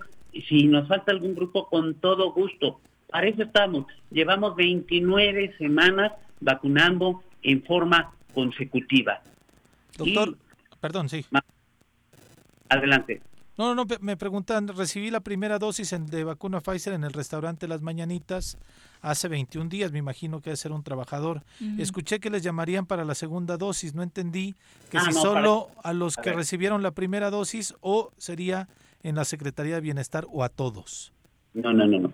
si 0.48 0.66
nos 0.66 0.86
falta 0.86 1.10
algún 1.12 1.34
grupo, 1.34 1.68
con 1.68 1.94
todo 1.94 2.32
gusto. 2.32 2.80
Para 3.10 3.28
eso 3.28 3.42
estamos. 3.42 3.86
Llevamos 4.10 4.54
29 4.56 5.54
semanas 5.58 6.12
vacunando 6.40 7.22
en 7.42 7.62
forma 7.62 8.12
consecutiva. 8.34 9.22
Doctor, 9.96 10.36
perdón, 10.80 11.08
sí. 11.08 11.24
Adelante. 12.68 13.22
No, 13.56 13.72
no, 13.72 13.84
no, 13.84 13.96
me 14.00 14.16
preguntan, 14.16 14.66
recibí 14.66 15.12
la 15.12 15.20
primera 15.20 15.60
dosis 15.60 15.92
en- 15.92 16.06
de 16.06 16.24
vacuna 16.24 16.60
Pfizer 16.60 16.92
en 16.92 17.04
el 17.04 17.12
restaurante 17.12 17.68
Las 17.68 17.82
Mañanitas 17.82 18.58
hace 19.00 19.28
21 19.28 19.68
días, 19.68 19.92
me 19.92 20.00
imagino 20.00 20.40
que 20.40 20.50
debe 20.50 20.56
ser 20.56 20.72
un 20.72 20.82
trabajador. 20.82 21.42
Escuché 21.78 22.18
que 22.18 22.30
les 22.30 22.42
llamarían 22.42 22.84
para 22.84 23.04
la 23.04 23.14
segunda 23.14 23.56
dosis, 23.56 23.94
no 23.94 24.02
entendí 24.02 24.56
que 24.90 24.98
Ah, 24.98 25.02
si 25.02 25.12
no, 25.14 25.20
solo 25.22 25.68
para- 25.76 25.90
a 25.90 25.92
los 25.92 26.18
a 26.18 26.22
que 26.22 26.30
ver. 26.30 26.38
recibieron 26.38 26.82
la 26.82 26.90
primera 26.90 27.30
dosis 27.30 27.74
o 27.80 28.10
sería 28.18 28.68
en 29.04 29.14
la 29.14 29.24
Secretaría 29.24 29.76
de 29.76 29.82
Bienestar 29.82 30.26
o 30.32 30.42
a 30.42 30.48
todos. 30.48 31.12
No, 31.52 31.72
no, 31.72 31.86
no, 31.86 32.00
no. 32.00 32.12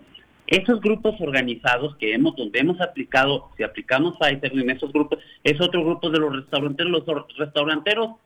Esos 0.51 0.81
grupos 0.81 1.15
organizados 1.21 1.95
que 1.95 2.13
hemos, 2.13 2.35
donde 2.35 2.59
hemos 2.59 2.81
aplicado, 2.81 3.49
si 3.55 3.63
aplicamos 3.63 4.17
Pfizer 4.17 4.51
en 4.51 4.69
esos 4.69 4.91
grupos, 4.91 5.19
es 5.45 5.61
otro 5.61 5.81
grupo 5.81 6.09
de 6.09 6.19
los 6.19 6.35
restauranteros. 6.35 6.91
Los 6.91 7.37
restauranteros 7.37 8.17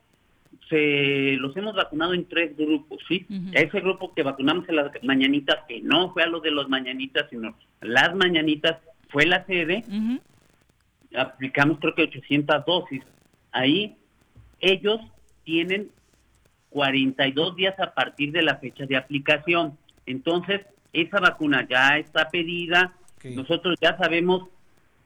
se 0.68 1.38
los 1.40 1.56
hemos 1.56 1.76
vacunado 1.76 2.16
en 2.16 2.26
tres 2.26 2.58
grupos, 2.58 2.98
¿sí? 3.08 3.28
Ese 3.54 3.80
grupo 3.80 4.12
que 4.16 4.24
vacunamos 4.24 4.68
en 4.70 4.78
las 4.78 4.92
mañanitas, 5.04 5.58
que 5.68 5.82
no 5.82 6.12
fue 6.14 6.24
a 6.24 6.28
los 6.28 6.42
de 6.42 6.50
las 6.50 6.68
mañanitas, 6.68 7.28
sino 7.30 7.56
las 7.82 8.16
mañanitas, 8.16 8.80
fue 9.10 9.28
la 9.28 9.46
sede, 9.46 9.84
aplicamos 11.16 11.78
creo 11.80 11.94
que 11.94 12.04
800 12.04 12.66
dosis. 12.66 13.04
Ahí 13.52 13.98
ellos 14.62 15.00
tienen 15.44 15.92
42 16.72 17.56
días 17.56 17.80
a 17.80 17.94
partir 17.94 18.32
de 18.32 18.42
la 18.42 18.56
fecha 18.56 18.88
de 18.88 18.98
aplicación. 18.98 19.78
Entonces, 20.08 20.62
esa 21.02 21.20
vacuna 21.20 21.68
ya 21.70 21.98
está 21.98 22.30
pedida. 22.30 22.94
Nosotros 23.24 23.78
ya 23.82 23.98
sabemos 23.98 24.48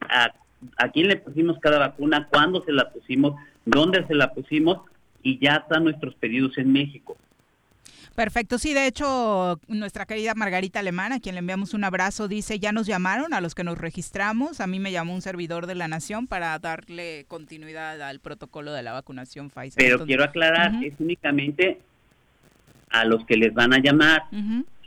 a, 0.01 0.33
a 0.77 0.89
quién 0.89 1.07
le 1.07 1.15
pusimos 1.17 1.57
cada 1.59 1.79
vacuna, 1.79 2.27
cuándo 2.29 2.63
se 2.65 2.73
la 2.73 2.89
pusimos, 2.89 3.35
dónde 3.65 4.05
se 4.07 4.13
la 4.13 4.33
pusimos 4.33 4.79
y 5.23 5.39
ya 5.39 5.55
están 5.55 5.85
nuestros 5.85 6.15
pedidos 6.15 6.57
en 6.57 6.71
México. 6.71 7.17
Perfecto, 8.15 8.57
sí, 8.57 8.73
de 8.73 8.85
hecho, 8.85 9.61
nuestra 9.69 10.05
querida 10.05 10.33
Margarita 10.35 10.81
Alemán, 10.81 11.13
a 11.13 11.21
quien 11.21 11.35
le 11.35 11.39
enviamos 11.39 11.73
un 11.73 11.85
abrazo, 11.85 12.27
dice, 12.27 12.59
ya 12.59 12.73
nos 12.73 12.85
llamaron 12.85 13.33
a 13.33 13.39
los 13.39 13.55
que 13.55 13.63
nos 13.63 13.77
registramos, 13.77 14.59
a 14.59 14.67
mí 14.67 14.77
me 14.77 14.91
llamó 14.91 15.13
un 15.13 15.21
servidor 15.21 15.67
de 15.67 15.75
la 15.75 15.87
Nación 15.87 16.27
para 16.27 16.59
darle 16.59 17.23
continuidad 17.29 18.01
al 18.01 18.19
protocolo 18.19 18.73
de 18.73 18.83
la 18.83 18.91
vacunación 18.91 19.49
Pfizer. 19.49 19.75
Pero 19.77 19.91
Entonces, 19.91 20.07
quiero 20.07 20.23
aclarar, 20.25 20.83
es 20.83 20.93
únicamente 20.99 21.79
a 22.89 23.05
los 23.05 23.25
que 23.25 23.37
les 23.37 23.53
van 23.53 23.73
a 23.73 23.77
llamar. 23.77 24.23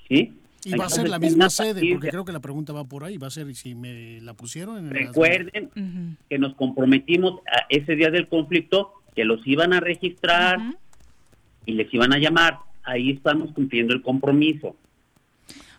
¿sí? 0.09 0.35
Y 0.65 0.75
va 0.75 0.87
a 0.87 0.89
ser 0.91 1.09
la 1.09 1.19
misma 1.19 1.51
sede, 1.51 1.81
porque 1.93 2.09
creo 2.09 2.25
que 2.25 2.33
la 2.33 2.41
pregunta 2.41 2.73
va 2.73 2.85
por 2.85 3.05
ahí. 3.05 3.19
Va 3.19 3.27
a 3.27 3.31
ser 3.31 3.53
si 3.55 3.75
me 3.75 4.21
la 4.21 4.35
pusieron 4.35 4.79
en 4.79 4.85
las- 4.91 5.09
Recuerden 5.09 5.71
que 6.29 6.39
nos 6.39 6.55
comprometimos 6.55 7.41
a 7.47 7.67
ese 7.69 7.97
día 7.97 8.11
del 8.11 8.29
conflicto 8.29 8.93
que 9.15 9.25
los 9.25 9.45
iban 9.47 9.73
a 9.73 9.81
registrar 9.81 10.59
y 11.67 11.73
les 11.73 11.93
iban 11.93 12.13
a 12.13 12.19
llamar. 12.19 12.59
Ahí 12.85 13.11
estamos 13.11 13.53
cumpliendo 13.53 13.93
el 13.93 14.03
compromiso. 14.03 14.77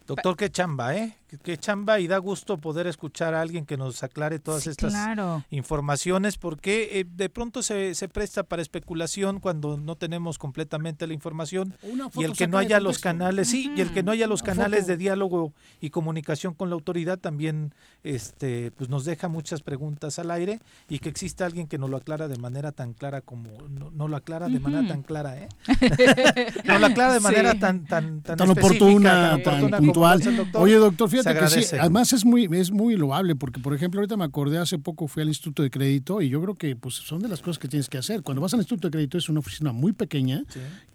Doctor, 0.05 0.35
qué 0.35 0.49
chamba, 0.49 0.95
¿eh? 0.97 1.13
Qué- 1.41 1.57
chamba 1.57 1.99
y 1.99 2.07
da 2.07 2.17
gusto 2.17 2.57
poder 2.57 2.87
escuchar 2.87 3.33
a 3.33 3.41
alguien 3.41 3.65
que 3.65 3.77
nos 3.77 4.03
aclare 4.03 4.39
todas 4.39 4.63
Sí, 4.63 4.69
estas 4.69 4.91
claro. 4.93 5.43
informaciones 5.49 6.37
porque 6.37 6.99
eh, 6.99 7.05
de 7.09 7.29
pronto 7.29 7.63
se, 7.63 7.95
se 7.95 8.07
presta 8.09 8.43
para 8.43 8.61
especulación 8.61 9.39
cuando 9.39 9.77
no 9.77 9.95
tenemos 9.95 10.37
completamente 10.37 11.07
la 11.07 11.13
información 11.13 11.73
Una 11.83 12.09
y 12.15 12.23
el 12.23 12.33
que 12.33 12.47
no 12.47 12.57
haya 12.57 12.79
los 12.79 12.99
canales, 12.99 13.49
sí, 13.49 13.71
y 13.75 13.81
el 13.81 13.91
que 13.93 14.03
no 14.03 14.11
haya 14.11 14.27
los 14.27 14.43
canales 14.43 14.87
de 14.87 14.97
diálogo 14.97 15.53
y 15.81 15.89
comunicación 15.89 16.53
con 16.53 16.69
la 16.69 16.75
autoridad 16.75 17.17
también 17.17 17.73
este 18.03 18.71
pues 18.71 18.89
nos 18.89 19.05
deja 19.05 19.27
muchas 19.29 19.61
preguntas 19.61 20.19
al 20.19 20.31
aire 20.31 20.59
y 20.89 20.99
que 20.99 21.09
exista 21.09 21.45
alguien 21.45 21.67
que 21.67 21.77
nos 21.77 21.89
lo 21.89 21.97
aclara 21.97 22.27
de 22.27 22.37
manera 22.37 22.71
tan 22.71 22.93
clara 22.93 23.21
como 23.21 23.49
no, 23.69 23.91
no 23.91 24.07
lo 24.07 24.17
aclara 24.17 24.49
de 24.49 24.59
manera 24.59 24.87
tan 24.87 25.03
clara, 25.03 25.37
¿eh? 25.37 25.47
no 26.65 26.79
lo 26.79 26.85
aclara 26.87 27.13
de 27.13 27.19
manera 27.19 27.51
Sí. 27.53 27.59
tan 27.59 27.85
tan 27.85 28.21
tan, 28.21 28.37
tan 28.37 28.49
específica, 28.49 28.83
oportuna, 28.85 29.11
tan 29.11 29.41
oportuna 29.41 29.77
puntual. 29.77 30.19
doctor. 30.37 30.61
Oye, 30.61 30.75
doctor, 30.75 31.09
Se 31.09 31.22
fíjate 31.23 31.39
que 31.39 31.47
sí, 31.47 31.53
agradece. 31.55 31.79
además 31.79 32.13
es 32.13 32.25
muy 32.25 32.49
es 32.51 32.71
muy 32.71 32.95
loable 32.95 33.35
porque 33.35 33.59
por 33.59 33.73
ejemplo, 33.73 33.99
ahorita 33.99 34.17
me 34.17 34.25
acordé 34.25 34.57
hace 34.57 34.77
poco 34.77 35.07
fui 35.07 35.21
al 35.21 35.29
Instituto 35.29 35.63
de 35.63 35.69
Crédito 35.69 36.21
y 36.21 36.29
yo 36.29 36.41
creo 36.41 36.55
que 36.55 36.75
pues 36.75 36.95
son 36.95 37.21
de 37.21 37.27
las 37.27 37.41
cosas 37.41 37.59
que 37.59 37.67
tienes 37.67 37.89
que 37.89 37.97
hacer. 37.97 38.21
Cuando 38.21 38.41
vas 38.41 38.53
al 38.53 38.59
Instituto 38.59 38.87
de 38.87 38.91
Crédito 38.91 39.17
es 39.17 39.29
una 39.29 39.39
oficina 39.39 39.71
muy 39.71 39.93
pequeña 39.93 40.43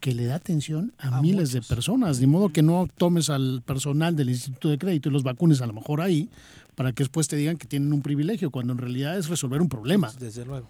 que 0.01 0.15
le 0.15 0.27
da 0.27 0.37
atención 0.37 0.93
a, 0.99 1.21
miles 1.21 1.53
de 1.53 1.63
personas, 1.63 2.21
de 2.21 2.27
modo 2.27 2.51
que 2.51 2.63
no 2.63 2.89
tomes 2.97 3.31
al 3.31 3.63
personal 3.65 4.15
del 4.17 4.31
Instituto 4.31 4.69
de 4.69 4.79
Crédito 4.79 5.09
y 5.09 5.13
los 5.13 5.23
vacunes 5.23 5.61
a 5.61 5.67
lo 5.67 5.73
mejor 5.73 6.01
ahí 6.01 6.29
para 6.75 6.93
que 6.93 7.03
después 7.03 7.27
te 7.27 7.35
digan 7.35 7.57
que 7.57 7.67
tienen 7.67 7.93
un 7.93 8.03
privilegio 8.03 8.51
cuando 8.51 8.73
en 8.73 8.79
realidad 8.79 9.19
es 9.19 9.29
resolver 9.29 9.61
un 9.61 9.69
problema. 9.69 10.13
Desde 10.21 10.45
luego. 10.45 10.69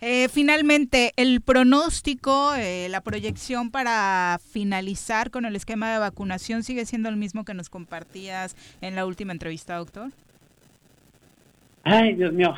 Eh, 0.00 0.28
finalmente, 0.28 1.12
el 1.16 1.40
pronóstico, 1.40 2.54
eh, 2.54 2.88
la 2.88 3.00
proyección 3.00 3.70
para 3.70 4.38
finalizar 4.52 5.30
con 5.30 5.44
el 5.44 5.56
esquema 5.56 5.92
de 5.92 5.98
vacunación 5.98 6.62
sigue 6.62 6.86
siendo 6.86 7.08
el 7.08 7.16
mismo 7.16 7.44
que 7.44 7.54
nos 7.54 7.68
compartías 7.68 8.56
en 8.80 8.94
la 8.94 9.06
última 9.06 9.32
entrevista, 9.32 9.76
doctor. 9.76 10.10
Ay, 11.82 12.14
Dios 12.14 12.32
mío. 12.32 12.54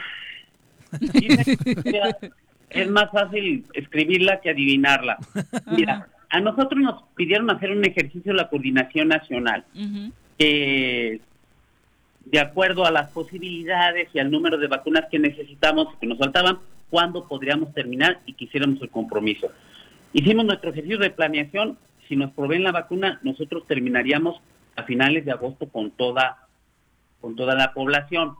Es 2.71 2.89
más 2.89 3.11
fácil 3.11 3.65
escribirla 3.75 4.41
que 4.41 4.51
adivinarla. 4.51 5.19
Mira, 5.67 6.09
a 6.29 6.41
nosotros 6.41 6.81
nos 6.81 7.03
pidieron 7.17 7.51
hacer 7.51 7.73
un 7.73 7.85
ejercicio 7.85 8.33
de 8.33 8.39
la 8.39 8.49
coordinación 8.49 9.09
nacional, 9.09 9.65
que 10.39 11.21
de 12.27 12.39
acuerdo 12.39 12.85
a 12.85 12.93
las 12.93 13.11
posibilidades 13.11 14.09
y 14.15 14.21
al 14.21 14.31
número 14.31 14.57
de 14.57 14.69
vacunas 14.69 15.07
que 15.11 15.19
necesitamos 15.19 15.89
que 16.01 16.07
nos 16.07 16.19
faltaban, 16.19 16.59
cuándo 16.91 17.27
podríamos 17.27 17.73
terminar 17.73 18.21
y 18.27 18.35
quisiéramos 18.35 18.83
el 18.83 18.91
compromiso. 18.91 19.49
Hicimos 20.13 20.45
nuestro 20.45 20.71
ejercicio 20.71 20.99
de 20.99 21.11
planeación, 21.11 21.79
si 22.09 22.17
nos 22.17 22.33
proveen 22.33 22.65
la 22.65 22.73
vacuna, 22.73 23.21
nosotros 23.23 23.67
terminaríamos 23.67 24.41
a 24.77 24.83
finales 24.83 25.25
de 25.25 25.31
agosto 25.31 25.69
con 25.69 25.93
toda, 25.93 26.49
con 27.21 27.37
toda 27.37 27.55
la 27.55 27.73
población 27.73 28.35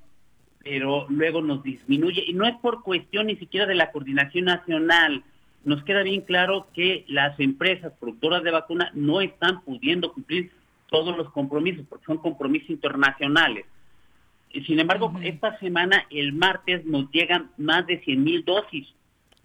pero 0.63 1.07
luego 1.09 1.43
nos 1.43 1.63
disminuye. 1.63 2.25
Y 2.27 2.35
no 2.35 2.47
es 2.47 2.55
por 2.57 2.83
cuestión 2.83 3.27
ni 3.27 3.37
siquiera 3.37 3.67
de 3.67 3.75
la 3.75 3.91
coordinación 3.91 4.45
nacional. 4.47 5.25
Nos 5.65 5.83
queda 5.85 6.03
bien 6.03 6.23
claro 6.23 6.69
que 6.75 7.05
las 7.09 7.39
empresas 7.41 7.93
productoras 7.99 8.43
de 8.43 8.51
vacuna 8.51 8.91
no 8.95 9.21
están 9.21 9.63
pudiendo 9.63 10.13
cumplir 10.13 10.53
todos 10.89 11.17
los 11.17 11.31
compromisos, 11.31 11.87
porque 11.89 12.07
son 12.07 12.19
compromisos 12.19 12.71
internacionales. 12.71 13.65
Y 14.53 14.63
sin 14.63 14.81
embargo, 14.81 15.13
esta 15.23 15.59
semana, 15.59 16.07
el 16.11 16.33
martes, 16.33 16.85
nos 16.85 17.11
llegan 17.11 17.51
más 17.57 17.87
de 17.87 18.01
100 18.01 18.23
mil 18.25 18.45
dosis. 18.45 18.89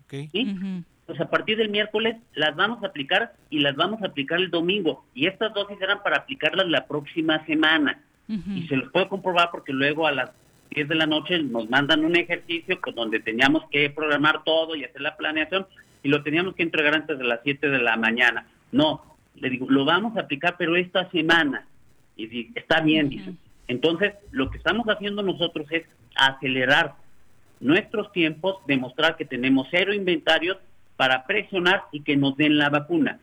¿sí? 0.10 0.84
pues 1.06 1.20
a 1.20 1.30
partir 1.30 1.58
del 1.58 1.70
miércoles 1.70 2.16
las 2.34 2.56
vamos 2.56 2.84
a 2.84 2.88
aplicar 2.88 3.34
y 3.50 3.60
las 3.60 3.76
vamos 3.76 4.02
a 4.02 4.08
aplicar 4.08 4.40
el 4.40 4.50
domingo. 4.50 5.06
Y 5.14 5.28
estas 5.28 5.54
dosis 5.54 5.80
eran 5.80 6.02
para 6.02 6.18
aplicarlas 6.18 6.68
la 6.68 6.88
próxima 6.88 7.46
semana. 7.46 8.02
Y 8.28 8.68
se 8.68 8.76
los 8.76 8.92
puedo 8.92 9.08
comprobar 9.08 9.50
porque 9.52 9.72
luego 9.72 10.08
a 10.08 10.12
las 10.12 10.32
10 10.72 10.88
de 10.90 10.96
la 10.96 11.06
noche 11.06 11.38
nos 11.44 11.70
mandan 11.70 12.04
un 12.04 12.16
ejercicio 12.16 12.82
con 12.82 12.96
donde 12.96 13.20
teníamos 13.20 13.70
que 13.70 13.92
programar 13.92 14.44
todo 14.44 14.76
y 14.76 14.84
hacer 14.84 15.02
la 15.02 15.16
planeación 15.16 15.68
y 16.02 16.10
lo 16.10 16.24
teníamos 16.24 16.56
que 16.56 16.64
entregar 16.64 16.96
antes 16.96 17.20
de 17.20 17.24
las 17.24 17.42
7 17.44 17.70
de 17.70 17.80
la 17.80 17.98
mañana. 17.98 18.48
No, 18.72 19.16
le 19.36 19.52
digo, 19.52 19.68
lo 19.70 19.86
vamos 19.86 20.18
a 20.18 20.22
aplicar 20.22 20.56
pero 20.58 20.76
esta 20.76 21.08
semana. 21.12 21.68
Y 22.16 22.26
dice, 22.26 22.52
está 22.56 22.82
bien, 22.82 23.10
dice. 23.10 23.36
Entonces, 23.68 24.14
lo 24.32 24.50
que 24.50 24.58
estamos 24.58 24.86
haciendo 24.88 25.24
nosotros 25.24 25.68
es 25.72 25.84
acelerar 26.16 26.96
nuestros 27.60 28.12
tiempos, 28.12 28.58
demostrar 28.68 29.18
que 29.18 29.26
tenemos 29.26 29.68
cero 29.72 29.94
inventarios 29.94 30.58
para 30.98 31.26
presionar 31.26 31.84
y 31.92 32.02
que 32.02 32.16
nos 32.16 32.38
den 32.38 32.58
la 32.58 32.70
vacuna. 32.70 33.20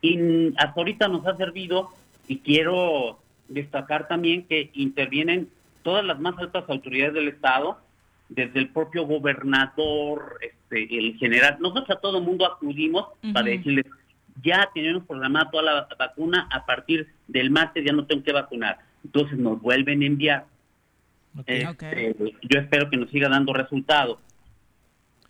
Y 0.00 0.48
hasta 0.56 0.74
ahorita 0.76 1.08
nos 1.08 1.26
ha 1.26 1.36
servido 1.36 1.90
y 2.26 2.38
quiero 2.38 3.18
destacar 3.48 4.08
también 4.08 4.44
que 4.44 4.70
intervienen 4.74 5.48
todas 5.82 6.04
las 6.04 6.20
más 6.20 6.38
altas 6.38 6.64
autoridades 6.68 7.14
del 7.14 7.28
Estado, 7.28 7.78
desde 8.28 8.58
el 8.58 8.68
propio 8.68 9.06
gobernador, 9.06 10.38
este, 10.42 10.98
el 10.98 11.16
general. 11.16 11.56
Nosotros 11.60 11.90
a 11.90 12.00
todo 12.00 12.20
mundo 12.20 12.44
acudimos 12.44 13.06
para 13.32 13.46
decirles, 13.46 13.86
ya 14.42 14.68
tenemos 14.74 15.04
programada 15.04 15.50
toda 15.50 15.62
la 15.62 15.88
vacuna, 15.98 16.46
a 16.52 16.66
partir 16.66 17.08
del 17.26 17.50
martes 17.50 17.84
ya 17.84 17.92
no 17.92 18.06
tengo 18.06 18.22
que 18.22 18.32
vacunar. 18.32 18.78
Entonces 19.08 19.38
nos 19.38 19.60
vuelven 19.62 20.02
a 20.02 20.06
enviar. 20.06 20.46
Este, 21.46 22.14
yo 22.42 22.60
espero 22.60 22.90
que 22.90 22.98
nos 22.98 23.10
siga 23.10 23.28
dando 23.30 23.54
resultados. 23.54 24.18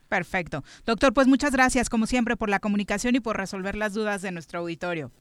Perfecto. 0.08 0.64
Doctor, 0.84 1.14
pues 1.14 1.28
muchas 1.28 1.52
gracias 1.52 1.88
como 1.88 2.06
siempre 2.06 2.36
por 2.36 2.48
la 2.48 2.58
comunicación 2.58 3.14
y 3.14 3.20
por 3.20 3.36
resolver 3.36 3.76
las 3.76 3.94
dudas 3.94 4.20
de 4.20 4.32
nuestro 4.32 4.58
auditorio. 4.60 5.12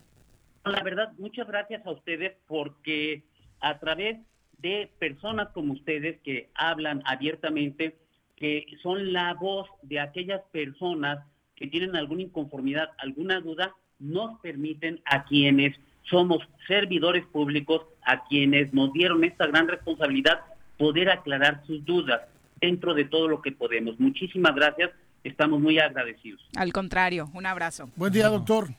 La 0.66 0.82
verdad, 0.82 1.12
muchas 1.20 1.48
gracias 1.48 1.86
a 1.86 1.92
ustedes 1.92 2.34
porque 2.48 3.24
a 3.60 3.78
través 3.78 4.18
de 4.58 4.90
personas 4.98 5.50
como 5.54 5.74
ustedes 5.74 6.20
que 6.24 6.50
hablan 6.56 7.04
abiertamente, 7.06 7.96
que 8.36 8.66
son 8.82 9.14
la 9.14 9.36
voz 9.36 9.68
de 9.84 10.00
aquellas 10.00 10.42
personas 10.52 11.20
que 11.56 11.68
tienen 11.68 11.96
alguna 11.96 12.24
inconformidad, 12.24 12.90
alguna 12.98 13.40
duda, 13.40 13.76
nos 14.00 14.40
permiten 14.40 15.00
a 15.06 15.26
quienes 15.26 15.78
somos 16.10 16.40
servidores 16.68 17.26
públicos, 17.26 17.82
a 18.06 18.26
quienes 18.28 18.74
nos 18.74 18.94
dieron 18.94 19.24
esta 19.24 19.48
gran 19.48 19.68
responsabilidad, 19.68 20.40
poder 20.78 21.10
aclarar 21.10 21.64
sus 21.66 21.84
dudas 21.86 22.22
dentro 22.62 22.94
de 22.94 23.06
todo 23.06 23.28
lo 23.28 23.42
que 23.42 23.52
podemos. 23.52 24.00
Muchísimas 24.00 24.56
gracias, 24.56 24.92
estamos 25.24 25.60
muy 25.60 25.80
agradecidos. 25.80 26.42
Al 26.56 26.72
contrario, 26.72 27.30
un 27.34 27.46
abrazo. 27.46 27.90
Buen 27.96 28.14
día, 28.14 28.28
doctor. 28.30 28.70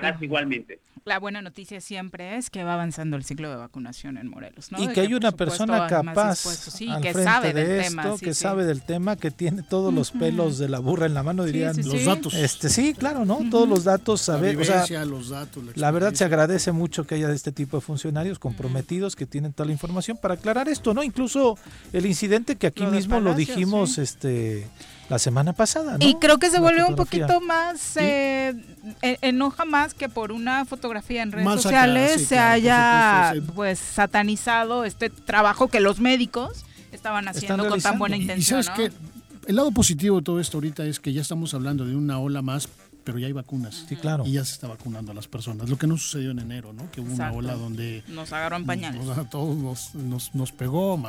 Gracias 0.00 0.22
igualmente. 0.22 0.78
La 1.04 1.20
buena 1.20 1.40
noticia 1.40 1.80
siempre 1.80 2.36
es 2.36 2.50
que 2.50 2.64
va 2.64 2.74
avanzando 2.74 3.16
el 3.16 3.22
ciclo 3.22 3.48
de 3.48 3.54
vacunación 3.54 4.18
en 4.18 4.26
Morelos. 4.28 4.72
¿no? 4.72 4.82
Y 4.82 4.88
De 4.88 4.92
que 4.92 5.02
hay 5.02 5.14
una 5.14 5.30
supuesto, 5.30 5.36
persona 5.66 5.86
capaz. 5.86 6.34
Sí, 6.38 6.88
al 6.90 7.00
que 7.00 7.12
frente 7.12 7.30
sabe 7.30 7.52
de 7.52 7.64
del 7.64 7.80
esto, 7.82 7.90
tema. 7.90 8.16
sí, 8.16 8.24
que 8.24 8.34
sí. 8.34 8.40
sabe 8.40 8.64
del 8.64 8.82
tema, 8.82 9.14
que 9.14 9.30
tiene 9.30 9.62
todos 9.62 9.94
los 9.94 10.10
pelos 10.10 10.58
de 10.58 10.68
la 10.68 10.80
burra 10.80 11.06
en 11.06 11.14
la 11.14 11.22
mano, 11.22 11.44
dirían 11.44 11.74
sí, 11.76 11.84
Los 11.84 12.00
sí. 12.00 12.04
datos. 12.06 12.34
Este, 12.34 12.68
sí, 12.68 12.92
claro, 12.92 13.24
¿no? 13.24 13.38
Todos 13.50 13.68
los 13.68 13.84
datos, 13.84 14.20
La 14.26 14.34
saber, 14.34 14.56
o 14.56 14.64
sea, 14.64 14.74
vivencia, 14.74 15.04
los 15.04 15.28
datos, 15.28 15.64
la 15.64 15.72
la 15.76 15.90
verdad 15.92 16.12
se 16.14 16.24
agradece 16.24 16.72
mucho 16.72 17.06
que 17.06 17.14
haya 17.14 17.28
de 17.28 17.36
este 17.36 17.52
tipo 17.52 17.76
de 17.76 17.82
funcionarios 17.82 18.40
comprometidos 18.40 19.14
que 19.14 19.26
tienen 19.26 19.52
toda 19.52 19.68
la 19.68 19.72
información 19.72 20.16
para 20.20 20.34
aclarar 20.34 20.68
esto, 20.68 20.92
¿no? 20.92 21.04
Incluso 21.04 21.56
el 21.92 22.04
incidente 22.06 22.56
que 22.56 22.66
aquí 22.66 22.82
Lo 22.82 22.90
de 22.90 22.96
mismo 22.96 23.20
lo 23.20 23.34
dijimos 23.34 23.92
sí. 23.94 24.00
este 24.00 24.66
la 25.08 25.18
semana 25.18 25.52
pasada, 25.52 25.98
¿no? 25.98 26.04
Y 26.06 26.14
creo 26.16 26.38
que 26.38 26.50
se 26.50 26.58
vuelve 26.58 26.82
un 26.84 26.96
poquito 26.96 27.40
más, 27.40 27.96
eh, 27.96 28.54
e- 29.02 29.18
enoja 29.22 29.64
más 29.64 29.94
que 29.94 30.08
por 30.08 30.32
una 30.32 30.64
fotografía 30.64 31.22
en 31.22 31.32
redes 31.32 31.44
Más 31.44 31.54
acá, 31.60 31.62
sociales 31.62 32.12
sí, 32.20 32.24
se 32.26 32.34
claro, 32.34 32.52
haya 32.54 33.28
supuesto, 33.34 33.46
sí. 33.46 33.52
pues 33.54 33.78
satanizado 33.78 34.84
este 34.84 35.10
trabajo 35.10 35.68
que 35.68 35.80
los 35.80 36.00
médicos 36.00 36.64
estaban 36.92 37.28
haciendo 37.28 37.68
con 37.68 37.80
tan 37.80 37.98
buena 37.98 38.16
Y- 38.16 38.22
intención. 38.22 38.60
Y 38.60 38.62
sabes 38.64 38.78
¿no? 38.78 38.84
que 38.84 39.50
el 39.50 39.56
lado 39.56 39.70
positivo 39.70 40.16
de 40.18 40.22
todo 40.24 40.40
esto 40.40 40.56
ahorita 40.56 40.84
es 40.84 40.98
que 40.98 41.12
ya 41.12 41.20
estamos 41.22 41.54
hablando 41.54 41.84
de 41.84 41.94
una 41.94 42.18
ola 42.18 42.42
más, 42.42 42.68
pero 43.06 43.18
ya 43.20 43.28
hay 43.28 43.32
vacunas. 43.32 43.84
Sí, 43.88 43.94
claro. 43.94 44.24
Y 44.26 44.32
ya 44.32 44.44
se 44.44 44.52
está 44.52 44.66
vacunando 44.66 45.12
a 45.12 45.14
las 45.14 45.28
personas. 45.28 45.68
Lo 45.70 45.78
que 45.78 45.86
no 45.86 45.96
sucedió 45.96 46.32
en 46.32 46.40
enero, 46.40 46.72
¿no? 46.72 46.90
Que 46.90 47.00
hubo 47.00 47.12
Exacto. 47.12 47.38
una 47.38 47.52
ola 47.52 47.54
donde 47.56 48.02
Nos 48.08 48.32
agarró 48.32 48.56
en 48.56 48.66
pañales. 48.66 49.02
nos- 49.04 49.16
a 49.16 49.30
todos 49.30 49.56
nos, 49.56 49.94
nos, 49.94 50.34
nos 50.34 50.50
pegó, 50.50 51.00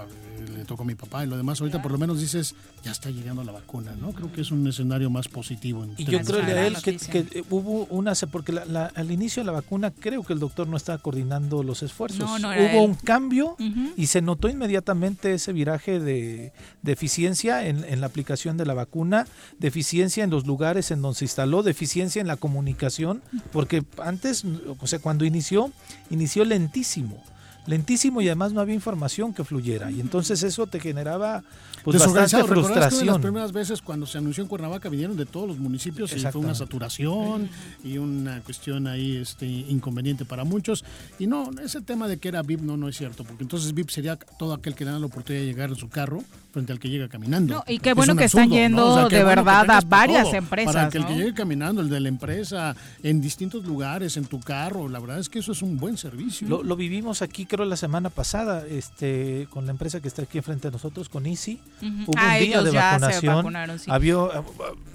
le 0.55 0.63
tocó 0.65 0.83
a 0.83 0.85
mi 0.85 0.93
papá 0.93 1.23
y 1.23 1.27
lo 1.27 1.35
demás. 1.35 1.59
Ahorita 1.59 1.81
por 1.81 1.91
lo 1.91 1.97
menos 1.97 2.19
dices, 2.19 2.53
ya 2.83 2.91
está 2.91 3.09
llegando 3.09 3.43
la 3.43 3.51
vacuna, 3.51 3.93
¿no? 3.99 4.11
Creo 4.11 4.31
que 4.31 4.41
es 4.41 4.51
un 4.51 4.67
escenario 4.67 5.09
más 5.09 5.27
positivo. 5.27 5.83
en 5.83 5.95
Y 5.97 6.05
yo 6.05 6.21
creo. 6.21 6.43
Leal, 6.43 6.81
que, 6.83 6.97
que, 6.97 7.43
hubo 7.49 7.85
una, 7.89 8.13
porque 8.31 8.51
la- 8.51 8.65
la- 8.65 8.91
al 8.93 9.09
inicio 9.11 9.41
de 9.41 9.47
la 9.47 9.53
vacuna 9.53 9.89
creo 9.89 10.23
que 10.23 10.33
el 10.33 10.39
doctor 10.39 10.67
no 10.67 10.77
estaba 10.77 10.99
coordinando 10.99 11.63
los 11.63 11.81
esfuerzos. 11.81 12.19
No, 12.19 12.37
no 12.37 12.51
era 12.53 12.75
hubo 12.75 12.83
él. 12.83 12.89
un 12.91 12.95
cambio 12.95 13.55
y 13.97 14.05
se 14.05 14.21
notó 14.21 14.49
inmediatamente 14.49 15.33
ese 15.33 15.51
viraje 15.51 15.99
de, 15.99 16.53
de 16.83 16.91
eficiencia 16.91 17.65
en, 17.67 17.83
en 17.83 18.01
la 18.01 18.05
aplicación 18.07 18.55
de 18.55 18.65
la 18.67 18.75
vacuna, 18.75 19.25
deficiencia 19.57 20.23
en 20.23 20.29
los 20.29 20.45
lugares 20.45 20.91
en 20.91 21.01
donde 21.01 21.17
se 21.17 21.25
instaló, 21.25 21.63
deficiencia 21.63 21.86
en 21.95 22.27
la 22.27 22.37
comunicación, 22.37 23.21
porque 23.51 23.83
antes, 23.97 24.43
o 24.79 24.87
sea, 24.87 24.99
cuando 24.99 25.25
inició, 25.25 25.71
inició 26.09 26.45
lentísimo. 26.45 27.23
Lentísimo 27.65 28.21
y 28.21 28.27
además 28.27 28.53
no 28.53 28.61
había 28.61 28.75
información 28.75 29.33
que 29.33 29.43
fluyera. 29.43 29.91
Y 29.91 29.99
entonces 29.99 30.41
eso 30.43 30.67
te 30.67 30.79
generaba 30.79 31.43
pues, 31.91 32.13
bastante. 32.13 32.13
¿Recuerdas 32.13 32.31
que 32.31 32.37
las 32.37 32.47
frustración. 32.47 33.21
primeras 33.21 33.51
veces 33.51 33.81
cuando 33.81 34.05
se 34.05 34.17
anunció 34.17 34.43
en 34.43 34.49
Cuernavaca 34.49 34.89
vinieron 34.89 35.15
de 35.15 35.25
todos 35.25 35.47
los 35.47 35.57
municipios 35.57 36.13
y 36.13 36.19
fue 36.19 36.41
una 36.41 36.55
saturación 36.55 37.49
y 37.83 37.97
una 37.97 38.41
cuestión 38.41 38.87
ahí 38.87 39.17
este, 39.17 39.45
inconveniente 39.45 40.25
para 40.25 40.43
muchos. 40.43 40.83
Y 41.19 41.27
no, 41.27 41.49
ese 41.63 41.81
tema 41.81 42.07
de 42.07 42.17
que 42.17 42.27
era 42.27 42.41
VIP 42.41 42.61
no, 42.61 42.77
no 42.77 42.87
es 42.87 42.97
cierto, 42.97 43.23
porque 43.23 43.43
entonces 43.43 43.73
VIP 43.73 43.89
sería 43.89 44.17
todo 44.17 44.53
aquel 44.53 44.75
que 44.75 44.85
le 44.85 44.91
da 44.91 44.99
la 44.99 45.05
oportunidad 45.05 45.43
de 45.43 45.47
llegar 45.47 45.69
en 45.69 45.75
su 45.75 45.89
carro 45.89 46.23
frente 46.51 46.71
al 46.71 46.79
que 46.79 46.89
llega 46.89 47.07
caminando. 47.07 47.55
No, 47.55 47.63
y 47.67 47.79
qué 47.79 47.91
Es 47.91 47.95
bueno 47.95 48.13
un 48.13 48.17
que 48.17 48.25
están 48.25 48.43
absurdo, 48.43 48.59
yendo 48.59 48.77
¿no? 48.77 49.05
O 49.05 49.09
sea, 49.09 49.17
de 49.17 49.23
bueno 49.23 49.43
verdad 49.43 49.69
a 49.69 49.81
varias 49.81 50.23
todo, 50.23 50.35
empresas, 50.35 50.73
Para 50.73 50.89
que 50.89 50.97
el 50.97 51.03
¿no? 51.03 51.09
que 51.09 51.15
llegue 51.15 51.33
caminando, 51.33 51.81
el 51.81 51.89
de 51.89 51.99
la 51.99 52.09
empresa, 52.09 52.75
en 53.03 53.21
distintos 53.21 53.65
lugares, 53.65 54.17
en 54.17 54.25
tu 54.25 54.39
carro, 54.39 54.89
la 54.89 54.99
verdad 54.99 55.19
es 55.19 55.29
que 55.29 55.39
eso 55.39 55.51
es 55.51 55.61
un 55.61 55.77
buen 55.77 55.97
servicio. 55.97 56.47
Lo, 56.47 56.63
lo 56.63 56.75
vivimos 56.75 57.21
aquí, 57.21 57.45
creo, 57.45 57.65
la 57.65 57.77
semana 57.77 58.09
pasada, 58.09 58.65
este, 58.67 59.47
con 59.51 59.65
la 59.65 59.71
empresa 59.71 59.99
que 59.99 60.07
está 60.07 60.23
aquí 60.23 60.39
enfrente 60.39 60.67
de 60.67 60.71
nosotros, 60.71 61.09
con 61.09 61.25
Easy. 61.25 61.59
Hubo 61.81 62.13
Ah, 62.17 62.33
un 62.33 62.39
día 62.39 62.39
ellos 62.39 62.65
de 62.65 62.71
ya 62.71 62.93
se 62.93 62.99
vacunación. 63.05 63.35
vacunaron, 63.35 63.79
sí. 63.79 63.91
Había 63.91 64.17
uh, 64.17 64.43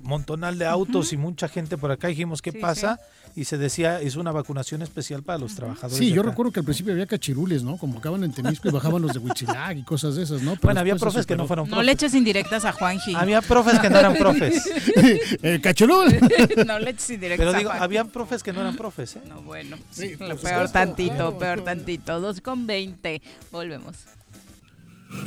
montonal 0.02 0.59
de 0.59 0.66
autos 0.66 1.12
y 1.12 1.16
mucha 1.16 1.48
gente 1.48 1.78
por 1.78 1.90
acá. 1.92 2.09
Dijimos, 2.09 2.42
¿qué 2.42 2.50
Sí, 2.52 2.59
pasa? 2.59 2.98
Y 3.34 3.44
se 3.44 3.56
decía, 3.56 3.98
es 3.98 4.16
una 4.16 4.30
vacunación 4.30 4.82
especial 4.82 5.22
para 5.22 5.38
los 5.38 5.54
trabajadores. 5.54 5.96
Sí, 5.96 6.12
yo 6.12 6.20
acá. 6.20 6.30
recuerdo 6.30 6.52
que 6.52 6.60
al 6.60 6.64
principio 6.66 6.92
había 6.92 7.06
cachirules, 7.06 7.62
¿no? 7.62 7.78
Convocaban 7.78 8.22
en 8.24 8.32
Temisco 8.32 8.68
y 8.68 8.72
bajaban 8.72 9.00
los 9.00 9.14
de 9.14 9.20
Huichilac 9.20 9.78
y 9.78 9.82
cosas 9.84 10.16
de 10.16 10.24
esas, 10.24 10.42
¿no? 10.42 10.50
Pero 10.56 10.60
Bueno, 10.64 10.80
había 10.80 10.96
profes 10.96 11.24
que 11.24 11.34
no 11.34 11.46
fueron 11.46 11.64
No 11.66 11.70
profes. 11.76 11.86
le 11.86 11.92
eches 11.92 12.14
indirectas 12.14 12.66
a 12.66 12.72
Juanji. 12.72 13.14
Había 13.14 13.40
profes 13.40 13.78
que 13.78 13.88
no 13.88 13.98
eran 14.00 14.14
profes. 14.18 14.62
El 15.42 15.62
cachirul. 15.62 16.14
no 16.66 16.78
le 16.78 16.90
eches 16.90 17.09
indirectas 17.10 17.38
Pero 17.46 17.50
a 17.56 17.59
digo, 17.59 17.70
Juanji. 17.70 17.84
había 17.84 18.04
profes 18.04 18.42
que 18.42 18.52
no 18.52 18.60
eran 18.60 18.76
profes, 18.76 19.16
¿eh? 19.16 19.22
No, 19.26 19.40
bueno. 19.42 19.78
Por 20.18 20.38
peor 20.38 20.68
tantito, 20.70 21.14
claro. 21.14 21.38
peor 21.38 21.64
tantito. 21.64 22.20
2 22.20 22.40
con 22.42 22.66
20. 22.66 23.22
Volvemos. 23.50 23.96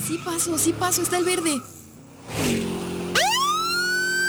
Sí 0.06 0.20
paso, 0.24 0.58
sí 0.58 0.74
paso, 0.74 1.02
está 1.02 1.18
el 1.18 1.26
verde. 1.26 1.62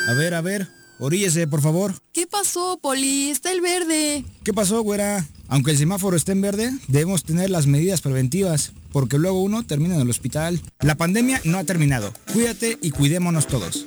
A 0.09 0.15
ver, 0.15 0.35
a 0.35 0.41
ver, 0.41 0.69
oríllese, 0.99 1.47
por 1.47 1.61
favor. 1.61 1.95
¿Qué 2.13 2.27
pasó, 2.27 2.79
Poli? 2.81 3.31
Está 3.31 3.53
el 3.53 3.61
verde. 3.61 4.25
¿Qué 4.45 4.55
pasó, 4.55 4.83
güera? 4.83 5.27
Aunque 5.49 5.73
el 5.73 5.79
semáforo 5.79 6.17
esté 6.17 6.33
en 6.33 6.41
verde, 6.41 6.73
debemos 6.89 7.25
tener 7.25 7.51
las 7.51 7.67
medidas 7.67 8.01
preventivas, 8.01 8.73
porque 8.93 9.19
luego 9.19 9.43
uno 9.43 9.65
termina 9.65 9.95
en 9.97 10.01
el 10.03 10.11
hospital. 10.11 10.61
La 10.81 10.95
pandemia 10.95 11.41
no 11.45 11.59
ha 11.59 11.65
terminado. 11.65 12.13
Cuídate 12.33 12.79
y 12.83 12.91
cuidémonos 12.91 13.47
todos. 13.47 13.87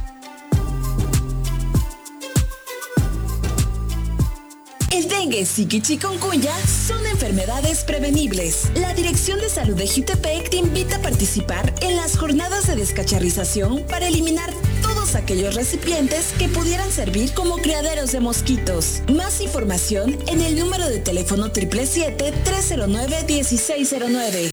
El 4.91 5.07
dengue, 5.07 5.45
zika 5.45 5.77
y 5.77 5.81
chikungunya 5.81 6.53
son 6.67 7.07
enfermedades 7.07 7.85
prevenibles. 7.85 8.69
La 8.75 8.93
Dirección 8.93 9.39
de 9.39 9.49
Salud 9.49 9.75
de 9.75 9.87
Jutepec 9.87 10.49
te 10.49 10.57
invita 10.57 10.97
a 10.97 11.01
participar 11.01 11.73
en 11.81 11.95
las 11.95 12.17
jornadas 12.17 12.67
de 12.67 12.75
descacharrización 12.75 13.85
para 13.87 14.07
eliminar 14.07 14.53
todos 14.81 15.15
aquellos 15.15 15.55
recipientes 15.55 16.33
que 16.37 16.49
pudieran 16.49 16.91
servir 16.91 17.33
como 17.33 17.55
criaderos 17.57 18.11
de 18.11 18.19
mosquitos. 18.19 19.01
Más 19.13 19.39
información 19.39 20.19
en 20.27 20.41
el 20.41 20.59
número 20.59 20.89
de 20.89 20.99
teléfono 20.99 21.53
777-309-1609. 21.53 24.49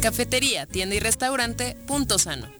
Cafetería, 0.00 0.66
tienda 0.66 0.96
y 0.96 0.98
restaurante 0.98 1.76
Punto 1.86 2.18
Sano. 2.18 2.59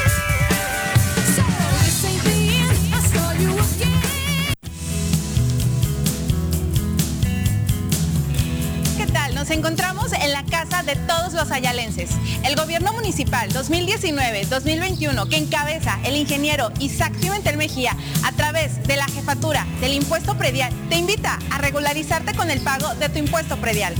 La 10.31 10.43
casa 10.45 10.83
de 10.83 10.95
todos 10.95 11.33
los 11.33 11.51
ayalenses. 11.51 12.11
El 12.43 12.55
gobierno 12.55 12.93
municipal 12.93 13.51
2019-2021 13.51 15.29
que 15.29 15.37
encabeza 15.37 15.99
el 16.03 16.15
ingeniero 16.15 16.71
Isaac 16.79 17.13
Pimentel 17.19 17.57
Mejía 17.57 17.95
a 18.23 18.31
través 18.31 18.81
de 18.87 18.95
la 18.95 19.05
jefatura 19.05 19.65
del 19.79 19.93
impuesto 19.93 20.37
predial 20.37 20.73
te 20.89 20.97
invita 20.97 21.39
a 21.51 21.57
regularizarte 21.57 22.33
con 22.35 22.51
el 22.51 22.61
pago 22.61 22.93
de 22.95 23.09
tu 23.09 23.19
impuesto 23.19 23.57
predial. 23.57 23.95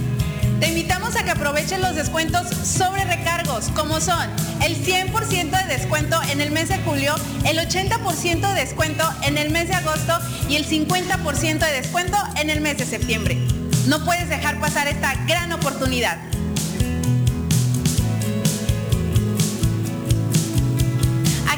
Te 0.60 0.68
invitamos 0.68 1.16
a 1.16 1.24
que 1.24 1.32
aproveches 1.32 1.80
los 1.80 1.96
descuentos 1.96 2.48
sobre 2.50 3.04
recargos, 3.06 3.70
como 3.70 4.00
son 4.00 4.30
el 4.64 4.76
100% 4.76 5.50
de 5.50 5.74
descuento 5.74 6.22
en 6.30 6.40
el 6.40 6.52
mes 6.52 6.70
de 6.70 6.78
julio, 6.80 7.16
el 7.46 7.58
80% 7.58 8.54
de 8.54 8.60
descuento 8.60 9.04
en 9.24 9.38
el 9.38 9.50
mes 9.50 9.70
de 9.70 9.76
agosto 9.76 10.20
y 10.48 10.58
el 10.58 10.68
50% 10.68 11.60
de 11.60 11.72
descuento 11.72 12.18
en 12.40 12.50
el 12.52 12.62
mes 12.62 12.78
de 12.78 12.86
septiembre. 12.86 13.61
No 13.88 14.04
puedes 14.06 14.30
dejar 14.30 14.60
pasar 14.60 14.88
esta 14.88 15.16
gran 15.26 15.52
oportunidad. 15.52 16.18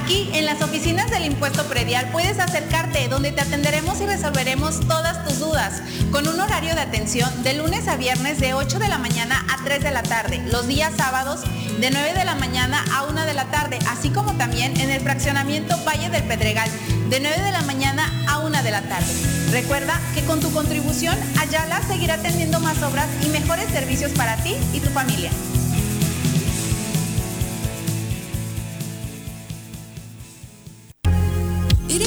Aquí 0.03 0.29
en 0.33 0.43
las 0.43 0.61
oficinas 0.61 1.09
del 1.11 1.23
impuesto 1.23 1.63
predial 1.63 2.09
puedes 2.11 2.37
acercarte 2.37 3.07
donde 3.07 3.31
te 3.31 3.39
atenderemos 3.39 4.01
y 4.01 4.05
resolveremos 4.05 4.81
todas 4.81 5.23
tus 5.23 5.39
dudas 5.39 5.81
con 6.11 6.27
un 6.27 6.41
horario 6.41 6.75
de 6.75 6.81
atención 6.81 7.29
de 7.41 7.53
lunes 7.53 7.87
a 7.87 7.95
viernes 7.95 8.37
de 8.41 8.53
8 8.53 8.79
de 8.79 8.89
la 8.89 8.97
mañana 8.97 9.45
a 9.49 9.63
3 9.63 9.81
de 9.81 9.91
la 9.91 10.03
tarde, 10.03 10.43
los 10.51 10.67
días 10.67 10.91
sábados 10.97 11.43
de 11.79 11.89
9 11.89 12.15
de 12.15 12.25
la 12.25 12.35
mañana 12.35 12.83
a 12.93 13.03
1 13.03 13.25
de 13.25 13.33
la 13.33 13.45
tarde, 13.45 13.79
así 13.87 14.09
como 14.09 14.33
también 14.33 14.75
en 14.81 14.89
el 14.89 14.99
fraccionamiento 14.99 15.77
Valle 15.87 16.09
del 16.09 16.23
Pedregal 16.23 16.69
de 17.09 17.21
9 17.21 17.41
de 17.41 17.51
la 17.53 17.61
mañana 17.61 18.11
a 18.27 18.39
1 18.39 18.61
de 18.61 18.71
la 18.71 18.81
tarde. 18.81 19.07
Recuerda 19.51 20.01
que 20.13 20.25
con 20.25 20.41
tu 20.41 20.51
contribución 20.51 21.17
Ayala 21.39 21.81
seguirá 21.87 22.17
teniendo 22.17 22.59
más 22.59 22.83
obras 22.83 23.07
y 23.25 23.29
mejores 23.29 23.69
servicios 23.69 24.11
para 24.11 24.35
ti 24.43 24.57
y 24.73 24.81
tu 24.81 24.89
familia. 24.89 25.31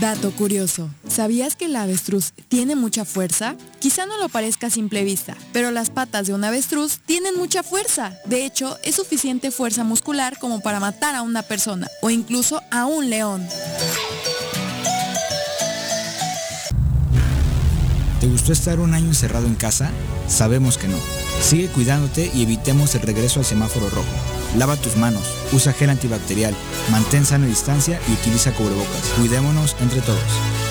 Dato 0.00 0.30
curioso, 0.32 0.90
¿sabías 1.08 1.56
que 1.56 1.64
el 1.64 1.76
avestruz 1.76 2.32
tiene 2.48 2.76
mucha 2.76 3.06
fuerza? 3.06 3.56
Quizá 3.78 4.04
no 4.04 4.18
lo 4.18 4.28
parezca 4.28 4.66
a 4.66 4.70
simple 4.70 5.04
vista, 5.04 5.34
pero 5.54 5.70
las 5.70 5.88
patas 5.88 6.26
de 6.26 6.34
un 6.34 6.44
avestruz 6.44 6.98
tienen 7.06 7.38
mucha 7.38 7.62
fuerza. 7.62 8.12
De 8.26 8.44
hecho, 8.44 8.76
es 8.82 8.96
suficiente 8.96 9.50
fuerza 9.50 9.84
muscular 9.84 10.38
como 10.38 10.60
para 10.60 10.80
matar 10.80 11.14
a 11.14 11.22
una 11.22 11.40
persona 11.40 11.88
o 12.02 12.10
incluso 12.10 12.60
a 12.70 12.84
un 12.84 13.08
león. 13.08 13.48
¿Te 18.20 18.26
gustó 18.26 18.52
estar 18.52 18.80
un 18.80 18.92
año 18.92 19.06
encerrado 19.06 19.46
en 19.46 19.54
casa? 19.54 19.90
Sabemos 20.28 20.76
que 20.76 20.88
no. 20.88 20.98
Sigue 21.40 21.68
cuidándote 21.68 22.30
y 22.34 22.42
evitemos 22.42 22.94
el 22.94 23.00
regreso 23.00 23.40
al 23.40 23.46
semáforo 23.46 23.88
rojo. 23.88 24.35
Lava 24.54 24.76
tus 24.76 24.96
manos, 24.96 25.24
usa 25.52 25.72
gel 25.72 25.90
antibacterial, 25.90 26.54
mantén 26.90 27.24
sana 27.24 27.46
distancia 27.46 28.00
y 28.08 28.12
utiliza 28.12 28.52
cubrebocas. 28.52 29.12
Cuidémonos 29.18 29.76
entre 29.80 30.00
todos. 30.00 30.65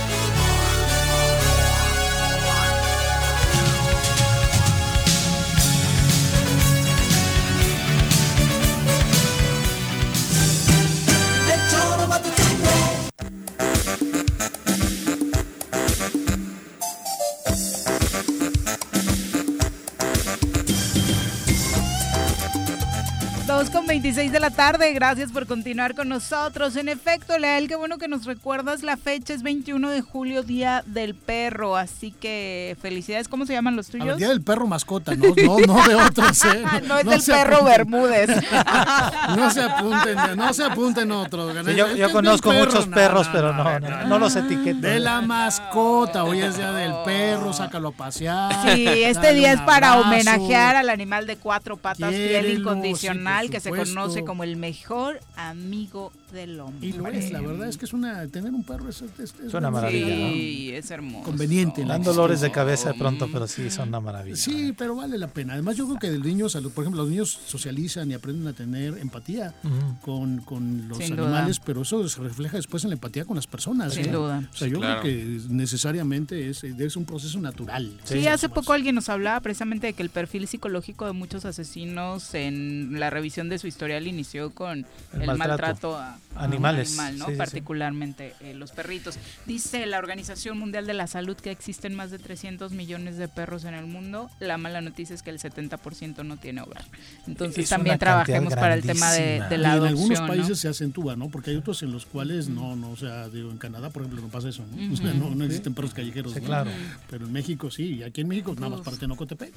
De 24.35 24.41
la 24.41 24.51
tarde. 24.51 24.91
Gracias 24.91 25.31
por 25.31 25.47
continuar 25.47 25.95
con 25.95 26.09
nosotros. 26.09 26.75
En 26.75 26.89
efecto, 26.89 27.39
Leal, 27.39 27.69
qué 27.69 27.77
bueno 27.77 27.97
que 27.97 28.09
nos 28.09 28.25
recuerdas 28.25 28.83
la 28.83 28.97
fecha. 28.97 29.33
Es 29.33 29.43
21 29.43 29.89
de 29.89 30.01
julio, 30.01 30.43
Día 30.43 30.83
del 30.85 31.15
Perro. 31.15 31.77
Así 31.77 32.11
que 32.11 32.75
felicidades. 32.81 33.29
¿Cómo 33.29 33.45
se 33.45 33.53
llaman 33.53 33.77
los 33.77 33.87
tuyos? 33.87 34.09
El 34.09 34.17
Día 34.17 34.27
del 34.27 34.41
Perro 34.41 34.67
mascota, 34.67 35.15
no, 35.15 35.27
no, 35.37 35.57
no 35.59 35.87
de 35.87 35.95
otros. 35.95 36.43
¿eh? 36.43 36.65
no 36.85 36.99
es 36.99 37.05
del 37.05 37.21
perro 37.23 37.63
Bermúdez. 37.63 38.27
no 39.37 39.51
se 39.51 39.61
apunten, 39.61 40.17
no 40.35 40.53
se 40.53 40.63
apunten 40.65 41.11
otros. 41.13 41.55
Sí, 41.65 41.73
yo, 41.73 41.95
yo 41.95 42.11
conozco 42.11 42.51
muchos 42.51 42.87
perros, 42.87 43.29
pero 43.31 43.53
no, 43.53 43.79
no, 43.79 44.05
no, 44.05 44.19
los 44.19 44.35
etiqueto. 44.35 44.81
De 44.81 44.99
la 44.99 45.21
mascota. 45.21 46.25
Hoy 46.25 46.41
es 46.41 46.57
Día 46.57 46.73
del 46.73 46.91
Perro, 47.05 47.53
sácalo 47.53 47.89
a 47.89 47.91
pasear. 47.93 48.75
Sí, 48.75 48.85
este 48.85 49.33
día 49.33 49.53
es 49.53 49.61
para 49.61 49.97
homenajear 49.97 50.75
al 50.75 50.89
animal 50.89 51.25
de 51.25 51.37
cuatro 51.37 51.77
patas, 51.77 52.09
fiel 52.09 52.59
incondicional, 52.59 53.49
que 53.49 53.61
se 53.61 53.69
conoce 53.69 54.24
como 54.25 54.43
el 54.43 54.57
mejor 54.57 55.19
amigo 55.35 56.11
del 56.35 56.59
hombre. 56.59 56.87
Y 56.87 56.93
lo 56.93 57.07
es, 57.07 57.31
la 57.31 57.41
verdad 57.41 57.67
es 57.67 57.77
que 57.77 57.85
es 57.85 57.93
una 57.93 58.27
tener 58.27 58.53
un 58.53 58.63
perro 58.63 58.89
es, 58.89 59.01
es, 59.01 59.33
es 59.43 59.53
una 59.53 59.71
maravilla. 59.71 60.05
Sí, 60.05 60.71
es 60.71 60.91
hermoso. 60.91 61.23
Conveniente. 61.23 61.83
Dan 61.83 62.03
dolores 62.03 62.41
de 62.41 62.51
cabeza 62.51 62.91
de 62.91 62.99
pronto, 62.99 63.27
pero 63.31 63.47
sí, 63.47 63.71
son 63.71 63.89
una 63.89 63.99
maravilla. 63.99 64.35
Sí, 64.35 64.73
pero 64.77 64.95
vale 64.95 65.17
la 65.17 65.27
pena. 65.27 65.53
Además, 65.53 65.75
yo 65.77 65.87
creo 65.87 65.99
que 65.99 66.11
los 66.11 66.25
niños, 66.25 66.53
por 66.53 66.83
ejemplo, 66.83 67.01
los 67.01 67.09
niños 67.09 67.39
socializan 67.45 68.11
y 68.11 68.13
aprenden 68.13 68.47
a 68.47 68.53
tener 68.53 68.97
empatía 68.97 69.55
uh 69.63 69.67
-huh. 69.67 69.99
con, 70.01 70.37
con, 70.41 70.87
los 70.89 70.97
Sin 70.97 71.13
animales, 71.13 71.57
duda. 71.57 71.65
pero 71.65 71.81
eso 71.81 72.07
se 72.07 72.21
refleja 72.21 72.57
después 72.57 72.83
en 72.83 72.91
la 72.91 72.95
empatía 72.95 73.25
con 73.25 73.35
las 73.35 73.47
personas. 73.47 73.93
Sin 73.93 74.05
¿eh? 74.05 74.11
duda. 74.11 74.47
O 74.53 74.55
sea, 74.55 74.67
yo 74.67 74.79
claro. 74.79 75.01
creo 75.01 75.13
que 75.13 75.39
necesariamente 75.49 76.49
es, 76.49 76.63
es 76.63 76.95
un 76.95 77.05
proceso 77.05 77.39
natural. 77.39 77.91
Sí, 78.03 78.19
sí 78.19 78.27
hace 78.27 78.49
poco 78.49 78.73
alguien 78.73 78.95
nos 78.95 79.09
hablaba 79.09 79.39
precisamente 79.39 79.87
de 79.87 79.93
que 79.93 80.03
el 80.03 80.09
perfil 80.09 80.47
psicológico 80.47 81.05
de 81.05 81.13
muchos 81.13 81.45
asesinos 81.45 82.33
en 82.33 82.99
la 82.99 83.09
revisión 83.09 83.49
de 83.49 83.57
su 83.57 83.67
historial 83.67 84.07
inició 84.07 84.51
con 84.51 84.85
el, 85.13 85.21
el 85.21 85.27
maltrato, 85.37 85.91
maltrato, 85.91 85.97
a 85.97 86.17
animales, 86.35 86.99
animal, 86.99 87.17
¿no? 87.17 87.25
sí, 87.27 87.33
particularmente 87.35 88.33
sí. 88.39 88.45
Eh, 88.47 88.53
los 88.53 88.71
perritos. 88.71 89.17
Dice 89.45 89.85
la 89.85 89.97
Organización 89.97 90.57
Mundial 90.57 90.87
de 90.87 90.93
la 90.93 91.07
Salud 91.07 91.35
que 91.35 91.51
existen 91.51 91.95
más 91.95 92.11
de 92.11 92.19
300 92.19 92.71
millones 92.71 93.17
de 93.17 93.27
perros 93.27 93.63
en 93.65 93.73
el 93.73 93.85
mundo. 93.85 94.29
La 94.39 94.57
mala 94.57 94.81
noticia 94.81 95.13
es 95.13 95.23
que 95.23 95.29
el 95.29 95.39
70% 95.39 96.23
no 96.23 96.37
tiene 96.37 96.61
hogar. 96.61 96.85
Entonces 97.27 97.63
es 97.63 97.69
también 97.69 97.97
trabajemos 97.99 98.53
para 98.55 98.73
el 98.73 98.83
tema 98.83 99.11
de, 99.11 99.43
de 99.49 99.57
la 99.57 99.69
y 99.69 99.71
adopción. 99.71 99.85
En 99.85 99.97
algunos 99.97 100.19
países 100.21 100.49
¿no? 100.49 100.55
se 100.55 100.67
acentúa, 100.67 101.15
¿no? 101.15 101.29
Porque 101.29 101.51
hay 101.51 101.57
otros 101.57 101.81
en 101.83 101.91
los 101.91 102.05
cuales 102.05 102.49
no, 102.49 102.75
no, 102.75 102.91
o 102.91 102.97
sea, 102.97 103.29
digo, 103.29 103.51
en 103.51 103.57
Canadá, 103.57 103.89
por 103.89 104.03
ejemplo, 104.03 104.21
no 104.21 104.29
pasa 104.29 104.49
eso, 104.49 104.63
¿no? 104.65 104.93
O 104.93 104.97
sea, 104.97 105.13
no, 105.13 105.33
no 105.33 105.45
existen 105.45 105.73
perros 105.73 105.93
callejeros. 105.93 106.33
Sí, 106.33 106.39
¿no? 106.39 106.45
claro. 106.45 106.71
Pero 107.09 107.25
en 107.25 107.31
México 107.31 107.71
sí, 107.71 107.95
y 107.95 108.03
aquí 108.03 108.21
en 108.21 108.27
México 108.27 108.53
nada 108.55 108.69
más 108.69 108.81
para 108.81 108.97
Tenocotepec. 108.97 109.53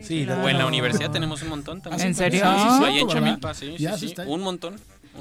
Sí, 0.00 0.26
o 0.28 0.48
en 0.48 0.58
la 0.58 0.66
universidad 0.66 1.10
tenemos 1.10 1.42
un 1.42 1.50
montón 1.50 1.80
también. 1.80 2.08
¿En 2.08 2.14
serio? 2.14 2.40
Sí, 2.40 2.84
ahí 2.84 2.98
en 3.00 3.08
Chamilpa, 3.08 3.54
sí, 3.54 3.74
sí, 3.78 4.08
sí, 4.08 4.14
un 4.26 4.40
montón. 4.40 4.76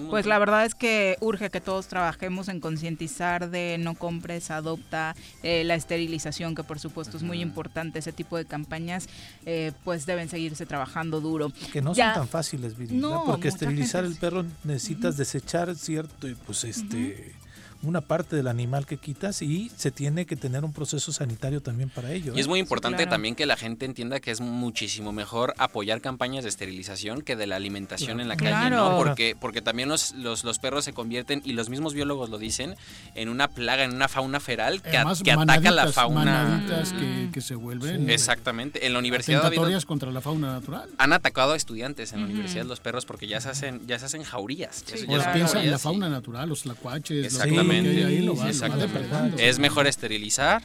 Pues 0.09 0.25
la 0.25 0.39
verdad 0.39 0.65
es 0.65 0.75
que 0.75 1.17
urge 1.19 1.49
que 1.49 1.61
todos 1.61 1.87
trabajemos 1.87 2.47
en 2.47 2.59
concientizar 2.59 3.49
de 3.49 3.77
no 3.77 3.95
compres, 3.95 4.49
adopta, 4.51 5.15
eh, 5.43 5.63
la 5.63 5.75
esterilización, 5.75 6.55
que 6.55 6.63
por 6.63 6.79
supuesto 6.79 7.17
es 7.17 7.23
muy 7.23 7.41
importante, 7.41 7.99
ese 7.99 8.13
tipo 8.13 8.37
de 8.37 8.45
campañas, 8.45 9.07
eh, 9.45 9.71
pues 9.83 10.05
deben 10.05 10.29
seguirse 10.29 10.65
trabajando 10.65 11.19
duro. 11.19 11.51
Que 11.73 11.81
no 11.81 11.93
ya, 11.93 12.13
son 12.13 12.23
tan 12.23 12.29
fáciles, 12.29 12.77
Viri, 12.77 12.95
no, 12.95 13.25
porque 13.25 13.49
esterilizar 13.49 14.03
gente... 14.03 14.15
el 14.15 14.19
perro 14.19 14.45
necesitas 14.63 15.13
uh 15.13 15.15
-huh. 15.15 15.19
desechar 15.19 15.75
cierto, 15.75 16.27
pues 16.45 16.63
este... 16.63 16.97
Uh 16.97 17.37
-huh 17.37 17.40
una 17.83 18.01
parte 18.01 18.35
del 18.35 18.47
animal 18.47 18.85
que 18.85 18.97
quitas 18.97 19.41
y 19.41 19.71
se 19.75 19.91
tiene 19.91 20.25
que 20.25 20.35
tener 20.35 20.63
un 20.63 20.73
proceso 20.73 21.11
sanitario 21.11 21.61
también 21.61 21.89
para 21.89 22.11
ello. 22.11 22.33
¿eh? 22.33 22.35
Y 22.37 22.39
es 22.39 22.47
muy 22.47 22.59
importante 22.59 22.97
sí, 22.97 23.03
claro. 23.03 23.11
también 23.11 23.35
que 23.35 23.45
la 23.45 23.57
gente 23.57 23.85
entienda 23.85 24.19
que 24.19 24.31
es 24.31 24.41
muchísimo 24.41 25.11
mejor 25.11 25.53
apoyar 25.57 26.01
campañas 26.01 26.43
de 26.43 26.49
esterilización 26.49 27.21
que 27.21 27.35
de 27.35 27.47
la 27.47 27.55
alimentación 27.55 28.17
claro. 28.17 28.21
en 28.21 28.27
la 28.27 28.35
calle, 28.37 28.69
claro. 28.69 28.91
¿no? 28.91 28.97
Porque, 28.97 29.35
porque 29.39 29.61
también 29.61 29.89
los, 29.89 30.13
los, 30.13 30.43
los, 30.43 30.59
perros 30.59 30.85
se 30.85 30.93
convierten, 30.93 31.41
y 31.43 31.53
los 31.53 31.69
mismos 31.69 31.93
biólogos 31.93 32.29
lo 32.29 32.37
dicen, 32.37 32.75
en 33.15 33.29
una 33.29 33.47
plaga, 33.47 33.83
en 33.83 33.93
una 33.93 34.07
fauna 34.07 34.39
feral 34.39 34.81
que, 34.81 34.97
Además, 34.97 35.23
que 35.23 35.31
ataca 35.31 35.71
la 35.71 35.91
fauna. 35.91 36.63
Que, 36.99 37.29
que, 37.31 37.41
se 37.41 37.55
vuelven. 37.55 38.05
Sí. 38.05 38.11
Exactamente. 38.11 38.85
En 38.85 38.93
la 38.93 38.99
universidad. 38.99 39.45
Atentatorias 39.45 39.85
contra 39.85 40.11
la 40.11 40.21
fauna 40.21 40.53
natural. 40.53 40.89
Han 40.97 41.13
atacado 41.13 41.53
a 41.53 41.55
estudiantes 41.55 42.13
en 42.13 42.19
la 42.19 42.25
uh 42.25 42.29
-huh. 42.29 42.33
universidad 42.33 42.65
los 42.65 42.79
perros 42.79 43.05
porque 43.05 43.27
ya 43.27 43.41
se 43.41 43.49
hacen, 43.49 43.85
ya 43.87 43.97
se 43.99 44.05
hacen 44.05 44.23
jaurías. 44.23 44.83
Sí, 44.85 45.05
pues 45.05 45.25
piensa 45.27 45.63
en 45.63 45.71
la 45.71 45.79
fauna 45.79 46.09
natural, 46.09 46.49
los 46.49 46.63
tlacuaches, 46.63 47.39
Exactamente. 47.71 47.93
Lo 47.93 48.07
que 48.07 48.13
ahí, 48.13 48.21
lo 48.21 48.47
Exactamente. 48.47 49.49
Es 49.49 49.59
mejor 49.59 49.87
esterilizar 49.87 50.61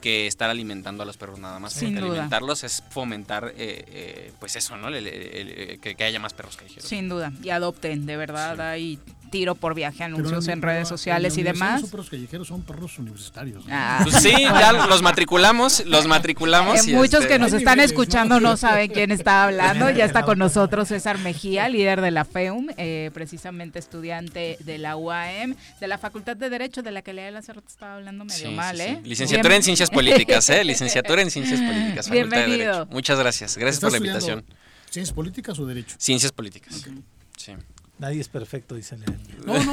que 0.00 0.26
estar 0.26 0.50
alimentando 0.50 1.02
a 1.02 1.06
los 1.06 1.16
perros 1.16 1.38
nada 1.38 1.58
más. 1.58 1.72
Sin 1.72 1.94
duda. 1.94 2.10
Alimentarlos 2.10 2.64
es 2.64 2.82
fomentar, 2.90 3.52
eh, 3.56 3.84
eh, 3.88 4.32
pues 4.38 4.56
eso, 4.56 4.76
¿no? 4.76 4.88
El, 4.88 4.94
el, 4.94 5.06
el, 5.06 5.80
que, 5.80 5.94
que, 5.94 6.04
haya 6.04 6.20
más 6.20 6.34
perros 6.34 6.56
callejeros. 6.56 6.88
Sin 6.88 7.08
duda. 7.08 7.32
Y 7.42 7.50
adopten, 7.50 8.06
de 8.06 8.16
verdad. 8.16 8.54
Sí. 8.56 8.60
Hay 8.60 8.98
tiro 9.36 9.54
por 9.54 9.74
viaje, 9.74 10.02
anuncios 10.02 10.48
en 10.48 10.62
redes 10.62 10.88
sociales 10.88 11.36
y 11.36 11.42
demás. 11.42 11.82
Los 11.82 11.90
perros 11.90 12.08
callejeros 12.08 12.48
son 12.48 12.62
perros 12.62 12.98
universitarios. 12.98 13.66
¿no? 13.66 13.70
Ah. 13.74 14.00
Pues 14.02 14.16
sí, 14.16 14.32
ya 14.32 14.72
los 14.72 15.02
matriculamos, 15.02 15.84
los 15.84 16.06
matriculamos. 16.06 16.88
Eh, 16.88 16.94
muchos 16.94 17.20
este... 17.20 17.34
que 17.34 17.38
nos 17.38 17.52
están 17.52 17.80
escuchando 17.80 18.40
no 18.40 18.56
saben 18.56 18.90
quién 18.90 19.12
está 19.12 19.44
hablando. 19.44 19.90
Ya 19.90 20.04
está 20.06 20.22
con 20.22 20.38
nosotros 20.38 20.88
César 20.88 21.18
Mejía, 21.18 21.68
líder 21.68 22.00
de 22.00 22.12
la 22.12 22.24
FEUM, 22.24 22.68
eh, 22.78 23.10
precisamente 23.12 23.78
estudiante 23.78 24.56
de 24.60 24.78
la 24.78 24.96
UAM, 24.96 25.54
de 25.80 25.86
la 25.86 25.98
Facultad 25.98 26.34
de 26.34 26.48
Derecho, 26.48 26.82
de 26.82 26.92
la 26.92 27.02
que 27.02 27.12
Lea 27.12 27.36
hace 27.36 27.52
rato 27.52 27.68
estaba 27.68 27.96
hablando 27.96 28.24
medio 28.24 28.48
sí, 28.48 28.54
mal, 28.54 28.76
sí, 28.78 28.82
¿eh? 28.84 29.00
Sí. 29.02 29.08
Licenciatura 29.10 29.48
Bien. 29.50 29.58
en 29.58 29.62
Ciencias 29.64 29.90
Políticas, 29.90 30.48
¿eh? 30.48 30.64
Licenciatura 30.64 31.20
en 31.20 31.30
Ciencias 31.30 31.60
Políticas, 31.72 32.08
Facultad 32.08 32.36
Bienvenido. 32.38 32.72
de 32.72 32.78
Derecho. 32.78 32.86
Muchas 32.90 33.18
gracias, 33.18 33.58
gracias 33.58 33.82
por 33.82 33.92
la 33.92 33.98
invitación. 33.98 34.44
¿Ciencias 34.88 35.14
políticas 35.14 35.58
o 35.58 35.66
derecho? 35.66 35.94
Ciencias 35.98 36.32
políticas. 36.32 36.80
Okay. 36.80 37.02
Sí. 37.36 37.52
Nadie 37.98 38.20
es 38.20 38.28
perfecto, 38.28 38.74
dice 38.74 38.98
León. 38.98 39.18
No, 39.46 39.54
no, 39.54 39.72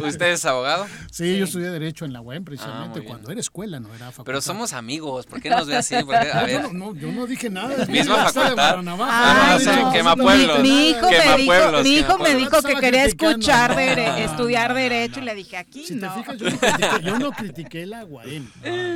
no. 0.00 0.06
¿Usted 0.06 0.32
es 0.32 0.44
abogado? 0.44 0.86
Sí, 1.10 1.24
sí, 1.24 1.38
yo 1.38 1.44
estudié 1.44 1.70
Derecho 1.70 2.04
en 2.04 2.12
la 2.12 2.20
UEM 2.20 2.44
precisamente 2.44 3.00
ah, 3.00 3.04
cuando 3.06 3.30
era 3.30 3.40
escuela, 3.40 3.80
no 3.80 3.88
era 3.88 4.10
facultad. 4.10 4.24
Pero 4.24 4.42
somos 4.42 4.74
amigos, 4.74 5.24
¿por 5.24 5.40
qué 5.40 5.48
nos 5.48 5.66
ve 5.66 5.76
así? 5.76 5.94
Porque, 6.04 6.16
a 6.16 6.42
ver. 6.42 6.62
Yo, 6.62 6.72
no, 6.74 6.94
yo 6.94 7.10
no 7.10 7.26
dije 7.26 7.48
nada. 7.48 7.86
Misma 7.86 8.30
facultad. 8.30 8.58
Ah, 8.58 8.76
no, 8.76 8.96
no, 8.96 9.82
no, 9.82 9.92
quema 9.92 10.16
pueblos. 10.16 10.60
Mi, 10.60 10.90
hijo 10.90 11.06
me 11.08 11.36
dijo, 11.38 11.82
mi 11.82 11.90
hijo 11.94 12.18
me 12.18 12.34
dijo 12.34 12.60
que 12.62 12.74
quería 12.74 13.04
escuchar, 13.06 13.74
de, 13.74 14.24
estudiar 14.24 14.74
Derecho 14.74 15.20
y 15.20 15.24
le 15.24 15.34
dije, 15.34 15.56
aquí 15.56 15.86
si 15.86 15.94
no. 15.94 16.12
Te 16.12 16.20
fijas, 16.20 16.36
yo, 16.36 16.50
no 16.50 16.58
critiqué, 16.58 17.02
yo 17.02 17.18
no 17.18 17.30
critiqué 17.38 17.86
la 17.86 18.04
UAM, 18.04 18.50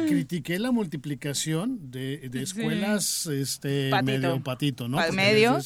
critiqué 0.06 0.58
la 0.58 0.70
multiplicación 0.70 1.90
de, 1.90 2.28
de 2.28 2.42
escuelas 2.42 3.04
sí. 3.04 3.40
este, 3.40 3.88
patito. 3.88 4.04
medio 4.04 4.42
patito, 4.42 4.88
¿no? 4.88 4.98
Medio. 5.12 5.58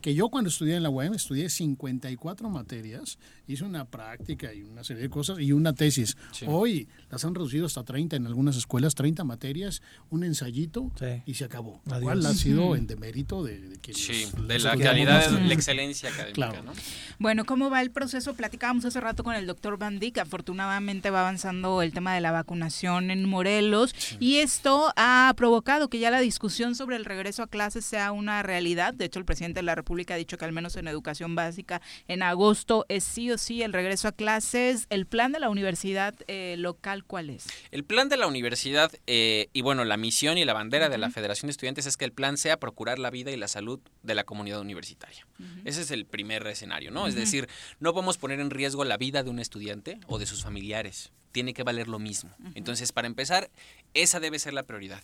Que 0.00 0.14
yo 0.14 0.28
cuando 0.28 0.51
estudié 0.52 0.76
en 0.76 0.82
la 0.82 0.90
UAM 0.90 1.14
estudié 1.14 1.48
54 1.48 2.48
materias, 2.48 3.18
hice 3.46 3.64
una 3.64 3.84
práctica 3.84 4.52
y 4.54 4.62
una 4.62 4.84
serie 4.84 5.02
de 5.02 5.10
cosas 5.10 5.38
y 5.40 5.52
una 5.52 5.72
tesis. 5.72 6.16
Sí. 6.32 6.46
Hoy 6.48 6.88
las 7.10 7.24
han 7.24 7.34
reducido 7.34 7.66
hasta 7.66 7.84
30 7.84 8.16
en 8.16 8.26
algunas 8.26 8.56
escuelas, 8.56 8.94
30 8.94 9.24
materias, 9.24 9.82
un 10.10 10.24
ensayito 10.24 10.90
sí. 10.98 11.22
y 11.26 11.34
se 11.34 11.44
acabó. 11.44 11.80
Lo 11.86 12.00
cual 12.00 12.24
ha 12.24 12.34
sido 12.34 12.76
en 12.76 12.86
demérito 12.86 13.42
de, 13.42 13.60
de 13.60 13.76
quienes 13.78 14.02
Sí, 14.02 14.26
de 14.46 14.58
la 14.58 14.76
calidad, 14.76 15.30
de 15.30 15.40
la 15.40 15.54
excelencia 15.54 16.08
académica. 16.08 16.34
Claro. 16.34 16.62
¿no? 16.62 16.72
Bueno, 17.18 17.44
¿cómo 17.44 17.70
va 17.70 17.80
el 17.82 17.90
proceso? 17.90 18.34
Platicábamos 18.34 18.84
hace 18.84 19.00
rato 19.00 19.24
con 19.24 19.34
el 19.34 19.46
doctor 19.46 19.78
Van 19.78 19.98
Dijk. 19.98 20.18
Afortunadamente 20.18 21.10
va 21.10 21.20
avanzando 21.20 21.82
el 21.82 21.92
tema 21.92 22.14
de 22.14 22.20
la 22.20 22.32
vacunación 22.32 23.10
en 23.10 23.28
Morelos 23.28 23.94
sí. 23.96 24.16
y 24.20 24.36
esto 24.38 24.92
ha 24.96 25.32
provocado 25.36 25.88
que 25.88 25.98
ya 25.98 26.10
la 26.10 26.20
discusión 26.20 26.74
sobre 26.74 26.96
el 26.96 27.04
regreso 27.04 27.42
a 27.42 27.46
clases 27.46 27.84
sea 27.84 28.12
una 28.12 28.42
realidad. 28.42 28.94
De 28.94 29.04
hecho, 29.06 29.18
el 29.18 29.24
presidente 29.24 29.60
de 29.60 29.64
la 29.64 29.74
República 29.74 30.14
ha 30.14 30.16
dicho 30.16 30.38
que 30.38 30.41
al 30.44 30.52
menos 30.52 30.76
en 30.76 30.88
educación 30.88 31.34
básica 31.34 31.80
en 32.08 32.22
agosto 32.22 32.84
es 32.88 33.04
sí 33.04 33.30
o 33.30 33.38
sí 33.38 33.62
el 33.62 33.72
regreso 33.72 34.08
a 34.08 34.12
clases. 34.12 34.86
¿El 34.90 35.06
plan 35.06 35.32
de 35.32 35.40
la 35.40 35.48
universidad 35.50 36.14
eh, 36.26 36.56
local 36.58 37.04
cuál 37.04 37.30
es? 37.30 37.46
El 37.70 37.84
plan 37.84 38.08
de 38.08 38.16
la 38.16 38.26
universidad 38.26 38.92
eh, 39.06 39.48
y 39.52 39.62
bueno, 39.62 39.84
la 39.84 39.96
misión 39.96 40.38
y 40.38 40.44
la 40.44 40.52
bandera 40.52 40.86
uh 40.86 40.88
-huh. 40.88 40.92
de 40.92 40.98
la 40.98 41.10
Federación 41.10 41.48
de 41.48 41.52
Estudiantes 41.52 41.86
es 41.86 41.96
que 41.96 42.04
el 42.04 42.12
plan 42.12 42.36
sea 42.36 42.58
procurar 42.58 42.98
la 42.98 43.10
vida 43.10 43.30
y 43.30 43.36
la 43.36 43.48
salud 43.48 43.80
de 44.02 44.14
la 44.14 44.24
comunidad 44.24 44.60
universitaria. 44.60 45.26
Uh 45.38 45.42
-huh. 45.42 45.62
Ese 45.64 45.82
es 45.82 45.90
el 45.90 46.06
primer 46.06 46.46
escenario, 46.46 46.90
¿no? 46.90 47.02
Uh 47.02 47.06
-huh. 47.06 47.08
Es 47.08 47.14
decir, 47.14 47.48
no 47.80 47.92
podemos 47.92 48.18
poner 48.18 48.40
en 48.40 48.50
riesgo 48.50 48.84
la 48.84 48.96
vida 48.96 49.22
de 49.22 49.30
un 49.30 49.38
estudiante 49.38 49.98
o 50.06 50.18
de 50.18 50.26
sus 50.26 50.42
familiares. 50.42 51.12
Tiene 51.32 51.54
que 51.54 51.62
valer 51.62 51.88
lo 51.88 51.98
mismo. 51.98 52.30
Entonces, 52.54 52.92
para 52.92 53.06
empezar, 53.06 53.50
esa 53.94 54.20
debe 54.20 54.38
ser 54.38 54.52
la 54.52 54.64
prioridad. 54.64 55.02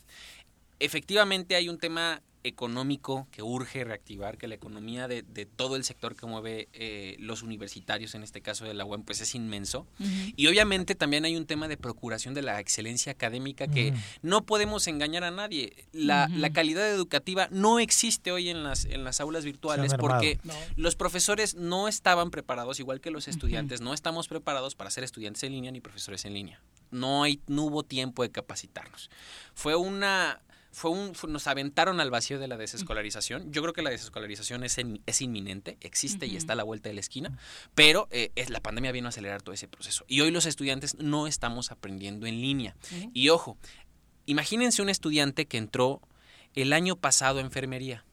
Efectivamente 0.79 1.57
hay 1.57 1.69
un 1.69 1.79
tema 1.79 2.23
económico 2.45 3.27
que 3.31 3.43
urge 3.43 3.85
reactivar, 3.85 4.39
que 4.39 4.49
la 4.49 4.55
economía 4.55 5.09
de, 5.09 5.23
de 5.23 5.47
todo 5.47 5.77
el 5.77 5.85
sector 5.85 6.17
que 6.17 6.27
mueve 6.27 6.69
eh, 6.73 7.17
los 7.19 7.43
universitarios, 7.43 8.15
en 8.15 8.23
este 8.23 8.41
caso 8.41 8.65
de 8.65 8.75
la 8.75 8.85
UEM, 8.85 9.03
pues 9.03 9.21
es 9.21 9.35
inmenso. 9.35 9.87
Uh 9.99 10.05
-huh. 10.05 10.35
Y 10.37 10.47
obviamente 10.47 10.95
también 10.95 11.25
hay 11.25 11.37
un 11.37 11.47
tema 11.47 11.69
de 11.69 11.77
procuración 11.77 12.35
de 12.35 12.43
la 12.43 12.61
excelencia 12.61 13.13
académica 13.13 13.67
que 13.67 13.91
uh 13.91 13.95
-huh. 13.95 14.19
no 14.23 14.45
podemos 14.45 14.87
engañar 14.87 15.25
a 15.25 15.31
nadie. 15.31 15.87
La, 15.93 16.27
uh 16.29 16.33
-huh. 16.33 16.37
la, 16.39 16.51
calidad 16.51 16.89
educativa 16.89 17.49
no 17.51 17.79
existe 17.79 18.33
hoy 18.33 18.49
en 18.49 18.63
las, 18.63 18.85
en 18.85 19.05
las 19.05 19.21
aulas 19.21 19.45
virtuales 19.45 19.95
porque 19.99 20.39
no. 20.45 20.55
los 20.77 20.97
profesores 20.97 21.55
no 21.55 21.89
estaban 21.89 22.31
preparados, 22.31 22.81
igual 22.81 23.01
que 23.01 23.11
los 23.11 23.29
estudiantes, 23.29 23.81
no 23.81 23.95
estamos 23.95 24.29
preparados 24.29 24.75
para 24.75 24.91
ser 24.91 25.05
estudiantes 25.05 25.43
en 25.43 25.53
línea 25.53 25.71
ni 25.71 25.81
profesores 25.81 26.25
en 26.25 26.35
línea. 26.35 26.61
No, 26.91 27.23
hay, 27.23 27.41
no 27.47 27.65
hubo 27.65 27.83
tiempo 27.83 28.23
de 28.23 28.31
capacitarnos. 28.31 29.11
Fue 29.55 29.77
una 29.77 30.41
fue 30.79 30.91
un, 30.93 31.15
fue- 31.15 31.29
nos 31.31 31.47
aventaron 31.47 32.01
al 32.01 32.11
vacío 32.11 32.39
de 32.39 32.47
la 32.49 32.57
desescolarización. 32.57 33.53
Yo 33.53 33.63
creo 33.63 33.73
que 33.75 33.83
la 33.83 33.91
desescolarización 33.91 34.65
es, 34.65 34.79
en- 34.79 35.01
es 35.07 35.21
inminente, 35.21 35.77
existe 35.81 36.27
y 36.27 36.37
está 36.37 36.53
a 36.55 36.57
la 36.57 36.63
vuelta 36.63 36.89
de 36.89 36.95
la 36.95 37.01
esquina, 37.01 37.37
pero 37.75 38.09
eh, 38.11 38.31
es, 38.37 38.49
la 38.51 38.61
pandemia 38.61 38.93
vino 38.93 39.07
a 39.07 39.11
acelerar 39.11 39.43
todo 39.43 39.55
ese 39.55 39.69
proceso. 39.69 40.05
Y 40.09 40.21
hoy 40.21 40.31
los 40.31 40.47
estudiantes 40.47 40.97
no 40.99 41.27
estamos 41.27 41.71
aprendiendo 41.73 42.27
en 42.27 42.41
línea. 42.41 42.77
Y 43.13 43.29
ojo, 43.31 43.59
imagínense 44.27 44.81
un 44.83 44.89
estudiante 44.89 45.47
que 45.47 45.59
entró 45.59 46.01
el 46.55 46.73
año 46.73 46.97
pasado 46.97 47.39
a 47.39 47.43
enfermería. 47.43 48.05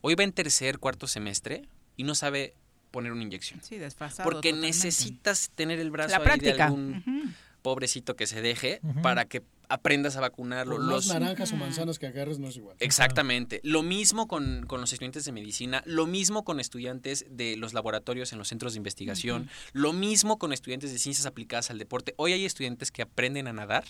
Hoy 0.00 0.14
va 0.14 0.24
en 0.24 0.32
tercer, 0.32 0.78
cuarto 0.78 1.06
semestre 1.06 1.68
y 1.96 2.04
no 2.04 2.14
sabe 2.14 2.54
poner 2.90 3.12
una 3.12 3.22
inyección. 3.22 3.60
Sí, 3.62 3.76
desfasado. 3.78 4.24
Porque 4.28 4.50
totalmente. 4.50 4.66
necesitas 4.76 5.50
tener 5.54 5.78
el 5.80 5.90
brazo 5.90 6.10
La 6.10 6.16
ahí 6.18 6.22
de 6.22 6.26
práctica. 6.26 6.66
algún. 6.66 7.34
Pobrecito 7.68 8.16
que 8.16 8.26
se 8.26 8.40
deje 8.42 8.80
para 9.02 9.26
que 9.26 9.42
aprendas 9.68 10.16
a 10.16 10.20
vacunarlo. 10.20 10.76
Por 10.76 10.84
más 10.84 10.94
Los- 10.94 11.06
naranjas 11.08 11.52
o 11.52 11.56
manzanas 11.56 11.98
que 11.98 12.06
agarres 12.06 12.38
no 12.38 12.48
es 12.48 12.56
igual. 12.56 12.76
Exactamente. 12.80 13.60
Lo 13.62 13.82
mismo 13.82 14.26
con, 14.26 14.64
con 14.66 14.80
los 14.80 14.92
estudiantes 14.92 15.24
de 15.26 15.32
medicina, 15.32 15.82
lo 15.84 16.06
mismo 16.06 16.44
con 16.44 16.58
estudiantes 16.60 17.26
de 17.30 17.56
los 17.56 17.74
laboratorios 17.74 18.32
en 18.32 18.38
los 18.38 18.48
centros 18.48 18.72
de 18.72 18.78
investigación, 18.78 19.48
lo 19.72 19.92
mismo 19.92 20.38
con 20.38 20.52
estudiantes 20.52 20.92
de 20.92 20.98
ciencias 20.98 21.26
aplicadas 21.26 21.70
al 21.70 21.78
deporte. 21.78 22.14
Hoy 22.16 22.32
hay 22.32 22.44
estudiantes 22.46 22.90
que 22.90 23.02
aprenden 23.02 23.46
a 23.46 23.52
nadar 23.52 23.84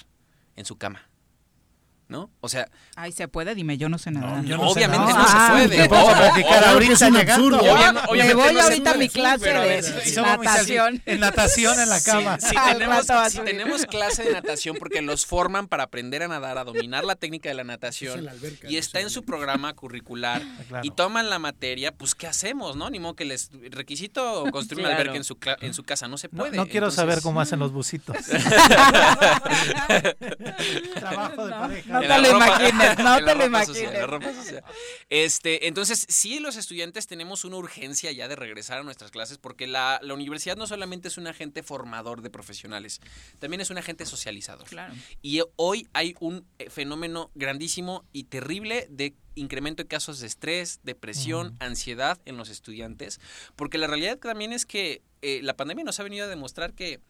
en 0.56 0.64
su 0.64 0.76
cama. 0.76 1.08
¿No? 2.08 2.30
O 2.40 2.48
sea, 2.48 2.66
Ay, 2.96 3.12
¿se 3.12 3.28
puede? 3.28 3.54
Dime, 3.54 3.76
yo 3.76 3.90
no 3.90 3.98
sé 3.98 4.10
nada. 4.10 4.40
yo 4.42 4.56
no 4.56 4.64
sé 4.70 4.78
Obviamente 4.78 5.12
nada. 5.12 5.18
no 5.22 5.28
se 5.28 5.34
Ah, 5.36 5.48
puede. 5.52 5.68
me 5.76 5.88
Vamos 5.88 6.08
a 6.08 6.12
pongo 6.12 6.16
practicar 6.22 6.58
Obvio 6.62 6.68
ahorita 6.72 6.88
que 6.88 6.94
es 6.94 7.02
un 7.02 7.12
llegando. 7.14 7.32
absurdo. 7.32 7.58
Obvia- 7.60 7.92
Me 7.92 8.00
obviamente 8.08 8.34
voy 8.34 8.54
no 8.54 8.60
ahorita 8.62 8.90
a 8.90 8.94
mi 8.94 9.08
clase 9.10 9.44
de 9.52 9.82
natación. 10.22 11.02
En 11.04 11.20
natación 11.20 11.78
en 11.80 11.88
la 11.90 12.00
Sí, 12.00 12.10
cama. 12.10 12.38
Si, 12.40 12.54
tenemos, 13.44 13.80
si 13.82 13.86
clase 13.88 14.22
de 14.24 14.32
natación 14.32 14.76
porque 14.78 15.02
los 15.02 15.26
forman 15.26 15.68
para 15.68 15.82
aprender 15.84 16.22
a 16.22 16.28
nadar, 16.28 16.56
a 16.56 16.64
dominar 16.64 17.04
la 17.04 17.14
técnica 17.14 17.50
de 17.50 17.56
la 17.56 17.64
natación 17.64 18.20
en 18.20 18.24
la 18.24 18.30
alberca, 18.32 18.70
y 18.70 18.78
está 18.78 19.00
en 19.00 19.10
su 19.10 19.24
programa 19.26 19.74
curricular 19.74 20.40
Claro. 20.68 20.86
y 20.86 20.90
toman 20.90 21.28
la 21.28 21.38
materia, 21.38 21.92
pues 21.92 22.14
¿qué 22.14 22.26
hacemos, 22.26 22.74
no? 22.74 22.88
Ni 22.88 22.98
modo 23.00 23.16
que 23.16 23.26
les 23.26 23.50
requisito 23.70 24.46
construir 24.50 24.86
una 24.86 24.94
alberca 24.96 25.16
en 25.16 25.24
su 25.24 25.34
cla- 25.38 25.58
en 25.60 25.74
su 25.74 25.82
casa, 25.84 26.08
no 26.08 26.16
se 26.16 26.30
puede. 26.30 26.56
no 26.56 26.64
quiero 26.64 26.86
Entonces- 26.86 26.96
saber 26.96 27.20
cómo 27.20 27.42
hacen 27.42 27.58
los 27.58 27.70
bucitos. 27.70 28.16
Trabajo 30.98 31.46
de 31.46 31.52
pareja. 31.52 31.97
No 32.06 32.14
te 32.14 32.20
lo 32.22 32.32
ropa- 32.32 32.46
imagines, 32.46 32.98
no 32.98 33.16
te 33.24 33.34
lo 33.34 33.46
imagines. 33.46 34.62
Este, 35.08 35.66
entonces, 35.68 36.06
sí, 36.08 36.38
los 36.40 36.56
estudiantes 36.56 37.06
tenemos 37.06 37.44
una 37.44 37.56
urgencia 37.56 38.12
ya 38.12 38.28
de 38.28 38.36
regresar 38.36 38.78
a 38.78 38.82
nuestras 38.82 39.10
clases 39.10 39.38
porque 39.38 39.66
la, 39.66 39.98
la 40.02 40.14
universidad 40.14 40.56
no 40.56 40.66
solamente 40.66 41.08
es 41.08 41.18
un 41.18 41.26
agente 41.26 41.62
formador 41.62 42.22
de 42.22 42.30
profesionales, 42.30 43.00
también 43.38 43.60
es 43.60 43.70
un 43.70 43.78
agente 43.78 44.06
socializador. 44.06 44.66
Claro. 44.66 44.94
Y 45.22 45.40
hoy 45.56 45.88
hay 45.92 46.14
un 46.20 46.46
eh, 46.58 46.70
fenómeno 46.70 47.30
grandísimo 47.34 48.04
y 48.12 48.24
terrible 48.24 48.86
de 48.90 49.14
incremento 49.34 49.82
de 49.84 49.88
casos 49.88 50.18
de 50.20 50.26
estrés, 50.26 50.80
depresión, 50.82 51.56
ansiedad 51.60 52.18
en 52.24 52.36
los 52.36 52.48
estudiantes, 52.48 53.20
porque 53.54 53.78
la 53.78 53.86
realidad 53.86 54.18
también 54.18 54.52
es 54.52 54.66
que 54.66 55.02
eh, 55.22 55.40
la 55.42 55.56
pandemia 55.56 55.84
nos 55.84 56.00
ha 56.00 56.02
venido 56.02 56.24
a 56.24 56.28
demostrar 56.28 56.72
que 56.74 57.00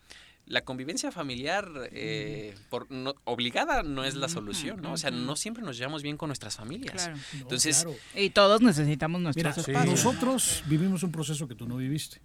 la 0.48 0.62
convivencia 0.64 1.12
familiar 1.12 1.70
eh, 1.92 2.54
por, 2.70 2.90
no- 2.90 3.14
obligada 3.24 3.82
no 3.82 4.04
es 4.04 4.14
la 4.14 4.28
solución, 4.28 4.80
¿no? 4.82 4.92
O 4.92 4.96
sea, 4.96 5.10
no 5.10 5.36
siempre 5.36 5.62
nos 5.62 5.76
llevamos 5.78 6.02
bien 6.02 6.16
con 6.16 6.28
nuestras 6.28 6.56
familias. 6.56 7.04
Claro. 7.04 7.18
Entonces, 7.34 7.82
claro. 7.84 7.96
Y 8.16 8.30
todos 8.30 8.60
necesitamos 8.62 9.20
nuestros 9.20 9.56
Mira, 9.68 9.80
espacios. 9.80 10.04
nosotros 10.04 10.64
vivimos 10.66 11.02
un 11.02 11.12
proceso 11.12 11.46
que 11.48 11.54
tú 11.54 11.68
no 11.68 11.76
viviste. 11.76 12.20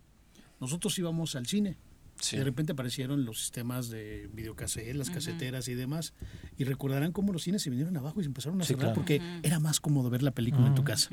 Nosotros 0.60 0.98
íbamos 0.98 1.36
al 1.36 1.46
cine. 1.46 1.78
Sí. 2.20 2.38
De 2.38 2.44
repente 2.46 2.72
aparecieron 2.72 3.26
los 3.26 3.40
sistemas 3.42 3.90
de 3.90 4.30
videocassette, 4.34 4.96
las 4.96 5.10
caseteras 5.10 5.68
y 5.68 5.74
demás. 5.74 6.14
Y 6.58 6.64
recordarán 6.64 7.12
cómo 7.12 7.34
los 7.34 7.44
cines 7.44 7.62
se 7.64 7.70
vinieron 7.70 7.98
abajo 7.98 8.22
y 8.22 8.24
se 8.24 8.28
empezaron 8.28 8.62
a 8.62 8.64
Sí, 8.64 8.70
cerrar 8.70 8.94
claro. 8.94 8.96
porque 8.96 9.20
era 9.42 9.60
más 9.60 9.80
cómodo 9.82 10.10
ver 10.10 10.24
la 10.24 10.32
película 10.32 10.68
en 10.68 10.76
tu 10.76 10.84
casa. 10.86 11.10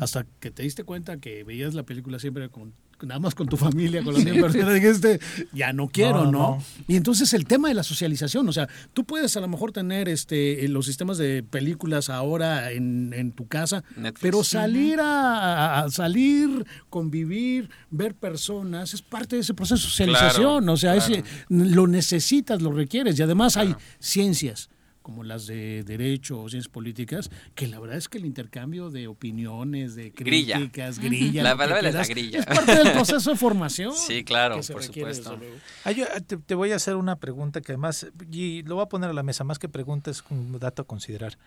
Hasta 0.00 0.26
que 0.40 0.50
te 0.50 0.62
diste 0.64 0.82
cuenta 0.84 1.18
que 1.18 1.44
veías 1.44 1.74
la 1.74 1.84
película 1.84 2.18
siempre 2.18 2.48
con 2.48 2.74
nada 3.06 3.20
más 3.20 3.34
con 3.34 3.46
tu 3.46 3.56
familia, 3.56 4.02
con 4.02 4.14
las 4.14 4.24
mismas 4.24 4.52
personas, 4.52 4.74
dijiste, 4.74 5.20
ya 5.52 5.72
no 5.72 5.88
quiero, 5.88 6.24
No, 6.24 6.30
¿no, 6.32 6.38
no. 6.56 6.64
Y 6.86 6.96
entonces 6.96 7.32
el 7.34 7.46
tema 7.46 7.68
de 7.68 7.74
la 7.74 7.82
socialización, 7.82 8.48
o 8.48 8.52
sea, 8.52 8.68
tú 8.92 9.04
puedes 9.04 9.36
a 9.36 9.40
lo 9.40 9.48
mejor 9.48 9.72
tener 9.72 10.08
este 10.08 10.66
los 10.68 10.86
sistemas 10.86 11.18
de 11.18 11.42
películas 11.42 12.10
ahora 12.10 12.70
en, 12.72 13.12
en 13.14 13.32
tu 13.32 13.46
casa, 13.46 13.84
Netflix. 13.96 14.20
pero 14.20 14.44
salir 14.44 15.00
a, 15.00 15.80
a 15.80 15.90
salir, 15.90 16.64
convivir, 16.90 17.70
ver 17.90 18.14
personas, 18.14 18.94
es 18.94 19.02
parte 19.02 19.36
de 19.36 19.42
ese 19.42 19.54
proceso. 19.54 19.76
De 19.76 19.88
socialización, 19.90 20.64
Claro, 20.64 20.72
o 20.72 20.76
sea, 20.76 20.94
claro. 20.94 21.14
ese, 21.14 21.24
lo 21.48 21.86
necesitas, 21.86 22.60
lo 22.62 22.72
requieres, 22.72 23.18
y 23.18 23.22
además 23.22 23.56
hay 23.56 23.74
ciencias 23.98 24.70
como 25.08 25.24
las 25.24 25.46
de 25.46 25.84
derecho 25.84 26.38
o 26.38 26.50
ciencias 26.50 26.68
políticas, 26.70 27.30
que 27.54 27.66
la 27.66 27.80
verdad 27.80 27.96
es 27.96 28.10
que 28.10 28.18
el 28.18 28.26
intercambio 28.26 28.90
de 28.90 29.08
opiniones, 29.08 29.94
de 29.94 30.10
Grilla. 30.10 30.56
críticas, 30.58 30.98
grilla, 30.98 31.42
La 31.42 31.52
lo 31.52 31.56
que 31.56 31.64
palabra 31.64 31.88
es 31.88 31.94
la 31.94 32.04
grilla. 32.06 32.40
es 32.40 32.44
parte 32.46 32.74
del 32.76 32.92
proceso 32.92 33.30
de 33.30 33.36
formación. 33.36 33.94
Sí, 33.94 34.22
claro, 34.22 34.56
por 34.56 34.82
requiere, 34.82 35.14
supuesto. 35.14 35.40
Ah, 35.84 35.92
yo, 35.92 36.04
ah, 36.14 36.20
te, 36.20 36.36
te 36.36 36.54
voy 36.54 36.72
a 36.72 36.76
hacer 36.76 36.96
una 36.96 37.16
pregunta 37.16 37.62
que 37.62 37.72
además, 37.72 38.06
y 38.30 38.62
lo 38.64 38.74
voy 38.74 38.84
a 38.84 38.88
poner 38.90 39.08
a 39.08 39.14
la 39.14 39.22
mesa, 39.22 39.44
más 39.44 39.58
que 39.58 39.70
pregunta 39.70 40.10
es 40.10 40.22
un 40.28 40.58
dato 40.58 40.82
a 40.82 40.86
considerar. 40.86 41.38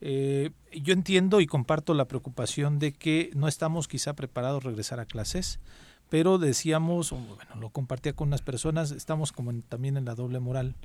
Eh, 0.00 0.50
yo 0.80 0.92
entiendo 0.92 1.40
y 1.40 1.46
comparto 1.48 1.92
la 1.94 2.06
preocupación 2.06 2.78
de 2.78 2.92
que 2.92 3.30
no 3.34 3.48
estamos 3.48 3.88
quizá 3.88 4.14
preparados 4.14 4.62
a 4.64 4.68
regresar 4.68 5.00
a 5.00 5.06
clases, 5.06 5.58
pero 6.08 6.38
decíamos, 6.38 7.12
o 7.12 7.16
bueno, 7.16 7.56
lo 7.60 7.70
compartía 7.70 8.12
con 8.14 8.28
unas 8.28 8.42
personas, 8.42 8.92
estamos 8.92 9.32
como 9.32 9.50
en- 9.50 9.62
también 9.62 9.96
en 9.96 10.04
la 10.04 10.14
doble 10.14 10.38
moral. 10.38 10.76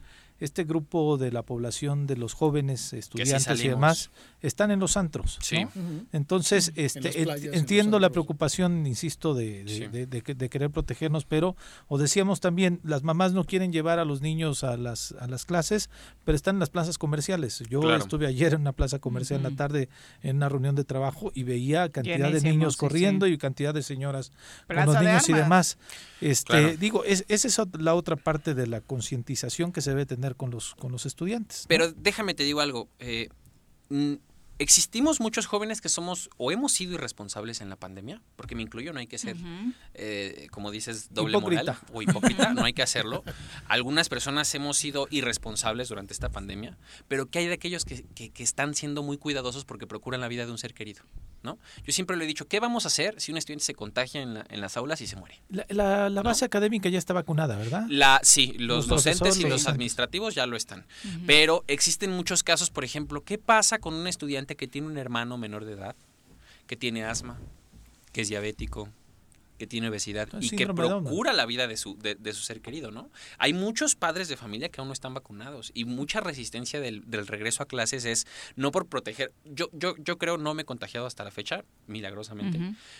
Este 0.44 0.66
grupo 0.66 1.18
de 1.18 1.32
la 1.32 1.44
población 1.44 2.06
de 2.06 2.18
los 2.18 2.34
jóvenes 2.34 2.92
estudiantes 2.94 3.64
y 3.64 3.70
demás 3.70 4.12
están 4.42 4.72
en 4.72 4.80
los 4.80 4.98
antros. 4.98 5.38
Sí. 5.42 5.64
¿no? 5.64 5.72
Entonces, 6.12 6.74
En 6.76 6.86
este, 6.86 7.22
en 7.22 7.54
entiendo 7.54 7.98
la 8.00 8.10
preocupación, 8.10 8.86
insisto, 8.86 9.34
de, 9.34 9.64
de- 9.64 9.74
Sí. 9.74 9.88
de- 9.88 10.06
de 10.06 10.22
que- 10.22 10.36
de 10.36 10.50
querer 10.50 10.70
protegernos, 10.70 11.24
pero, 11.26 11.56
o 11.88 11.98
decíamos 11.98 12.42
también, 12.42 12.82
las 12.84 13.04
mamás 13.04 13.32
no 13.34 13.46
quieren 13.46 13.72
llevar 13.72 14.00
a 14.00 14.06
los 14.06 14.22
niños 14.22 14.64
a 14.66 14.76
las, 14.76 15.14
a 15.20 15.28
las 15.28 15.46
clases, 15.46 15.90
pero 16.26 16.36
están 16.36 16.58
en 16.58 16.60
las 16.60 16.70
plazas 16.70 16.98
comerciales. 16.98 17.64
Yo 17.70 17.80
Claro. 17.80 17.98
estuve 18.04 18.28
ayer 18.28 18.54
en 18.54 18.62
una 18.62 18.74
plaza 18.74 19.00
comercial 19.00 19.38
en 19.40 19.44
la 19.52 19.56
tarde 19.56 19.88
en 20.22 20.36
una 20.38 20.50
reunión 20.50 20.76
de 20.76 20.84
trabajo 20.84 21.32
y 21.34 21.44
veía 21.44 21.88
cantidad 21.90 22.32
de 22.32 22.42
niños 22.42 22.74
sí, 22.74 22.80
corriendo 22.80 23.26
sí. 23.28 23.34
y 23.34 23.38
cantidad 23.38 23.74
de 23.74 23.82
señoras 23.82 24.32
con 24.68 24.76
los 24.86 24.96
de 24.96 25.06
niños 25.06 25.30
y 25.30 25.34
demás. 25.34 25.78
Este, 26.20 26.46
Claro. 26.54 26.78
digo, 26.78 27.04
es, 27.06 27.24
esa 27.28 27.48
es 27.48 27.58
la 27.80 27.96
otra 27.96 28.16
parte 28.18 28.54
de 28.54 28.68
la 28.68 28.82
concientización 28.82 29.72
que 29.72 29.82
se 29.82 29.90
debe 29.92 30.06
tener 30.06 30.33
con 30.36 30.52
los, 30.52 30.76
con 30.76 30.92
los 30.92 31.06
estudiantes. 31.06 31.62
¿no? 31.64 31.68
Pero 31.70 31.92
déjame 31.92 32.34
te 32.34 32.44
digo 32.44 32.62
algo. 32.62 32.90
eh, 33.00 33.30
mm, 33.90 34.14
existimos 34.60 35.20
muchos 35.20 35.46
jóvenes 35.48 35.82
que 35.82 35.90
somos 35.90 36.30
o 36.38 36.52
hemos 36.52 36.72
sido 36.72 36.94
irresponsables 36.94 37.60
en 37.60 37.70
la 37.70 37.76
pandemia, 37.76 38.22
porque 38.36 38.56
me 38.56 38.62
incluyo, 38.62 38.94
no 38.94 39.00
hay 39.00 39.08
que 39.08 39.18
ser, 39.18 39.36
eh, 39.96 40.48
como 40.52 40.70
dices, 40.72 41.10
doble 41.12 41.38
Hipócrita. 41.38 41.62
moral 41.74 41.78
o 41.92 42.02
hipócrita, 42.02 42.54
no 42.54 42.64
hay 42.64 42.74
que 42.74 42.84
hacerlo. 42.84 43.24
Algunas 43.68 44.10
personas 44.10 44.54
hemos 44.56 44.78
sido 44.78 45.08
irresponsables 45.10 45.90
durante 45.90 46.14
esta 46.14 46.30
pandemia, 46.30 46.78
pero 47.08 47.26
¿qué 47.26 47.40
hay 47.40 47.48
de 47.48 47.54
aquellos 47.56 47.84
que, 47.84 48.04
que- 48.16 48.30
que 48.30 48.44
están 48.44 48.76
siendo 48.76 49.02
muy 49.04 49.18
cuidadosos 49.18 49.66
porque 49.66 49.88
procuran 49.88 50.22
la 50.22 50.28
vida 50.28 50.46
de 50.46 50.52
un 50.52 50.58
ser 50.60 50.74
querido? 50.74 51.04
¿No? 51.44 51.60
Yo 51.86 51.94
siempre 51.94 52.18
le 52.18 52.24
he 52.24 52.28
dicho, 52.28 52.48
¿qué 52.48 52.60
vamos 52.60 52.86
a 52.86 52.88
hacer 52.88 53.20
si 53.22 53.32
un 53.32 53.38
estudiante 53.38 53.66
se 53.66 53.74
contagia 53.76 54.22
en, 54.22 54.34
la- 54.34 54.46
en 54.50 54.62
las 54.62 54.78
aulas 54.78 55.02
y 55.02 55.08
se 55.08 55.16
muere? 55.18 55.42
La, 55.50 55.66
la- 55.70 56.10
la 56.10 56.22
base 56.24 56.46
académica 56.46 56.90
ya 56.90 56.98
está 56.98 57.14
vacunada, 57.14 57.58
¿verdad? 57.58 57.86
La, 57.90 58.20
sí, 58.24 58.54
Los 58.58 58.88
los, 58.88 58.88
docentes 58.88 59.38
y 59.40 59.44
los 59.48 59.68
administrativos 59.68 60.34
ya 60.36 60.46
lo 60.46 60.56
están. 60.56 60.86
Pero 61.28 61.64
existen 61.68 62.12
muchos 62.12 62.44
casos, 62.44 62.70
por 62.70 62.84
ejemplo, 62.84 63.24
¿qué 63.24 63.38
pasa 63.38 63.80
con 63.80 63.94
un 63.94 64.08
estudiante 64.08 64.56
que 64.56 64.68
tiene 64.68 64.88
un 64.88 64.98
hermano 64.98 65.38
menor 65.38 65.66
de 65.66 65.74
edad, 65.74 65.96
que 66.66 66.76
tiene 66.78 67.04
asma, 67.04 67.38
que 68.14 68.22
es 68.22 68.30
diabético, 68.30 68.90
que 69.58 69.68
tiene 69.68 69.90
obesidad 69.90 70.28
y 70.40 70.50
que 70.50 70.68
procura 70.68 71.34
la 71.34 71.46
vida 71.46 71.68
de 71.68 71.78
su, 71.78 71.98
de, 71.98 72.16
de 72.16 72.34
su 72.34 72.42
ser 72.44 72.62
querido, 72.62 72.92
¿no? 72.92 73.10
Hay 73.38 73.54
muchos 73.54 73.96
padres 73.96 74.28
de 74.28 74.38
familia 74.38 74.70
que 74.70 74.82
aún 74.82 74.88
no 74.88 74.94
están 74.94 75.14
vacunados 75.14 75.72
y 75.74 75.86
mucha 75.86 76.20
resistencia 76.20 76.80
del, 76.80 77.10
del 77.10 77.28
regreso 77.28 77.64
a 77.64 77.68
clases 77.68 78.06
es 78.06 78.26
no 78.56 78.72
por 78.72 78.88
proteger. 78.88 79.32
Yo, 79.46 79.70
yo, 79.74 79.96
yo 79.98 80.18
creo, 80.18 80.38
no 80.38 80.54
me 80.54 80.64
he 80.64 80.66
contagiado 80.66 81.06
hasta 81.06 81.24
la 81.24 81.32
fecha, 81.32 81.64
milagrosamente, 81.88 82.60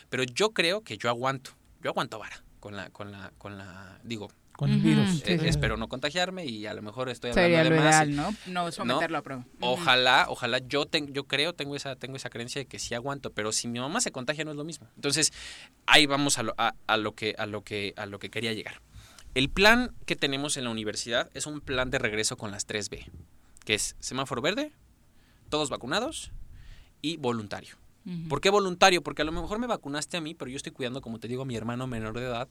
pero 0.10 0.24
yo 0.24 0.52
creo 0.52 0.82
que 0.82 0.98
yo 0.98 1.10
aguanto, 1.10 1.52
yo 1.82 1.90
aguanto 1.90 2.20
vara 2.20 2.44
con 2.60 2.76
la, 2.76 2.90
con 2.90 3.12
la, 3.12 3.32
con 3.38 3.58
la, 3.58 4.00
digo, 4.04 4.30
Con 4.56 4.72
el 4.72 4.78
Ujú, 4.78 4.88
virus. 4.88 5.10
sí, 5.10 5.24
eh, 5.32 5.40
sí. 5.40 5.48
espero 5.48 5.78
no 5.78 5.90
contagiarme 5.90 6.46
y 6.46 6.68
a 6.68 6.74
lo 6.74 6.82
mejor 6.84 7.10
estoy 7.10 7.32
hablando 7.32 7.44
Sería 7.44 7.64
de 7.64 7.70
lo 7.72 7.76
más. 7.76 7.86
ideal, 7.96 8.16
¿no? 8.16 8.36
No 8.46 8.72
someterlo 8.72 9.18
a 9.18 9.22
prueba. 9.24 9.46
Ojalá, 9.62 10.26
ojalá 10.30 10.60
yo 10.60 10.86
ten- 10.86 11.12
yo 11.14 11.24
creo, 11.26 11.54
tengo 11.54 11.76
esa 11.76 11.96
tengo 11.96 12.16
esa 12.18 12.30
creencia 12.30 12.60
de 12.62 12.66
que 12.68 12.78
sí 12.80 12.94
aguanto, 12.94 13.32
pero 13.32 13.52
si 13.52 13.68
mi 13.68 13.80
mamá 13.80 14.00
se 14.02 14.12
contagia 14.12 14.46
no 14.46 14.52
es 14.52 14.58
lo 14.58 14.64
mismo. 14.64 14.88
Entonces, 14.96 15.34
ahí 15.88 16.06
vamos 16.06 16.38
a 16.38 16.44
lo, 16.44 16.54
a, 16.58 16.76
a 16.86 16.98
lo 16.98 17.14
que 17.16 17.34
a 17.38 17.46
lo 17.48 17.64
que 17.64 17.94
a 17.98 18.06
lo 18.06 18.20
que 18.20 18.30
quería 18.30 18.54
llegar. 18.54 18.82
El 19.34 19.50
plan 19.50 19.96
que 20.06 20.16
tenemos 20.16 20.58
en 20.58 20.66
la 20.66 20.70
universidad 20.70 21.32
es 21.34 21.48
un 21.48 21.60
plan 21.60 21.90
de 21.90 21.98
regreso 21.98 22.38
con 22.38 22.52
las 22.52 22.68
3B, 22.68 23.10
que 23.66 23.74
es 23.74 23.96
semáforo 24.00 24.42
verde, 24.44 24.72
todos 25.50 25.72
vacunados 25.72 26.32
y 27.02 27.18
voluntario. 27.18 27.76
¿Por 28.30 28.42
qué 28.42 28.50
voluntario? 28.50 29.02
Porque 29.02 29.22
a 29.22 29.26
lo 29.26 29.32
mejor 29.32 29.60
me 29.60 29.66
vacunaste 29.68 30.18
a 30.18 30.22
mí, 30.22 30.34
pero 30.36 30.52
yo 30.52 30.58
estoy 30.58 30.74
cuidando, 30.74 31.00
como 31.02 31.20
te 31.20 31.28
digo, 31.30 31.44
a 31.44 31.46
mi 31.46 31.56
hermano 31.56 31.88
menor 31.88 32.14
de 32.20 32.26
edad, 32.26 32.50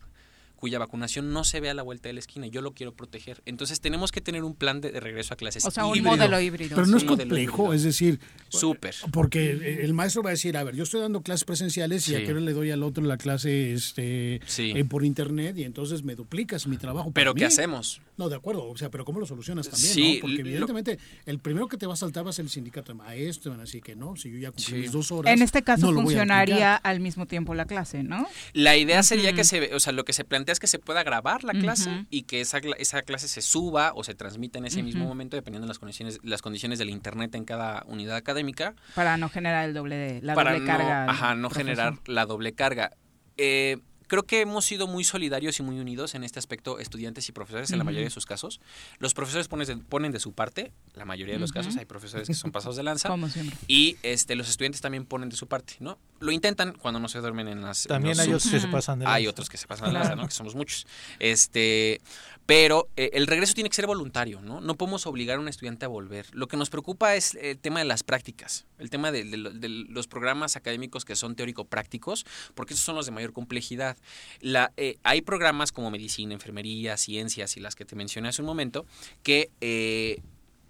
cuya 0.63 0.79
vacunación 0.79 1.33
no 1.33 1.43
se 1.43 1.59
ve 1.59 1.71
a 1.71 1.75
la 1.75 1.83
vuelta 1.83 2.09
de 2.09 2.13
la 2.13 2.21
esquina. 2.21 2.47
Yo 2.47 2.63
lo 2.63 2.73
quiero 2.73 2.95
proteger. 2.95 3.43
Entonces 3.47 3.81
tenemos 3.81 4.13
que 4.13 4.21
tener 4.21 4.45
un 4.45 4.55
plan 4.55 4.81
de, 4.81 4.93
de 4.93 5.01
regreso 5.01 5.35
a 5.35 5.37
clases. 5.37 5.65
O 5.65 5.73
sea, 5.73 5.87
un 5.87 6.01
modelo 6.05 6.41
híbrido. 6.41 6.77
Pero 6.77 6.87
no 6.87 6.97
es 6.99 7.03
complejo, 7.03 7.73
es 7.75 7.83
decir, 7.83 8.21
Súper. 8.49 8.95
porque 9.11 9.51
el 9.83 9.93
maestro 9.93 10.23
va 10.23 10.31
a 10.31 10.35
decir, 10.35 10.57
a 10.57 10.63
ver, 10.63 10.77
yo 10.77 10.85
estoy 10.85 11.01
dando 11.01 11.21
clases 11.23 11.43
presenciales 11.45 12.09
y 12.09 12.15
a 12.15 12.23
qué 12.25 12.31
hora 12.31 12.39
le 12.41 12.53
doy 12.53 12.71
al 12.71 12.85
otro 12.85 13.03
la 13.03 13.17
clase 13.17 13.73
este, 13.73 14.41
Sí. 14.47 14.73
eh, 14.77 14.85
por 14.85 15.05
internet 15.05 15.59
y 15.59 15.65
entonces 15.65 16.05
me 16.05 16.15
duplicas 16.15 16.69
mi 16.69 16.77
trabajo. 16.77 17.11
Pero 17.13 17.35
¿qué 17.35 17.41
mí. 17.41 17.47
hacemos? 17.47 18.01
No, 18.17 18.29
de 18.29 18.37
acuerdo, 18.37 18.65
o 18.69 18.77
sea, 18.77 18.89
pero 18.89 19.05
¿cómo 19.05 19.19
lo 19.19 19.27
solucionas 19.27 19.69
también? 19.69 19.93
Sí, 19.93 20.15
no? 20.15 20.21
Porque 20.21 20.35
lo- 20.37 20.41
evidentemente 20.49 20.99
el 21.27 21.41
primero 21.41 21.67
que 21.67 21.77
te 21.77 21.87
va 21.89 21.95
a 21.95 21.97
saltar 21.97 22.25
va 22.25 22.31
a 22.31 22.33
ser 22.33 22.45
el 22.45 22.51
sindicato 22.53 22.93
de 22.93 22.99
maestros, 22.99 23.51
van 23.53 23.59
a 23.59 23.65
decir 23.65 23.83
que 23.83 23.97
no, 23.97 24.15
si 24.15 24.31
yo 24.31 24.39
ya 24.39 24.53
cumplí 24.53 24.79
mis 24.79 24.93
dos 24.93 25.11
horas. 25.11 25.35
En 25.35 25.43
este 25.43 25.63
caso 25.63 25.91
no 25.91 26.03
funcionaría 26.03 26.77
al 26.77 27.01
mismo 27.01 27.27
tiempo 27.27 27.53
la 27.55 27.65
clase, 27.65 28.05
¿no? 28.05 28.29
La 28.53 28.77
idea 28.77 29.03
sería 29.03 29.33
que 29.33 29.43
se, 29.43 29.75
o 29.75 29.81
sea, 29.81 29.93
lo 29.93 30.05
que 30.05 30.13
se 30.13 30.23
plantea 30.23 30.52
es 30.53 30.61
que 30.61 30.67
se 30.67 30.79
pueda 30.79 31.03
grabar 31.03 31.45
la 31.45 31.53
clase 31.53 32.07
y 32.11 32.23
que 32.23 32.41
esa, 32.41 32.59
esa 32.79 33.03
clase 33.03 33.29
se 33.29 33.43
suba 33.43 33.93
o 33.95 34.05
se 34.05 34.15
transmita 34.15 34.59
en 34.59 34.67
ese 34.67 34.83
mismo 34.83 35.05
momento, 35.07 35.37
dependiendo 35.37 35.67
de 35.67 35.71
las 35.71 35.79
condiciones, 35.79 36.19
las 36.23 36.43
condiciones 36.43 36.79
del 36.79 36.91
internet 36.91 37.35
en 37.35 37.45
cada 37.45 37.83
unidad 37.87 38.17
académica. 38.17 38.75
Para 38.95 39.17
no 39.17 39.29
generar 39.29 39.65
el 39.65 39.75
doble 39.75 39.97
de 39.97 40.23
la 40.23 40.35
para 40.35 40.53
doble 40.53 40.67
no, 40.67 40.73
carga. 40.73 41.05
ajá, 41.11 41.35
no 41.35 41.49
profesor. 41.49 41.75
generar 41.75 41.95
la 42.07 42.27
doble 42.27 42.53
carga. 42.55 42.93
Eh, 43.37 43.79
creo 44.13 44.25
que 44.25 44.43
hemos 44.43 44.67
sido 44.67 44.87
muy 44.87 45.05
solidarios 45.05 45.59
y 45.59 45.63
muy 45.63 45.81
unidos 45.81 46.15
en 46.15 46.23
este 46.23 46.39
aspecto, 46.39 46.79
estudiantes 46.79 47.27
y 47.31 47.33
profesores, 47.33 47.71
en 47.71 47.79
la 47.79 47.85
mayoría 47.85 48.05
de 48.05 48.11
sus 48.11 48.27
casos. 48.27 48.61
Los 48.99 49.15
profesores 49.15 49.49
ponen 49.49 49.67
de, 49.67 49.77
ponen 49.79 50.13
de 50.13 50.21
su 50.21 50.33
parte, 50.35 50.71
la 50.93 51.07
mayoría 51.07 51.33
de 51.33 51.41
los 51.41 51.51
casos, 51.51 51.79
hay 51.79 51.87
profesores 51.87 52.29
que 52.29 52.35
son 52.35 52.53
pasados 52.53 52.77
de 52.77 52.83
lanza. 52.83 53.09
Como 53.09 53.31
siempre. 53.31 53.57
Y 53.69 53.97
este, 54.03 54.35
los 54.37 54.51
estudiantes 54.51 54.83
también 54.83 55.07
ponen 55.07 55.31
de 55.31 55.37
su 55.37 55.47
parte, 55.47 55.77
¿no? 55.81 55.97
Lo 56.21 56.31
intentan 56.31 56.75
cuando 56.75 57.01
no 57.01 57.09
se 57.09 57.21
duermen 57.21 57.49
en 57.49 57.63
las. 57.63 57.85
También 57.85 58.21
hay 58.21 58.29
otros 58.29 58.51
que 58.51 58.61
se 58.61 58.69
pasan 58.69 58.99
de 58.99 59.07
Hay 59.07 59.23
lanza. 59.25 59.31
otros 59.31 59.49
que 59.49 59.57
se 59.57 59.67
pasan 59.67 59.89
de 59.89 59.93
lanza, 59.95 60.15
¿no? 60.15 60.27
Que 60.27 60.35
somos 60.35 60.55
muchos. 60.55 60.87
Este, 61.19 62.01
pero 62.45 62.89
eh, 62.97 63.11
el 63.15 63.27
regreso 63.27 63.55
tiene 63.55 63.71
que 63.71 63.77
ser 63.77 63.87
voluntario, 63.87 64.41
¿no? 64.43 64.61
No 64.61 64.75
podemos 64.75 65.07
obligar 65.07 65.39
a 65.39 65.41
un 65.41 65.49
estudiante 65.49 65.87
a 65.87 65.89
volver. 65.89 66.27
Lo 66.33 66.49
que 66.49 66.57
nos 66.59 66.69
preocupa 66.71 67.15
es 67.17 67.35
el 67.37 67.59
tema 67.59 67.79
de 67.79 67.87
las 67.87 68.03
prácticas, 68.03 68.67
el 68.79 68.91
tema 68.91 69.11
de, 69.11 69.25
de 69.25 69.37
lo- 69.39 69.51
de 69.51 69.69
los 69.69 70.07
programas 70.07 70.57
académicos 70.57 71.05
que 71.05 71.17
son 71.17 71.35
teórico-prácticos, 71.35 72.27
porque 72.55 72.75
esos 72.75 72.85
son 72.85 72.97
los 72.97 73.07
de 73.07 73.13
mayor 73.13 73.33
complejidad. 73.33 73.97
La, 74.41 74.73
eh, 74.77 74.99
hay 75.03 75.23
programas 75.23 75.73
como 75.73 75.91
medicina, 75.91 76.35
enfermería, 76.35 76.97
ciencias 76.97 77.57
y 77.57 77.61
las 77.61 77.75
que 77.75 77.85
te 77.85 77.97
mencioné 77.97 78.29
hace 78.29 78.43
un 78.43 78.47
momento, 78.47 78.87
que 79.23 79.51
eh, 79.61 80.21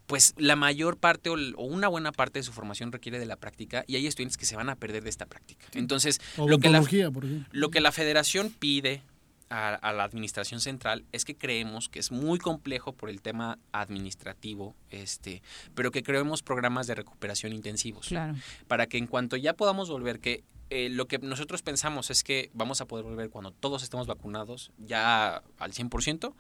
pues 0.07 0.35
la 0.37 0.57
mayor 0.57 0.99
parte 0.99 1.31
o, 1.31 1.35
una 1.65 1.89
buena 1.89 2.13
parte 2.13 2.39
de 2.39 2.43
su 2.43 2.53
formación 2.53 2.93
requiere 2.93 3.19
de 3.19 3.27
la 3.27 3.37
práctica 3.37 3.85
y 3.87 3.97
hay 3.97 4.07
estudiantes 4.07 4.37
que 4.37 4.45
se 4.45 4.57
van 4.57 4.69
a 4.69 4.77
perder 4.77 5.03
de 5.03 5.11
esta 5.11 5.27
práctica. 5.27 5.67
Entonces, 5.73 6.21
lo 6.37 6.59
que, 6.59 6.69
la, 6.69 6.81
Odontología, 6.81 7.11
por 7.11 7.25
ejemplo. 7.25 7.49
lo 7.53 7.71
que 7.71 7.81
la 7.81 7.93
federación 7.93 8.51
pide 8.51 9.03
a, 9.49 9.75
a 9.75 9.93
la 9.93 10.05
administración 10.05 10.61
central 10.61 11.05
es 11.13 11.25
que 11.25 11.35
creemos 11.37 11.89
que 11.89 11.99
es 11.99 12.11
muy 12.11 12.39
complejo 12.39 12.93
por 12.93 13.11
el 13.11 13.23
tema 13.23 13.59
administrativo, 13.73 14.75
este, 14.91 15.43
pero 15.75 15.91
que 15.91 16.03
creemos 16.03 16.43
programas 16.43 16.87
de 16.87 16.95
recuperación 16.95 17.53
intensivos 17.53 18.09
Claro. 18.09 18.35
para 18.69 18.87
que 18.87 18.99
en 18.99 19.07
cuanto 19.07 19.37
ya 19.37 19.55
podamos 19.55 19.89
volver, 19.89 20.21
que 20.21 20.45
eh, 20.75 20.89
lo 20.89 21.07
que 21.07 21.19
nosotros 21.19 21.61
pensamos 21.61 22.11
es 22.11 22.25
que 22.25 22.51
vamos 22.55 22.81
a 22.81 22.87
poder 22.87 23.05
volver 23.05 23.29
cuando 23.29 23.51
todos 23.51 23.83
estemos 23.83 24.07
vacunados, 24.07 24.73
ya 24.79 25.43
al 25.59 25.73
100%, 25.73 26.35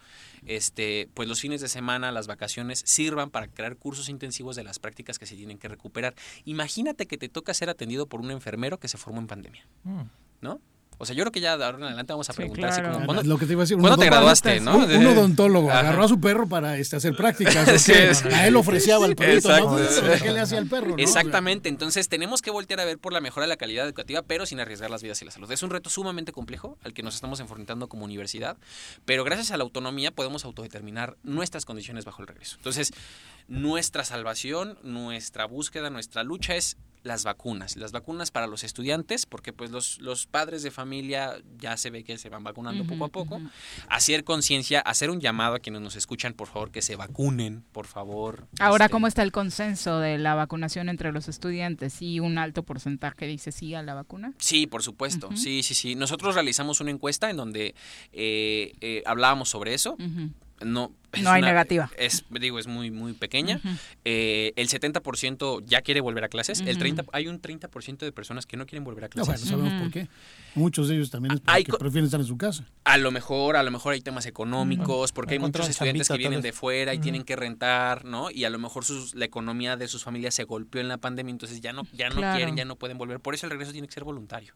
este, 0.46 1.10
pues 1.12 1.28
los 1.28 1.40
fines 1.40 1.60
de 1.60 1.68
semana, 1.68 2.10
las 2.12 2.26
vacaciones, 2.26 2.82
sirvan 2.86 3.30
para 3.30 3.48
crear 3.48 3.76
cursos 3.76 4.08
intensivos 4.08 4.56
de 4.56 4.64
las 4.64 4.78
prácticas 4.78 5.18
que 5.18 5.26
se 5.26 5.36
tienen 5.36 5.58
que 5.58 5.68
recuperar. 5.68 6.14
Imagínate 6.46 7.06
que 7.06 7.18
te 7.18 7.28
toca 7.28 7.52
ser 7.52 7.68
atendido 7.68 8.06
por 8.06 8.20
un 8.20 8.30
enfermero 8.30 8.78
que 8.80 8.88
se 8.88 8.96
formó 8.96 9.20
en 9.20 9.26
pandemia, 9.26 9.66
Mm. 9.84 10.02
¿no? 10.40 10.60
O 10.98 11.06
sea, 11.06 11.16
yo 11.16 11.22
creo 11.24 11.32
que 11.32 11.40
ya 11.40 11.56
de 11.56 11.64
ahora 11.64 11.78
en 11.78 11.84
adelante 11.84 12.12
vamos 12.12 12.30
a 12.30 12.32
Sí, 12.32 12.36
preguntar 12.36 12.70
así 12.70 12.80
claro. 12.80 12.94
como, 12.94 13.06
¿cuándo, 13.06 13.22
Lo 13.24 13.38
que 13.38 13.46
te 13.46 13.52
iba 13.52 13.62
a 13.62 13.64
decir, 13.64 13.76
un 13.76 13.82
¿cuándo 13.82 13.98
te 13.98 14.06
graduaste, 14.06 14.60
no? 14.60 14.76
Un, 14.76 14.90
un 14.92 15.06
odontólogo 15.06 15.68
Ajá. 15.70 15.80
agarró 15.80 16.04
a 16.04 16.08
su 16.08 16.20
perro 16.20 16.46
para 16.48 16.76
este, 16.78 16.96
hacer 16.96 17.16
prácticas. 17.16 17.68
¿o 17.68 17.78
Sí, 17.78 17.92
sí. 18.14 18.28
A 18.32 18.46
él 18.46 18.54
ofreciaba 18.56 19.06
el 19.06 19.16
perrito, 19.16 19.48
¿no? 19.48 19.76
¿Qué 20.22 20.30
le 20.30 20.40
hacía 20.40 20.58
al 20.58 20.66
perro? 20.68 20.90
no? 20.90 20.96
Exactamente, 20.98 21.68
entonces 21.68 22.08
tenemos 22.08 22.40
que 22.42 22.50
voltear 22.52 22.78
a 22.80 22.84
ver 22.84 22.98
por 22.98 23.12
la 23.12 23.20
mejora 23.20 23.44
de 23.44 23.48
la 23.48 23.56
calidad 23.56 23.84
educativa, 23.84 24.22
pero 24.22 24.46
sin 24.46 24.60
arriesgar 24.60 24.90
las 24.90 25.02
vidas 25.02 25.20
y 25.22 25.24
la 25.24 25.30
salud. 25.32 25.50
Es 25.50 25.62
un 25.64 25.70
reto 25.70 25.90
sumamente 25.90 26.30
complejo 26.32 26.78
al 26.84 26.92
que 26.92 27.02
nos 27.02 27.14
estamos 27.16 27.40
enfrentando 27.40 27.88
como 27.88 28.04
universidad, 28.04 28.56
pero 29.04 29.24
gracias 29.24 29.50
a 29.50 29.56
la 29.56 29.64
autonomía 29.64 30.12
podemos 30.12 30.44
autodeterminar 30.44 31.16
nuestras 31.24 31.64
condiciones 31.64 32.04
bajo 32.04 32.22
el 32.22 32.28
regreso. 32.28 32.56
Entonces, 32.58 32.92
nuestra 33.48 34.04
salvación, 34.04 34.78
nuestra 34.82 35.46
búsqueda, 35.46 35.90
nuestra 35.90 36.22
lucha 36.22 36.54
es 36.54 36.76
las 37.02 37.24
vacunas, 37.24 37.76
las 37.76 37.92
vacunas 37.92 38.30
para 38.30 38.46
los 38.46 38.64
estudiantes, 38.64 39.26
porque 39.26 39.52
pues 39.52 39.70
los, 39.70 40.00
los 40.00 40.26
padres 40.26 40.62
de 40.62 40.70
familia 40.70 41.36
ya 41.58 41.76
se 41.76 41.90
ve 41.90 42.04
que 42.04 42.18
se 42.18 42.28
van 42.28 42.44
vacunando 42.44 42.84
poco 42.84 43.04
a 43.04 43.08
poco, 43.08 43.40
hacer 43.88 44.24
conciencia, 44.24 44.80
hacer 44.80 45.10
un 45.10 45.20
llamado 45.20 45.54
a 45.54 45.58
quienes 45.58 45.82
nos 45.82 45.96
escuchan, 45.96 46.34
por 46.34 46.48
favor, 46.48 46.70
que 46.70 46.82
se 46.82 46.96
vacunen, 46.96 47.64
por 47.72 47.86
favor. 47.86 48.46
Ahora, 48.60 48.86
Este, 48.86 48.92
¿cómo 48.92 49.06
está 49.06 49.22
el 49.22 49.32
consenso 49.32 49.98
de 49.98 50.18
la 50.18 50.34
vacunación 50.34 50.88
entre 50.88 51.12
los 51.12 51.28
estudiantes? 51.28 52.00
¿Y 52.02 52.20
un 52.20 52.38
alto 52.38 52.62
porcentaje 52.62 53.26
dice 53.26 53.52
sí 53.52 53.74
a 53.74 53.82
la 53.82 53.94
vacuna? 53.94 54.32
Sí, 54.38 54.66
por 54.66 54.82
supuesto. 54.82 55.30
Sí, 55.34 55.62
sí, 55.62 55.74
sí. 55.74 55.94
Nosotros 55.94 56.34
realizamos 56.34 56.80
una 56.80 56.90
encuesta 56.90 57.30
en 57.30 57.36
donde 57.36 57.74
eh, 58.12 58.72
eh, 58.80 59.02
hablábamos 59.06 59.48
sobre 59.48 59.74
eso. 59.74 59.96
No, 60.64 60.92
es 61.12 61.22
No 61.22 61.30
hay 61.30 61.40
una- 61.42 61.48
negativa. 61.48 61.90
Es, 61.98 62.24
digo, 62.30 62.58
es 62.58 62.66
muy, 62.66 62.90
muy 62.90 63.12
pequeña. 63.12 63.60
Eh, 64.04 64.52
el 64.56 64.68
70% 64.68 65.62
ya 65.66 65.82
quiere 65.82 66.00
volver 66.00 66.24
a 66.24 66.28
clases. 66.28 66.60
El 66.60 66.70
Ujú. 66.70 66.78
30, 66.78 67.04
hay 67.12 67.28
un 67.28 67.40
30% 67.40 67.98
de 68.06 68.12
personas 68.12 68.46
que 68.46 68.56
no 68.56 68.66
quieren 68.66 68.84
volver 68.84 69.04
a 69.04 69.06
No, 69.08 69.24
clases. 69.24 69.50
bueno, 69.50 69.66
sabemos 69.68 69.82
por 69.82 69.92
qué. 69.92 70.08
Muchos 70.54 70.88
de 70.88 70.96
ellos 70.96 71.10
también 71.10 71.34
es 71.34 71.40
Hay 71.46 71.64
porque 71.64 71.72
co- 71.72 71.78
prefieren 71.78 72.04
estar 72.06 72.20
en 72.20 72.26
su 72.26 72.36
casa. 72.36 72.64
A 72.84 72.98
lo 72.98 73.10
mejor, 73.10 73.56
a 73.56 73.62
lo 73.62 73.70
mejor 73.70 73.94
hay 73.94 74.00
temas 74.00 74.26
económicos, 74.26 75.12
porque 75.12 75.34
hay 75.34 75.38
muchos 75.38 75.68
estudiantes 75.68 76.08
que 76.08 76.16
vienen 76.18 76.40
de 76.42 76.52
fuera 76.52 76.94
y 76.94 76.98
tienen 76.98 77.24
que 77.24 77.36
rentar, 77.36 78.04
¿no? 78.04 78.30
Y 78.30 78.44
a 78.44 78.50
lo 78.50 78.58
mejor 78.58 78.84
sus, 78.84 79.14
la 79.14 79.24
economía 79.24 79.76
de 79.76 79.88
sus 79.88 80.04
familias 80.04 80.34
se 80.34 80.44
golpeó 80.44 80.80
en 80.80 80.88
la 80.88 80.98
pandemia, 80.98 81.30
entonces 81.32 81.60
ya 81.60 81.72
no, 81.72 81.86
ya 81.92 82.08
no 82.08 82.16
Claro. 82.16 82.36
quieren, 82.36 82.56
ya 82.56 82.64
no 82.64 82.76
pueden 82.76 82.98
volver. 82.98 83.20
Por 83.20 83.34
eso 83.34 83.46
el 83.46 83.50
regreso 83.50 83.72
tiene 83.72 83.86
que 83.86 83.94
ser 83.94 84.04
voluntario. 84.04 84.54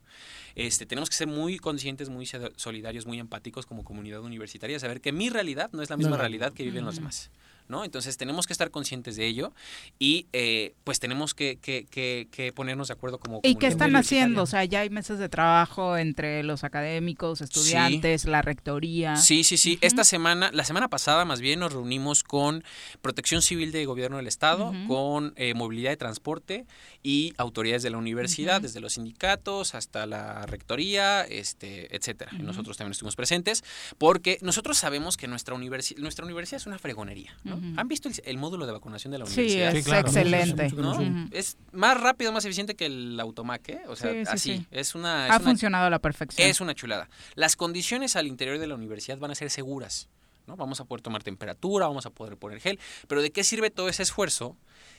Este, 0.57 0.87
tenemos 0.87 1.11
que 1.11 1.17
ser 1.17 1.29
muy 1.29 1.59
conscientes, 1.59 2.09
muy 2.09 2.27
solidarios, 2.57 3.07
muy 3.07 3.19
empáticos 3.21 3.67
como 3.67 3.85
comunidad 3.85 4.23
universitaria, 4.23 4.81
saber 4.81 5.03
que 5.03 5.13
mi 5.13 5.29
realidad 5.29 5.71
no 5.73 5.83
es 5.83 5.91
la 5.91 5.99
misma 5.99 6.13
No, 6.13 6.17
no. 6.17 6.23
realidad 6.23 6.53
que 6.55 6.65
viven 6.65 6.85
los 6.87 6.97
demás. 6.97 7.31
¿No? 7.69 7.85
Entonces 7.85 8.17
tenemos 8.17 8.47
que 8.47 8.53
estar 8.53 8.71
conscientes 8.71 9.17
de 9.17 9.27
ello 9.27 9.53
y 9.99 10.27
eh, 10.33 10.75
pues 10.85 11.01
tenemos 11.01 11.35
que, 11.35 11.57
que, 11.57 11.87
que, 11.91 12.29
que 12.31 12.53
ponernos 12.53 12.89
de 12.89 12.95
acuerdo 12.95 13.19
como 13.19 13.41
¿Y 13.43 13.57
qué 13.57 13.67
están 13.67 13.97
haciendo? 13.97 14.43
O 14.43 14.47
sea, 14.47 14.65
ya 14.65 14.81
hay 14.81 14.91
mesas 14.91 15.19
de 15.19 15.29
trabajo 15.29 15.97
entre 15.97 16.43
los 16.43 16.65
académicos, 16.65 17.41
estudiantes, 17.41 18.25
la 18.25 18.43
rectoría. 18.43 19.17
Sí, 19.17 19.45
sí, 19.45 19.57
sí. 19.57 19.79
Esta 19.81 20.05
semana, 20.05 20.51
la 20.53 20.65
semana 20.65 20.89
pasada 20.89 21.25
más 21.25 21.41
bien 21.41 21.61
nos 21.61 21.73
reunimos 21.73 22.23
con 22.23 22.65
Protección 23.03 23.43
Civil 23.43 23.73
de 23.73 23.85
Gobierno 23.85 24.17
del 24.17 24.27
Estado, 24.27 24.73
con 24.87 25.33
eh, 25.37 25.55
Movilidad 25.55 25.91
de 25.91 25.97
Transporte 25.97 26.67
y 27.03 27.35
autoridades 27.37 27.83
de 27.83 27.91
la 27.91 27.99
universidad, 27.99 28.61
desde 28.61 28.81
los 28.81 28.95
sindicatos 28.95 29.75
hasta 29.75 30.07
la 30.07 30.47
rectoría, 30.47 31.23
este, 31.23 31.95
etcétera. 31.95 32.33
Nosotros 32.33 32.77
también 32.77 32.93
estuvimos 32.93 33.17
presentes 33.17 33.65
porque 33.99 34.39
nosotros 34.43 34.79
sabemos 34.79 35.17
que 35.17 35.29
nuestra 35.29 35.55
universidad, 35.55 36.01
nuestra 36.01 36.25
universidad 36.25 36.61
es 36.61 36.67
una 36.67 36.79
fregonería. 36.79 37.37
¿no? 37.45 37.56
¿Han 37.77 37.89
visto 37.89 38.09
el, 38.09 38.15
el 38.25 38.39
módulo 38.39 38.67
de 38.67 38.73
vacunación 38.73 39.11
de 39.13 39.19
la 39.19 39.27
Sí, 39.27 39.41
universidad? 39.41 39.69
es 39.77 39.85
Sí, 39.85 39.91
claro. 39.91 40.07
excelente. 40.09 40.71
Es 41.33 41.57
más 41.73 42.01
rápido, 42.01 42.33
más 42.33 42.45
eficiente 42.45 42.75
que 42.75 42.87
el 42.87 43.19
Automac, 43.21 43.69
¿eh? 43.69 43.81
O 43.89 43.97
sea, 43.97 44.11
Sí, 44.13 44.17
sí, 44.25 44.31
así. 44.33 44.57
sí. 44.59 44.67
Es 44.71 44.95
una, 44.95 45.27
es 45.27 45.33
Ha 45.33 45.37
una- 45.37 45.45
funcionado 45.45 45.87
a 45.87 45.91
la 45.91 45.99
perfección. 45.99 46.49
es 46.49 46.61
una 46.61 46.75
chulada. 46.75 47.09
Las 47.35 47.57
condiciones 47.57 48.17
al 48.17 48.27
interior 48.27 48.59
de 48.59 48.67
la 48.67 48.75
universidad 48.75 49.19
van 49.19 49.31
a 49.31 49.35
ser 49.35 49.51
seguras. 49.51 50.09
¿no? 50.47 50.57
Vamos 50.57 50.79
a 50.81 50.85
poder 50.85 51.03
tomar 51.03 51.25
temperatura, 51.25 51.89
vamos 51.89 52.07
a 52.07 52.11
poder 52.11 52.37
poner 52.37 52.61
gel. 52.61 52.79
Pero 53.09 53.21
¿de 53.21 53.33
qué 53.33 53.43
sirve 53.43 53.71
todo 53.71 53.89
ese 53.89 54.05
esfuerzo 54.05 54.57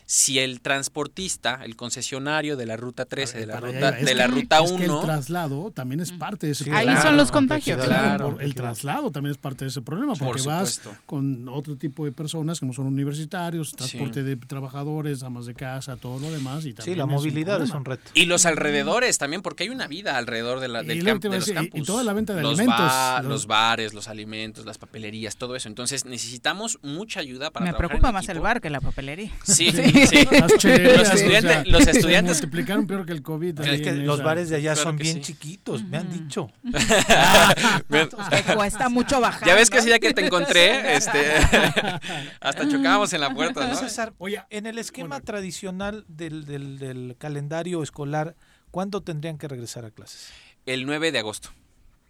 si 0.10 0.40
el 0.40 0.62
transportista, 0.62 1.60
el 1.66 1.76
concesionario 1.76 2.56
de 2.56 2.66
la 2.66 2.78
ruta 2.78 3.04
13, 3.04 3.40
de 3.40 3.46
la 3.46 3.60
ruta, 3.60 3.92
de 3.92 4.16
la 4.16 4.26
que- 4.28 4.32
ruta 4.32 4.60
es 4.64 4.72
que 4.72 4.84
el 4.86 4.90
1, 4.92 5.02
traslado 5.02 5.70
también 5.72 6.00
es 6.00 6.14
parte 6.14 6.46
de 6.48 6.54
ese 6.54 6.64
Sí, 6.64 6.70
Ahí 6.72 6.96
son 7.02 7.18
los 7.18 7.30
contagios. 7.30 7.84
Claro, 7.86 8.40
el 8.40 8.56
traslado 8.56 9.12
también 9.12 9.32
es 9.32 9.38
parte 9.38 9.66
de 9.66 9.70
ese 9.70 9.82
problema, 9.82 10.14
Por 10.16 10.30
porque 10.30 10.44
vas 10.44 10.82
con 11.06 11.50
otro 11.50 11.76
tipo 11.76 12.06
de 12.06 12.14
personas, 12.14 12.60
como 12.62 12.72
son 12.74 12.88
universitarios, 12.88 13.74
transporte 13.74 14.24
de 14.24 14.38
trabajadores, 14.38 15.24
amas 15.24 15.46
de 15.46 15.54
casa, 15.54 15.98
todo 15.98 16.20
lo 16.20 16.32
demás. 16.32 16.66
Y 16.66 16.74
también 16.74 16.98
la 17.00 17.04
un 17.06 17.12
movilidad 17.12 17.56
es 17.62 17.70
problema. 17.72 17.78
un 17.78 17.86
reto. 17.86 18.12
Y 18.14 18.26
los 18.28 18.46
alrededores 18.46 19.18
también, 19.18 19.42
porque 19.42 19.64
hay 19.66 19.70
una 19.70 19.88
vida 19.88 20.18
alrededor 20.18 20.62
de 20.62 20.70
la, 20.70 20.84
del 20.84 21.04
camp- 21.04 21.22
de 21.22 21.30
los 21.30 21.40
decir, 21.40 21.54
y- 21.54 21.56
campus. 21.70 21.86
toda 21.86 22.04
la 22.06 22.14
venta 22.14 22.34
de 22.34 22.44
los 22.44 22.58
alimentos, 22.58 22.80
ba- 22.88 23.22
los- 23.24 23.30
los 23.32 23.48
bares, 23.48 23.94
los 23.94 24.08
alimentos, 24.08 24.66
las 24.66 24.78
papelerías, 24.78 25.36
todo 25.36 25.58
eso. 25.58 25.68
Entonces 25.68 26.06
necesitamos 26.06 26.80
mucha 26.82 27.20
ayuda 27.20 27.52
para 27.52 27.66
Me 27.66 27.72
trabajar 27.72 27.90
preocupa 27.90 28.08
en 28.08 28.14
más 28.14 28.30
el 28.30 28.40
bar 28.40 28.62
que 28.62 28.70
la 28.70 28.80
papelería. 28.80 29.32
Sí, 29.44 29.72
Sí. 29.97 29.97
Sí. 30.06 30.28
Las 30.30 30.58
chelerías, 30.58 30.98
Los 30.98 31.10
o 31.10 31.14
estudiantes, 31.14 31.52
sea, 31.52 31.64
los 31.66 31.84
se 31.84 31.92
estudiantes 31.92 32.38
multiplicaron 32.42 32.86
peor 32.88 33.06
que 33.06 33.14
el 33.14 33.22
COVID. 33.24 33.60
Es 33.62 33.82
que 33.82 33.92
los 33.94 34.16
esa- 34.16 34.24
bares 34.26 34.50
de 34.50 34.58
allá 34.58 34.74
Claro 34.74 34.90
son 34.90 34.98
bien 34.98 35.16
sí. 35.16 35.22
chiquitos, 35.22 35.84
me 35.84 35.98
han 35.98 36.12
dicho. 36.12 36.52
Ven. 37.90 38.10
Te 38.30 38.44
cuesta 38.56 38.90
mucho 38.90 39.20
bajar. 39.20 39.48
Ya 39.48 39.56
ves 39.56 39.70
que 39.70 39.78
¿no? 39.78 39.80
ese 39.80 39.90
día 39.90 40.00
que 40.00 40.14
te 40.14 40.26
encontré, 40.26 40.96
este, 40.96 41.34
hasta 42.42 42.68
chocábamos 42.70 43.12
en 43.14 43.22
la 43.22 43.34
puerta, 43.34 43.68
¿no? 43.68 43.76
César, 43.76 44.14
en 44.50 44.66
el 44.66 44.78
esquema 44.78 45.20
tradicional 45.22 46.06
del, 46.08 46.46
del- 46.46 46.80
del 46.80 47.16
calendario 47.18 47.82
escolar, 47.84 48.36
¿cuándo 48.72 49.02
tendrían 49.02 49.38
que 49.38 49.48
regresar 49.48 49.86
a 49.86 49.92
clases? 49.92 50.30
El 50.66 50.86
9 50.86 51.12
de 51.12 51.20
agosto. 51.20 51.50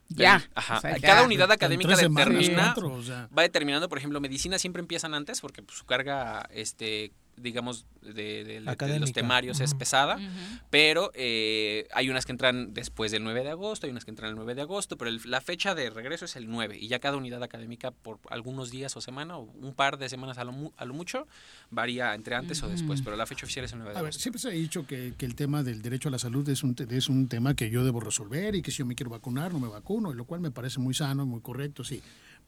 Ya. 0.10 0.42
Ajá. 0.56 0.78
O 0.78 0.82
sea, 0.82 0.92
Cada 1.00 1.20
ya. 1.20 1.24
unidad 1.24 1.52
académica 1.52 1.96
determina, 1.96 2.64
cuatro, 2.74 2.94
o 2.94 3.04
sea. 3.04 3.28
va 3.38 3.42
determinando, 3.42 3.90
por 3.90 3.98
ejemplo, 3.98 4.22
medicina 4.22 4.58
siempre 4.58 4.80
empiezan 4.80 5.14
antes 5.14 5.42
porque 5.42 5.62
pues, 5.62 5.78
su 5.78 5.86
carga, 5.86 6.48
este 6.54 7.12
digamos, 7.38 7.86
de, 8.02 8.44
de- 8.44 8.60
de 8.94 9.00
los 9.00 9.10
temarios 9.14 9.60
es 9.62 9.74
pesada, 9.76 10.18
pero 10.70 11.12
eh, 11.14 11.88
hay 11.94 12.10
unas 12.10 12.26
que 12.26 12.32
entran 12.32 12.74
después 12.74 13.12
del 13.12 13.24
9 13.24 13.44
de 13.44 13.50
agosto, 13.52 13.86
hay 13.86 13.92
unas 13.92 14.06
que 14.06 14.12
entran 14.12 14.30
el 14.30 14.36
9 14.36 14.56
de 14.56 14.62
agosto, 14.62 14.98
pero 14.98 15.10
el- 15.10 15.22
la 15.26 15.40
fecha 15.42 15.76
de 15.76 15.90
regreso 15.90 16.26
es 16.26 16.36
el 16.36 16.50
9 16.50 16.78
y 16.80 16.88
ya 16.88 17.00
cada 17.00 17.18
unidad 17.18 17.44
académica 17.44 17.92
por 17.92 18.20
algunos 18.30 18.72
días 18.72 18.96
o 18.98 19.02
semana 19.02 19.38
o 19.38 19.44
un 19.44 19.74
par 19.74 19.98
de 19.98 20.10
semanas 20.10 20.38
a 20.38 20.44
lo, 20.44 20.52
mu- 20.52 20.72
a 20.78 20.86
lo 20.86 20.94
mucho 20.94 21.28
varía 21.70 22.14
entre 22.16 22.36
antes 22.36 22.62
o 22.64 22.70
después, 22.70 23.02
pero 23.02 23.16
la 23.16 23.26
fecha 23.26 23.46
oficial 23.46 23.66
es 23.66 23.72
el 23.74 23.80
9 23.80 23.94
de 23.94 24.00
A 24.00 24.02
ver, 24.02 24.14
siempre 24.14 24.40
se 24.42 24.48
ha 24.48 24.52
dicho 24.52 24.86
que, 24.88 25.14
que 25.18 25.26
el 25.26 25.36
tema 25.36 25.64
del 25.64 25.82
derecho 25.82 26.10
a 26.10 26.12
la 26.12 26.20
salud 26.20 26.48
es 26.50 26.64
un, 26.64 26.76
te- 26.76 26.88
es 26.98 27.08
un 27.10 27.28
tema 27.28 27.56
que 27.56 27.70
yo 27.70 27.84
debo 27.84 28.00
resolver 28.00 28.56
y 28.56 28.62
que 28.62 28.72
si 28.72 28.78
yo 28.80 28.86
me 28.86 28.96
quiero 28.96 29.10
vacunar, 29.12 29.54
no 29.54 29.60
me 29.60 29.68
vacuno, 29.68 30.12
y 30.12 30.16
lo 30.16 30.26
cual 30.26 30.42
me 30.42 30.52
parece 30.52 30.80
muy 30.80 30.94
sano 30.94 31.24
y 31.24 31.26
muy 31.28 31.42
correcto, 31.42 31.84
sí. 31.84 32.02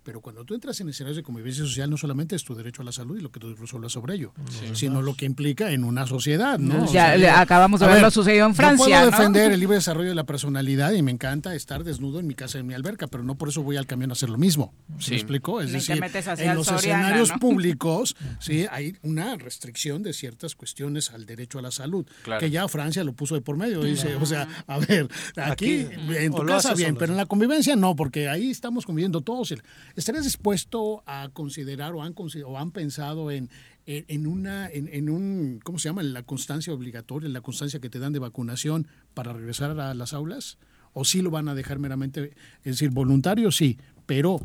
Pero 0.09 0.21
cuando 0.21 0.43
tú 0.43 0.55
entras 0.55 0.81
en 0.81 0.89
escenarios 0.89 1.17
de 1.17 1.21
convivencia 1.21 1.63
social, 1.63 1.87
no 1.87 1.95
solamente 1.95 2.35
es 2.35 2.43
tu 2.43 2.55
derecho 2.55 2.81
a 2.81 2.85
la 2.85 2.91
salud 2.91 3.15
y 3.19 3.21
lo 3.21 3.31
que 3.31 3.39
tú 3.39 3.53
resuelvas 3.53 3.91
sobre 3.91 4.15
ello, 4.15 4.33
sino 4.73 5.03
lo 5.03 5.13
que 5.13 5.25
implica 5.27 5.71
en 5.71 5.83
una 5.83 6.07
sociedad, 6.07 6.57
¿no? 6.57 6.73
Ya, 6.79 6.83
O 6.83 6.87
sea, 6.87 7.15
le- 7.17 7.29
acabamos 7.29 7.79
de 7.79 7.85
a 7.85 7.89
ver 7.89 7.97
ver, 7.97 8.03
lo 8.05 8.09
sucedido 8.09 8.47
en 8.47 8.53
yo 8.53 8.55
Francia, 8.55 8.85
puedo 8.87 9.11
¿no? 9.11 9.11
defender 9.17 9.51
el 9.51 9.59
libre 9.59 9.75
desarrollo 9.75 10.09
de 10.09 10.15
la 10.15 10.23
personalidad 10.23 10.93
y 10.93 11.03
me 11.03 11.11
encanta 11.11 11.53
estar 11.53 11.83
desnudo 11.83 12.19
en 12.19 12.25
mi 12.25 12.33
casa, 12.33 12.57
en 12.57 12.65
mi 12.65 12.73
alberca, 12.73 13.05
pero 13.05 13.23
no 13.23 13.35
por 13.37 13.49
eso 13.49 13.61
voy 13.61 13.77
al 13.77 13.85
camión 13.85 14.09
a 14.09 14.13
hacer 14.13 14.31
lo 14.31 14.39
mismo. 14.39 14.73
¿Se 14.97 15.03
Sí. 15.05 15.11
me 15.11 15.17
explicó? 15.17 15.61
Es 15.61 15.67
Ni 15.67 15.73
decir, 15.73 16.01
en 16.39 16.55
los 16.55 16.65
Soriana, 16.65 16.77
escenarios 17.03 17.29
¿no? 17.29 17.37
públicos, 17.39 18.15
sí, 18.39 18.65
hay 18.71 18.95
una 19.03 19.35
restricción 19.37 20.01
de 20.01 20.13
ciertas 20.13 20.55
cuestiones 20.55 21.11
al 21.11 21.27
derecho 21.27 21.59
a 21.59 21.61
la 21.61 21.69
salud, 21.69 22.07
Claro. 22.23 22.39
que 22.39 22.49
ya 22.49 22.67
Francia 22.67 23.03
lo 23.03 23.13
puso 23.13 23.35
de 23.35 23.41
por 23.41 23.57
medio. 23.57 23.83
Dice, 23.83 24.15
o 24.15 24.25
sea, 24.25 24.47
a 24.65 24.79
ver, 24.79 25.07
aquí, 25.35 25.81
Aquí, 25.81 25.87
en 26.17 26.33
tu 26.33 26.43
casa 26.47 26.73
bien, 26.73 26.95
pero 26.95 27.11
en 27.13 27.17
la 27.17 27.27
convivencia 27.27 27.75
no, 27.75 27.95
porque 27.95 28.27
ahí 28.27 28.49
estamos 28.49 28.87
conviviendo 28.87 29.21
todos. 29.21 29.53
¿Estarías 29.99 30.23
dispuesto 30.23 31.03
a 31.05 31.27
considerar 31.33 31.93
o 31.93 32.01
han, 32.01 32.15
o 32.45 32.57
han 32.57 32.71
pensado 32.71 33.31
en, 33.31 33.49
en, 33.85 34.05
en 34.07 34.27
una, 34.27 34.69
en, 34.69 34.87
en 34.87 35.09
un, 35.09 35.59
¿cómo 35.61 35.77
se 35.77 35.89
llama? 35.89 36.03
La 36.03 36.23
constancia 36.23 36.71
obligatoria, 36.71 37.27
la 37.27 37.41
constancia 37.41 37.81
que 37.81 37.89
te 37.89 37.99
dan 37.99 38.13
de 38.13 38.19
vacunación 38.19 38.87
para 39.13 39.33
regresar 39.33 39.77
a 39.77 39.93
las 39.93 40.13
aulas? 40.13 40.57
¿O 40.93 41.03
sí 41.03 41.21
lo 41.21 41.31
van 41.31 41.49
a 41.49 41.53
dejar 41.53 41.79
meramente, 41.79 42.31
es 42.59 42.75
decir, 42.75 42.91
voluntario? 42.91 43.51
Sí, 43.51 43.77
pero 44.05 44.39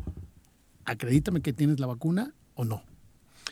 acredítame 0.83 1.39
que 1.39 1.53
tienes 1.53 1.79
la 1.79 1.87
vacuna 1.87 2.33
o 2.55 2.65
no. 2.65 2.83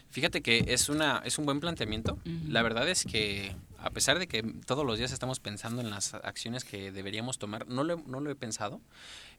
Fíjate 0.10 0.42
que 0.42 0.66
es 0.68 0.90
una 0.90 1.20
es 1.24 1.38
un 1.38 1.46
buen 1.46 1.62
planteamiento. 1.62 2.20
La 2.50 2.64
verdad 2.64 2.90
es 2.90 3.06
que 3.06 3.56
a 3.84 3.90
pesar 3.92 4.18
de 4.18 4.28
que 4.28 4.42
todos 4.66 4.86
los 4.86 4.98
días 4.98 5.12
estamos 5.12 5.40
pensando 5.40 5.82
en 5.82 5.90
las 5.90 6.14
acciones 6.16 6.64
que 6.64 6.92
deberíamos 6.92 7.38
tomar, 7.38 7.68
no 7.68 7.84
lo, 7.84 7.94
he- 7.96 8.04
no 8.08 8.20
lo 8.20 8.32
he 8.32 8.36
pensado. 8.36 8.82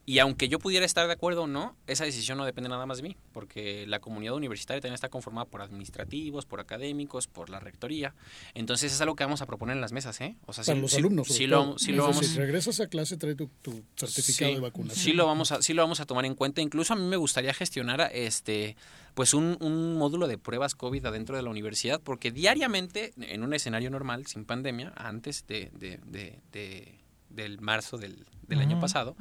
Y 0.07 0.19
aunque 0.19 0.49
yo 0.51 0.59
pudiera 0.59 0.85
estar 0.85 1.07
de 1.07 1.15
acuerdo 1.15 1.45
o 1.45 1.47
no, 1.47 1.75
esa 1.87 2.05
decisión 2.05 2.37
no 2.37 2.45
depende 2.45 2.69
nada 2.69 2.85
más 2.85 2.99
de 2.99 3.05
mí, 3.05 3.17
porque 3.33 3.87
la 3.87 4.01
comunidad 4.01 4.35
universitaria 4.35 4.83
también 4.83 4.95
está 4.95 5.09
conformada 5.09 5.47
por 5.47 5.63
administrativos, 5.63 6.45
por 6.45 6.61
académicos, 6.61 7.27
por 7.27 7.49
la 7.49 7.59
rectoría. 7.59 8.15
Entonces 8.53 8.93
es 8.93 9.01
algo 9.01 9.17
que 9.17 9.25
vamos 9.25 9.41
a 9.41 9.47
proponer 9.47 9.77
en 9.77 9.81
las 9.81 9.93
mesas, 9.93 10.21
¿eh? 10.21 10.37
O 10.45 10.53
sea, 10.53 10.63
Para 10.63 10.77
sí- 10.77 10.83
los 10.83 10.91
sí- 10.91 10.97
alumnos. 10.99 11.27
sí 11.29 11.47
lo, 11.47 11.65
todo. 11.65 11.79
sí 11.79 11.91
Es 11.93 11.97
lo 11.97 12.03
vamos 12.03 12.21
decir, 12.21 12.37
regresas 12.39 12.81
a 12.81 12.87
clase, 12.89 13.17
trae 13.17 13.35
tu, 13.35 13.49
tu 13.63 13.83
certificado 13.97 14.53
de 14.53 14.61
vacunación. 14.61 15.03
Sí 15.03 15.13
lo 15.15 15.25
vamos 15.27 15.53
a, 15.53 15.63
sí 15.63 15.73
lo 15.73 15.81
vamos 15.81 16.01
a 16.01 16.05
tomar 16.05 16.27
en 16.27 16.35
cuenta. 16.35 16.61
Incluso 16.61 16.93
a 16.93 16.97
mí 16.97 17.05
me 17.07 17.17
gustaría 17.17 17.55
gestionar 17.55 18.11
este 18.13 18.77
pues 19.15 19.33
un, 19.35 19.57
un 19.61 19.97
módulo 19.97 20.27
de 20.29 20.39
pruebas 20.39 20.75
COVID 20.75 21.07
adentro 21.07 21.37
de 21.37 21.43
la 21.43 21.51
universidad, 21.51 22.01
porque 22.03 22.31
diariamente, 22.33 23.13
en 23.17 23.43
un 23.43 23.55
escenario 23.55 23.91
normal, 23.91 24.27
sin 24.27 24.45
pandemia, 24.45 24.93
antes 24.97 25.47
de, 25.47 25.71
de- 25.73 25.99
de- 26.05 26.41
de- 26.53 27.01
del 27.31 27.61
marzo 27.61 27.97
del, 27.99 28.27
del 28.47 28.61
año 28.61 28.79
pasado, 28.81 29.17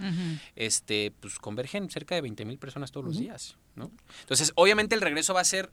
este, 0.56 1.12
pues 1.20 1.40
convergen 1.40 1.90
cerca 1.90 2.14
de 2.16 2.22
20 2.22 2.46
mil 2.46 2.58
personas 2.60 2.92
todos 2.92 3.06
los 3.06 3.18
días, 3.18 3.58
¿no? 3.76 3.92
Entonces, 4.22 4.52
obviamente 4.56 4.94
el 4.96 5.02
regreso 5.02 5.34
va 5.34 5.42
a 5.42 5.46
ser 5.46 5.72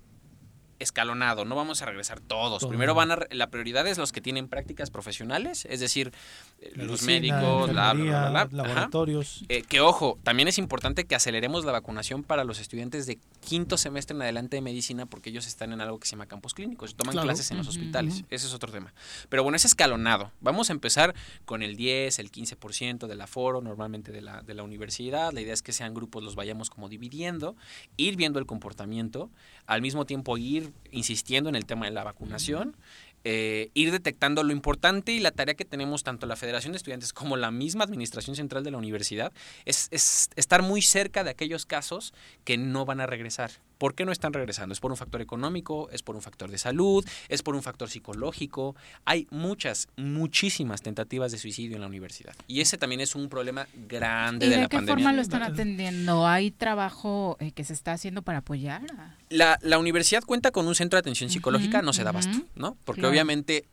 escalonado, 0.81 1.45
no 1.45 1.55
vamos 1.55 1.83
a 1.83 1.87
regresar 1.87 2.21
todos. 2.21 2.61
Todo. 2.61 2.69
Primero 2.69 2.95
van 2.95 3.13
a, 3.13 3.19
la 3.31 3.51
prioridad 3.51 3.87
es 3.87 3.99
los 3.99 4.11
que 4.13 4.21
tienen 4.21 4.49
prácticas 4.49 4.91
profesionales, 4.91 5.67
es 5.71 5.79
decir, 5.81 6.13
eh, 6.61 6.73
los 6.75 7.03
médicos, 7.03 7.71
bla, 7.71 7.93
bla, 7.93 8.31
bla, 8.31 8.45
bla, 8.47 8.65
laboratorios. 8.65 9.45
Eh, 9.49 9.63
que 9.63 9.81
ojo, 9.81 10.19
también 10.23 10.49
es 10.49 10.59
importante 10.59 11.05
que 11.05 11.15
aceleremos 11.15 11.65
la 11.65 11.73
vacunación 11.73 12.23
para 12.25 12.45
los 12.45 12.59
estudiantes 12.59 13.07
de 13.07 13.19
quinto 13.41 13.77
semestre 13.77 14.17
en 14.17 14.23
adelante 14.23 14.57
de 14.57 14.63
medicina 14.63 15.07
porque 15.07 15.31
ellos 15.31 15.47
están 15.47 15.73
en 15.73 15.81
algo 15.81 15.99
que 16.01 16.07
se 16.07 16.13
llama 16.13 16.27
campos 16.27 16.55
clínicos, 16.55 16.95
toman 16.95 17.13
Claro. 17.13 17.27
clases 17.27 17.51
en 17.51 17.59
los 17.59 17.69
hospitales, 17.69 18.15
ujú. 18.17 18.27
ese 18.31 18.47
es 18.47 18.55
otro 18.55 18.73
tema. 18.73 18.93
Pero 19.29 19.43
bueno, 19.43 19.57
es 19.57 19.65
escalonado. 19.65 20.33
Vamos 20.41 20.71
a 20.71 20.73
empezar 20.73 21.15
con 21.45 21.63
el 21.63 21.77
10, 21.77 22.19
el 22.19 22.31
15% 22.33 23.07
del 23.07 23.21
aforo 23.21 23.61
normalmente 23.61 24.13
de 24.13 24.23
la, 24.23 24.43
de 24.43 24.55
la 24.55 24.63
universidad. 24.63 25.33
La 25.33 25.41
idea 25.41 25.55
es 25.55 25.63
que 25.63 25.73
sean 25.73 25.95
grupos, 25.95 26.23
los 26.23 26.35
vayamos 26.35 26.71
como 26.71 26.89
dividiendo, 26.89 27.57
ir 27.97 28.17
viendo 28.17 28.39
el 28.39 28.47
comportamiento, 28.47 29.31
al 29.67 29.83
mismo 29.83 30.07
tiempo 30.07 30.39
ir 30.39 30.70
insistiendo 30.91 31.49
en 31.49 31.57
el 31.57 31.67
tema 31.67 31.87
de 31.87 31.93
la 31.93 32.05
vacunación. 32.05 32.77
eh, 33.25 33.71
ir 33.75 33.93
detectando 33.93 34.43
lo 34.43 34.53
importante 34.53 35.13
y 35.13 35.21
la 35.21 35.31
tarea 35.31 35.55
que 35.55 35.67
tenemos 35.67 36.05
tanto 36.05 36.27
la 36.27 36.37
Federación 36.37 36.73
de 36.73 36.79
Estudiantes 36.79 37.13
como 37.13 37.37
la 37.37 37.51
misma 37.51 37.85
Administración 37.85 38.35
Central 38.35 38.65
de 38.65 38.71
la 38.71 38.79
Universidad 38.79 39.33
es, 39.67 39.89
es 39.91 40.31
estar 40.37 40.63
muy 40.63 40.81
cerca 40.81 41.23
de 41.23 41.31
aquellos 41.31 41.67
casos 41.67 42.15
que 42.45 42.57
no 42.57 42.87
van 42.87 43.01
a 43.01 43.07
regresar. 43.07 43.51
¿Por 43.81 43.95
qué 43.95 44.05
no 44.05 44.13
están 44.13 44.35
regresando? 44.35 44.75
¿Es 44.75 44.79
por 44.79 44.91
un 44.91 44.99
factor 44.99 45.23
económico? 45.23 45.89
¿Es 45.91 46.03
por 46.03 46.15
un 46.15 46.21
factor 46.21 46.51
de 46.51 46.59
salud? 46.59 47.03
¿Es 47.31 47.43
por 47.43 47.55
un 47.55 47.63
factor 47.63 47.89
psicológico? 47.89 48.77
Hay 49.07 49.27
muchas, 49.31 49.89
muchísimas 49.97 50.83
tentativas 50.83 51.33
de 51.33 51.39
suicidio 51.39 51.77
en 51.77 51.81
la 51.81 51.87
universidad. 51.87 52.35
Y 52.47 52.61
ese 52.61 52.77
también 52.77 53.01
es 53.01 53.15
un 53.15 53.31
problema 53.31 53.67
grande 53.89 54.45
¿Y 54.45 54.49
de, 54.51 54.57
de 54.57 54.61
la 54.63 54.69
qué 54.69 54.77
pandemia. 54.77 54.97
forma 55.03 55.13
lo 55.15 55.23
están 55.23 55.43
atendiendo? 55.43 56.27
¿Hay 56.27 56.51
trabajo 56.51 57.39
eh, 57.41 57.53
que 57.53 57.65
se 57.65 57.73
está 57.73 57.93
haciendo 57.95 58.21
para 58.21 58.39
apoyar? 58.41 58.83
La, 59.31 59.59
la 59.63 59.79
universidad 59.79 60.23
cuenta 60.25 60.51
con 60.51 60.67
un 60.69 60.75
centro 60.75 60.99
de 60.99 61.01
atención 61.01 61.31
psicológica, 61.31 61.81
no 61.81 61.95
se 61.95 62.05
da 62.05 62.11
abasto, 62.11 62.37
¿no? 62.55 62.77
Porque 62.85 63.01
Claro. 63.01 63.13
obviamente, 63.13 63.65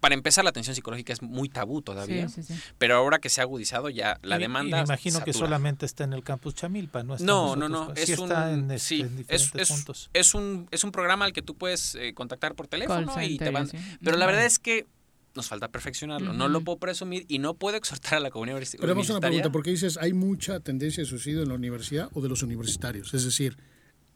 para 0.00 0.14
empezar, 0.14 0.42
la 0.44 0.50
atención 0.50 0.74
psicológica 0.74 1.12
es 1.12 1.22
muy 1.22 1.48
tabú 1.48 1.82
todavía. 1.82 2.28
Sí, 2.28 2.42
sí, 2.42 2.54
sí. 2.54 2.60
Pero 2.78 2.96
ahora 2.96 3.18
que 3.18 3.28
se 3.28 3.40
ha 3.40 3.44
agudizado, 3.44 3.88
ya 3.90 4.18
la 4.22 4.36
Y- 4.36 4.38
y 4.38 4.42
demanda. 4.42 4.78
me 4.78 4.82
imagino 4.84 5.22
que 5.22 5.32
solamente 5.32 5.86
está 5.86 6.04
en 6.04 6.12
el 6.14 6.22
campus 6.24 6.54
Chamilpa, 6.54 7.02
no 7.02 7.14
está 7.14 7.22
en 7.22 7.26
No, 7.26 7.54
no, 7.56 7.66
otros 7.66 7.70
no. 7.88 7.94
Es 7.94 8.18
un, 8.18 8.24
está 8.30 8.52
en, 8.52 8.70
este, 8.70 8.78
sí, 8.78 9.00
en 9.02 9.06
es, 9.06 9.16
diferentes 9.18 9.60
es- 9.60 9.68
puntos. 9.76 10.10
es 10.12 10.34
un, 10.34 10.68
es 10.70 10.84
un 10.84 10.90
programa 10.92 11.26
al 11.26 11.32
que 11.32 11.42
tú 11.42 11.54
puedes 11.56 11.94
eh, 11.94 12.14
contactar 12.14 12.54
por 12.54 12.66
teléfono 12.66 13.14
Call 13.14 13.30
y 13.30 13.38
te 13.38 13.50
van. 13.50 13.68
Pero 14.02 14.16
la 14.16 14.26
verdad 14.26 14.44
es 14.46 14.58
que 14.58 14.86
nos 15.34 15.46
falta 15.46 15.68
perfeccionarlo. 15.68 16.32
No 16.32 16.48
lo 16.48 16.60
puedo 16.62 16.78
presumir 16.78 17.24
y 17.28 17.38
no 17.38 17.54
puedo 17.54 17.76
exhortar 17.76 18.14
a 18.14 18.20
la 18.20 18.30
comunidad 18.30 18.58
universi- 18.58 18.78
Pero 18.80 18.94
vamos 18.94 19.08
a 19.10 19.12
una 19.12 19.18
universitaria. 19.18 19.28
pregunta, 19.42 19.52
porque 19.52 19.70
dices, 19.70 19.96
¿hay 19.98 20.12
mucha 20.12 20.58
tendencia 20.60 21.02
de 21.04 21.08
suicidio 21.08 21.42
en 21.42 21.48
la 21.50 21.54
universidad 21.54 22.08
o 22.14 22.20
de 22.20 22.28
los 22.28 22.42
universitarios? 22.42 23.14
Es 23.14 23.24
decir, 23.24 23.56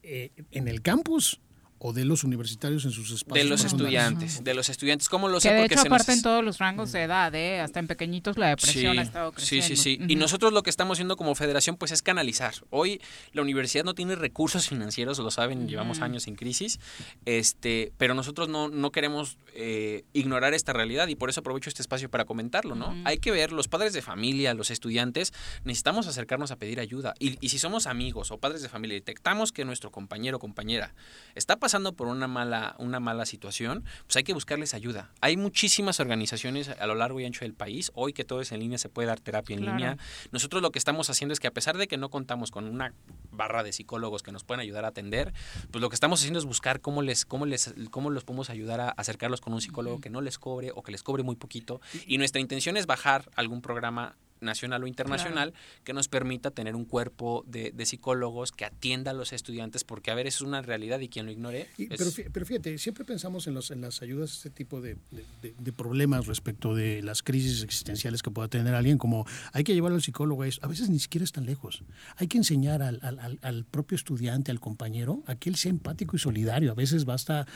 eh, 0.03 0.33
¿en 0.51 0.67
el 0.67 0.83
campus 0.83 1.41
o 1.87 1.93
de 1.93 2.07
los 2.07 2.25
universitarios 2.25 2.87
en 2.87 2.93
sus 2.93 3.11
espacios? 3.11 3.45
de 3.45 3.51
los 3.51 3.61
personales? 3.61 3.85
estudiantes, 3.95 4.43
de 4.45 4.55
los 4.55 4.69
estudiantes. 4.71 5.09
¿Cómo 5.11 5.29
lo 5.29 5.35
Que 5.35 5.41
sé? 5.43 5.49
de 5.53 5.61
Porque 5.61 5.75
hecho, 5.75 5.83
se 5.83 5.89
nos 5.91 6.01
aparte 6.01 6.13
en 6.15 6.23
todos 6.23 6.43
los 6.43 6.57
rangos 6.57 6.93
de 6.93 7.03
edad, 7.03 7.35
¿eh? 7.35 7.61
hasta 7.61 7.79
en 7.79 7.87
pequeñitos 7.89 8.39
la 8.39 8.49
depresión 8.49 8.95
Sí, 8.95 8.99
ha 8.99 9.03
estado 9.03 9.31
sí, 9.33 9.35
creciendo. 9.37 9.67
sí, 9.69 9.77
sí. 9.77 9.99
Y 10.01 10.13
Ujú. 10.15 10.19
nosotros 10.21 10.53
lo 10.55 10.63
que 10.63 10.71
estamos 10.71 10.95
haciendo 10.97 11.17
como 11.17 11.35
federación 11.35 11.77
pues 11.77 11.93
es 11.93 12.01
canalizar. 12.01 12.55
Hoy 12.71 13.03
la 13.33 13.43
universidad 13.43 13.85
no 13.85 13.93
tiene 13.95 14.15
recursos 14.17 14.67
financieros, 14.67 15.19
lo 15.19 15.31
saben, 15.31 15.69
llevamos 15.69 16.01
años 16.01 16.27
en 16.27 16.37
crisis, 16.37 16.81
este, 17.27 17.93
pero 17.99 18.15
nosotros 18.15 18.49
no, 18.49 18.69
no 18.71 18.91
queremos 18.91 19.37
eh, 19.55 20.05
ignorar 20.15 20.55
esta 20.55 20.73
realidad 20.73 21.09
y 21.09 21.17
por 21.17 21.29
eso 21.29 21.41
aprovecho 21.41 21.69
este 21.69 21.83
espacio 21.83 22.09
para 22.11 22.25
comentarlo, 22.25 22.75
¿no? 22.75 22.95
Hay 23.05 23.19
que 23.19 23.31
ver, 23.31 23.53
los 23.53 23.69
padres 23.69 23.93
de 23.93 24.01
familia, 24.01 24.55
los 24.55 24.71
estudiantes, 24.71 25.35
necesitamos 25.65 26.07
acercarnos 26.07 26.51
a 26.51 26.57
pedir 26.57 26.81
ayuda. 26.81 27.13
Y, 27.19 27.37
y 27.45 27.51
si 27.51 27.59
somos 27.59 27.87
amigos 27.87 28.31
o 28.31 28.39
padres 28.39 28.63
de 28.63 28.71
familia 28.71 28.97
y 28.97 29.01
detectamos 29.01 29.53
que 29.53 29.67
nuestro 29.67 29.91
compañero 29.91 30.39
o 30.39 30.41
compañera 30.41 30.95
está 31.35 31.57
pasando 31.57 31.74
por 31.93 32.07
una 32.09 32.29
mala, 32.29 32.77
una 32.79 33.01
mala 33.01 33.27
situación, 33.27 33.85
pues 34.07 34.17
hay 34.17 34.23
que 34.25 34.33
buscarles 34.33 34.75
ayuda. 34.75 35.11
Hay 35.21 35.37
muchísimas 35.37 36.01
organizaciones 36.01 36.69
a 36.69 36.87
lo 36.87 36.95
largo 36.95 37.21
y 37.21 37.25
ancho 37.25 37.41
del 37.45 37.55
país. 37.55 37.91
Hoy 37.95 38.13
que 38.13 38.25
todo 38.25 38.41
es 38.41 38.53
en 38.53 38.61
línea, 38.61 38.79
se 38.79 38.89
puede 38.89 39.09
dar 39.09 39.21
terapia 39.21 39.55
en 39.55 39.63
Claro. 39.63 39.77
línea. 39.77 39.99
Nosotros 40.33 40.63
lo 40.63 40.71
que 40.71 40.79
estamos 40.79 41.11
haciendo 41.11 41.33
es 41.33 41.41
que 41.41 41.47
a 41.47 41.51
pesar 41.51 41.77
de 41.77 41.89
que 41.89 41.97
no 41.97 42.11
contamos 42.11 42.51
con 42.51 42.65
una 42.67 42.93
barra 43.33 43.63
de 43.63 43.73
psicólogos 43.73 44.23
que 44.23 44.31
nos 44.33 44.45
pueden 44.45 44.61
ayudar 44.61 44.85
a 44.85 44.89
atender, 44.89 45.33
pues 45.71 45.83
lo 45.83 45.89
que 45.89 45.95
estamos 45.95 46.21
haciendo 46.21 46.39
es 46.39 46.45
buscar 46.45 46.81
cómo 46.81 47.03
les, 47.03 47.25
cómo 47.25 47.47
les, 47.47 47.75
cómo 47.91 48.11
los 48.11 48.25
podemos 48.25 48.51
ayudar 48.51 48.81
a 48.81 48.89
acercarlos 48.91 49.41
con 49.41 49.53
un 49.53 49.61
psicólogo 49.61 50.01
que 50.01 50.11
no 50.11 50.21
les 50.21 50.39
cobre 50.39 50.71
o 50.75 50.83
que 50.83 50.93
les 50.93 51.03
cobre 51.03 51.23
muy 51.23 51.37
poquito. 51.37 51.81
Y 52.07 52.19
nuestra 52.19 52.41
intención 52.41 52.77
es 52.77 52.87
bajar 52.87 53.31
algún 53.37 53.61
programa 53.61 54.17
nacional 54.45 54.83
o 54.85 54.87
internacional 54.87 55.53
que 55.85 55.93
nos 55.93 56.09
permita 56.09 56.51
tener 56.51 56.77
un 56.77 56.85
cuerpo 56.85 57.45
de, 57.47 57.73
de 57.73 57.87
psicólogos 57.87 58.53
que 58.53 58.65
atienda 58.65 59.11
a 59.11 59.15
los 59.15 59.33
estudiantes, 59.33 59.85
porque 59.85 60.11
a 60.11 60.15
ver, 60.15 60.27
eso 60.27 60.45
es 60.45 60.49
una 60.49 60.63
realidad 60.63 61.01
y 61.01 61.09
quien 61.09 61.27
lo 61.27 61.33
ignore. 61.33 61.69
Y- 61.79 61.85
es- 61.93 61.99
pero, 61.99 62.11
fí- 62.11 62.29
pero 62.33 62.47
fíjate, 62.47 62.79
siempre 62.79 63.05
pensamos 63.05 63.47
en, 63.47 63.55
los, 63.55 63.71
en 63.71 63.81
las 63.81 64.03
ayudas 64.03 64.31
a 64.33 64.35
este 64.37 64.51
tipo 64.51 64.81
de, 64.81 64.97
de- 65.11 65.25
de- 65.43 65.55
de 65.59 65.73
problemas 65.73 66.27
respecto 66.27 66.75
de 66.75 67.03
las 67.03 67.23
crisis 67.23 67.63
existenciales 67.63 68.23
que 68.23 68.31
pueda 68.31 68.49
tener 68.49 68.75
alguien, 68.75 68.99
como 68.99 69.27
hay 69.53 69.65
que 69.65 69.75
llevarlo 69.75 69.97
al 69.97 70.03
psicólogo. 70.03 70.43
a 70.43 70.49
eso. 70.49 70.61
A 70.63 70.69
veces 70.69 70.89
ni 70.91 70.99
siquiera 70.99 71.25
es 71.25 71.33
tan 71.33 71.47
lejos. 71.47 71.83
Hay 72.17 72.29
que 72.29 72.39
enseñar 72.39 72.83
al, 72.83 72.99
al- 73.03 73.19
al- 73.19 73.39
al 73.43 73.65
propio 73.65 73.97
estudiante, 73.97 74.51
al 74.51 74.61
compañero, 74.61 75.23
a 75.27 75.35
que 75.37 75.49
él 75.49 75.57
sea 75.57 75.71
empático 75.71 76.17
y 76.17 76.19
solidario. 76.19 76.71
A 76.73 76.75
veces 76.75 77.05
basta 77.05 77.47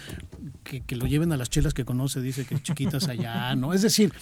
que, 0.65 0.81
que 0.81 0.97
lo 0.97 1.07
lleven 1.07 1.33
a 1.33 1.37
las 1.37 1.51
chelas 1.51 1.75
que 1.75 1.85
conoce, 1.85 2.21
dice 2.21 2.45
que 2.45 2.61
chiquitas 2.63 3.09
allá, 3.09 3.55
¿no? 3.55 3.73
Es 3.75 3.83
decir, 3.83 4.13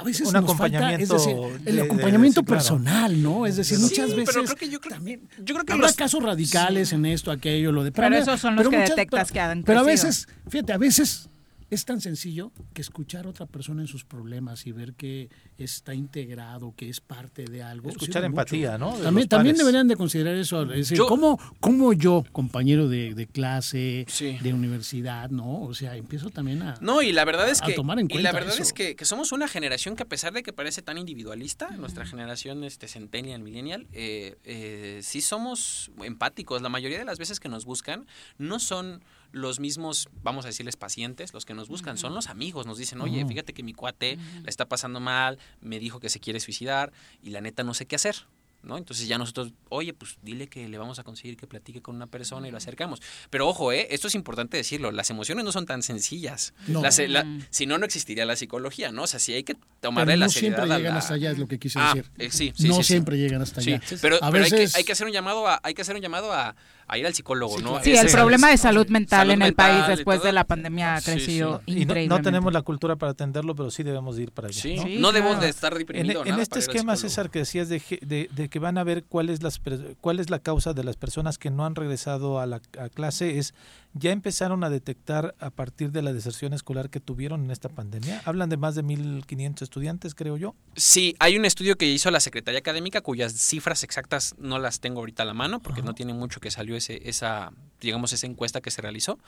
a 0.00 0.04
veces 0.04 0.26
un 0.26 0.32
nos 0.34 0.44
acompañamiento 0.44 1.18
falta, 1.18 1.32
es 1.32 1.36
decir, 1.38 1.58
el 1.58 1.64
de- 1.64 1.72
de- 1.72 1.82
acompañamiento 1.82 2.42
claro. 2.42 2.58
personal, 2.58 3.22
¿no? 3.22 3.46
Es 3.46 3.56
decir, 3.56 3.78
Sí, 3.78 3.82
muchas 3.84 4.06
pero 4.10 4.16
veces 4.16 4.34
creo 4.44 4.56
que 4.56 4.68
yo 4.68 4.80
creo- 4.80 4.94
también 4.96 5.20
yo 5.38 5.54
creo 5.54 5.64
que 5.64 5.72
habrá 5.72 5.86
los- 5.86 5.96
casos 5.96 6.22
radicales 6.22 6.92
en 6.92 7.06
esto, 7.06 7.30
aquello, 7.30 7.72
lo 7.72 7.84
de 7.84 7.92
Pero 7.92 8.10
mí- 8.10 8.16
esos 8.16 8.40
son 8.40 8.56
los 8.56 8.66
pero 8.66 8.70
que 8.84 8.90
detectas 8.90 9.32
que 9.32 9.40
han 9.40 9.62
Pero 9.62 9.80
a 9.80 9.82
veces, 9.84 10.28
fíjate, 10.48 10.72
a 10.74 10.78
veces 10.78 11.29
es 11.70 11.84
tan 11.84 12.00
sencillo 12.00 12.52
que 12.74 12.80
escuchar 12.82 13.26
a 13.26 13.30
otra 13.30 13.46
persona 13.46 13.82
en 13.82 13.88
sus 13.88 14.04
problemas 14.04 14.66
y 14.66 14.72
ver 14.72 14.94
que 14.94 15.28
está 15.56 15.94
integrado, 15.94 16.74
que 16.76 16.88
es 16.88 17.00
parte 17.00 17.44
de 17.44 17.62
algo. 17.62 17.90
Escuchar 17.90 18.24
empatía, 18.24 18.72
mucho. 18.78 18.78
¿no? 18.92 18.96
De 18.98 19.04
También, 19.04 19.28
también 19.28 19.56
deberían 19.56 19.86
de 19.88 19.96
considerar 19.96 20.34
eso. 20.34 20.62
Es 20.64 20.68
decir, 20.70 20.98
Yo- 20.98 21.06
¿cómo, 21.06 21.38
cómo 21.60 21.92
yo, 21.92 22.24
compañero 22.32 22.88
de, 22.88 23.14
de 23.14 23.26
clase, 23.26 24.04
Sí. 24.08 24.36
de 24.42 24.52
universidad, 24.52 25.30
¿no? 25.30 25.62
O 25.62 25.74
sea, 25.74 25.96
empiezo 25.96 26.30
también 26.30 26.62
a... 26.62 26.74
No, 26.80 27.02
y 27.02 27.12
la 27.12 27.24
verdad 27.24 27.48
es 27.48 27.62
a 27.62 27.66
que 27.66 27.72
tomar 27.74 27.98
en 27.98 28.06
y 28.06 28.08
cuenta 28.08 28.32
la 28.32 28.32
verdad 28.38 28.54
eso. 28.54 28.62
es 28.62 28.72
que, 28.72 28.96
que 28.96 29.04
somos 29.04 29.32
una 29.32 29.46
generación 29.48 29.96
que 29.96 30.02
a 30.02 30.08
pesar 30.08 30.32
de 30.32 30.42
que 30.42 30.52
parece 30.52 30.82
tan 30.82 30.98
individualista, 30.98 31.70
nuestra 31.76 32.04
generación 32.06 32.64
este 32.64 32.88
centennial, 32.88 33.42
millennial, 33.42 33.86
eh, 33.92 34.36
eh, 34.44 35.00
sí 35.02 35.20
somos 35.20 35.90
empáticos. 36.02 36.62
La 36.62 36.68
mayoría 36.68 36.98
de 36.98 37.04
las 37.04 37.18
veces 37.18 37.38
que 37.40 37.48
nos 37.48 37.64
buscan 37.64 38.06
no 38.38 38.58
son 38.58 39.02
los 39.32 39.60
mismos, 39.60 40.08
vamos 40.22 40.44
a 40.44 40.48
decirles 40.48 40.76
pacientes, 40.76 41.32
los 41.32 41.44
que 41.44 41.54
nos 41.54 41.68
buscan, 41.68 41.96
son 41.98 42.14
los 42.14 42.28
amigos. 42.28 42.66
Nos 42.66 42.78
dicen, 42.78 43.00
oye, 43.00 43.24
fíjate 43.26 43.52
que 43.52 43.62
mi 43.62 43.72
cuate 43.74 44.16
la 44.42 44.48
está 44.48 44.66
pasando 44.68 45.00
mal, 45.00 45.38
me 45.60 45.78
dijo 45.78 46.00
que 46.00 46.08
se 46.08 46.20
quiere 46.20 46.40
suicidar 46.40 46.92
y 47.22 47.30
la 47.30 47.40
neta 47.40 47.62
no 47.62 47.74
sé 47.74 47.86
qué 47.86 47.96
hacer. 47.96 48.16
¿No? 48.62 48.76
Entonces 48.76 49.08
ya 49.08 49.16
nosotros, 49.16 49.54
oye, 49.70 49.94
pues 49.94 50.18
dile 50.22 50.46
que 50.46 50.68
le 50.68 50.76
vamos 50.76 50.98
a 50.98 51.02
conseguir 51.02 51.38
que 51.38 51.46
platique 51.46 51.80
con 51.80 51.96
una 51.96 52.06
persona 52.08 52.46
y 52.46 52.50
lo 52.50 52.58
acercamos. 52.58 53.00
Pero 53.30 53.48
ojo, 53.48 53.72
¿eh? 53.72 53.86
esto 53.90 54.06
es 54.08 54.14
importante 54.14 54.58
decirlo, 54.58 54.92
las 54.92 55.08
emociones 55.08 55.46
no 55.46 55.50
son 55.50 55.64
tan 55.64 55.82
sencillas. 55.82 56.52
No. 56.66 56.82
Las- 56.82 56.98
la- 57.08 57.24
Mm. 57.24 57.46
si 57.48 57.64
no, 57.64 57.78
no 57.78 57.86
existiría 57.86 58.26
la 58.26 58.36
psicología, 58.36 58.92
¿no? 58.92 59.04
O 59.04 59.06
sea, 59.06 59.18
sí 59.18 59.32
hay 59.32 59.44
que 59.44 59.54
Pero 59.54 59.66
tomarle 59.80 60.12
no 60.18 60.26
la 60.26 60.28
siempre 60.28 60.56
seriedad 60.60 60.74
a 60.74 60.78
llegan 60.78 60.92
la- 60.92 60.98
hasta 60.98 61.14
allá, 61.14 61.30
es 61.30 61.38
lo 61.38 61.48
que 61.48 61.58
quise 61.58 61.78
Ah, 61.80 61.94
decir. 61.94 62.10
eh, 62.18 62.30
sí, 62.30 62.52
sí, 62.54 62.68
no 62.68 62.74
sí, 62.74 62.82
siempre 62.84 63.16
llegan 63.16 63.40
hasta 63.40 63.62
allá. 63.62 63.80
pero, 64.02 64.22
a 64.22 64.30
pero 64.30 64.44
hay, 64.44 64.50
que, 64.50 64.68
hay 64.74 64.84
que 64.84 64.92
hacer 64.92 65.06
un 65.06 65.12
llamado 65.14 65.48
a, 65.48 65.58
hay 65.62 65.72
que 65.72 65.80
hacer 65.80 65.96
un 65.96 66.02
llamado 66.02 66.30
a, 66.30 66.54
a 66.92 66.98
ir 66.98 67.06
al 67.06 67.14
psicólogo, 67.14 67.56
Sí, 67.58 67.62
¿no? 67.64 67.82
Sí, 67.82 67.92
Ese 67.92 68.00
el 68.00 68.06
es- 68.08 68.12
problema 68.12 68.50
de 68.50 68.56
salud 68.58 68.86
mental 68.88 69.20
salud 69.20 69.32
en 69.34 69.42
el 69.42 69.48
mental 69.48 69.70
país 69.86 69.96
después 69.96 70.18
todo. 70.18 70.26
de 70.26 70.32
la 70.32 70.44
pandemia 70.44 70.94
ha 70.94 71.00
Sí, 71.00 71.10
crecido 71.12 71.62
Y 71.66 71.72
no, 71.74 71.80
increíblemente. 71.82 72.08
no 72.08 72.22
tenemos 72.22 72.52
la 72.52 72.62
cultura 72.62 72.96
para 72.96 73.12
atenderlo, 73.12 73.54
pero 73.54 73.70
sí 73.70 73.82
debemos 73.82 74.16
de 74.16 74.22
ir 74.24 74.32
para 74.32 74.48
allá. 74.48 74.60
Sí, 74.60 74.76
¿no? 74.76 74.82
Sí, 74.82 74.96
no 74.98 75.12
debemos 75.12 75.34
claro. 75.34 75.44
de 75.44 75.50
estar 75.50 75.72
En, 75.72 75.78
deprimidos. 75.78 76.26
en 76.26 76.38
este 76.40 76.58
esquema, 76.58 76.96
César, 76.96 77.30
que 77.30 77.40
decías 77.40 77.68
de, 77.68 77.80
de- 78.02 78.28
de 78.34 78.48
que 78.48 78.58
van 78.58 78.76
a 78.78 78.84
ver 78.84 79.04
cuál 79.04 79.30
es, 79.30 79.42
las, 79.42 79.58
per- 79.58 79.96
cuál 80.00 80.18
es 80.20 80.30
la 80.30 80.38
causa 80.40 80.72
de 80.72 80.82
las 80.84 80.96
personas 80.96 81.38
que 81.38 81.50
no 81.50 81.64
han 81.64 81.74
regresado 81.74 82.40
a 82.40 82.46
la 82.46 82.60
a 82.78 82.88
clase, 82.88 83.38
es 83.38 83.54
ya 83.92 84.12
empezaron 84.12 84.64
a 84.64 84.70
detectar 84.70 85.34
a 85.38 85.50
partir 85.50 85.90
de 85.90 86.02
la 86.02 86.12
deserción 86.12 86.52
escolar 86.52 86.90
que 86.90 87.00
tuvieron 87.00 87.44
en 87.44 87.50
esta 87.50 87.68
pandemia. 87.68 88.22
Hablan 88.24 88.48
de 88.48 88.56
más 88.56 88.74
de 88.74 88.84
1.500 88.84 89.62
estudiantes, 89.62 90.14
creo 90.14 90.36
yo. 90.36 90.54
Sí, 90.76 91.16
hay 91.18 91.36
un 91.36 91.44
estudio 91.44 91.76
que 91.76 91.86
hizo 91.86 92.10
la 92.10 92.20
Secretaría 92.20 92.60
Académica 92.60 93.00
cuyas 93.00 93.32
cifras 93.32 93.82
exactas 93.82 94.34
no 94.38 94.58
las 94.58 94.80
tengo 94.80 95.00
ahorita 95.00 95.24
a 95.24 95.26
la 95.26 95.34
mano 95.34 95.60
porque 95.60 95.82
no 95.82 95.94
tiene 95.94 96.14
mucho 96.14 96.40
que 96.40 96.50
salió 96.50 96.76
ese, 96.76 97.08
esa, 97.08 97.52
digamos, 97.80 98.12
esa 98.12 98.26
encuesta 98.26 98.60
que 98.60 98.70
se 98.70 98.82
realizó. 98.82 99.18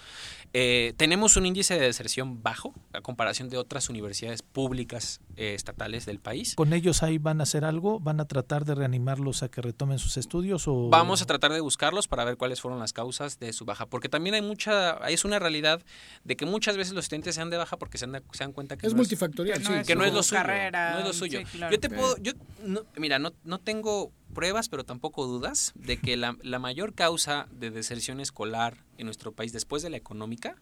Eh, 0.52 0.94
tenemos 0.96 1.36
un 1.36 1.46
índice 1.46 1.74
de 1.74 1.80
deserción 1.86 2.42
bajo 2.42 2.74
a 2.92 3.00
comparación 3.00 3.48
de 3.48 3.56
otras 3.56 3.88
universidades 3.88 4.42
públicas 4.42 5.20
eh, 5.36 5.54
estatales 5.54 6.06
del 6.06 6.18
país. 6.18 6.54
¿Con 6.54 6.72
ellos 6.72 7.02
ahí 7.02 7.18
van 7.18 7.40
a 7.40 7.44
hacer 7.44 7.64
algo? 7.64 8.00
¿Van 8.00 8.20
a 8.20 8.26
tratar 8.26 8.64
de 8.64 8.74
reanimarlos 8.74 9.42
a 9.42 9.48
que 9.48 9.60
retomen 9.62 9.98
sus 9.98 10.16
estudios? 10.16 10.68
O... 10.68 10.88
Vamos 10.90 11.22
a 11.22 11.26
tratar 11.26 11.52
de 11.52 11.60
buscarlos 11.60 12.08
para 12.08 12.24
ver 12.24 12.36
cuáles 12.36 12.60
fueron 12.60 12.78
las 12.78 12.92
causas 12.92 13.38
de 13.38 13.52
su 13.52 13.64
baja, 13.64 13.86
porque 13.86 14.08
también 14.08 14.34
hay 14.34 14.42
mucha, 14.42 14.96
es 15.08 15.24
una 15.24 15.38
realidad 15.38 15.82
de 16.24 16.36
que 16.36 16.46
muchas 16.46 16.76
veces 16.76 16.92
los 16.92 17.04
estudiantes 17.04 17.34
se 17.34 17.40
dan 17.40 17.50
de 17.50 17.56
baja 17.56 17.76
porque 17.78 17.98
se 17.98 18.06
dan, 18.06 18.22
se 18.32 18.44
dan 18.44 18.52
cuenta 18.52 18.76
que 18.76 18.86
Es 18.86 18.92
no 18.92 18.98
multifactorial, 18.98 19.58
que 19.58 19.64
sí. 19.64 19.70
no 19.72 19.78
es 19.80 19.86
que 19.86 19.94
no 19.96 20.04
es 20.04 20.12
lo 20.12 20.22
su 20.22 20.30
suyo, 20.30 20.40
carrera, 20.42 20.92
no 20.92 20.98
es 21.00 21.04
lo 21.06 21.12
suyo. 21.12 21.38
sí, 21.40 21.44
claro. 21.44 21.72
Yo 21.74 21.80
te 21.80 21.88
puedo, 21.90 22.16
yo, 22.18 22.32
no- 22.64 22.82
mira, 22.96 23.18
no, 23.18 23.32
no 23.44 23.58
tengo 23.58 24.12
pruebas, 24.32 24.68
pero 24.68 24.84
tampoco 24.84 25.26
dudas 25.26 25.72
de 25.74 25.98
que 25.98 26.16
la, 26.16 26.36
la 26.42 26.58
mayor 26.58 26.94
causa 26.94 27.46
de 27.52 27.70
deserción 27.70 28.20
escolar 28.20 28.78
en 28.98 29.06
nuestro 29.06 29.32
país 29.32 29.52
después 29.52 29.82
de 29.82 29.90
la 29.90 29.96
económica 29.96 30.56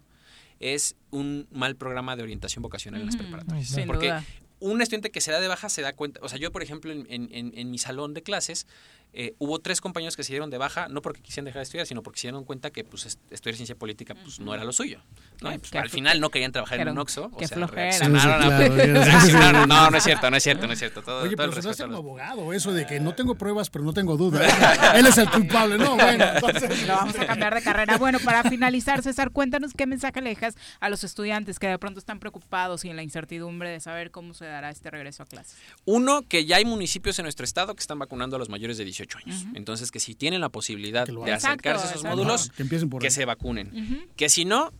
es 0.59 0.97
un 1.11 1.47
mal 1.51 1.77
programa 1.77 2.17
de 2.17 2.23
orientación 2.23 2.63
vocacional 2.63 3.01
en 3.01 3.07
las 3.07 3.17
preparatorias. 3.17 3.69
Porque 3.87 4.07
duda. 4.09 4.25
un 4.61 4.83
estudiante 4.83 5.11
que 5.11 5.21
se 5.23 5.33
da 5.33 5.41
de 5.41 5.49
baja 5.49 5.69
se 5.71 5.81
da 5.83 5.95
cuenta, 5.95 6.21
o 6.23 6.29
sea, 6.29 6.39
yo 6.39 6.53
por 6.53 6.63
ejemplo 6.63 6.93
en- 6.93 7.07
en- 7.09 7.31
en 7.57 7.71
mi 7.71 7.79
salón 7.79 8.13
de 8.13 8.23
clases 8.23 8.67
eh, 9.13 9.35
hubo 9.39 9.59
tres 9.59 9.81
compañeros 9.81 10.17
que 10.17 10.23
se 10.25 10.33
dieron 10.33 10.51
de 10.51 10.59
baja, 10.59 10.89
no 10.89 11.03
porque 11.03 11.21
quisieran 11.21 11.47
dejar 11.47 11.61
de 11.61 11.65
estudiar, 11.65 11.87
sino 11.87 12.03
porque 12.03 12.21
se 12.21 12.29
dieron 12.29 12.45
cuenta 12.45 12.71
que 12.71 12.85
pues 12.85 13.07
est- 13.07 13.21
estudiar 13.33 13.57
ciencia 13.57 13.75
política 13.77 14.15
pues 14.15 14.39
no 14.41 14.55
era 14.55 14.65
lo 14.65 14.73
suyo. 14.73 15.01
¿no? 15.43 15.53
Y, 15.53 15.59
pues, 15.59 15.75
al 15.75 15.89
final 15.91 16.21
no 16.21 16.31
querían 16.31 16.53
trabajar 16.53 16.81
en 16.81 16.89
un 16.91 16.99
Oxxo. 16.99 17.31
qué 17.39 17.45
o 17.45 17.49
sea, 17.49 17.57
flojera. 17.57 17.91
reaccionaron. 17.99 19.69
No, 19.69 19.91
no 19.91 19.97
es 19.97 20.05
cierto, 20.05 20.31
no 20.31 20.37
es 20.37 20.43
cierto, 20.43 20.67
no 20.67 20.73
es 20.73 20.79
cierto. 20.79 21.03
Todo, 21.03 21.23
Oye, 21.23 21.37
todo 21.37 21.51
pero 21.51 21.53
se 21.53 21.59
hace 21.61 21.69
respeto 21.69 21.85
a 21.85 21.87
como 21.97 22.17
los- 22.17 22.21
abogado, 22.27 22.53
eso 22.53 22.73
de 22.73 22.87
que 22.87 23.01
no 23.01 23.15
tengo 23.15 23.35
pruebas, 23.35 23.71
pero 23.71 23.85
no 23.85 23.93
tengo 23.93 24.17
dudas. 24.17 24.43
Él 24.95 25.07
es 25.07 25.19
el 25.19 25.31
culpable, 25.31 25.79
no, 25.79 25.97
bueno. 25.97 26.25
entonces- 26.35 26.87
Lo 26.87 26.95
vamos 26.95 27.19
a 27.19 27.27
cambiar 27.27 27.55
de 27.55 27.63
carrera. 27.63 27.99
Bueno, 27.99 28.19
para 28.25 28.45
finalizar, 28.45 29.03
César, 29.03 29.31
cuéntanos 29.31 29.73
qué 29.77 29.87
mensaje 29.87 30.21
le 30.21 30.31
dejas 30.31 30.55
a 30.81 30.89
los 30.89 31.05
estudiantes 31.05 31.59
que 31.59 31.67
de 31.67 31.79
pronto 31.79 31.99
están 31.99 32.19
preocupados 32.21 32.85
y 32.85 32.91
en 32.91 32.97
la 32.97 33.03
incertidumbre 33.03 33.71
de 33.71 33.81
saber 33.81 34.11
cómo 34.11 34.35
se 34.35 34.45
dará 34.47 34.71
este 34.71 34.91
regreso 34.91 35.23
a 35.23 35.27
clases. 35.27 35.57
Uno, 35.85 36.23
que 36.29 36.45
ya 36.45 36.57
hay 36.57 36.65
municipios 36.65 37.19
en 37.19 37.25
nuestro 37.25 37.45
estado 37.45 37.75
que 37.75 37.81
están 37.81 37.99
vacunando 37.99 38.37
a 38.37 38.39
los 38.39 38.49
mayores 38.49 38.79
de 38.79 38.85
18 38.85 39.00
años. 39.19 39.47
Entonces, 39.55 39.91
que 39.91 40.01
si 40.01 40.15
tienen 40.15 40.41
la 40.41 40.49
posibilidad 40.49 41.07
de 41.07 41.33
acercarse 41.33 41.85
a 41.87 41.91
esos 41.91 41.97
exacto. 42.03 42.17
módulos, 42.17 42.51
Que 42.51 42.63
empiecen 42.63 42.91
por 42.91 43.01
que 43.01 43.09
ahí. 43.09 43.13
se 43.13 43.25
vacunen. 43.25 44.09
Que 44.17 44.29
si 44.29 44.45
no, 44.45 44.73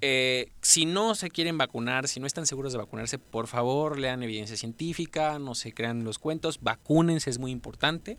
eh, 0.00 0.50
si 0.62 0.86
no 0.86 1.14
se 1.14 1.30
quieren 1.30 1.58
vacunar, 1.58 2.08
si 2.08 2.20
no 2.20 2.26
están 2.26 2.46
seguros 2.46 2.72
de 2.72 2.78
vacunarse, 2.78 3.18
por 3.18 3.46
favor 3.46 3.98
lean 3.98 4.22
evidencia 4.22 4.56
científica, 4.56 5.38
no 5.38 5.54
se 5.54 5.72
crean 5.72 6.04
los 6.04 6.18
cuentos, 6.18 6.60
vacúnense, 6.62 7.28
es 7.28 7.38
muy 7.38 7.50
importante. 7.50 8.18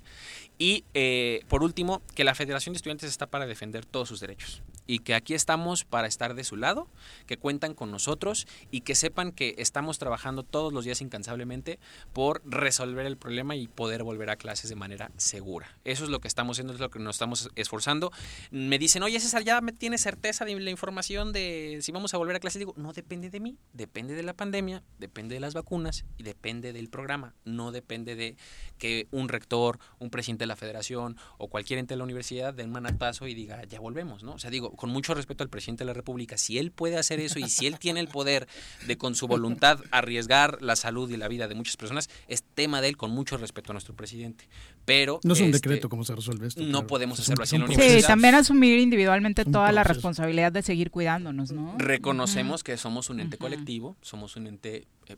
Y 0.59 0.83
eh, 0.93 1.43
por 1.47 1.63
último, 1.63 2.01
que 2.13 2.23
la 2.23 2.35
Federación 2.35 2.73
de 2.73 2.77
Estudiantes 2.77 3.09
está 3.09 3.25
para 3.27 3.47
defender 3.47 3.85
todos 3.85 4.07
sus 4.07 4.19
derechos 4.19 4.61
y 4.91 4.99
que 4.99 5.15
aquí 5.15 5.33
estamos 5.33 5.85
para 5.85 6.05
estar 6.05 6.35
de 6.35 6.43
su 6.43 6.57
lado, 6.57 6.89
que 7.25 7.37
cuentan 7.37 7.73
con 7.75 7.91
nosotros 7.91 8.45
y 8.71 8.81
que 8.81 8.93
sepan 8.93 9.31
que 9.31 9.55
estamos 9.57 9.97
trabajando 9.99 10.43
todos 10.43 10.73
los 10.73 10.83
días 10.83 10.99
incansablemente 10.99 11.79
por 12.11 12.41
resolver 12.43 13.05
el 13.05 13.15
problema 13.15 13.55
y 13.55 13.69
poder 13.69 14.03
volver 14.03 14.29
a 14.29 14.35
clases 14.35 14.69
de 14.69 14.75
manera 14.75 15.09
segura. 15.15 15.77
Eso 15.85 16.03
es 16.03 16.09
lo 16.09 16.19
que 16.19 16.27
estamos 16.27 16.55
haciendo, 16.57 16.73
es 16.73 16.81
lo 16.81 16.89
que 16.89 16.99
nos 16.99 17.15
estamos 17.15 17.49
esforzando. 17.55 18.11
Me 18.51 18.77
dicen, 18.79 19.01
oye 19.01 19.17
César, 19.21 19.45
ya 19.45 19.61
me 19.61 19.71
tienes 19.71 20.01
certeza 20.01 20.43
de 20.43 20.59
la 20.59 20.71
información 20.71 21.31
de 21.31 21.79
si 21.81 21.93
vamos 21.93 22.13
a 22.13 22.17
volver 22.17 22.35
a 22.35 22.41
clases. 22.41 22.59
Digo, 22.59 22.73
no 22.75 22.91
depende 22.91 23.29
de 23.29 23.39
mí, 23.39 23.57
depende 23.71 24.13
de 24.13 24.23
la 24.23 24.33
pandemia, 24.33 24.83
depende 24.99 25.35
de 25.35 25.39
las 25.39 25.53
vacunas 25.53 26.03
y 26.17 26.23
depende 26.23 26.73
del 26.73 26.89
programa. 26.89 27.33
No 27.45 27.71
depende 27.71 28.15
de 28.15 28.35
que 28.77 29.07
un 29.11 29.29
rector, 29.29 29.79
un 29.99 30.09
presidente 30.09 30.43
de 30.43 30.47
la 30.47 30.57
federación 30.57 31.15
o 31.37 31.47
cualquier 31.47 31.79
ente 31.79 31.93
de 31.93 31.97
la 31.97 32.03
universidad 32.03 32.53
den 32.53 32.71
manatazo 32.71 33.25
y 33.27 33.33
diga, 33.33 33.63
ya 33.63 33.79
volvemos, 33.79 34.23
¿no? 34.23 34.33
O 34.33 34.37
sea, 34.37 34.49
digo, 34.49 34.75
con 34.81 34.89
mucho 34.89 35.13
respeto 35.13 35.43
al 35.43 35.49
presidente 35.51 35.83
de 35.83 35.85
la 35.85 35.93
República, 35.93 36.39
si 36.39 36.57
él 36.57 36.71
puede 36.71 36.97
hacer 36.97 37.19
eso 37.19 37.37
y 37.37 37.47
si 37.49 37.67
él 37.67 37.77
tiene 37.77 37.99
el 37.99 38.07
poder 38.07 38.47
de 38.87 38.97
con 38.97 39.13
su 39.13 39.27
voluntad 39.27 39.79
arriesgar 39.91 40.59
la 40.59 40.75
salud 40.75 41.07
y 41.11 41.17
la 41.17 41.27
vida 41.27 41.47
de 41.47 41.53
muchas 41.53 41.77
personas, 41.77 42.09
es 42.27 42.41
tema 42.55 42.81
de 42.81 42.87
él 42.89 42.97
con 42.97 43.11
mucho 43.11 43.37
respeto 43.37 43.71
a 43.71 43.73
nuestro 43.73 43.95
presidente. 43.95 44.49
Pero 44.83 45.19
No 45.23 45.33
es 45.33 45.39
un 45.39 45.45
este, 45.45 45.57
decreto 45.59 45.87
cómo 45.87 46.03
se 46.03 46.15
resuelve 46.15 46.47
esto. 46.47 46.63
no 46.63 46.69
claro. 46.71 46.87
podemos 46.87 47.19
hacerlo 47.19 47.43
así 47.43 47.57
en 47.57 47.61
un 47.61 47.69
la 47.69 47.75
Sí, 47.75 47.81
universidad. 47.81 48.07
también 48.07 48.33
asumir 48.33 48.79
individualmente 48.79 49.45
toda 49.45 49.71
la 49.71 49.83
responsabilidad 49.83 50.51
de 50.51 50.63
seguir 50.63 50.89
cuidándonos, 50.89 51.51
¿no? 51.51 51.75
reconocemos 51.77 52.63
que 52.63 52.75
somos 52.77 53.11
un 53.11 53.19
ente 53.19 53.37
colectivo, 53.37 53.95
somos 54.01 54.35
un 54.35 54.47
ente 54.47 54.87
eh, 55.05 55.17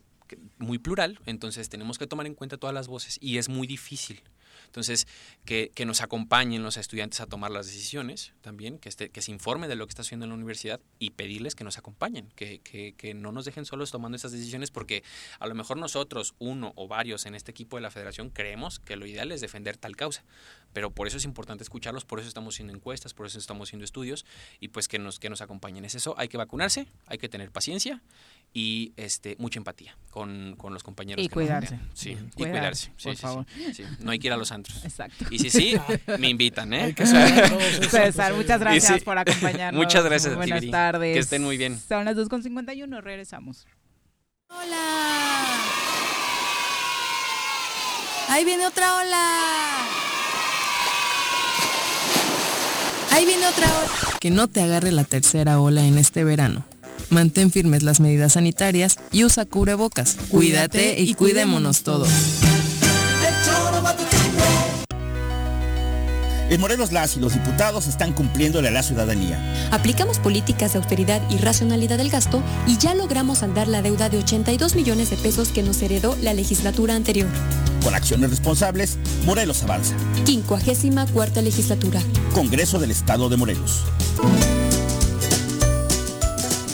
muy 0.58 0.78
plural, 0.78 1.18
entonces 1.24 1.70
tenemos 1.70 1.96
que 1.96 2.06
tomar 2.06 2.26
en 2.26 2.34
cuenta 2.34 2.58
todas 2.58 2.74
las 2.74 2.86
voces 2.86 3.16
y 3.22 3.38
es 3.38 3.48
muy 3.48 3.66
difícil. 3.66 4.20
Entonces, 4.74 5.06
que, 5.44 5.70
que 5.72 5.86
nos 5.86 6.00
acompañen 6.00 6.64
los 6.64 6.76
estudiantes 6.76 7.20
a 7.20 7.26
tomar 7.26 7.52
las 7.52 7.66
decisiones 7.66 8.32
también, 8.40 8.80
que, 8.80 8.88
este, 8.88 9.08
que 9.08 9.22
se 9.22 9.30
informen 9.30 9.70
de 9.70 9.76
lo 9.76 9.86
que 9.86 9.90
está 9.90 10.02
haciendo 10.02 10.24
en 10.24 10.30
la 10.30 10.34
universidad 10.34 10.80
y 10.98 11.10
pedirles 11.10 11.54
que 11.54 11.62
nos 11.62 11.78
acompañen, 11.78 12.32
que, 12.34 12.58
que, 12.58 12.92
que 12.96 13.14
no 13.14 13.30
nos 13.30 13.44
dejen 13.44 13.66
solos 13.66 13.92
tomando 13.92 14.16
estas 14.16 14.32
decisiones 14.32 14.72
porque 14.72 15.04
a 15.38 15.46
lo 15.46 15.54
mejor 15.54 15.76
nosotros, 15.76 16.34
uno 16.40 16.72
o 16.74 16.88
varios 16.88 17.24
en 17.24 17.36
este 17.36 17.52
equipo 17.52 17.76
de 17.76 17.82
la 17.82 17.92
federación, 17.92 18.30
creemos 18.30 18.80
que 18.80 18.96
lo 18.96 19.06
ideal 19.06 19.30
es 19.30 19.40
defender 19.40 19.76
tal 19.76 19.94
causa. 19.94 20.24
Pero 20.72 20.90
por 20.90 21.06
eso 21.06 21.18
es 21.18 21.24
importante 21.24 21.62
escucharlos, 21.62 22.04
por 22.04 22.18
eso 22.18 22.26
estamos 22.26 22.56
haciendo 22.56 22.74
encuestas, 22.74 23.14
por 23.14 23.26
eso 23.26 23.38
estamos 23.38 23.68
haciendo 23.68 23.84
estudios 23.84 24.26
y 24.58 24.68
pues 24.68 24.88
que 24.88 24.98
nos, 24.98 25.20
que 25.20 25.30
nos 25.30 25.40
acompañen. 25.40 25.84
Es 25.84 25.94
eso, 25.94 26.16
hay 26.18 26.26
que 26.26 26.36
vacunarse, 26.36 26.88
hay 27.06 27.18
que 27.18 27.28
tener 27.28 27.52
paciencia 27.52 28.02
y 28.52 28.92
este 28.96 29.36
mucha 29.38 29.60
empatía 29.60 29.96
con, 30.10 30.56
con 30.56 30.74
los 30.74 30.82
compañeros. 30.82 31.24
Y 31.24 31.28
que 31.28 31.34
cuidarse. 31.34 31.78
Sí, 31.92 32.10
y 32.10 32.30
Cuidarse, 32.30 32.90
por 32.90 33.00
sí, 33.00 33.16
favor. 33.16 33.46
sí, 33.54 33.74
sí. 33.74 33.84
No 34.00 34.10
hay 34.10 34.18
que 34.18 34.26
ir 34.26 34.32
a 34.32 34.36
los 34.36 34.50
Exacto. 34.82 35.24
Y 35.30 35.38
si 35.38 35.50
sí, 35.50 35.76
me 36.18 36.28
invitan, 36.28 36.72
¿eh? 36.72 36.82
Hay 36.84 36.94
que 36.94 37.06
César, 37.90 38.34
muchas 38.34 38.60
gracias 38.60 38.98
sí. 38.98 39.04
por 39.04 39.18
acompañarnos. 39.18 39.82
Muchas 39.82 40.04
gracias 40.04 40.34
a 40.36 40.40
ti, 40.40 40.50
Buenas 40.50 40.70
tardes. 40.70 41.14
Que 41.14 41.20
estén 41.20 41.42
muy 41.42 41.56
bien. 41.56 41.80
Son 41.88 42.04
las 42.04 42.16
2.51, 42.16 43.00
regresamos. 43.02 43.66
¡Hola! 44.48 45.44
¡Ahí 48.28 48.44
viene 48.44 48.66
otra 48.66 49.00
ola! 49.00 49.86
¡Ahí 53.12 53.24
viene 53.26 53.46
otra 53.46 53.66
ola! 53.66 54.18
Que 54.20 54.30
no 54.30 54.48
te 54.48 54.62
agarre 54.62 54.92
la 54.92 55.04
tercera 55.04 55.60
ola 55.60 55.84
en 55.84 55.98
este 55.98 56.24
verano. 56.24 56.64
Mantén 57.10 57.50
firmes 57.50 57.82
las 57.82 58.00
medidas 58.00 58.32
sanitarias 58.32 58.98
y 59.12 59.24
usa 59.24 59.44
cubrebocas. 59.44 60.16
Cuídate 60.30 61.00
y 61.00 61.14
cuidémonos 61.14 61.82
todos. 61.82 62.08
En 66.50 66.60
Morelos 66.60 66.92
las 66.92 67.16
y 67.16 67.20
los 67.20 67.32
diputados 67.32 67.86
están 67.86 68.12
cumpliéndole 68.12 68.68
a 68.68 68.70
la 68.70 68.82
ciudadanía. 68.82 69.68
Aplicamos 69.70 70.18
políticas 70.18 70.72
de 70.72 70.78
austeridad 70.78 71.22
y 71.30 71.38
racionalidad 71.38 71.98
del 71.98 72.10
gasto 72.10 72.42
y 72.66 72.76
ya 72.76 72.94
logramos 72.94 73.42
andar 73.42 73.66
la 73.66 73.82
deuda 73.82 74.08
de 74.08 74.18
82 74.18 74.74
millones 74.74 75.10
de 75.10 75.16
pesos 75.16 75.48
que 75.48 75.62
nos 75.62 75.80
heredó 75.82 76.16
la 76.20 76.34
legislatura 76.34 76.94
anterior. 76.94 77.28
Con 77.82 77.94
acciones 77.94 78.30
responsables, 78.30 78.98
Morelos 79.24 79.62
avanza. 79.62 79.94
54 80.24 81.42
legislatura. 81.42 82.00
Congreso 82.34 82.78
del 82.78 82.90
Estado 82.90 83.28
de 83.28 83.36
Morelos. 83.36 83.84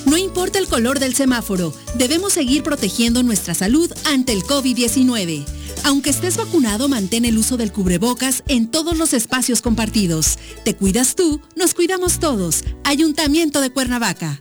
No 0.06 0.16
importa 0.16 0.59
el 0.59 0.66
color 0.66 0.98
del 0.98 1.14
semáforo, 1.14 1.72
debemos 1.94 2.32
seguir 2.32 2.64
protegiendo 2.64 3.22
nuestra 3.22 3.55
salud 3.55 3.92
ante 4.06 4.32
el 4.32 4.42
COVID-19. 4.42 5.59
Aunque 5.85 6.11
estés 6.11 6.36
vacunado, 6.36 6.89
mantén 6.89 7.24
el 7.24 7.39
uso 7.39 7.57
del 7.57 7.73
cubrebocas 7.73 8.43
en 8.48 8.70
todos 8.70 8.98
los 8.98 9.12
espacios 9.12 9.62
compartidos. 9.62 10.39
Te 10.65 10.74
cuidas 10.74 11.15
tú, 11.15 11.40
nos 11.57 11.74
cuidamos 11.74 12.19
todos. 12.19 12.65
Ayuntamiento 12.85 13.61
de 13.61 13.70
Cuernavaca. 13.70 14.40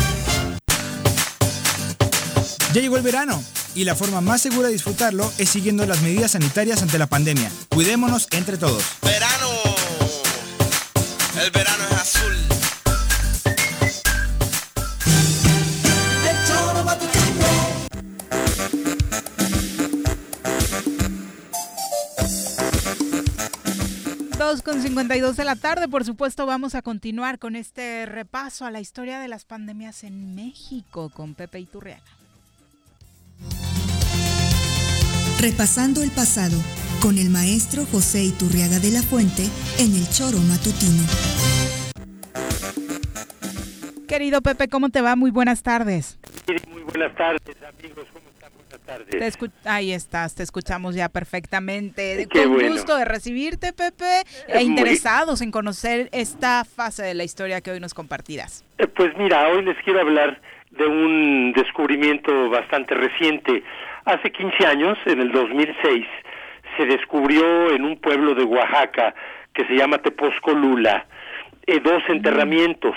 Ya 2.73 2.79
llegó 2.79 2.95
el 2.95 3.03
verano 3.03 3.43
y 3.75 3.83
la 3.83 3.95
forma 3.95 4.21
más 4.21 4.41
segura 4.41 4.67
de 4.67 4.73
disfrutarlo 4.73 5.29
es 5.37 5.49
siguiendo 5.49 5.85
las 5.85 6.01
medidas 6.01 6.31
sanitarias 6.31 6.81
ante 6.81 6.97
la 6.97 7.07
pandemia. 7.07 7.51
Cuidémonos 7.67 8.29
entre 8.31 8.57
todos. 8.57 8.81
Verano. 9.01 9.49
El 11.43 11.51
verano 11.51 11.83
es 11.89 11.97
azul. 11.97 12.33
Dos 24.37 24.61
con 24.61 24.81
52 24.81 25.35
de 25.35 25.43
la 25.43 25.57
tarde, 25.57 25.89
por 25.89 26.05
supuesto, 26.05 26.45
vamos 26.45 26.75
a 26.75 26.81
continuar 26.81 27.37
con 27.37 27.57
este 27.57 28.05
repaso 28.05 28.65
a 28.65 28.71
la 28.71 28.79
historia 28.79 29.19
de 29.19 29.27
las 29.27 29.43
pandemias 29.43 30.05
en 30.05 30.35
México 30.35 31.11
con 31.13 31.35
Pepe 31.35 31.59
Iturriaga. 31.59 32.20
Repasando 35.39 36.03
el 36.03 36.11
pasado 36.11 36.57
con 37.01 37.17
el 37.17 37.29
maestro 37.29 37.85
José 37.85 38.23
Iturriaga 38.23 38.79
de 38.79 38.91
la 38.91 39.01
Fuente 39.01 39.43
en 39.79 39.95
el 39.95 40.07
Choro 40.09 40.37
Matutino. 40.37 41.03
Querido 44.07 44.41
Pepe, 44.41 44.67
¿cómo 44.67 44.89
te 44.89 45.01
va? 45.01 45.15
Muy 45.15 45.31
buenas 45.31 45.63
tardes. 45.63 46.19
Muy 46.69 46.81
buenas 46.83 47.15
tardes, 47.15 47.39
amigos. 47.79 48.05
¿Cómo 48.13 48.25
están? 48.29 48.51
Buenas 48.53 48.85
tardes. 48.85 49.07
Te 49.09 49.27
escu- 49.39 49.51
Ahí 49.63 49.93
estás, 49.93 50.35
te 50.35 50.43
escuchamos 50.43 50.93
ya 50.95 51.07
perfectamente. 51.09 52.27
Qué 52.29 52.43
Con 52.43 52.53
bueno. 52.53 52.73
gusto 52.73 52.95
de 52.97 53.05
recibirte, 53.05 53.71
Pepe, 53.73 54.21
e 54.47 54.53
Muy- 54.55 54.63
interesados 54.63 55.41
en 55.41 55.49
conocer 55.49 56.09
esta 56.11 56.65
fase 56.65 57.03
de 57.03 57.13
la 57.15 57.23
historia 57.23 57.61
que 57.61 57.71
hoy 57.71 57.79
nos 57.79 57.93
compartirás. 57.93 58.63
Eh, 58.77 58.85
Pues 58.87 59.11
mira, 59.17 59.47
hoy 59.47 59.63
les 59.63 59.77
quiero 59.83 60.01
hablar 60.01 60.39
de 60.71 60.87
un 60.87 61.53
descubrimiento 61.53 62.49
bastante 62.49 62.95
reciente. 62.95 63.63
Hace 64.05 64.31
15 64.31 64.65
años, 64.65 64.97
en 65.05 65.21
el 65.21 65.31
2006, 65.31 66.05
se 66.77 66.85
descubrió 66.85 67.71
en 67.71 67.83
un 67.83 67.97
pueblo 67.97 68.33
de 68.33 68.43
Oaxaca 68.43 69.13
que 69.53 69.65
se 69.65 69.75
llama 69.75 69.97
Tepozcolula 69.99 71.05
eh, 71.67 71.79
dos 71.79 72.01
enterramientos. 72.07 72.95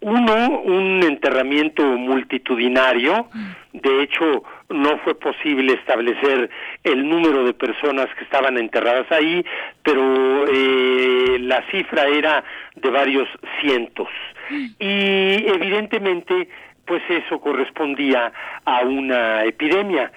Uno, 0.00 0.60
un 0.60 1.02
enterramiento 1.02 1.82
multitudinario. 1.82 3.28
De 3.72 4.02
hecho, 4.02 4.44
no 4.68 4.98
fue 4.98 5.14
posible 5.18 5.72
establecer 5.72 6.50
el 6.84 7.08
número 7.08 7.44
de 7.44 7.54
personas 7.54 8.06
que 8.14 8.24
estaban 8.24 8.58
enterradas 8.58 9.10
ahí, 9.10 9.44
pero 9.82 10.44
eh, 10.46 11.38
la 11.40 11.62
cifra 11.70 12.06
era 12.06 12.44
de 12.74 12.90
varios 12.90 13.28
cientos. 13.60 14.08
Y 14.50 15.46
evidentemente, 15.48 16.48
pues 16.86 17.02
eso 17.08 17.40
correspondía 17.40 18.32
a 18.64 18.80
una 18.80 19.44
epidemia. 19.44 20.10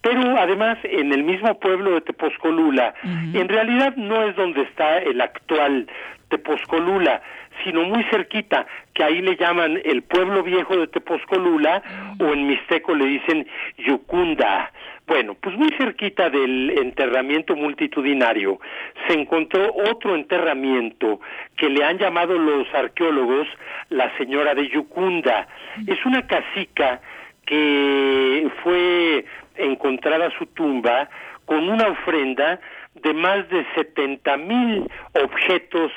Pero 0.00 0.36
además, 0.36 0.78
en 0.82 1.12
el 1.12 1.22
mismo 1.22 1.58
pueblo 1.60 1.92
de 1.92 2.00
Tepozcolula, 2.00 2.94
en 3.04 3.48
realidad 3.48 3.94
no 3.96 4.22
es 4.24 4.34
donde 4.34 4.62
está 4.62 4.98
el 4.98 5.20
actual 5.20 5.86
Tepozcolula, 6.28 7.22
sino 7.62 7.84
muy 7.84 8.02
cerquita, 8.04 8.66
que 8.94 9.04
ahí 9.04 9.22
le 9.22 9.36
llaman 9.36 9.80
el 9.84 10.02
pueblo 10.02 10.42
viejo 10.42 10.76
de 10.76 10.88
Tepozcolula, 10.88 11.82
o 12.18 12.32
en 12.32 12.48
mixteco 12.48 12.94
le 12.96 13.06
dicen 13.06 13.46
Yucunda. 13.78 14.72
Bueno, 15.06 15.34
pues 15.34 15.56
muy 15.56 15.70
cerquita 15.72 16.30
del 16.30 16.70
enterramiento 16.78 17.56
multitudinario 17.56 18.60
se 19.06 19.14
encontró 19.14 19.74
otro 19.90 20.14
enterramiento 20.14 21.20
que 21.56 21.68
le 21.68 21.84
han 21.84 21.98
llamado 21.98 22.38
los 22.38 22.72
arqueólogos 22.72 23.48
la 23.90 24.16
señora 24.16 24.54
de 24.54 24.68
Yucunda. 24.68 25.48
Es 25.86 26.04
una 26.06 26.26
casica 26.26 27.00
que 27.44 28.48
fue 28.62 29.24
encontrada 29.56 30.30
su 30.38 30.46
tumba 30.46 31.08
con 31.46 31.68
una 31.68 31.88
ofrenda 31.88 32.60
de 32.94 33.12
más 33.12 33.48
de 33.48 33.66
70 33.74 34.36
mil 34.36 34.88
objetos 35.14 35.90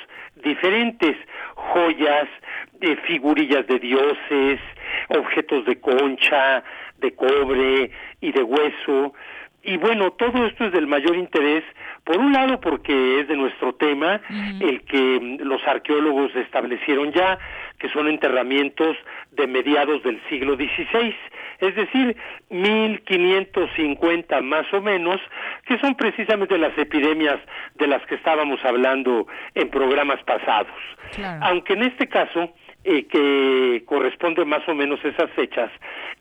diferentes, 0.44 1.16
joyas, 1.56 2.28
eh, 2.82 2.96
figurillas 3.08 3.66
de 3.68 3.80
dioses, 3.80 4.60
objetos 5.10 5.66
de 5.66 5.80
concha, 5.80 6.64
de 6.98 7.14
cobre 7.14 7.92
y 8.22 8.32
de 8.32 8.44
hueso. 8.44 9.14
Y 9.64 9.78
bueno, 9.78 10.12
todo 10.12 10.46
esto 10.46 10.66
es 10.66 10.72
del 10.74 10.86
mayor 10.86 11.16
interés, 11.16 11.64
por 12.04 12.18
un 12.18 12.32
lado 12.32 12.62
porque 12.62 13.20
es 13.20 13.28
de 13.28 13.36
nuestro 13.36 13.74
tema, 13.74 14.22
el 14.60 14.84
que 14.84 15.20
mm, 15.20 15.42
los 15.42 15.66
arqueólogos 15.68 16.36
establecieron 16.36 17.12
ya, 17.12 17.40
que 17.80 17.90
son 17.90 18.08
enterramientos 18.08 18.96
de 19.32 19.48
mediados 19.48 20.04
del 20.04 20.22
siglo 20.30 20.56
XVI, 20.56 21.16
es 21.60 21.76
decir, 21.76 22.16
1550 22.50 24.42
más 24.42 24.72
o 24.72 24.82
menos, 24.82 25.20
que 25.66 25.80
son 25.80 25.96
precisamente 25.96 26.60
las 26.60 26.78
epidemias 26.78 27.40
de 27.76 27.88
las 27.88 28.06
que 28.06 28.16
estábamos 28.16 28.64
hablando 28.64 29.26
en 29.56 29.70
programas 29.70 30.22
pasados. 30.24 30.76
Aunque 31.42 31.74
en 31.74 31.84
este 31.84 32.08
caso, 32.08 32.54
eh, 32.86 33.06
que 33.08 33.84
corresponde 33.86 34.46
más 34.46 34.68
o 34.68 34.76
menos 34.76 35.04
esas 35.04 35.32
fechas, 35.32 35.72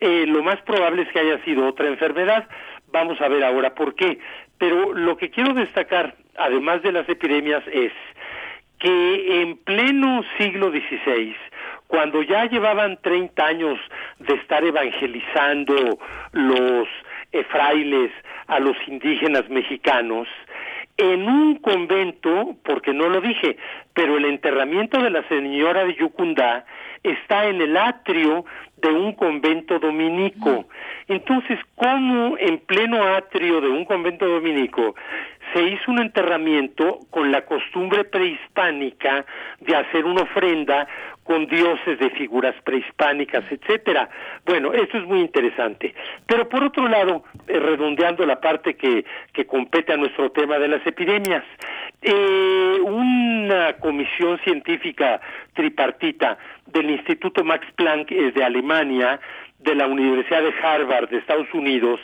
eh, 0.01 0.25
lo 0.27 0.43
más 0.43 0.61
probable 0.63 1.03
es 1.03 1.09
que 1.13 1.21
haya 1.21 1.45
sido 1.45 1.67
otra 1.67 1.89
enfermedad. 1.89 2.49
Vamos 2.91 3.21
a 3.21 3.29
ver 3.29 3.45
ahora 3.45 3.75
por 3.75 3.95
qué. 3.95 4.19
Pero 4.59 4.95
lo 4.95 5.17
que 5.17 5.31
quiero 5.31 5.53
destacar, 5.53 6.15
además 6.37 6.83
de 6.83 6.93
las 6.93 7.09
epidemias, 7.09 7.63
es 7.71 7.93
que 8.79 9.43
en 9.43 9.59
pleno 9.59 10.23
siglo 10.39 10.71
XVI, 10.71 11.37
cuando 11.87 12.23
ya 12.23 12.47
llevaban 12.47 12.99
30 13.03 13.47
años 13.47 13.79
de 14.19 14.35
estar 14.35 14.65
evangelizando 14.65 15.99
los 16.33 16.89
eh, 17.33 17.45
frailes 17.45 18.11
a 18.47 18.59
los 18.59 18.77
indígenas 18.87 19.49
mexicanos, 19.49 20.29
en 20.97 21.29
un 21.29 21.57
convento, 21.57 22.55
porque 22.65 22.93
no 22.93 23.09
lo 23.09 23.21
dije, 23.21 23.57
pero 23.95 24.17
el 24.17 24.27
enterramiento 24.27 25.03
de 25.03 25.11
la 25.11 25.27
señora 25.29 25.85
de 25.85 25.95
Yucundá 25.95 26.65
está 27.03 27.47
en 27.47 27.61
el 27.61 27.77
atrio 27.77 28.45
de 28.77 28.89
un 28.89 29.13
convento 29.13 29.79
dominico. 29.79 30.67
Entonces, 31.09 31.59
¿cómo 31.75 32.37
en 32.39 32.59
pleno 32.59 33.03
atrio 33.03 33.61
de 33.61 33.69
un 33.69 33.85
convento 33.85 34.27
dominico 34.27 34.95
se 35.53 35.63
hizo 35.63 35.91
un 35.91 36.01
enterramiento 36.01 37.01
con 37.11 37.31
la 37.31 37.45
costumbre 37.45 38.05
prehispánica 38.05 39.25
de 39.61 39.77
hacer 39.77 40.05
una 40.05 40.23
ofrenda 40.23 40.87
con 41.25 41.47
dioses 41.47 41.99
de 41.99 42.11
figuras 42.11 42.55
prehispánicas, 42.65 43.45
etcétera. 43.51 44.09
Bueno, 44.45 44.73
esto 44.73 44.99
es 44.99 45.05
muy 45.05 45.21
interesante. 45.21 45.95
Pero 46.27 46.49
por 46.49 46.63
otro 46.63 46.87
lado, 46.87 47.25
eh, 47.49 47.59
redondeando 47.59 48.27
la 48.27 48.41
parte 48.41 48.77
que, 48.77 49.05
que 49.33 49.47
compete 49.47 49.93
a 49.93 49.97
nuestro 49.97 50.31
tema 50.31 50.59
de 50.59 50.69
las 50.69 50.87
epidemias, 50.87 51.43
eh, 52.03 52.79
una 52.83 53.73
comisión 53.75 54.39
científica 54.45 55.21
tripartita 55.55 56.37
del 56.67 56.91
Instituto 56.91 57.43
Max 57.43 57.67
Planck 57.77 58.11
eh, 58.13 58.33
de 58.33 58.45
Alemania, 58.45 59.19
de 59.65 59.75
la 59.75 59.87
Universidad 59.87 60.43
de 60.43 60.55
Harvard 60.63 61.09
de 61.09 61.19
Estados 61.19 61.53
Unidos 61.53 61.99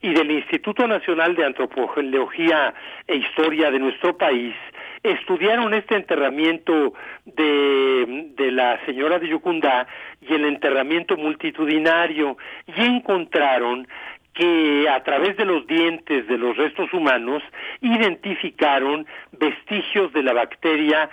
y 0.00 0.12
del 0.14 0.30
Instituto 0.30 0.88
Nacional 0.88 1.36
de 1.36 1.44
Antropología 1.44 2.74
e 3.06 3.16
Historia 3.16 3.70
de 3.70 3.78
nuestro 3.78 4.16
país 4.16 4.54
estudiaron 5.02 5.74
este 5.74 5.96
enterramiento 5.96 6.94
de, 7.24 8.30
de 8.36 8.50
la 8.52 8.84
señora 8.86 9.18
de 9.18 9.28
Yucundá 9.28 9.86
y 10.20 10.32
el 10.32 10.44
enterramiento 10.44 11.16
multitudinario 11.16 12.36
y 12.66 12.82
encontraron 12.82 13.86
que 14.34 14.88
a 14.88 15.02
través 15.02 15.36
de 15.36 15.44
los 15.44 15.66
dientes 15.66 16.26
de 16.26 16.38
los 16.38 16.56
restos 16.56 16.92
humanos 16.94 17.42
identificaron 17.80 19.06
vestigios 19.32 20.12
de 20.12 20.22
la 20.22 20.32
bacteria 20.32 21.10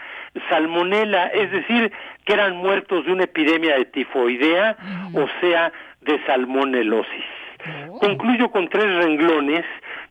salmonella, 0.50 1.28
es 1.28 1.52
decir, 1.52 1.92
que 2.24 2.34
eran 2.34 2.58
muertos 2.58 3.06
de 3.06 3.12
una 3.12 3.24
epidemia 3.26 3.76
de 3.76 3.86
tifoidea, 3.86 4.78
o 5.14 5.28
sea, 5.42 5.74
de 6.02 6.24
salmonelosis. 6.26 7.26
Concluyo 8.00 8.50
con 8.52 8.70
tres 8.70 8.86
renglones 9.04 9.66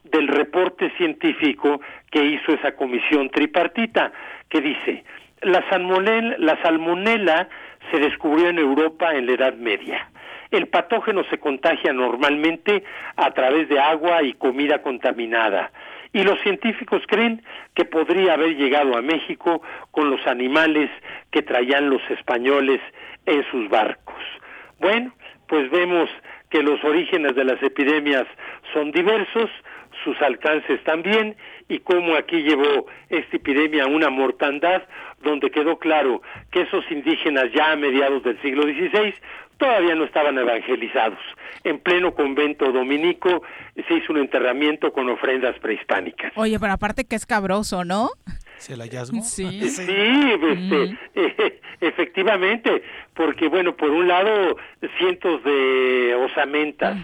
del 0.04 0.28
reporte 0.28 0.90
científico 0.96 1.80
que 2.10 2.24
hizo 2.24 2.52
esa 2.52 2.72
comisión 2.72 3.30
tripartita, 3.30 4.12
que 4.48 4.60
dice, 4.60 5.04
la 5.42 5.66
salmonella, 5.70 6.36
la 6.38 6.60
salmonella 6.62 7.48
se 7.90 7.98
descubrió 7.98 8.48
en 8.48 8.58
Europa 8.58 9.14
en 9.14 9.26
la 9.26 9.32
Edad 9.32 9.54
Media. 9.54 10.08
El 10.50 10.66
patógeno 10.68 11.24
se 11.30 11.38
contagia 11.38 11.92
normalmente 11.92 12.82
a 13.16 13.30
través 13.32 13.68
de 13.68 13.78
agua 13.78 14.22
y 14.22 14.32
comida 14.32 14.80
contaminada. 14.82 15.70
Y 16.12 16.22
los 16.22 16.40
científicos 16.40 17.02
creen 17.06 17.42
que 17.74 17.84
podría 17.84 18.32
haber 18.32 18.56
llegado 18.56 18.96
a 18.96 19.02
México 19.02 19.62
con 19.90 20.10
los 20.10 20.26
animales 20.26 20.90
que 21.30 21.42
traían 21.42 21.90
los 21.90 22.00
españoles 22.10 22.80
en 23.26 23.44
sus 23.50 23.68
barcos. 23.68 24.16
Bueno, 24.80 25.12
pues 25.48 25.70
vemos 25.70 26.08
que 26.50 26.62
los 26.62 26.82
orígenes 26.84 27.34
de 27.34 27.44
las 27.44 27.62
epidemias 27.62 28.26
son 28.72 28.92
diversos, 28.92 29.50
sus 30.04 30.20
alcances 30.22 30.82
también, 30.84 31.36
y 31.68 31.80
cómo 31.80 32.14
aquí 32.14 32.42
llevó 32.42 32.86
esta 33.08 33.36
epidemia 33.36 33.84
a 33.84 33.88
una 33.88 34.10
mortandad 34.10 34.82
donde 35.22 35.50
quedó 35.50 35.78
claro 35.78 36.22
que 36.50 36.62
esos 36.62 36.84
indígenas 36.90 37.46
ya 37.52 37.72
a 37.72 37.76
mediados 37.76 38.22
del 38.22 38.40
siglo 38.40 38.62
XVI 38.62 39.14
todavía 39.58 39.94
no 39.94 40.04
estaban 40.04 40.38
evangelizados. 40.38 41.18
En 41.64 41.80
pleno 41.80 42.14
convento 42.14 42.70
dominico 42.70 43.42
se 43.74 43.94
hizo 43.94 44.12
un 44.12 44.20
enterramiento 44.20 44.92
con 44.92 45.08
ofrendas 45.08 45.58
prehispánicas. 45.58 46.32
Oye, 46.36 46.58
pero 46.60 46.72
aparte 46.72 47.04
que 47.04 47.16
es 47.16 47.26
cabroso, 47.26 47.84
¿no? 47.84 48.10
¿Se 48.58 48.74
el 48.74 48.80
hallazgo? 48.80 49.22
Sí, 49.22 49.60
sí, 49.70 49.86
este, 50.42 50.98
efectivamente, 51.80 52.82
porque 53.14 53.48
bueno, 53.48 53.76
por 53.76 53.90
un 53.90 54.08
lado 54.08 54.56
cientos 54.98 55.42
de 55.44 56.14
osamentas 56.14 56.98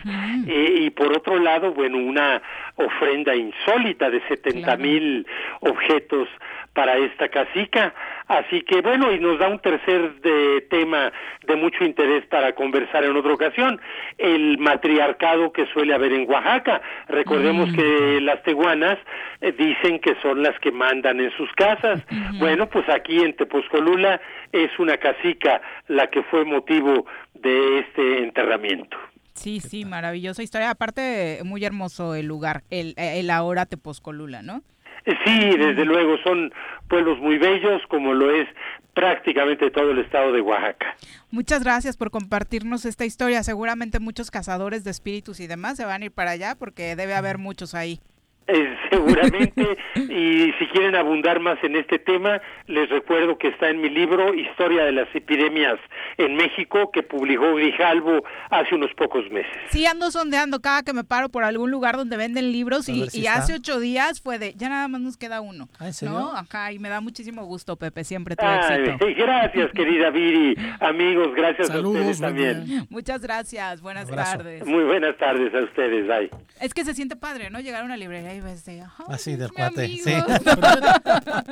eh, 0.47 0.83
y 0.83 0.91
por 0.91 1.17
otro 1.17 1.39
lado, 1.39 1.73
bueno, 1.73 1.99
una 1.99 2.43
ofrenda 2.77 3.35
insólita 3.35 4.11
de 4.11 4.21
70 4.29 4.77
mil 4.77 5.27
objetos 5.61 6.29
para 6.75 6.97
esta 6.99 7.29
casica. 7.29 7.95
Así 8.27 8.63
que 8.63 8.81
bueno, 8.81 9.13
y 9.13 9.21
nos 9.21 9.39
da 9.39 9.49
un 9.49 9.61
tercer 9.61 10.21
de 10.21 10.63
tema 10.71 11.13
de 11.47 11.57
mucho 11.57 11.85
interés 11.85 12.27
para 12.27 12.55
conversar 12.55 13.05
en 13.05 13.17
otra 13.17 13.33
ocasión, 13.33 13.81
el 14.19 14.59
matriarcado 14.59 15.53
que 15.53 15.67
suele 15.67 15.95
haber 15.95 16.13
en 16.13 16.29
Oaxaca. 16.29 16.83
Recordemos 17.09 17.73
que 17.73 18.21
las 18.21 18.43
teguanas 18.43 18.99
eh, 19.41 19.53
dicen 19.53 20.01
que 20.01 20.17
son 20.21 20.43
las 20.43 20.59
que 20.61 20.73
mandan 20.73 21.21
en 21.21 21.31
sus 21.33 21.51
casas. 21.53 22.03
Bueno, 22.39 22.69
pues 22.69 22.89
aquí 22.89 23.21
en 23.21 23.35
Tepozcolula 23.37 24.21
es 24.53 24.71
una 24.79 24.97
casica 24.97 25.63
la 25.89 26.09
que 26.09 26.23
fue 26.25 26.45
motivo 26.45 27.07
de 27.35 27.81
este 27.81 28.23
enterramiento. 28.25 28.97
Sí, 29.35 29.61
sí, 29.61 29.85
maravillosa 29.85 30.43
historia. 30.43 30.71
Aparte, 30.71 31.41
muy 31.45 31.65
hermoso 31.65 32.15
el 32.15 32.27
lugar, 32.27 32.63
el, 32.71 32.95
el 32.97 33.31
ahora 33.31 33.67
Tepozcolula, 33.67 34.43
¿no? 34.43 34.63
Sí, 35.05 35.57
desde 35.57 35.85
luego, 35.85 36.17
son 36.25 36.53
pueblos 36.89 37.19
muy 37.19 37.39
bellos, 37.39 37.83
como 37.89 38.15
lo 38.15 38.31
es 38.31 38.49
prácticamente 38.95 39.71
todo 39.71 39.91
el 39.91 39.99
estado 39.99 40.33
de 40.33 40.41
Oaxaca. 40.41 40.97
Muchas 41.31 41.63
gracias 41.63 41.97
por 41.97 42.11
compartirnos 42.11 42.85
esta 42.87 43.05
historia. 43.05 43.43
Seguramente 43.43 44.01
muchos 44.01 44.31
cazadores 44.31 44.85
de 44.85 44.91
espíritus 44.91 45.41
y 45.41 45.47
demás 45.47 45.77
se 45.77 45.85
van 45.85 46.03
a 46.03 46.05
ir 46.07 46.13
para 46.13 46.31
allá 46.31 46.55
porque 46.55 46.97
debe 46.97 47.15
haber 47.15 47.39
muchos 47.39 47.75
ahí. 47.75 48.01
Eh, 48.47 48.77
seguramente, 48.91 49.79
y 49.97 50.53
si 50.59 50.67
quieren 50.73 50.95
abundar 50.95 51.41
más 51.41 51.63
en 51.63 51.77
este 51.77 51.99
tema, 51.99 52.41
les 52.67 52.89
recuerdo 52.91 53.39
que 53.39 53.49
está 53.49 53.71
en 53.71 53.81
mi 53.81 53.89
libro 53.89 54.35
Historia 54.35 54.85
de 54.85 54.93
las 54.93 55.09
epidemias 55.15 55.79
en 56.19 56.37
México, 56.37 56.91
que 56.93 57.03
publicó 57.03 57.55
Grijalvo 57.55 58.23
hace 58.51 58.75
unos 58.75 58.93
pocos 58.95 59.31
meses. 59.31 59.53
Sí, 59.71 59.87
ando 59.87 60.11
sondeando 60.11 60.61
cada 60.61 60.83
que 60.83 60.93
me 60.93 61.05
paro 61.05 61.31
por 61.31 61.45
algún 61.45 61.71
lugar 61.71 61.97
donde 61.97 62.17
venden 62.17 62.53
libros 62.53 62.89
y, 62.89 63.07
y 63.13 63.27
hace 63.27 63.55
ocho 63.55 63.81
días 63.81 64.21
fue 64.21 64.39
de, 64.39 64.53
ya 64.55 64.69
nada 64.69 64.89
más 64.89 65.01
nos 65.01 65.17
queda 65.17 65.41
uno. 65.41 65.69
¿Ah, 65.79 65.87
¿en 65.87 65.95
serio? 65.95 66.15
¿No? 66.15 66.37
Acá, 66.37 66.73
y 66.73 66.79
me 66.79 66.89
da 66.89 67.01
muchísimo 67.01 67.45
gusto, 67.47 67.77
Pepe, 67.77 68.05
siempre 68.05 68.37
tu 68.37 68.45
Ay, 68.45 68.83
éxito. 68.83 69.07
gracias, 69.17 69.71
querida 69.75 70.11
Viri. 70.11 70.57
Amigos, 70.81 71.35
gracias 71.35 71.71
a 71.71 71.81
ustedes 71.81 72.21
también. 72.21 72.87
Muchas 72.91 73.23
gracias, 73.23 73.81
buenas 73.81 74.09
tardes. 74.09 74.67
Muy 74.67 74.85
buenas 74.85 75.17
tardes 75.17 75.55
a 75.55 75.61
ustedes. 75.61 76.07
Bye. 76.07 76.31
Es 76.61 76.75
que 76.75 76.85
se 76.85 76.95
siente 76.95 77.17
padre, 77.17 77.51
¿no? 77.51 77.61
Llegar 77.61 77.83
a 77.83 77.85
una 77.85 77.97
librería 77.97 78.34
y 78.35 78.41
ves 78.41 78.65
de, 78.65 78.83
"Ay, 78.83 78.89
Así 79.09 79.37
del 79.37 79.53
cuate. 79.53 79.85
amigo". 79.85 80.05
Sí. 80.05 80.13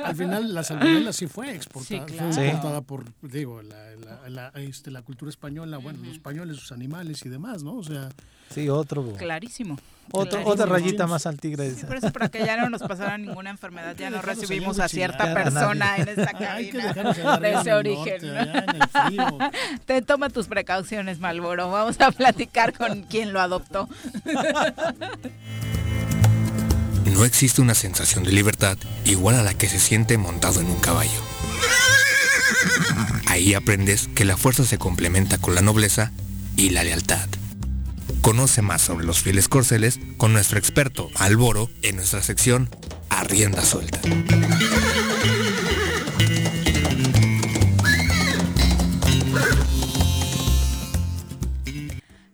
Al 0.03 0.15
final 0.15 0.53
la 0.53 0.63
salmonella 0.63 1.13
sí 1.13 1.27
fue 1.27 1.53
exportada, 1.55 1.87
Sí, 1.87 1.97
fue 1.97 2.15
claro. 2.17 2.41
exportada 2.41 2.81
por, 2.81 3.05
digo, 3.21 3.61
la, 3.61 3.75
la- 3.95 4.29
la- 4.29 4.51
este, 4.61 4.91
la 4.91 5.01
cultura 5.01 5.29
española, 5.29 5.77
bueno, 5.77 5.99
los 6.03 6.13
españoles, 6.13 6.57
sus 6.57 6.71
animales 6.71 7.25
y 7.25 7.29
demás, 7.29 7.63
¿no? 7.63 7.75
O 7.77 7.83
sea... 7.83 8.09
Sí, 8.49 8.69
otro. 8.69 9.13
Clarísimo. 9.13 9.79
Otro, 10.11 10.29
Clarísimo. 10.29 10.51
otra 10.51 10.65
rayita 10.67 11.07
más 11.07 11.25
al 11.25 11.39
tigre. 11.39 11.71
Sí, 11.71 11.85
por 11.87 11.95
eso 11.95 12.11
para 12.11 12.29
que 12.29 12.45
ya 12.45 12.55
no 12.57 12.69
nos 12.69 12.81
pasara 12.83 13.17
ninguna 13.17 13.49
enfermedad, 13.49 13.95
ya 13.97 14.09
no 14.11 14.21
recibimos 14.21 14.77
a 14.79 14.83
de 14.83 14.89
cierta 14.89 15.31
a 15.31 15.33
persona 15.33 15.95
en 15.97 16.07
esta 16.09 16.31
Hay 16.53 16.69
que 16.69 16.77
cabina 16.77 17.37
de 17.39 17.53
ese 17.53 17.73
origen. 17.73 18.21
norte. 18.35 19.49
Te 19.85 20.01
toma 20.03 20.29
tus 20.29 20.47
precauciones, 20.47 21.19
Malboro. 21.19 21.71
Vamos 21.71 21.99
a 22.01 22.11
platicar 22.11 22.73
con 22.77 23.03
quien 23.03 23.33
lo 23.33 23.39
adoptó. 23.41 23.89
No 27.23 27.27
existe 27.27 27.61
una 27.61 27.73
sensación 27.73 28.25
de 28.25 28.33
libertad 28.33 28.77
igual 29.05 29.35
a 29.35 29.43
la 29.43 29.53
que 29.53 29.69
se 29.69 29.79
siente 29.79 30.17
montado 30.17 30.59
en 30.59 30.65
un 30.67 30.77
caballo. 30.81 31.21
Ahí 33.27 33.53
aprendes 33.53 34.09
que 34.13 34.25
la 34.25 34.35
fuerza 34.35 34.65
se 34.65 34.77
complementa 34.77 35.37
con 35.37 35.55
la 35.55 35.61
nobleza 35.61 36.11
y 36.57 36.71
la 36.71 36.83
lealtad. 36.83 37.29
Conoce 38.19 38.61
más 38.61 38.81
sobre 38.81 39.05
los 39.05 39.21
fieles 39.21 39.47
corceles 39.47 40.01
con 40.17 40.33
nuestro 40.33 40.59
experto 40.59 41.11
Alboro 41.15 41.69
en 41.81 41.95
nuestra 41.95 42.21
sección 42.21 42.69
A 43.07 43.23
Rienda 43.23 43.63
Suelta. 43.63 44.01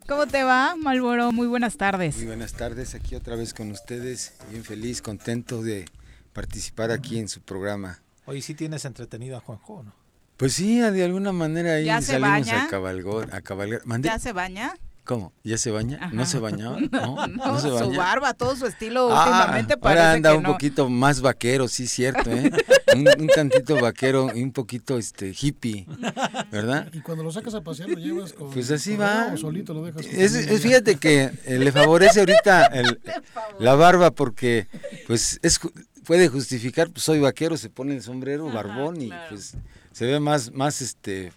¿Cómo 0.10 0.26
te 0.26 0.44
va, 0.44 0.76
Malboro? 0.76 1.32
Muy 1.32 1.46
buenas 1.46 1.78
tardes. 1.78 2.18
Muy 2.18 2.26
buenas 2.26 2.54
tardes, 2.54 2.96
aquí 2.96 3.14
otra 3.14 3.36
vez 3.36 3.54
con 3.54 3.70
ustedes, 3.70 4.34
bien 4.50 4.64
feliz, 4.64 5.04
contento 5.04 5.62
de 5.62 5.86
participar 6.34 6.90
aquí 6.90 7.20
en 7.20 7.28
su 7.28 7.42
programa. 7.42 8.00
Hoy 8.26 8.42
sí 8.42 8.56
tienes 8.56 8.86
entretenido 8.86 9.38
a 9.38 9.40
Juanjo, 9.40 9.84
¿no? 9.84 9.94
Pues 10.36 10.54
sí, 10.54 10.80
de 10.80 11.04
alguna 11.04 11.32
manera 11.32 11.74
ahí 11.74 11.86
¿Ya 11.86 12.02
se 12.02 12.14
salimos 12.14 12.48
baña? 12.48 12.64
a 12.64 12.68
cabalgar, 12.70 13.36
a 13.36 13.42
cabalgar. 13.42 13.82
¿Mandé? 13.86 14.10
¿Ya 14.10 14.18
se 14.18 14.34
baña? 14.34 14.74
¿Cómo? 15.10 15.34
¿Ya 15.44 15.58
se 15.58 15.72
baña? 15.72 15.98
Ajá. 16.00 16.12
¿No 16.14 16.24
se 16.28 16.38
bañaba? 16.38 16.78
No, 16.92 17.26
no, 17.26 17.48
No, 17.48 17.60
se 17.60 17.70
su 17.70 17.74
baña. 17.74 17.98
barba, 17.98 18.34
todo 18.36 18.56
su 18.56 18.68
estilo 18.68 19.10
Ah, 19.12 19.26
últimamente 19.26 19.76
parece 19.76 20.02
ahora 20.04 20.14
anda 20.14 20.30
que 20.34 20.38
un 20.38 20.44
no. 20.44 20.52
poquito 20.52 20.88
más 20.88 21.22
vaquero, 21.22 21.68
sí, 21.68 21.88
cierto, 21.88 22.30
¿eh? 22.30 22.52
un, 22.96 23.08
un 23.20 23.28
tantito 23.28 23.82
vaquero 23.82 24.30
y 24.36 24.44
un 24.44 24.52
poquito 24.52 25.00
este 25.00 25.34
hippie, 25.42 25.88
¿verdad? 26.52 26.90
Y 26.94 27.02
cuando 27.02 27.24
lo 27.24 27.32
sacas 27.32 27.56
a 27.56 27.62
pasear 27.62 27.90
lo 27.90 27.98
llevas 27.98 28.34
con... 28.34 28.52
Pues 28.52 28.70
así 28.70 28.92
con 28.98 29.02
va. 29.02 29.32
O 29.34 29.38
solito 29.38 29.74
lo 29.74 29.84
dejas. 29.84 30.06
con 30.06 30.16
Es, 30.16 30.62
fíjate 30.62 30.98
que 30.98 31.32
eh, 31.46 31.58
le 31.58 31.72
favorece 31.72 32.20
ahorita 32.20 32.68
el- 32.68 33.00
la 33.60 33.74
barba 33.74 34.12
porque 34.12 34.68
pues 35.08 35.40
es 35.42 35.60
puede 36.06 36.28
justificar, 36.28 36.92
pues 36.92 37.04
soy 37.04 37.20
vaquero, 37.20 37.58
se 37.58 37.72
pone 37.72 37.96
el 37.96 38.04
sombrero, 38.04 38.46
barbón 38.52 39.02
y 39.02 39.12
pues 39.30 39.56
se 39.92 40.06
ve 40.06 40.20
más 40.20 40.52
más 40.54 40.82
este 40.84 41.32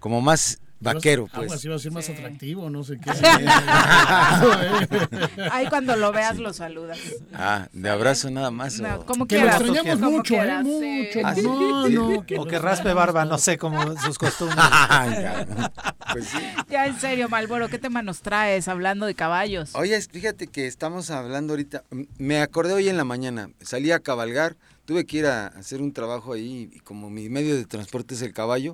como 0.00 0.20
más 0.20 0.58
vaquero 0.94 1.28
Aguas, 1.32 1.46
pues. 1.48 1.64
iba 1.64 1.76
a 1.76 1.78
ser 1.78 1.92
más 1.92 2.08
atractivo, 2.08 2.70
no 2.70 2.84
sé 2.84 2.98
qué. 2.98 3.10
Ahí 5.50 5.66
cuando 5.68 5.96
lo 5.96 6.12
veas 6.12 6.38
lo 6.38 6.52
saludas. 6.52 6.98
Ah, 7.34 7.68
de 7.72 7.90
abrazo 7.90 8.30
nada 8.30 8.50
más. 8.50 8.80
No, 8.80 8.96
o- 8.96 9.06
como 9.06 9.26
Que 9.26 9.40
lo 9.40 9.46
extrañamos 9.48 9.96
como 9.98 10.10
mucho, 10.12 10.34
¿eh? 10.34 10.38
quieras. 10.38 10.64
Mucho. 10.64 11.20
Ah, 11.24 11.34
sí. 11.34 11.42
No, 11.42 11.88
no. 11.88 12.08
O 12.38 12.46
que 12.46 12.58
raspe 12.58 12.92
barba, 12.92 13.24
no 13.24 13.38
sé, 13.38 13.58
como 13.58 13.96
sus 14.00 14.18
costumbres. 14.18 14.64
Pues 16.12 16.28
sí. 16.28 16.38
Ya 16.70 16.86
en 16.86 16.98
serio, 17.00 17.28
Malboro, 17.28 17.68
¿qué 17.68 17.78
tema 17.78 18.00
nos 18.00 18.20
traes 18.22 18.68
hablando 18.68 19.06
de 19.06 19.14
caballos? 19.14 19.74
Oye, 19.74 20.00
fíjate 20.00 20.46
que 20.46 20.66
estamos 20.68 21.10
hablando 21.10 21.52
ahorita, 21.52 21.82
me 22.16 22.40
acordé 22.40 22.72
hoy 22.74 22.88
en 22.88 22.96
la 22.96 23.02
mañana, 23.04 23.50
salí 23.60 23.90
a 23.90 23.98
cabalgar, 23.98 24.56
tuve 24.84 25.04
que 25.04 25.18
ir 25.18 25.26
a 25.26 25.48
hacer 25.48 25.82
un 25.82 25.92
trabajo 25.92 26.32
ahí 26.32 26.70
y 26.72 26.78
como 26.80 27.10
mi 27.10 27.28
medio 27.28 27.56
de 27.56 27.66
transporte 27.66 28.14
es 28.14 28.22
el 28.22 28.32
caballo, 28.32 28.72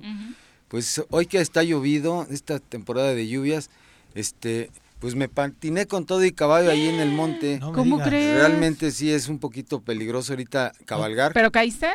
pues 0.73 1.03
hoy 1.11 1.27
que 1.27 1.37
está 1.39 1.61
llovido, 1.61 2.25
esta 2.31 2.57
temporada 2.57 3.13
de 3.13 3.27
lluvias, 3.27 3.69
este, 4.15 4.71
pues 4.97 5.13
me 5.13 5.29
patiné 5.29 5.85
con 5.85 6.07
todo 6.07 6.25
y 6.25 6.31
caballo 6.31 6.71
ahí 6.71 6.87
en 6.87 6.99
el 6.99 7.11
monte. 7.11 7.59
¿Cómo 7.59 7.99
crees? 7.99 8.37
Realmente 8.37 8.89
sí 8.89 9.11
es 9.11 9.27
un 9.27 9.37
poquito 9.37 9.81
peligroso 9.81 10.33
ahorita 10.33 10.71
cabalgar. 10.85 11.31
¿Pero 11.31 11.51
caíste? 11.51 11.89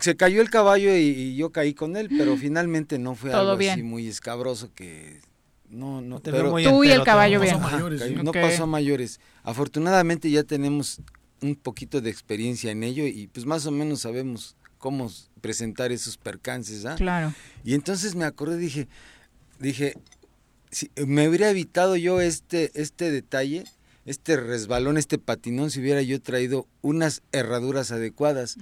Se 0.00 0.16
cayó 0.16 0.42
el 0.42 0.50
caballo 0.50 0.92
y, 0.96 1.02
y 1.02 1.36
yo 1.36 1.50
caí 1.52 1.72
con 1.72 1.96
él, 1.96 2.08
pero 2.18 2.36
finalmente 2.36 2.98
no 2.98 3.14
fue 3.14 3.30
Todo 3.30 3.42
algo 3.42 3.56
bien. 3.58 3.74
así 3.74 3.84
muy 3.84 4.08
escabroso 4.08 4.72
que 4.74 5.20
no 5.68 6.00
no 6.00 6.18
te 6.18 6.32
veo 6.32 6.40
pero 6.40 6.50
muy 6.50 6.64
Tú 6.64 6.82
y 6.82 6.88
el 6.88 6.94
entero, 6.94 7.04
caballo 7.04 7.38
no 7.38 7.44
bien. 7.44 7.58
pasó 7.60 7.70
mayores, 7.70 8.02
¿sí? 8.02 8.14
no 8.24 8.32
pasó 8.32 8.64
a 8.64 8.66
mayores. 8.66 9.20
Afortunadamente 9.44 10.28
ya 10.32 10.42
tenemos 10.42 11.00
un 11.42 11.54
poquito 11.54 12.00
de 12.00 12.10
experiencia 12.10 12.72
en 12.72 12.82
ello 12.82 13.06
y 13.06 13.28
pues 13.28 13.46
más 13.46 13.66
o 13.66 13.70
menos 13.70 14.00
sabemos 14.00 14.56
cómo 14.80 15.08
presentar 15.40 15.92
esos 15.92 16.16
percances, 16.16 16.84
¿ah? 16.84 16.96
Claro. 16.96 17.32
Y 17.62 17.74
entonces 17.74 18.16
me 18.16 18.24
acordé, 18.24 18.56
dije, 18.56 18.88
dije, 19.60 19.94
si 20.72 20.90
me 21.06 21.28
hubiera 21.28 21.50
evitado 21.50 21.94
yo 21.96 22.20
este, 22.20 22.72
este 22.74 23.12
detalle, 23.12 23.64
este 24.06 24.36
resbalón, 24.36 24.96
este 24.96 25.18
patinón, 25.18 25.70
si 25.70 25.78
hubiera 25.80 26.02
yo 26.02 26.20
traído 26.20 26.66
unas 26.80 27.22
herraduras 27.32 27.92
adecuadas. 27.92 28.56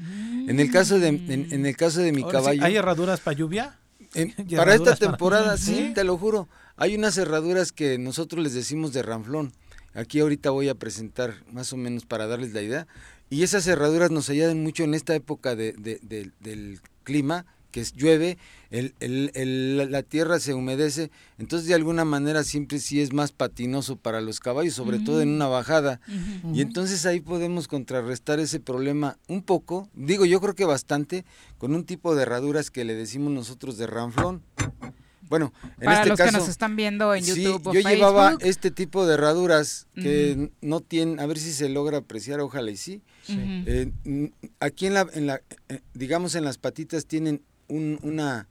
En 0.49 0.61
el 0.61 0.71
caso 0.71 0.99
de, 0.99 1.09
en, 1.09 1.49
en 1.53 1.65
el 1.65 1.77
caso 1.77 2.01
de 2.01 2.13
mi 2.13 2.23
Ahora 2.23 2.39
sí, 2.41 2.45
caballo. 2.45 2.65
¿Hay 2.65 2.77
herraduras 2.77 3.21
para 3.21 3.37
lluvia? 3.39 3.79
En- 4.15 4.35
Y 4.49 4.57
para 4.57 4.75
esta 4.75 4.85
para- 4.85 4.97
temporada, 4.97 5.57
sí, 5.57 5.75
Sí. 5.75 5.93
te 5.95 6.05
lo 6.05 6.19
juro. 6.19 6.49
Hay 6.77 6.95
unas 6.97 7.17
herraduras 7.17 7.73
que 7.73 7.99
nosotros 7.99 8.43
les 8.43 8.53
decimos 8.55 8.93
de 8.93 9.03
ranflón. 9.03 9.53
Aquí 9.95 10.21
ahorita 10.21 10.51
voy 10.51 10.69
a 10.69 10.75
presentar 10.75 11.35
más 11.53 11.73
o 11.73 11.77
menos 11.77 12.05
para 12.05 12.27
darles 12.27 12.53
la 12.53 12.63
idea. 12.63 12.87
Y 13.31 13.43
esas 13.43 13.67
herraduras 13.67 14.11
nos 14.11 14.31
ayudan 14.31 14.63
mucho 14.63 14.85
en 14.85 14.95
esta 14.95 15.15
época 15.15 15.55
de- 15.57 15.73
de- 15.73 16.01
de- 16.03 16.31
del 16.41 16.81
clima, 17.05 17.45
que 17.71 17.81
es 17.83 17.93
llueve, 17.93 18.39
el- 18.71 18.95
el- 19.01 19.31
el- 19.35 19.77
la- 19.77 19.85
la 19.85 20.03
tierra 20.03 20.41
se 20.41 20.55
humedece, 20.55 21.11
entonces 21.37 21.69
de 21.69 21.75
alguna 21.75 22.07
manera 22.07 22.43
siempre 22.43 22.79
sí 22.79 23.03
es 23.03 23.13
más 23.13 23.31
patinoso 23.33 23.97
para 23.97 24.23
los 24.23 24.41
caballos, 24.41 24.73
sobre 24.73 24.99
todo 25.01 25.21
en 25.21 25.29
una 25.29 25.49
bajada. 25.49 26.01
Y 26.55 26.63
entonces 26.63 27.05
ahí 27.05 27.21
podemos 27.21 27.69
contrarrestar 27.69 28.41
ese 28.41 28.59
problema 28.59 29.19
un 29.29 29.43
poco, 29.43 29.91
digo 29.95 30.25
yo 30.25 30.41
creo 30.41 30.55
que 30.55 30.65
bastante, 30.65 31.27
con 31.59 31.75
un 31.75 31.85
tipo 31.85 32.15
de 32.15 32.23
herraduras 32.23 32.71
que 32.71 32.85
le 32.87 32.95
decimos 32.95 33.33
nosotros 33.33 33.77
de 33.77 33.87
ranflón. 33.87 34.43
Bueno, 35.29 35.53
en 35.79 35.85
Para 35.85 35.97
este 35.99 36.09
los 36.11 36.19
caso, 36.19 36.33
que 36.33 36.39
nos 36.39 36.49
están 36.49 36.77
viendo 36.77 37.15
en 37.15 37.23
sí, 37.25 37.43
YouTube 37.43 37.67
o 37.69 37.73
yo 37.75 37.81
llevaba 37.81 38.37
este 38.41 38.71
tipo 38.71 39.07
de 39.07 39.15
herraduras 39.15 39.87
que 39.95 40.51
no 40.61 40.81
tienen, 40.81 41.21
a 41.21 41.27
ver 41.27 41.39
si 41.39 41.53
se 41.53 41.69
logra 41.69 41.99
apreciar, 41.99 42.41
ojalá 42.41 42.71
y 42.71 42.77
sí. 42.77 43.03
Sí. 43.25 43.37
Eh, 43.39 43.93
aquí 44.61 44.87
en 44.87 44.95
la, 44.95 45.07
en 45.13 45.27
la 45.27 45.41
eh, 45.69 45.81
digamos 45.95 46.35
en 46.35 46.45
las 46.45 46.57
patitas 46.59 47.05
tienen 47.07 47.43
un- 47.69 47.99
una, 48.03 48.49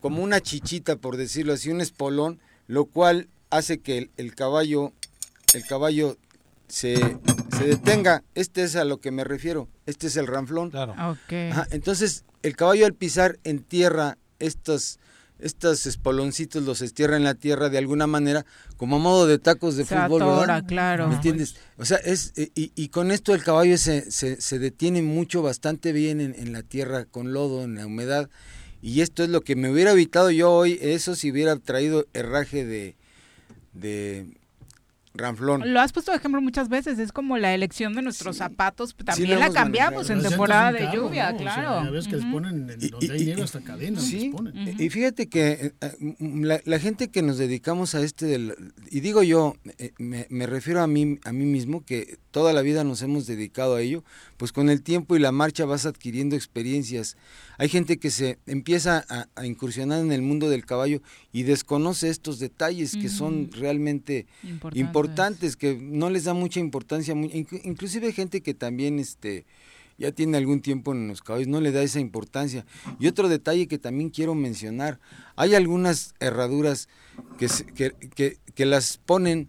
como 0.00 0.22
una 0.22 0.40
chichita, 0.40 0.96
por 0.96 1.16
decirlo 1.18 1.52
así, 1.52 1.70
un 1.70 1.80
espolón, 1.82 2.40
lo 2.68 2.86
cual 2.86 3.28
hace 3.50 3.80
que 3.80 3.98
el, 3.98 4.10
el 4.16 4.34
caballo, 4.34 4.92
el 5.52 5.64
caballo 5.64 6.16
se, 6.68 6.96
se 7.56 7.64
detenga. 7.66 8.22
Este 8.34 8.62
es 8.62 8.76
a 8.76 8.84
lo 8.84 8.98
que 9.00 9.10
me 9.10 9.24
refiero. 9.24 9.68
Este 9.86 10.06
es 10.06 10.16
el 10.16 10.26
ranflón. 10.26 10.68
Ok. 10.74 11.32
Ajá, 11.52 11.66
entonces, 11.70 12.24
el 12.42 12.56
caballo 12.56 12.86
al 12.86 12.94
pisar 12.94 13.38
en 13.44 13.58
tierra 13.62 14.16
estos, 14.38 14.98
estos 15.38 15.86
espoloncitos 15.86 16.62
los 16.62 16.82
estierra 16.82 17.16
en 17.16 17.24
la 17.24 17.34
tierra 17.34 17.68
de 17.68 17.78
alguna 17.78 18.06
manera, 18.06 18.44
como 18.76 18.96
a 18.96 18.98
modo 18.98 19.26
de 19.26 19.38
tacos 19.38 19.76
de 19.76 19.84
Se 19.84 19.94
fútbol, 19.94 20.22
atora, 20.22 20.54
¿verdad? 20.54 20.68
claro. 20.68 21.08
¿Me 21.08 21.14
entiendes? 21.14 21.56
O 21.76 21.84
sea, 21.84 21.98
es, 21.98 22.32
y, 22.36 22.72
y 22.74 22.88
con 22.88 23.10
esto 23.10 23.34
el 23.34 23.42
caballo 23.44 23.78
se, 23.78 24.10
se, 24.10 24.40
se 24.40 24.58
detiene 24.58 25.02
mucho, 25.02 25.42
bastante 25.42 25.92
bien 25.92 26.20
en, 26.20 26.34
en 26.38 26.52
la 26.52 26.62
tierra 26.62 27.04
con 27.04 27.32
lodo, 27.32 27.64
en 27.64 27.76
la 27.76 27.86
humedad. 27.86 28.28
Y 28.80 29.00
esto 29.00 29.24
es 29.24 29.28
lo 29.28 29.40
que 29.40 29.56
me 29.56 29.70
hubiera 29.70 29.92
evitado 29.92 30.30
yo 30.30 30.52
hoy, 30.52 30.78
eso 30.80 31.14
si 31.16 31.32
hubiera 31.32 31.56
traído 31.56 32.06
herraje 32.14 32.64
de, 32.64 32.94
de 33.72 34.26
ranflón. 35.18 35.72
Lo 35.74 35.80
has 35.80 35.92
puesto 35.92 36.10
de 36.12 36.16
ejemplo 36.18 36.40
muchas 36.40 36.68
veces, 36.68 36.98
es 36.98 37.12
como 37.12 37.36
la 37.36 37.52
elección 37.54 37.94
de 37.94 38.02
nuestros 38.02 38.36
zapatos, 38.38 38.94
también 39.04 39.38
la 39.38 39.50
cambiamos 39.50 40.08
manejado. 40.08 40.20
en 40.24 40.28
temporada 40.30 40.72
de 40.72 40.78
carro, 40.78 40.94
lluvia, 40.94 41.30
¿no? 41.32 41.36
O 41.36 41.38
sea, 41.40 41.54
claro. 41.54 41.92
que 41.92 42.16
les 42.16 42.24
ponen 42.24 42.70
en 42.70 42.90
donde 42.90 43.12
hay 43.12 43.24
nieve 43.26 43.42
hasta 43.42 43.60
cadenas 43.60 44.10
les 44.10 44.22
Sí, 44.22 44.28
ponen. 44.30 44.74
y 44.80 44.88
fíjate 44.88 45.28
que 45.28 45.50
eh, 45.52 45.72
eh, 45.80 46.16
la, 46.20 46.60
la 46.64 46.78
gente 46.78 47.08
que 47.08 47.22
nos 47.22 47.36
dedicamos 47.38 47.94
a 47.94 48.00
este, 48.00 48.26
del- 48.26 48.54
y 48.90 49.00
digo 49.00 49.22
yo, 49.22 49.56
eh, 49.78 49.92
me, 49.98 50.26
me 50.30 50.46
refiero 50.46 50.80
a 50.82 50.86
mí, 50.86 51.18
a 51.24 51.32
mí 51.32 51.44
mismo, 51.44 51.84
que 51.84 52.18
toda 52.30 52.52
la 52.52 52.62
vida 52.62 52.84
nos 52.84 53.02
hemos 53.02 53.26
dedicado 53.26 53.76
a 53.76 53.80
ello, 53.82 54.04
pues 54.36 54.52
con 54.52 54.70
el 54.70 54.82
tiempo 54.82 55.16
y 55.16 55.18
la 55.18 55.32
marcha 55.32 55.64
vas 55.64 55.84
adquiriendo 55.86 56.36
experiencias. 56.36 57.16
Hay 57.58 57.68
gente 57.68 57.98
que 57.98 58.10
se 58.10 58.38
empieza 58.46 59.04
a, 59.08 59.26
a 59.34 59.44
incursionar 59.44 60.00
en 60.00 60.12
el 60.12 60.22
mundo 60.22 60.48
del 60.48 60.64
caballo 60.64 61.02
y 61.32 61.42
desconoce 61.42 62.08
estos 62.08 62.38
detalles 62.38 62.96
que 62.96 63.08
son 63.08 63.50
realmente 63.52 64.26
Importantes. 64.44 64.80
importantes, 64.80 65.56
que 65.56 65.74
no 65.76 66.08
les 66.08 66.24
da 66.24 66.34
mucha 66.34 66.60
importancia, 66.60 67.14
inclusive 67.64 68.12
gente 68.12 68.40
que 68.40 68.54
también 68.54 68.98
este 68.98 69.44
ya 69.98 70.12
tiene 70.12 70.36
algún 70.38 70.60
tiempo 70.60 70.92
en 70.92 71.08
los 71.08 71.20
caballos, 71.22 71.48
no 71.48 71.60
le 71.60 71.72
da 71.72 71.82
esa 71.82 71.98
importancia. 71.98 72.64
Y 73.00 73.08
otro 73.08 73.28
detalle 73.28 73.66
que 73.66 73.78
también 73.78 74.10
quiero 74.10 74.36
mencionar, 74.36 75.00
hay 75.34 75.56
algunas 75.56 76.14
herraduras 76.20 76.88
que, 77.36 77.48
se- 77.48 77.66
que, 77.66 77.90
que- 78.14 78.38
que 78.54 78.64
las 78.66 78.98
ponen 78.98 79.48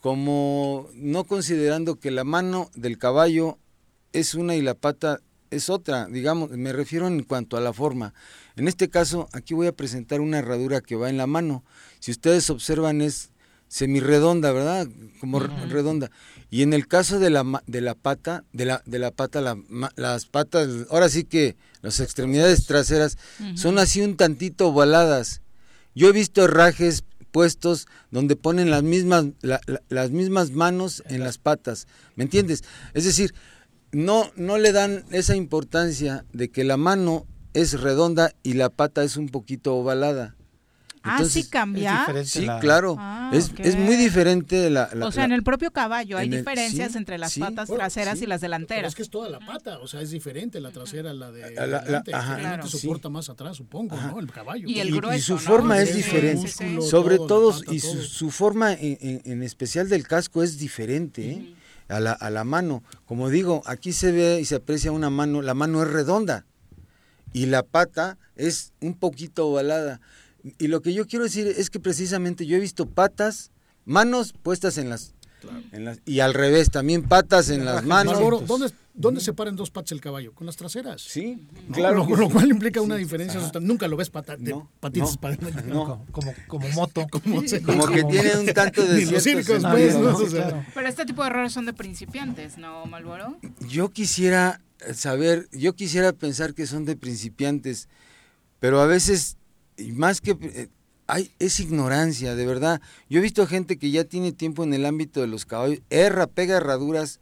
como 0.00 0.88
no 0.94 1.24
considerando 1.24 2.00
que 2.00 2.10
la 2.10 2.24
mano 2.24 2.70
del 2.74 2.98
caballo 2.98 3.58
es 4.12 4.34
una 4.34 4.56
y 4.56 4.62
la 4.62 4.74
pata 4.74 5.20
es 5.54 5.70
otra, 5.70 6.06
digamos, 6.06 6.50
me 6.50 6.72
refiero 6.72 7.06
en 7.06 7.22
cuanto 7.22 7.56
a 7.56 7.60
la 7.60 7.72
forma. 7.72 8.12
En 8.56 8.68
este 8.68 8.88
caso, 8.88 9.28
aquí 9.32 9.54
voy 9.54 9.66
a 9.66 9.72
presentar 9.72 10.20
una 10.20 10.38
herradura 10.38 10.80
que 10.80 10.96
va 10.96 11.08
en 11.10 11.16
la 11.16 11.26
mano. 11.26 11.64
Si 12.00 12.10
ustedes 12.10 12.50
observan 12.50 13.00
es 13.00 13.30
semirredonda, 13.68 14.52
¿verdad? 14.52 14.86
Como 15.20 15.40
re- 15.40 15.66
redonda. 15.66 16.10
Y 16.50 16.62
en 16.62 16.72
el 16.72 16.86
caso 16.86 17.18
de 17.18 17.30
la 17.30 17.62
de 17.66 17.80
la 17.80 17.94
pata, 17.94 18.44
de 18.52 18.66
la 18.66 18.82
de 18.86 18.98
la 18.98 19.10
pata 19.10 19.40
la 19.40 19.58
las 19.96 20.26
patas, 20.26 20.68
ahora 20.90 21.08
sí 21.08 21.24
que 21.24 21.56
las 21.82 21.98
extremidades 22.00 22.66
traseras 22.66 23.18
son 23.56 23.78
así 23.78 24.00
un 24.00 24.16
tantito 24.16 24.68
ovaladas. 24.68 25.40
Yo 25.94 26.08
he 26.08 26.12
visto 26.12 26.44
herrajes 26.44 27.02
puestos 27.32 27.88
donde 28.12 28.36
ponen 28.36 28.70
las 28.70 28.84
mismas 28.84 29.26
la- 29.40 29.60
la- 29.66 29.82
las 29.88 30.10
mismas 30.12 30.52
manos 30.52 31.02
en 31.08 31.24
las 31.24 31.38
patas, 31.38 31.88
¿me 32.14 32.22
entiendes? 32.24 32.62
Es 32.92 33.04
decir, 33.04 33.34
no 33.94 34.30
no 34.36 34.58
le 34.58 34.72
dan 34.72 35.04
esa 35.10 35.36
importancia 35.36 36.24
de 36.32 36.50
que 36.50 36.64
la 36.64 36.76
mano 36.76 37.26
es 37.52 37.80
redonda 37.80 38.32
y 38.42 38.54
la 38.54 38.68
pata 38.70 39.04
es 39.04 39.16
un 39.16 39.28
poquito 39.28 39.74
ovalada. 39.76 40.34
Ah, 41.06 41.22
sí 41.26 41.44
cambia. 41.44 42.06
Sí, 42.24 42.46
claro. 42.62 42.96
Ah, 42.98 43.30
es, 43.34 43.50
ok. 43.50 43.60
es 43.60 43.76
muy 43.76 43.94
diferente 43.96 44.70
la, 44.70 44.88
la- 44.94 45.06
o 45.06 45.12
sea, 45.12 45.20
la- 45.20 45.26
en 45.26 45.32
el 45.32 45.42
propio 45.42 45.70
caballo 45.70 46.16
hay 46.16 46.28
el- 46.30 46.38
diferencias 46.38 46.92
sí, 46.92 46.98
entre 46.98 47.18
las 47.18 47.32
sí. 47.32 47.40
patas 47.40 47.68
Bueno, 47.68 47.80
traseras 47.80 48.18
sí. 48.18 48.24
y 48.24 48.26
las 48.26 48.40
Pero 48.40 48.46
delanteras. 48.46 48.88
es 48.88 48.94
que 48.94 49.02
es 49.02 49.10
toda 49.10 49.28
la 49.28 49.38
pata, 49.40 49.80
o 49.80 49.86
sea, 49.86 50.00
es 50.00 50.10
diferente 50.12 50.62
la 50.62 50.70
trasera 50.70 51.10
a 51.10 51.12
la 51.12 51.30
de 51.30 51.50
La- 51.54 51.66
la- 51.66 51.78
adelante. 51.80 52.14
ajá. 52.14 52.38
Claro. 52.38 52.66
soporta 52.66 53.10
más 53.10 53.28
atrás, 53.28 53.54
supongo, 53.58 53.96
¿no? 54.00 54.18
El 54.18 54.32
caballo. 54.32 54.66
y, 54.66 54.80
y 54.80 55.20
su 55.20 55.36
forma 55.36 55.78
es 55.78 55.94
diferente. 55.94 56.48
Sobre 56.80 57.18
todo, 57.18 57.54
y 57.70 57.80
su, 57.80 58.02
su 58.02 58.30
forma 58.30 58.72
en, 58.72 58.96
en- 59.02 59.22
en 59.26 59.42
especial 59.42 59.90
del 59.90 60.08
casco 60.08 60.42
es 60.42 60.56
diferente 60.58 61.32
¿eh? 61.32 61.54
A, 61.88 62.00
la, 62.00 62.12
a 62.12 62.30
la 62.30 62.44
mano. 62.44 62.82
Como 63.06 63.30
digo, 63.30 63.62
aquí 63.66 63.92
se 63.92 64.12
ve 64.12 64.40
y 64.40 64.44
se 64.44 64.56
aprecia 64.56 64.92
una 64.92 65.10
mano, 65.10 65.42
la 65.42 65.54
mano 65.54 65.82
es 65.82 65.90
redonda 65.90 66.46
y 67.32 67.46
la 67.46 67.62
pata 67.62 68.18
es 68.36 68.72
un 68.80 68.94
poquito 68.94 69.48
ovalada. 69.48 70.00
Y 70.58 70.68
lo 70.68 70.82
que 70.82 70.94
yo 70.94 71.06
quiero 71.06 71.24
decir 71.24 71.46
es 71.46 71.70
que 71.70 71.80
precisamente 71.80 72.46
yo 72.46 72.56
he 72.56 72.60
visto 72.60 72.86
patas, 72.86 73.50
manos 73.84 74.32
puestas 74.32 74.78
en 74.78 74.88
las, 74.90 75.14
en 75.72 75.84
las 75.84 76.00
y 76.04 76.20
al 76.20 76.34
revés, 76.34 76.70
también 76.70 77.02
patas 77.02 77.50
en 77.50 77.64
las 77.64 77.84
manos. 77.84 78.14
Malboro, 78.14 78.40
¿dónde, 78.40 78.70
¿Dónde 78.96 79.20
se 79.20 79.32
paran 79.32 79.56
dos 79.56 79.70
patas 79.72 79.90
el 79.92 80.00
caballo? 80.00 80.32
Con 80.34 80.46
las 80.46 80.56
traseras. 80.56 81.02
Sí, 81.02 81.48
claro. 81.72 82.06
Lo, 82.08 82.16
lo 82.16 82.30
cual 82.30 82.48
implica 82.50 82.80
una 82.80 82.94
Sí, 82.94 83.02
diferencia. 83.02 83.40
sustancial. 83.40 83.66
Nunca 83.66 83.88
lo 83.88 83.96
ves 83.96 84.08
pata, 84.10 84.36
de 84.36 84.54
patitas 84.78 85.14
no, 85.16 85.20
para 85.20 85.34
adelante. 85.34 85.62
no. 85.68 86.04
Como, 86.12 86.32
como 86.46 86.68
moto. 86.68 87.06
Como, 87.10 87.42
Como 87.66 87.86
que 87.88 88.04
tiene 88.04 88.36
un 88.38 88.46
tanto 88.54 88.84
de 88.86 88.96
Ni 89.04 89.10
los 89.10 89.22
circos, 89.22 89.62
pues. 89.68 89.96
Pero 90.74 90.88
este 90.88 91.04
tipo 91.06 91.22
de 91.22 91.28
errores 91.30 91.52
son 91.52 91.66
de 91.66 91.72
principiantes, 91.72 92.56
¿no, 92.56 92.86
Malboro? 92.86 93.36
Yo 93.68 93.90
quisiera 93.90 94.60
saber, 94.92 95.48
yo 95.50 95.72
quisiera 95.74 96.12
pensar 96.12 96.54
que 96.54 96.66
son 96.68 96.84
de 96.84 96.94
principiantes, 96.94 97.88
pero 98.60 98.80
a 98.80 98.86
veces, 98.86 99.36
más 99.92 100.20
que... 100.20 100.68
hay, 101.06 101.30
es 101.38 101.60
ignorancia, 101.60 102.34
de 102.34 102.46
verdad. 102.46 102.80
Yo 103.08 103.18
he 103.18 103.22
visto 103.22 103.46
gente 103.46 103.76
que 103.78 103.90
ya 103.90 104.04
tiene 104.04 104.32
tiempo 104.32 104.64
en 104.64 104.72
el 104.74 104.86
ámbito 104.86 105.20
de 105.20 105.26
los 105.26 105.44
caballos, 105.46 105.80
erra, 105.90 106.26
pega 106.26 106.56
herraduras 106.56 107.20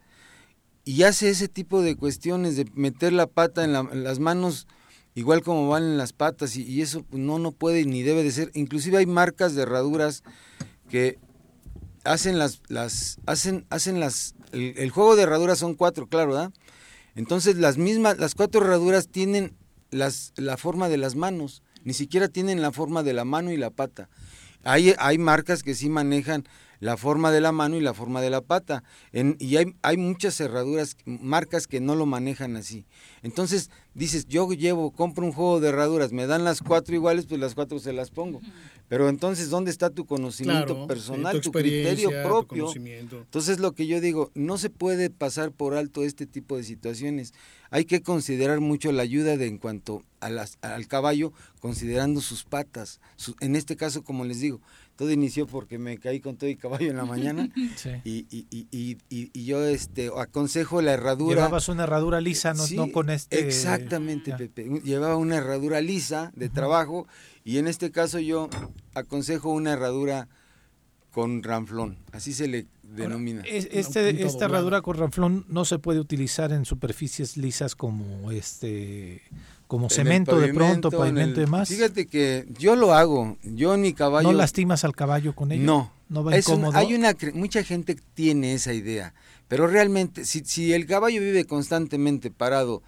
y 0.85 1.03
hace 1.05 1.31
ese 1.31 1.49
tipo 1.49 1.83
de 1.83 1.97
cuestiones 1.97 2.57
de 2.57 2.67
meter 2.75 3.13
la 3.13 3.27
pata 3.27 3.65
en, 3.65 3.73
la- 3.73 3.83
las 3.95 4.19
manos 4.19 4.67
igual 5.15 5.43
como 5.43 5.69
van 5.69 5.83
en 5.85 5.99
las 5.99 6.13
patas 6.13 6.57
y, 6.57 6.63
y 6.63 6.81
eso 6.81 7.03
pues, 7.03 7.23
no 7.23 7.39
no 7.39 7.53
puede 7.53 7.85
ni 7.85 8.03
debe 8.03 8.23
de 8.23 8.31
ser. 8.33 8.51
Inclusive 8.55 8.99
hay 8.99 9.07
marcas 9.07 9.55
de 9.55 9.63
herraduras 9.63 10.23
que 10.89 11.19
hacen 12.05 12.39
las 12.39 12.61
las 12.69 13.19
hacen 13.27 13.67
hacen 13.71 14.01
las 14.01 14.35
el, 14.53 14.75
el 14.77 14.91
juego 14.91 15.15
de 15.17 15.23
herraduras 15.23 15.59
son 15.59 15.75
cuatro, 15.75 16.07
claro, 16.07 16.33
¿verdad? 16.33 16.53
Entonces 17.15 17.57
las 17.57 17.79
mismas 17.79 18.19
las 18.19 18.35
cuatro 18.35 18.63
herraduras 18.63 19.09
tienen 19.09 19.55
las 19.91 20.33
la 20.37 20.57
forma 20.57 20.89
de 20.89 20.97
las 20.97 21.15
manos, 21.15 21.62
ni 21.85 21.93
siquiera 21.95 22.29
tienen 22.29 22.63
la 22.63 22.73
forma 22.73 23.03
de 23.03 23.13
la 23.13 23.25
mano 23.25 23.51
y 23.53 23.57
la 23.57 23.71
pata. 23.71 24.09
Hay 24.65 24.95
hay 24.99 25.19
marcas 25.19 25.63
que 25.63 25.75
sí 25.75 25.89
manejan 25.89 26.45
la 26.83 26.97
forma 26.97 27.31
de 27.31 27.41
la 27.41 27.53
mano 27.53 27.77
y 27.77 27.81
la 27.81 27.95
forma 27.95 28.21
de 28.21 28.29
la 28.29 28.41
pata. 28.41 28.83
En, 29.13 29.37
y 29.39 29.57
hay, 29.57 29.73
hay 29.83 29.97
muchas 29.97 30.35
cerraduras, 30.37 30.97
marcas 31.05 31.69
que 31.69 31.81
no 31.81 31.95
lo 31.95 32.07
manejan 32.07 32.57
así. 32.57 32.87
Entonces 33.23 33.71
dices, 33.95 34.27
yo 34.27 34.51
llevo, 34.53 34.91
compro 34.91 35.25
un 35.25 35.31
juego 35.33 35.61
de 35.61 35.69
herraduras, 35.69 36.11
me 36.11 36.27
dan 36.27 36.43
las 36.43 36.61
cuatro 36.61 36.93
iguales, 36.97 37.27
pues 37.27 37.41
las 37.41 37.55
cuatro 37.55 37.79
se 37.79 37.93
las 37.93 38.11
pongo. 38.11 38.41
Pero 38.89 39.09
entonces, 39.09 39.49
¿dónde 39.49 39.71
está 39.71 39.91
tu 39.91 40.07
conocimiento 40.07 40.67
Claro, 40.75 40.87
personal, 40.89 41.37
tu 41.41 41.41
tu, 41.41 41.53
criterio 41.53 42.11
tu 42.11 42.29
propio? 42.29 42.67
Entonces, 43.21 43.61
lo 43.61 43.73
que 43.73 43.87
yo 43.87 44.01
digo, 44.01 44.33
no 44.35 44.59
se 44.59 44.69
puede 44.69 45.09
pasar 45.09 45.53
por 45.53 45.75
alto 45.75 46.03
este 46.03 46.27
tipo 46.27 46.57
de 46.57 46.65
situaciones. 46.65 47.33
Hay 47.71 47.85
que 47.85 48.03
considerar 48.03 48.61
mucho 48.61 48.91
la 48.91 49.03
ayuda 49.05 49.37
de 49.37 49.47
en 49.47 49.59
cuanto 49.59 50.03
a 50.21 50.29
las, 50.31 50.59
al 50.63 50.89
caballo, 50.89 51.33
considerando 51.61 52.21
sus 52.21 52.43
patas. 52.45 53.01
Su- 53.17 53.37
en 53.41 53.55
este 53.57 53.77
caso, 53.77 54.03
como 54.03 54.25
les 54.25 54.41
digo, 54.41 54.61
todo 55.03 55.11
inició 55.13 55.47
porque 55.49 55.79
me 55.79 55.99
caí 55.99 56.21
con 56.21 56.37
todo 56.37 56.49
y 56.49 56.55
caballo 56.57 56.91
en 56.91 56.97
la 56.97 57.05
mañana. 57.05 57.49
Sí. 57.77 57.91
y, 58.05 58.27
y, 58.31 58.47
y, 58.51 58.67
y, 58.71 58.99
y- 59.11 59.31
y 59.33 59.45
yo 59.45 59.65
este, 59.65 60.11
aconsejo 60.17 60.81
la 60.81 60.93
herradura. 60.93 61.35
Llevabas 61.37 61.69
una 61.69 61.83
herradura 61.85 62.21
lisa, 62.21 62.55
no, 62.55 62.65
Sí, 62.65 62.77
no 62.77 62.93
con 62.93 63.11
este... 63.11 63.41
Exactamente, 63.47 64.33
Pepe. 64.37 64.81
Llevaba 64.85 65.17
una 65.17 65.37
herradura 65.39 65.81
lisa 65.81 66.33
de 66.37 66.49
trabajo 66.49 67.07
y 67.45 67.59
en 67.59 67.67
este 67.67 67.91
caso 67.91 68.21
yo 68.21 68.49
aconsejo 68.95 69.51
una 69.51 69.73
herradura 69.73 70.29
con 71.11 71.43
ranflón, 71.43 71.99
así 72.13 72.33
se 72.33 72.47
le 72.49 72.67
denomina. 72.85 73.43
Es- 73.43 73.69
este, 73.73 74.25
esta 74.25 74.45
herradura 74.47 74.81
con 74.83 74.97
ranflón 74.97 75.45
no 75.49 75.65
se 75.65 75.79
puede 75.79 75.99
utilizar 76.01 76.53
en 76.53 76.65
superficies 76.65 77.37
lisas 77.37 77.75
como 77.75 78.31
este 78.31 79.21
como 79.73 79.89
cemento 79.89 80.39
de 80.39 80.53
pronto, 80.53 80.89
en 80.93 80.99
pavimento 80.99 81.41
y 81.41 81.43
el- 81.45 81.47
demás. 81.47 81.69
Fíjate 81.71 82.07
que 82.07 82.47
yo 82.59 82.77
lo 82.77 82.93
hago, 82.93 83.39
yo 83.43 83.73
en 83.75 83.81
mi 83.81 83.95
caballo... 83.95 84.31
¿No 84.31 84.37
lastimas 84.37 84.85
al 84.85 84.95
caballo 84.95 85.35
con 85.35 85.51
ello? 85.51 85.63
No, 85.65 85.91
¿No 86.11 86.23
va 86.23 86.37
Es 86.37 86.47
un- 86.49 86.57
incómodo? 86.59 86.77
hay 86.79 86.95
una 86.95 87.15
mucha 87.33 87.65
gente 87.65 87.97
tiene 88.13 88.53
esa 88.53 88.75
idea, 88.75 89.15
pero 89.49 89.67
realmente 89.67 90.27
si, 90.27 90.41
si 90.45 90.75
el 90.75 90.85
caballo 90.85 91.23
vive 91.23 91.47
constantemente 91.47 92.31
parado, 92.31 92.83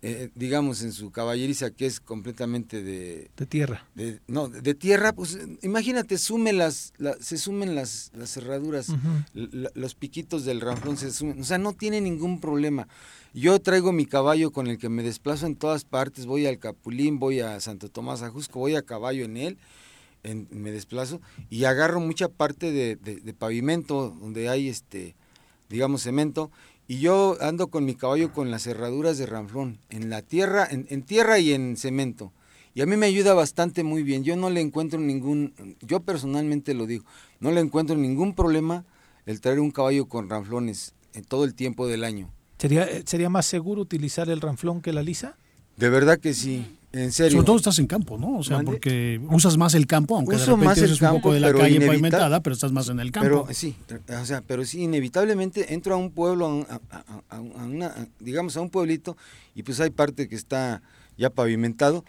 eh, 0.00 0.30
digamos 0.36 0.82
en 0.82 0.92
su 0.92 1.10
caballeriza 1.10 1.72
que 1.72 1.86
es 1.86 1.98
completamente 1.98 2.84
de, 2.84 3.32
de 3.36 3.46
tierra, 3.46 3.84
de, 3.96 4.20
no, 4.28 4.46
de 4.48 4.74
tierra, 4.74 5.12
pues 5.12 5.36
imagínate 5.62 6.18
sume 6.18 6.52
las, 6.52 6.92
la- 6.98 7.16
se 7.20 7.36
sumen 7.36 7.74
las, 7.74 8.12
las 8.14 8.30
cerraduras, 8.30 8.86
los 9.34 9.94
piquitos 9.96 10.44
del 10.44 10.60
ranflón 10.60 10.96
se 10.98 11.10
sumen, 11.10 11.40
o 11.40 11.44
sea 11.44 11.58
no 11.58 11.72
tiene 11.72 12.00
ningún 12.00 12.38
problema. 12.38 12.86
Yo 13.34 13.60
traigo 13.60 13.92
mi 13.92 14.06
caballo 14.06 14.50
con 14.50 14.68
el 14.68 14.78
que 14.78 14.88
me 14.88 15.02
desplazo 15.02 15.46
en 15.46 15.54
todas 15.54 15.84
partes, 15.84 16.24
voy 16.24 16.46
al 16.46 16.58
Capulín, 16.58 17.18
voy 17.18 17.40
a 17.40 17.60
Santo 17.60 17.90
Tomás 17.90 18.22
Ajusco, 18.22 18.58
voy 18.58 18.74
a 18.74 18.82
caballo 18.82 19.24
en 19.24 19.36
él 19.36 19.58
en- 20.22 20.48
me 20.50 20.70
desplazo 20.72 21.20
y 21.50 21.64
agarro 21.64 22.00
mucha 22.00 22.28
parte 22.28 22.72
de, 22.72 22.96
pavimento 23.34 24.16
donde 24.20 24.48
hay 24.48 24.68
este 24.68 25.14
digamos 25.68 26.02
cemento 26.02 26.50
y 26.88 26.98
yo 27.00 27.36
ando 27.40 27.68
con 27.68 27.84
mi 27.84 27.94
caballo 27.94 28.32
con 28.32 28.50
las 28.50 28.62
cerraduras 28.62 29.18
de 29.18 29.26
ranflón 29.26 29.78
en 29.90 30.10
la 30.10 30.22
tierra 30.22 30.66
en, 30.68 30.86
en 30.88 31.02
tierra 31.02 31.38
y 31.38 31.52
en 31.52 31.76
cemento 31.76 32.32
y 32.74 32.80
a 32.80 32.86
mí 32.86 32.96
me 32.96 33.06
ayuda 33.06 33.34
bastante 33.34 33.82
muy 33.82 34.02
bien. 34.04 34.22
Yo 34.24 34.36
no 34.36 34.50
le 34.50 34.60
encuentro 34.60 34.98
ningún 35.00 35.54
yo 35.82 36.00
personalmente 36.00 36.72
lo 36.74 36.86
digo 36.86 37.04
no 37.40 37.52
le 37.52 37.60
encuentro 37.60 37.94
ningún 37.94 38.34
problema 38.34 38.84
el 39.26 39.40
traer 39.40 39.60
un 39.60 39.70
caballo 39.70 40.08
con 40.08 40.30
ranflones 40.30 40.94
en 41.12 41.24
todo 41.24 41.44
el 41.44 41.54
tiempo 41.54 41.86
del 41.86 42.04
año 42.04 42.32
¿Sería, 42.58 42.86
¿Sería 43.06 43.28
más 43.30 43.46
seguro 43.46 43.82
utilizar 43.82 44.28
el 44.28 44.40
ranflón 44.40 44.80
que 44.80 44.92
la 44.92 45.02
lisa? 45.02 45.36
de 45.76 45.88
verdad 45.90 46.18
que 46.18 46.34
sí 46.34 46.74
en 46.90 47.12
serio 47.12 47.32
Sobre 47.38 47.46
todo 47.46 47.56
estás 47.56 47.78
en 47.78 47.86
campo, 47.86 48.18
¿no? 48.18 48.38
O 48.38 48.42
sea, 48.42 48.56
¿Mande? 48.56 48.72
porque 48.72 49.20
usas 49.30 49.56
más 49.58 49.74
el 49.74 49.86
campo, 49.86 50.16
aunque 50.16 50.34
de 50.36 50.42
Uso 50.42 50.52
repente 50.52 50.64
más 50.66 50.78
el 50.78 50.84
eres 50.84 51.00
un 51.00 51.06
campo, 51.06 51.20
poco 51.20 51.34
de 51.34 51.40
la 51.40 51.52
calle 51.52 51.86
pavimentada, 51.86 52.42
pero 52.42 52.54
estás 52.54 52.72
más 52.72 52.88
en 52.88 52.98
el 52.98 53.12
campo. 53.12 53.44
Pero 53.46 53.54
sí, 53.54 53.76
o 54.20 54.24
sea, 54.24 54.40
pero 54.40 54.64
sí, 54.64 54.82
inevitablemente 54.82 55.74
entro 55.74 55.94
a 55.94 55.98
un 55.98 56.10
pueblo, 56.10 56.46
a, 56.46 56.48
un- 56.48 56.66
a- 56.68 56.80
a- 56.90 57.36
a 57.36 57.40
una, 57.40 57.86
a- 57.88 58.06
digamos 58.18 58.56
a 58.56 58.62
un 58.62 58.70
pueblito, 58.70 59.16
y 59.54 59.62
pues 59.62 59.78
hay 59.80 59.90
parte 59.90 60.28
que 60.28 60.34
está 60.34 60.80
ya 61.18 61.28
pavimentado. 61.30 62.04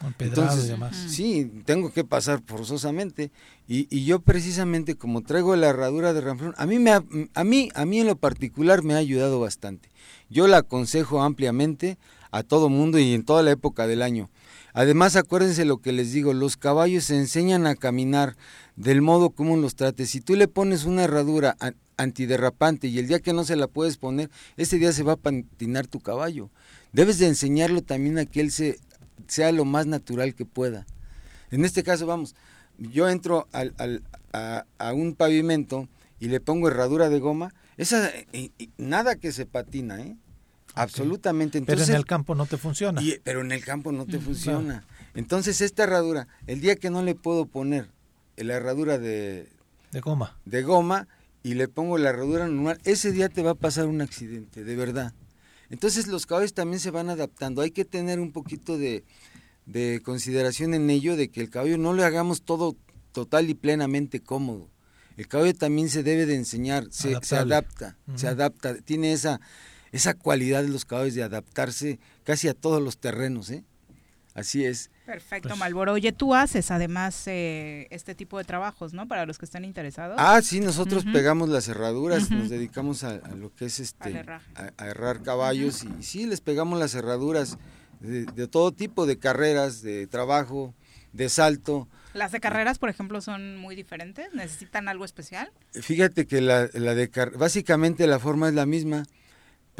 Entonces, 0.45 0.65
y 0.65 0.68
demás. 0.69 0.95
sí, 1.10 1.52
tengo 1.65 1.91
que 1.91 2.06
pasar 2.06 2.41
forzosamente. 2.45 3.31
Y, 3.68 3.88
y 3.90 4.06
yo 4.06 4.19
precisamente 4.22 4.95
como 4.95 5.22
traigo 5.23 5.56
la 5.57 5.68
herradura 5.68 6.14
de 6.14 6.22
ranflón, 6.22 6.53
a 6.57 6.65
mí, 6.65 6.80
me 6.80 6.91
ha- 6.91 7.03
a, 7.34 7.44
mí, 7.44 7.69
a 7.76 7.86
mí 7.86 7.99
en 7.99 8.07
lo 8.07 8.15
particular 8.15 8.84
me 8.84 8.94
ha 8.94 8.98
ayudado 8.98 9.40
bastante. 9.40 9.90
Yo 10.30 10.48
la 10.48 10.57
aconsejo 10.60 11.22
ampliamente 11.23 11.98
a 12.31 12.44
todo 12.44 12.69
mundo 12.69 12.99
y 12.99 13.14
en 13.14 13.23
toda 13.26 13.41
la 13.44 13.52
época 13.52 13.88
del 13.88 14.02
año. 14.03 14.30
Además, 14.73 15.15
acuérdense 15.15 15.65
lo 15.65 15.77
que 15.80 15.91
les 15.91 16.14
digo, 16.14 16.31
los 16.34 16.56
caballos 16.56 17.06
se 17.06 17.18
enseñan 17.18 17.65
a 17.65 17.76
caminar 17.76 18.38
del 18.76 19.02
modo 19.02 19.31
como 19.31 19.57
los 19.57 19.76
trates. 19.76 20.11
Si 20.11 20.22
tú 20.22 20.36
le 20.36 20.48
pones 20.48 20.86
una 20.86 21.03
herradura 21.06 21.57
an- 21.60 21.76
antiderrapante 21.98 22.88
y 22.88 22.99
el 22.99 23.07
día 23.07 23.19
que 23.19 23.34
no 23.34 23.44
se 23.44 23.56
la 23.56 23.68
puedes 23.68 23.98
poner, 23.98 24.30
ese 24.57 24.77
día 24.77 24.91
se 24.94 25.03
va 25.03 25.14
a 25.14 25.18
patinar 25.18 25.88
tu 25.88 25.99
caballo. 25.99 26.49
Debes 26.94 27.18
de 27.19 27.27
enseñarlo 27.27 27.81
también 27.81 28.18
a 28.19 28.26
que 28.26 28.41
él 28.41 28.52
se, 28.52 28.80
sea 29.30 29.51
lo 29.51 29.64
más 29.65 29.85
natural 29.88 30.35
que 30.35 30.45
pueda. 30.45 30.85
En 31.51 31.64
este 31.65 31.84
caso, 31.84 32.06
vamos, 32.06 32.35
yo 32.77 33.10
entro 33.10 33.47
al, 33.51 33.73
al- 33.77 34.03
a, 34.34 34.65
a 34.77 34.93
un 34.93 35.15
pavimento 35.15 35.88
y 36.19 36.27
le 36.27 36.39
pongo 36.39 36.68
herradura 36.68 37.10
de 37.10 37.19
goma, 37.19 37.53
esa 37.77 38.10
eh, 38.10 38.27
eh, 38.34 38.69
nada 38.77 39.15
que 39.15 39.31
se 39.31 39.45
patina, 39.45 40.01
¿eh? 40.01 40.15
Absolutamente. 40.76 41.61
Pero 41.61 41.84
en 41.84 41.93
el 41.93 42.06
campo 42.06 42.35
no 42.35 42.45
te 42.45 42.57
funciona. 42.57 43.01
y- 43.01 43.19
pero 43.23 43.41
en 43.41 43.51
el 43.51 43.64
campo 43.64 43.91
no 43.91 44.06
te 44.06 44.18
Mm, 44.18 44.22
funciona. 44.22 44.84
Entonces 45.15 45.61
esta 45.61 45.84
herradura, 45.84 46.27
el 46.47 46.61
día 46.61 46.76
que 46.76 46.89
no 46.89 47.01
le 47.03 47.15
puedo 47.15 47.45
poner 47.47 47.89
la 48.38 48.56
herradura 48.56 48.97
de, 48.99 49.49
De 49.91 49.99
goma. 50.01 50.38
de 50.45 50.61
goma 50.64 51.07
y 51.43 51.56
le 51.56 51.68
pongo 51.68 51.97
la 51.97 52.10
herradura 52.10 52.47
normal, 52.47 52.80
ese 52.84 53.11
día 53.11 53.30
te 53.30 53.41
va 53.41 53.51
a 53.51 53.56
pasar 53.56 53.88
un 53.88 54.01
accidente, 54.01 54.64
de 54.64 54.76
verdad. 54.76 55.14
Entonces 55.69 56.07
los 56.07 56.25
caballos 56.25 56.53
también 56.53 56.79
se 56.79 56.91
van 56.91 57.09
adaptando. 57.09 57.61
Hay 57.61 57.71
que 57.71 57.85
tener 57.85 58.19
un 58.19 58.31
poquito 58.31 58.77
de, 58.77 59.03
de 59.65 60.01
consideración 60.03 60.73
en 60.73 60.89
ello, 60.89 61.15
de 61.15 61.29
que 61.29 61.41
el 61.41 61.49
caballo 61.49 61.77
no 61.77 61.93
le 61.93 62.03
hagamos 62.03 62.41
todo 62.41 62.75
total 63.11 63.49
y 63.49 63.53
plenamente 63.53 64.19
cómodo. 64.19 64.69
El 65.17 65.27
caballo 65.27 65.53
también 65.53 65.89
se 65.89 66.01
debe 66.01 66.25
de 66.25 66.35
enseñar, 66.35 66.87
se, 66.91 67.17
se 67.21 67.35
adapta, 67.35 67.97
se 68.15 68.27
adapta, 68.27 68.75
tiene 68.75 69.11
esa, 69.11 69.41
esa 69.91 70.13
cualidad 70.13 70.63
de 70.63 70.69
los 70.69 70.85
caballos 70.85 71.13
de 71.13 71.23
adaptarse 71.23 71.99
casi 72.23 72.47
a 72.47 72.53
todos 72.53 72.81
los 72.81 72.99
terrenos, 72.99 73.49
¿eh? 73.49 73.65
Así 74.33 74.63
es. 74.63 74.91
Perfecto, 75.10 75.56
Malboro. 75.56 75.94
Oye, 75.94 76.11
tú 76.11 76.36
haces 76.36 76.69
además 76.69 77.23
eh, 77.26 77.88
este 77.90 78.14
tipo 78.14 78.38
de 78.38 78.44
trabajos, 78.44 78.94
¿no? 78.94 79.07
Para 79.07 79.26
los 79.26 79.40
que 79.40 79.45
están 79.45 79.65
interesados. 79.65 80.18
Ah, 80.19 80.40
sí, 80.44 80.60
nosotros 80.60 81.03
pegamos 81.11 81.49
las 81.49 81.68
herraduras, 81.68 82.30
nos 82.30 82.48
dedicamos 82.49 83.03
a, 83.03 83.15
a 83.15 83.30
lo 83.36 83.52
que 83.56 83.65
es 83.65 83.80
este, 83.80 84.19
a, 84.19 84.72
a 84.77 84.88
herrar 84.88 85.23
caballos 85.23 85.84
y, 85.84 86.03
sí, 86.03 86.27
les 86.27 86.41
pegamos 86.41 86.77
las 86.80 86.94
herraduras 86.94 87.57
de, 88.02 88.26
de 88.26 88.48
todo 88.48 88.72
tipo 88.72 89.07
de 89.07 89.18
carreras, 89.18 89.81
de 89.81 90.06
trabajo, 90.06 90.76
de 91.11 91.27
salto. 91.30 91.88
Las 92.14 92.31
de 92.31 92.40
carreras, 92.40 92.77
por 92.77 92.90
ejemplo, 92.90 93.19
son 93.22 93.57
muy 93.57 93.76
diferentes. 93.76 94.31
¿Necesitan 94.34 94.88
algo 94.90 95.06
especial? 95.06 95.52
Fíjate 95.72 96.27
que 96.27 96.40
la, 96.40 96.69
la 96.73 96.94
de 96.94 97.10
car- 97.10 97.36
básicamente 97.36 98.06
la 98.06 98.19
forma 98.19 98.48
es 98.49 98.53
la 98.53 98.68
misma, 98.68 99.06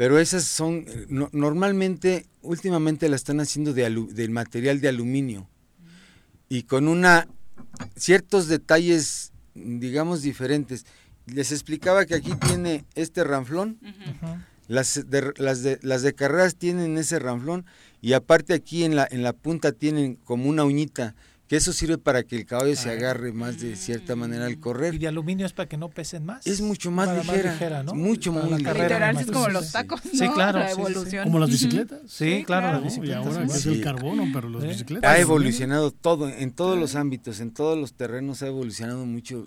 pero 0.00 0.18
esas 0.18 0.44
son 0.44 0.86
no- 1.10 1.28
normalmente 1.32 2.24
últimamente 2.40 3.06
la 3.10 3.16
están 3.16 3.38
haciendo 3.38 3.74
de 3.74 3.86
alu- 3.86 4.08
del 4.08 4.30
material 4.30 4.80
de 4.80 4.88
aluminio. 4.88 5.46
Y 6.48 6.62
con 6.62 6.88
una 6.88 7.28
ciertos 7.96 8.48
detalles 8.48 9.32
digamos 9.54 10.22
diferentes. 10.22 10.86
Les 11.26 11.52
explicaba 11.52 12.06
que 12.06 12.14
aquí 12.14 12.32
tiene 12.48 12.86
este 12.94 13.24
ranflón, 13.24 13.78
las 14.68 15.04
de, 15.10 15.34
las 15.36 15.62
de 15.62 15.78
las 15.82 16.00
de 16.00 16.14
carreras 16.14 16.56
tienen 16.56 16.96
ese 16.96 17.18
ranflón 17.18 17.66
y 18.00 18.14
aparte 18.14 18.54
aquí 18.54 18.84
en 18.84 18.96
la 18.96 19.06
en 19.10 19.22
la 19.22 19.34
punta 19.34 19.72
tienen 19.72 20.14
como 20.24 20.48
una 20.48 20.64
uñita 20.64 21.14
que 21.50 21.56
eso 21.56 21.72
sirve 21.72 21.98
para 21.98 22.22
que 22.22 22.36
el 22.36 22.46
caballo 22.46 22.76
se 22.76 22.90
agarre 22.90 23.32
más 23.32 23.58
de 23.58 23.74
cierta 23.74 24.14
manera 24.14 24.46
al 24.46 24.60
correr. 24.60 24.94
¿Y 24.94 24.98
de 24.98 25.08
aluminio 25.08 25.44
es 25.44 25.52
para 25.52 25.68
que 25.68 25.76
no 25.76 25.88
pesen 25.88 26.24
más? 26.24 26.46
Es 26.46 26.60
mucho 26.60 26.92
más 26.92 27.08
Para 27.08 27.24
ligera, 27.24 27.82
¿no? 27.82 27.92
mucho 27.92 28.32
Para 28.32 28.44
muy 28.44 28.52
la 28.52 28.58
ligera. 28.58 28.84
Literal, 28.84 29.16
es 29.18 29.26
como 29.26 29.46
Sí, 29.46 29.50
los 29.52 29.72
tacos, 29.72 30.00
Sí, 30.12 30.26
¿no? 30.26 30.32
claro. 30.34 30.60
La 30.60 30.68
sí, 30.68 30.76
sí, 30.76 30.80
sí. 30.84 30.90
evolución. 30.92 31.24
Como 31.24 31.38
las 31.40 31.50
bicicletas. 31.50 31.98
Sí, 32.06 32.44
claro, 32.46 32.66
las 32.68 32.74
¿no? 32.76 32.80
Y 32.82 32.84
bicicletas. 32.84 33.26
ahora 33.26 33.44
es 33.46 33.66
el 33.66 33.80
carbono, 33.82 34.26
pero 34.32 34.48
las 34.48 34.62
¿Eh? 34.62 34.66
bicicletas. 34.68 35.10
Ha 35.10 35.14
¿no? 35.14 35.20
evolucionado 35.22 35.90
todo, 35.90 36.28
en 36.28 36.52
todos 36.52 36.78
los 36.78 36.94
ámbitos, 36.94 37.40
en 37.40 37.50
todos 37.52 37.76
los 37.76 37.94
terrenos 37.94 38.42
ha 38.44 38.46
evolucionado 38.46 39.04
mucho 39.04 39.44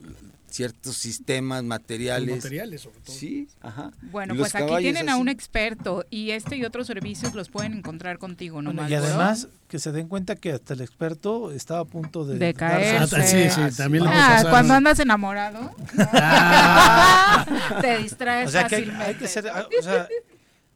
ciertos 0.53 0.97
sistemas, 0.97 1.63
materiales. 1.63 2.35
materiales, 2.35 2.81
sobre 2.81 2.99
todo. 2.99 3.15
Sí, 3.15 3.47
ajá. 3.61 3.91
Bueno, 4.03 4.35
pues 4.35 4.53
aquí 4.53 4.71
tienen 4.77 5.09
a 5.09 5.17
un 5.17 5.27
experto 5.27 6.05
y 6.11 6.29
este 6.31 6.57
y 6.57 6.63
otros 6.63 6.85
servicios 6.85 7.33
los 7.33 7.49
pueden 7.49 7.73
encontrar 7.73 8.19
contigo, 8.19 8.61
¿no? 8.61 8.71
Bueno, 8.71 8.87
y 8.87 8.93
además 8.93 9.47
que 9.67 9.79
se 9.79 9.91
den 9.91 10.07
cuenta 10.07 10.35
que 10.35 10.51
hasta 10.51 10.75
el 10.75 10.81
experto 10.81 11.51
estaba 11.51 11.79
a 11.79 11.85
punto 11.85 12.23
de, 12.25 12.37
de 12.37 12.53
caerse. 12.53 13.23
sí, 13.23 13.49
sí, 13.49 13.75
también 13.75 14.03
le 14.03 14.09
puede 14.11 14.21
Ah, 14.21 14.29
pasar. 14.35 14.51
cuando 14.51 14.73
andas 14.75 14.99
enamorado, 14.99 15.71
te 17.81 17.97
distraes 17.97 18.47
O 18.49 18.51
sea, 18.51 18.67
que 18.67 18.75
hay, 18.75 18.81
fácilmente. 18.85 19.05
hay 19.11 19.15
que 19.15 19.27
ser, 19.27 19.47
ah, 19.47 19.67
o 19.79 19.83
sea, 19.83 20.07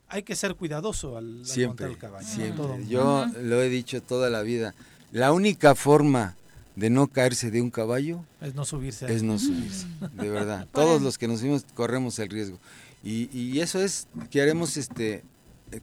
hay 0.09 0.23
que 0.23 0.35
ser 0.35 0.55
cuidadoso 0.55 1.17
al, 1.17 1.39
al 1.39 1.45
Siempre, 1.45 1.87
montar 1.87 1.89
el 1.89 1.97
caballo. 1.97 2.27
siempre. 2.27 2.55
Todo. 2.57 2.79
Yo 2.87 3.27
lo 3.43 3.61
he 3.61 3.69
dicho 3.69 4.01
toda 4.01 4.29
la 4.29 4.41
vida. 4.41 4.73
La 5.11 5.31
única 5.31 5.75
forma 5.75 6.35
de 6.77 6.91
no 6.91 7.07
caerse 7.07 7.49
de 7.49 7.59
un 7.59 7.71
caballo 7.71 8.23
es 8.39 8.53
no 8.53 8.63
subirse. 8.63 9.11
Es 9.11 9.23
no 9.23 9.39
subirse, 9.39 9.87
de 10.13 10.29
verdad. 10.29 10.67
Todos 10.71 11.01
los 11.01 11.17
que 11.17 11.27
nos 11.27 11.39
fuimos 11.39 11.65
corremos 11.73 12.19
el 12.19 12.29
riesgo. 12.29 12.59
Y, 13.03 13.35
y 13.35 13.59
eso 13.61 13.81
es 13.81 14.07
que 14.29 14.41
haremos 14.41 14.77
este 14.77 15.23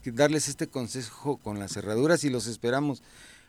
darles 0.05 0.49
este 0.49 0.66
consejo 0.69 1.37
con 1.37 1.59
las 1.59 1.73
cerraduras 1.73 2.25
y 2.25 2.31
los 2.31 2.47
esperamos 2.47 3.03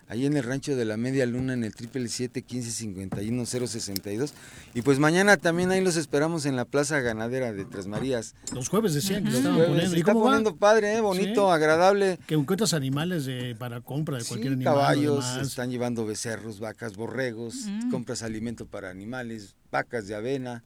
ahí 0.08 0.26
en 0.26 0.38
el 0.38 0.44
rancho 0.44 0.76
de 0.76 0.86
la 0.86 0.98
Media 0.98 1.26
Luna 1.26 1.54
en 1.54 1.64
el 1.64 1.74
triple 1.76 2.08
siete 2.10 2.42
quince 2.44 2.72
cincuenta 2.72 3.22
y 3.22 3.30
uno 3.30 3.46
cero 3.46 3.66
sesenta 3.68 4.12
y 4.12 4.18
dos 4.18 4.34
y 4.74 4.82
pues 4.84 5.00
mañana 5.00 5.38
también 5.38 5.72
ahí 5.72 5.82
los 5.82 5.96
esperamos 5.96 6.46
en 6.46 6.56
la 6.56 6.66
Plaza 6.66 7.00
Ganadera 7.00 7.52
de 7.54 7.66
Tres 7.66 7.88
Marías. 7.88 8.36
Los 8.54 8.70
jueves 8.70 8.94
decían 8.94 9.24
que 9.24 9.30
Los 9.30 9.38
estaban 9.40 9.58
jueves. 9.58 9.70
poniendo. 9.72 9.92
Se 9.92 9.98
¿Y 9.98 10.00
está 10.02 10.12
cómo 10.14 10.26
va? 10.26 10.32
poniendo 10.32 10.56
padre, 10.58 10.96
¿eh? 10.96 11.02
bonito, 11.02 11.52
agradable. 11.52 12.20
Que 12.28 12.36
encuentras 12.36 12.74
animales 12.74 13.26
de, 13.26 13.56
para 13.58 13.82
compra 13.82 14.18
de 14.18 14.26
cualquier 14.26 14.54
animal. 14.54 14.74
caballos, 14.74 15.26
están 15.42 15.72
llevando 15.72 16.06
becerros, 16.06 16.60
vacas, 16.60 16.96
borregos, 16.96 17.56
Mm. 17.68 17.90
compras 17.92 18.22
alimento 18.24 18.66
para 18.66 18.90
animales, 18.90 19.56
vacas 19.72 20.08
de 20.08 20.16
avena. 20.16 20.64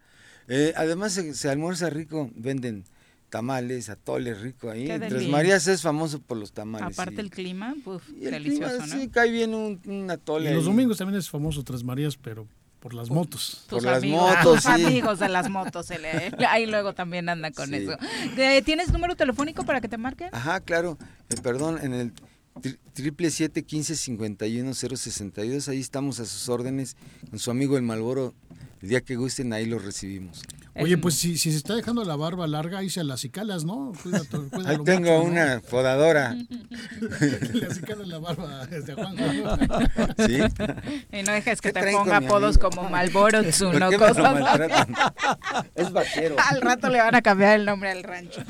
Eh, 0.48 0.74
además 0.76 1.14
se, 1.14 1.34
se 1.34 1.50
almuerza 1.50 1.90
rico, 1.90 2.32
venden 2.36 2.84
tamales, 3.30 3.90
atoles 3.90 4.42
rico 4.42 4.70
ahí. 4.70 4.88
Tres. 4.88 5.28
Marías 5.30 5.68
es 5.68 5.82
famoso 5.82 6.20
por 6.20 6.38
los 6.38 6.52
tamales. 6.52 6.98
Aparte 6.98 7.16
sí. 7.16 7.22
el 7.22 7.30
clima, 7.30 7.76
uf, 7.86 8.04
Y 8.20 8.26
el 8.26 8.32
delicioso, 8.32 8.78
clima, 8.80 8.88
¿no? 8.96 9.02
Sí, 9.02 9.08
cae 9.10 9.32
bien 9.32 9.54
un, 9.54 9.80
un 9.86 10.10
atole. 10.12 10.52
Y 10.52 10.54
los 10.54 10.66
domingos 10.66 10.98
también 10.98 11.20
es 11.20 11.30
famoso 11.30 11.64
Tres 11.64 11.84
Marías, 11.84 12.18
pero 12.18 12.48
por 12.80 12.94
las 12.94 13.10
motos. 13.10 13.66
Tus 13.68 13.86
amigos, 13.86 14.34
tus 14.42 14.66
amigos 14.66 15.20
de 15.20 15.28
las 15.30 15.50
motos, 15.50 15.92
ahí 16.48 16.66
luego 16.66 16.94
también 16.94 17.28
anda 17.30 17.52
con 17.52 17.70
Sí. 17.70 17.76
eso. 17.76 17.98
¿Tienes 18.64 18.92
número 18.94 19.16
telefónico 19.16 19.64
para 19.64 19.82
que 19.82 19.88
te 19.90 19.98
marquen? 19.98 20.30
Ajá, 20.32 20.60
claro. 20.62 20.98
Eh, 21.30 21.36
perdón, 21.44 21.78
en 21.84 21.94
el 21.94 22.14
tri- 22.62 22.78
triple 22.94 23.32
siete 23.32 23.64
quince 23.64 23.96
cincuenta 23.98 24.48
y 24.48 24.62
uno 24.62 24.74
cero 24.74 24.96
sesenta 24.96 25.44
y 25.44 25.50
dos, 25.50 25.68
ahí 25.68 25.80
estamos 25.82 26.22
a 26.22 26.26
sus 26.26 26.48
órdenes 26.48 26.96
con 27.30 27.38
su 27.40 27.52
amigo 27.52 27.76
el 27.76 27.84
Malboro. 27.84 28.34
El 28.82 28.88
día 28.88 29.02
que 29.02 29.18
gusten 29.18 29.52
ahí 29.52 29.66
los 29.66 29.84
recibimos. 29.84 30.42
Oye, 30.82 30.98
pues 30.98 31.16
si, 31.16 31.38
si 31.38 31.52
se 31.52 31.58
está 31.58 31.76
dejando 31.76 32.04
la 32.04 32.16
barba 32.16 32.48
larga, 32.48 32.80
ahí 32.80 32.90
se 32.90 33.04
las 33.04 33.22
cicalas, 33.22 33.66
¿no? 33.66 33.92
Cuida 34.02 34.24
tu- 34.24 34.50
cuida 34.50 34.70
Ahí 34.72 34.78
tengo 34.84 35.22
una 35.22 35.62
podadora. 35.70 36.36
La 38.06 38.18
barba 38.20 38.66
desde 38.68 38.94
Juan. 38.94 39.16
Sí. 40.26 40.40
Y 41.12 41.24
no 41.24 41.32
dejes 41.34 41.62
que 41.62 41.72
¿Qué 41.72 41.82
te 41.82 41.92
ponga 41.92 42.18
apodos 42.18 42.58
como 42.58 42.90
Malboro, 42.90 43.42
¿Por 43.44 43.50
Tsuno, 43.52 43.92
cosas? 43.92 44.18
Es 45.76 45.92
vaquero. 45.92 46.36
Al 46.50 46.62
rato 46.62 46.90
le 46.90 47.00
van 47.00 47.16
a 47.16 47.22
cambiar 47.22 47.60
el 47.60 47.66
nombre 47.66 47.92
al 47.92 48.04
rancho. 48.04 48.42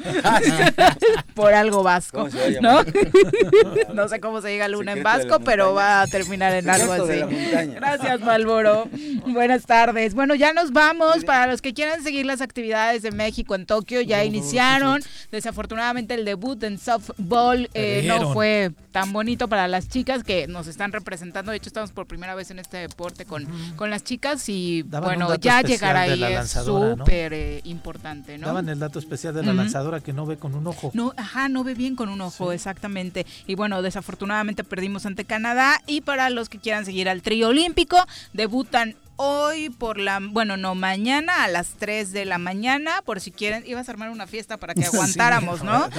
Por 1.34 1.54
algo 1.54 1.84
vasco, 1.84 2.20
¿Cómo 2.20 2.32
se 2.32 2.60
va 2.62 2.80
a 2.82 2.84
¿no? 2.84 3.94
no 3.94 4.08
sé 4.08 4.20
cómo 4.20 4.42
se 4.42 4.50
diga 4.50 4.68
luna 4.68 4.92
en 4.94 5.00
Secreto 5.00 5.18
vasco, 5.28 5.40
pero 5.44 5.74
va 5.74 6.02
a 6.02 6.08
terminar 6.08 6.54
en 6.54 6.70
algo 6.70 7.06
Secreto 7.08 7.28
así. 7.28 7.72
Gracias, 7.72 8.20
Malboro. 8.22 8.88
Buenas 9.28 9.66
tardes. 9.66 10.14
Bueno, 10.14 10.36
ya 10.36 10.54
nos 10.54 10.72
vamos. 10.72 11.24
Para 11.26 11.48
los 11.48 11.62
que 11.62 11.74
quieran 11.74 12.02
seguir 12.04 12.19
las 12.26 12.42
actividades 12.42 13.02
de 13.02 13.12
México 13.12 13.56
en 13.56 13.66
Tokio, 13.66 14.02
ya 14.02 14.24
iniciaron. 14.24 15.02
Desafortunadamente 15.32 16.14
el 16.14 16.26
debut 16.26 16.62
en 16.64 16.78
softball 16.78 17.70
eh, 17.74 18.04
no 18.08 18.34
fue 18.34 18.72
tan 18.92 19.14
bonito 19.14 19.48
para 19.48 19.68
las 19.68 19.90
chicas 19.90 20.24
que 20.24 20.48
nos 20.48 20.68
están 20.68 20.92
representando. 20.92 21.52
De 21.52 21.58
hecho, 21.58 21.70
estamos 21.70 21.92
por 21.92 22.08
primera 22.08 22.36
vez 22.36 22.52
en 22.52 22.60
este 22.60 22.78
deporte 22.78 23.26
con, 23.26 23.48
con 23.76 23.90
las 23.90 24.04
chicas 24.04 24.48
y 24.50 24.84
Daban 24.84 25.18
bueno, 25.18 25.36
ya 25.36 25.62
llegar 25.62 25.96
ahí 25.96 26.18
la 26.18 26.42
es 26.42 26.52
súper 26.52 27.34
eh, 27.34 27.62
importante, 27.66 28.38
¿no? 28.38 28.48
Daban 28.48 28.70
el 28.70 28.80
dato 28.80 29.00
especial 29.00 29.34
de 29.34 29.44
la 29.44 29.54
lanzadora 29.54 30.00
que 30.00 30.14
no 30.14 30.26
ve 30.26 30.38
con 30.38 30.56
un 30.56 30.68
ojo. 30.68 30.92
No, 30.94 31.14
ajá, 31.18 31.50
no 31.50 31.64
ve 31.64 31.74
bien 31.74 31.96
con 31.96 32.10
un 32.10 32.22
ojo, 32.22 32.52
exactamente. 32.52 33.26
Y 33.48 33.56
bueno, 33.56 33.82
desafortunadamente 33.82 34.64
perdimos 34.64 35.06
ante 35.06 35.26
Canadá. 35.26 35.82
Y 35.88 36.02
para 36.02 36.30
los 36.30 36.50
que 36.50 36.60
quieran 36.60 36.86
seguir 36.86 37.10
al 37.10 37.22
trío 37.22 37.50
olímpico, 37.50 37.98
debutan 38.34 38.96
hoy 39.22 39.70
por 39.70 40.00
la, 40.00 40.20
bueno, 40.22 40.56
no, 40.56 40.76
mañana 40.76 41.44
a 41.44 41.50
las 41.50 41.72
3 41.78 42.14
de 42.14 42.24
la 42.24 42.38
mañana, 42.38 43.02
por 43.04 43.20
si 43.20 43.32
quieren, 43.32 43.64
ibas 43.68 43.90
a 43.90 43.92
armar 43.92 44.12
una 44.12 44.28
fiesta 44.28 44.56
para 44.56 44.74
que 44.74 44.82
Sí, 44.90 44.96
aguantáramos, 44.96 45.62
¿no? 45.62 45.90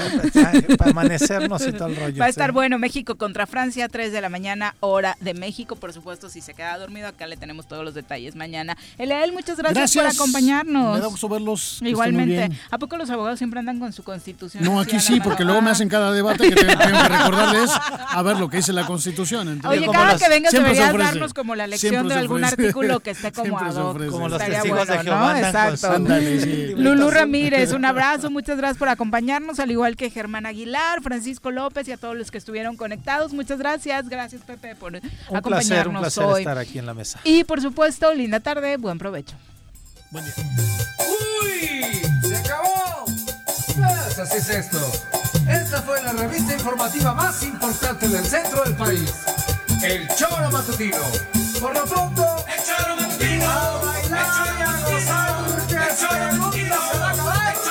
Para 0.78 0.90
amanecernos 0.90 1.66
y 1.66 1.72
todo 1.72 1.88
el 1.88 1.96
rollo. 1.96 2.18
Va 2.18 2.24
a 2.24 2.28
estar 2.30 2.48
sí. 2.48 2.54
bueno 2.54 2.78
México 2.78 3.16
contra 3.16 3.46
Francia, 3.46 3.88
3 3.90 4.10
de 4.12 4.20
la 4.22 4.30
mañana, 4.30 4.74
hora 4.80 5.18
de 5.20 5.34
México. 5.34 5.76
Por 5.76 5.92
supuesto, 5.92 6.30
si 6.30 6.40
se 6.40 6.54
queda 6.54 6.78
dormido, 6.78 7.08
acá 7.08 7.26
le 7.26 7.36
tenemos 7.36 7.68
todos 7.68 7.84
los 7.84 7.92
detalles 7.92 8.36
mañana. 8.36 8.74
Eliel, 8.96 9.32
muchas 9.32 9.58
gracias, 9.58 9.92
por 9.94 10.06
acompañarnos. 10.06 10.94
Me 10.94 11.00
da 11.00 11.06
gusto 11.08 11.28
verlos. 11.28 11.78
Igualmente. 11.82 12.48
¿A 12.70 12.78
poco 12.78 12.96
los 12.96 13.10
abogados 13.10 13.38
siempre 13.38 13.60
andan 13.60 13.78
con 13.78 13.92
su 13.92 14.02
constitución? 14.02 14.64
No, 14.64 14.80
aquí 14.80 14.98
sí, 14.98 15.20
porque 15.20 15.44
luego 15.44 15.60
me 15.60 15.70
hacen 15.70 15.90
cada 15.90 16.10
debate 16.12 16.48
que 16.48 16.54
tengo, 16.56 16.78
tengo 16.78 17.02
que 17.02 17.08
recordarles 17.18 17.70
a 18.08 18.22
ver 18.22 18.38
lo 18.38 18.48
que 18.48 18.56
dice 18.56 18.72
la 18.72 18.86
Constitución. 18.86 19.48
Entonces, 19.48 19.82
Oye, 19.82 19.92
cada 19.92 20.12
las- 20.12 20.22
que 20.22 20.28
vengas 20.30 20.52
deberías 20.52 20.96
darnos 20.96 21.34
como 21.34 21.54
la 21.54 21.66
lección 21.66 22.08
de 22.08 22.14
algún 22.14 22.44
artículo 22.44 23.00
que 23.00 23.09
esté 23.10 23.32
como 23.32 23.58
ad 23.58 23.74
hoc. 23.74 24.06
Como 24.08 24.28
los 24.28 24.38
testigos 24.38 24.86
de 24.86 24.94
bueno, 24.94 25.02
Jehová 25.02 25.32
¿no? 25.32 25.46
Exacto. 25.46 25.90
Ándale, 25.92 26.40
sí. 26.40 26.74
Lulú 26.76 27.10
Ramírez, 27.10 27.72
un 27.72 27.84
abrazo, 27.84 28.30
muchas 28.30 28.56
gracias 28.56 28.78
por 28.78 28.88
acompañarnos, 28.88 29.60
al 29.60 29.70
igual 29.70 29.96
que 29.96 30.10
Germán 30.10 30.46
Aguilar, 30.46 31.02
Francisco 31.02 31.50
López 31.50 31.88
y 31.88 31.92
a 31.92 31.96
todos 31.96 32.16
los 32.16 32.30
que 32.30 32.38
estuvieron 32.38 32.76
conectados. 32.76 33.32
Muchas 33.32 33.58
gracias, 33.58 34.08
gracias 34.08 34.42
Pepe 34.42 34.74
por 34.74 34.92
Un 34.94 35.00
acompañarnos 35.36 35.60
placer, 35.70 35.88
un 35.88 35.98
placer 35.98 36.24
hoy. 36.24 36.40
estar 36.42 36.58
aquí 36.58 36.78
en 36.78 36.86
la 36.86 36.94
mesa. 36.94 37.20
Y 37.24 37.44
por 37.44 37.60
supuesto, 37.60 38.12
linda 38.14 38.40
tarde, 38.40 38.76
buen 38.76 38.98
provecho. 38.98 39.36
Buen 40.10 40.24
día. 40.24 40.34
¡Uy! 41.42 42.02
¡Se 42.28 42.36
acabó! 42.36 43.04
Pues 43.06 44.18
así 44.18 44.38
es 44.38 44.48
esto. 44.50 44.78
Esta 45.48 45.82
fue 45.82 46.02
la 46.02 46.12
revista 46.12 46.52
informativa 46.54 47.14
más 47.14 47.42
importante 47.42 48.08
del 48.08 48.24
centro 48.24 48.62
del 48.64 48.74
país 48.76 49.12
el 49.82 50.06
choro 50.08 50.50
matutino. 50.50 50.98
Por 51.60 51.74
lo 51.74 51.84
pronto, 51.84 52.44
el 52.46 52.62
choro 52.64 52.96
matutino. 52.96 53.48
A 53.48 53.80
bailar 53.84 54.20
el 54.20 54.30
choro 54.36 54.58
matutino. 55.58 55.80
El 55.80 55.96
choro 55.96 56.24
matutino, 56.32 56.78
el 56.80 57.68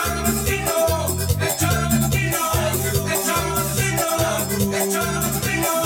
choro 3.26 3.52
matutino, 3.52 4.08
el 4.76 4.92
choro 4.92 5.12
matutino, 5.22 5.80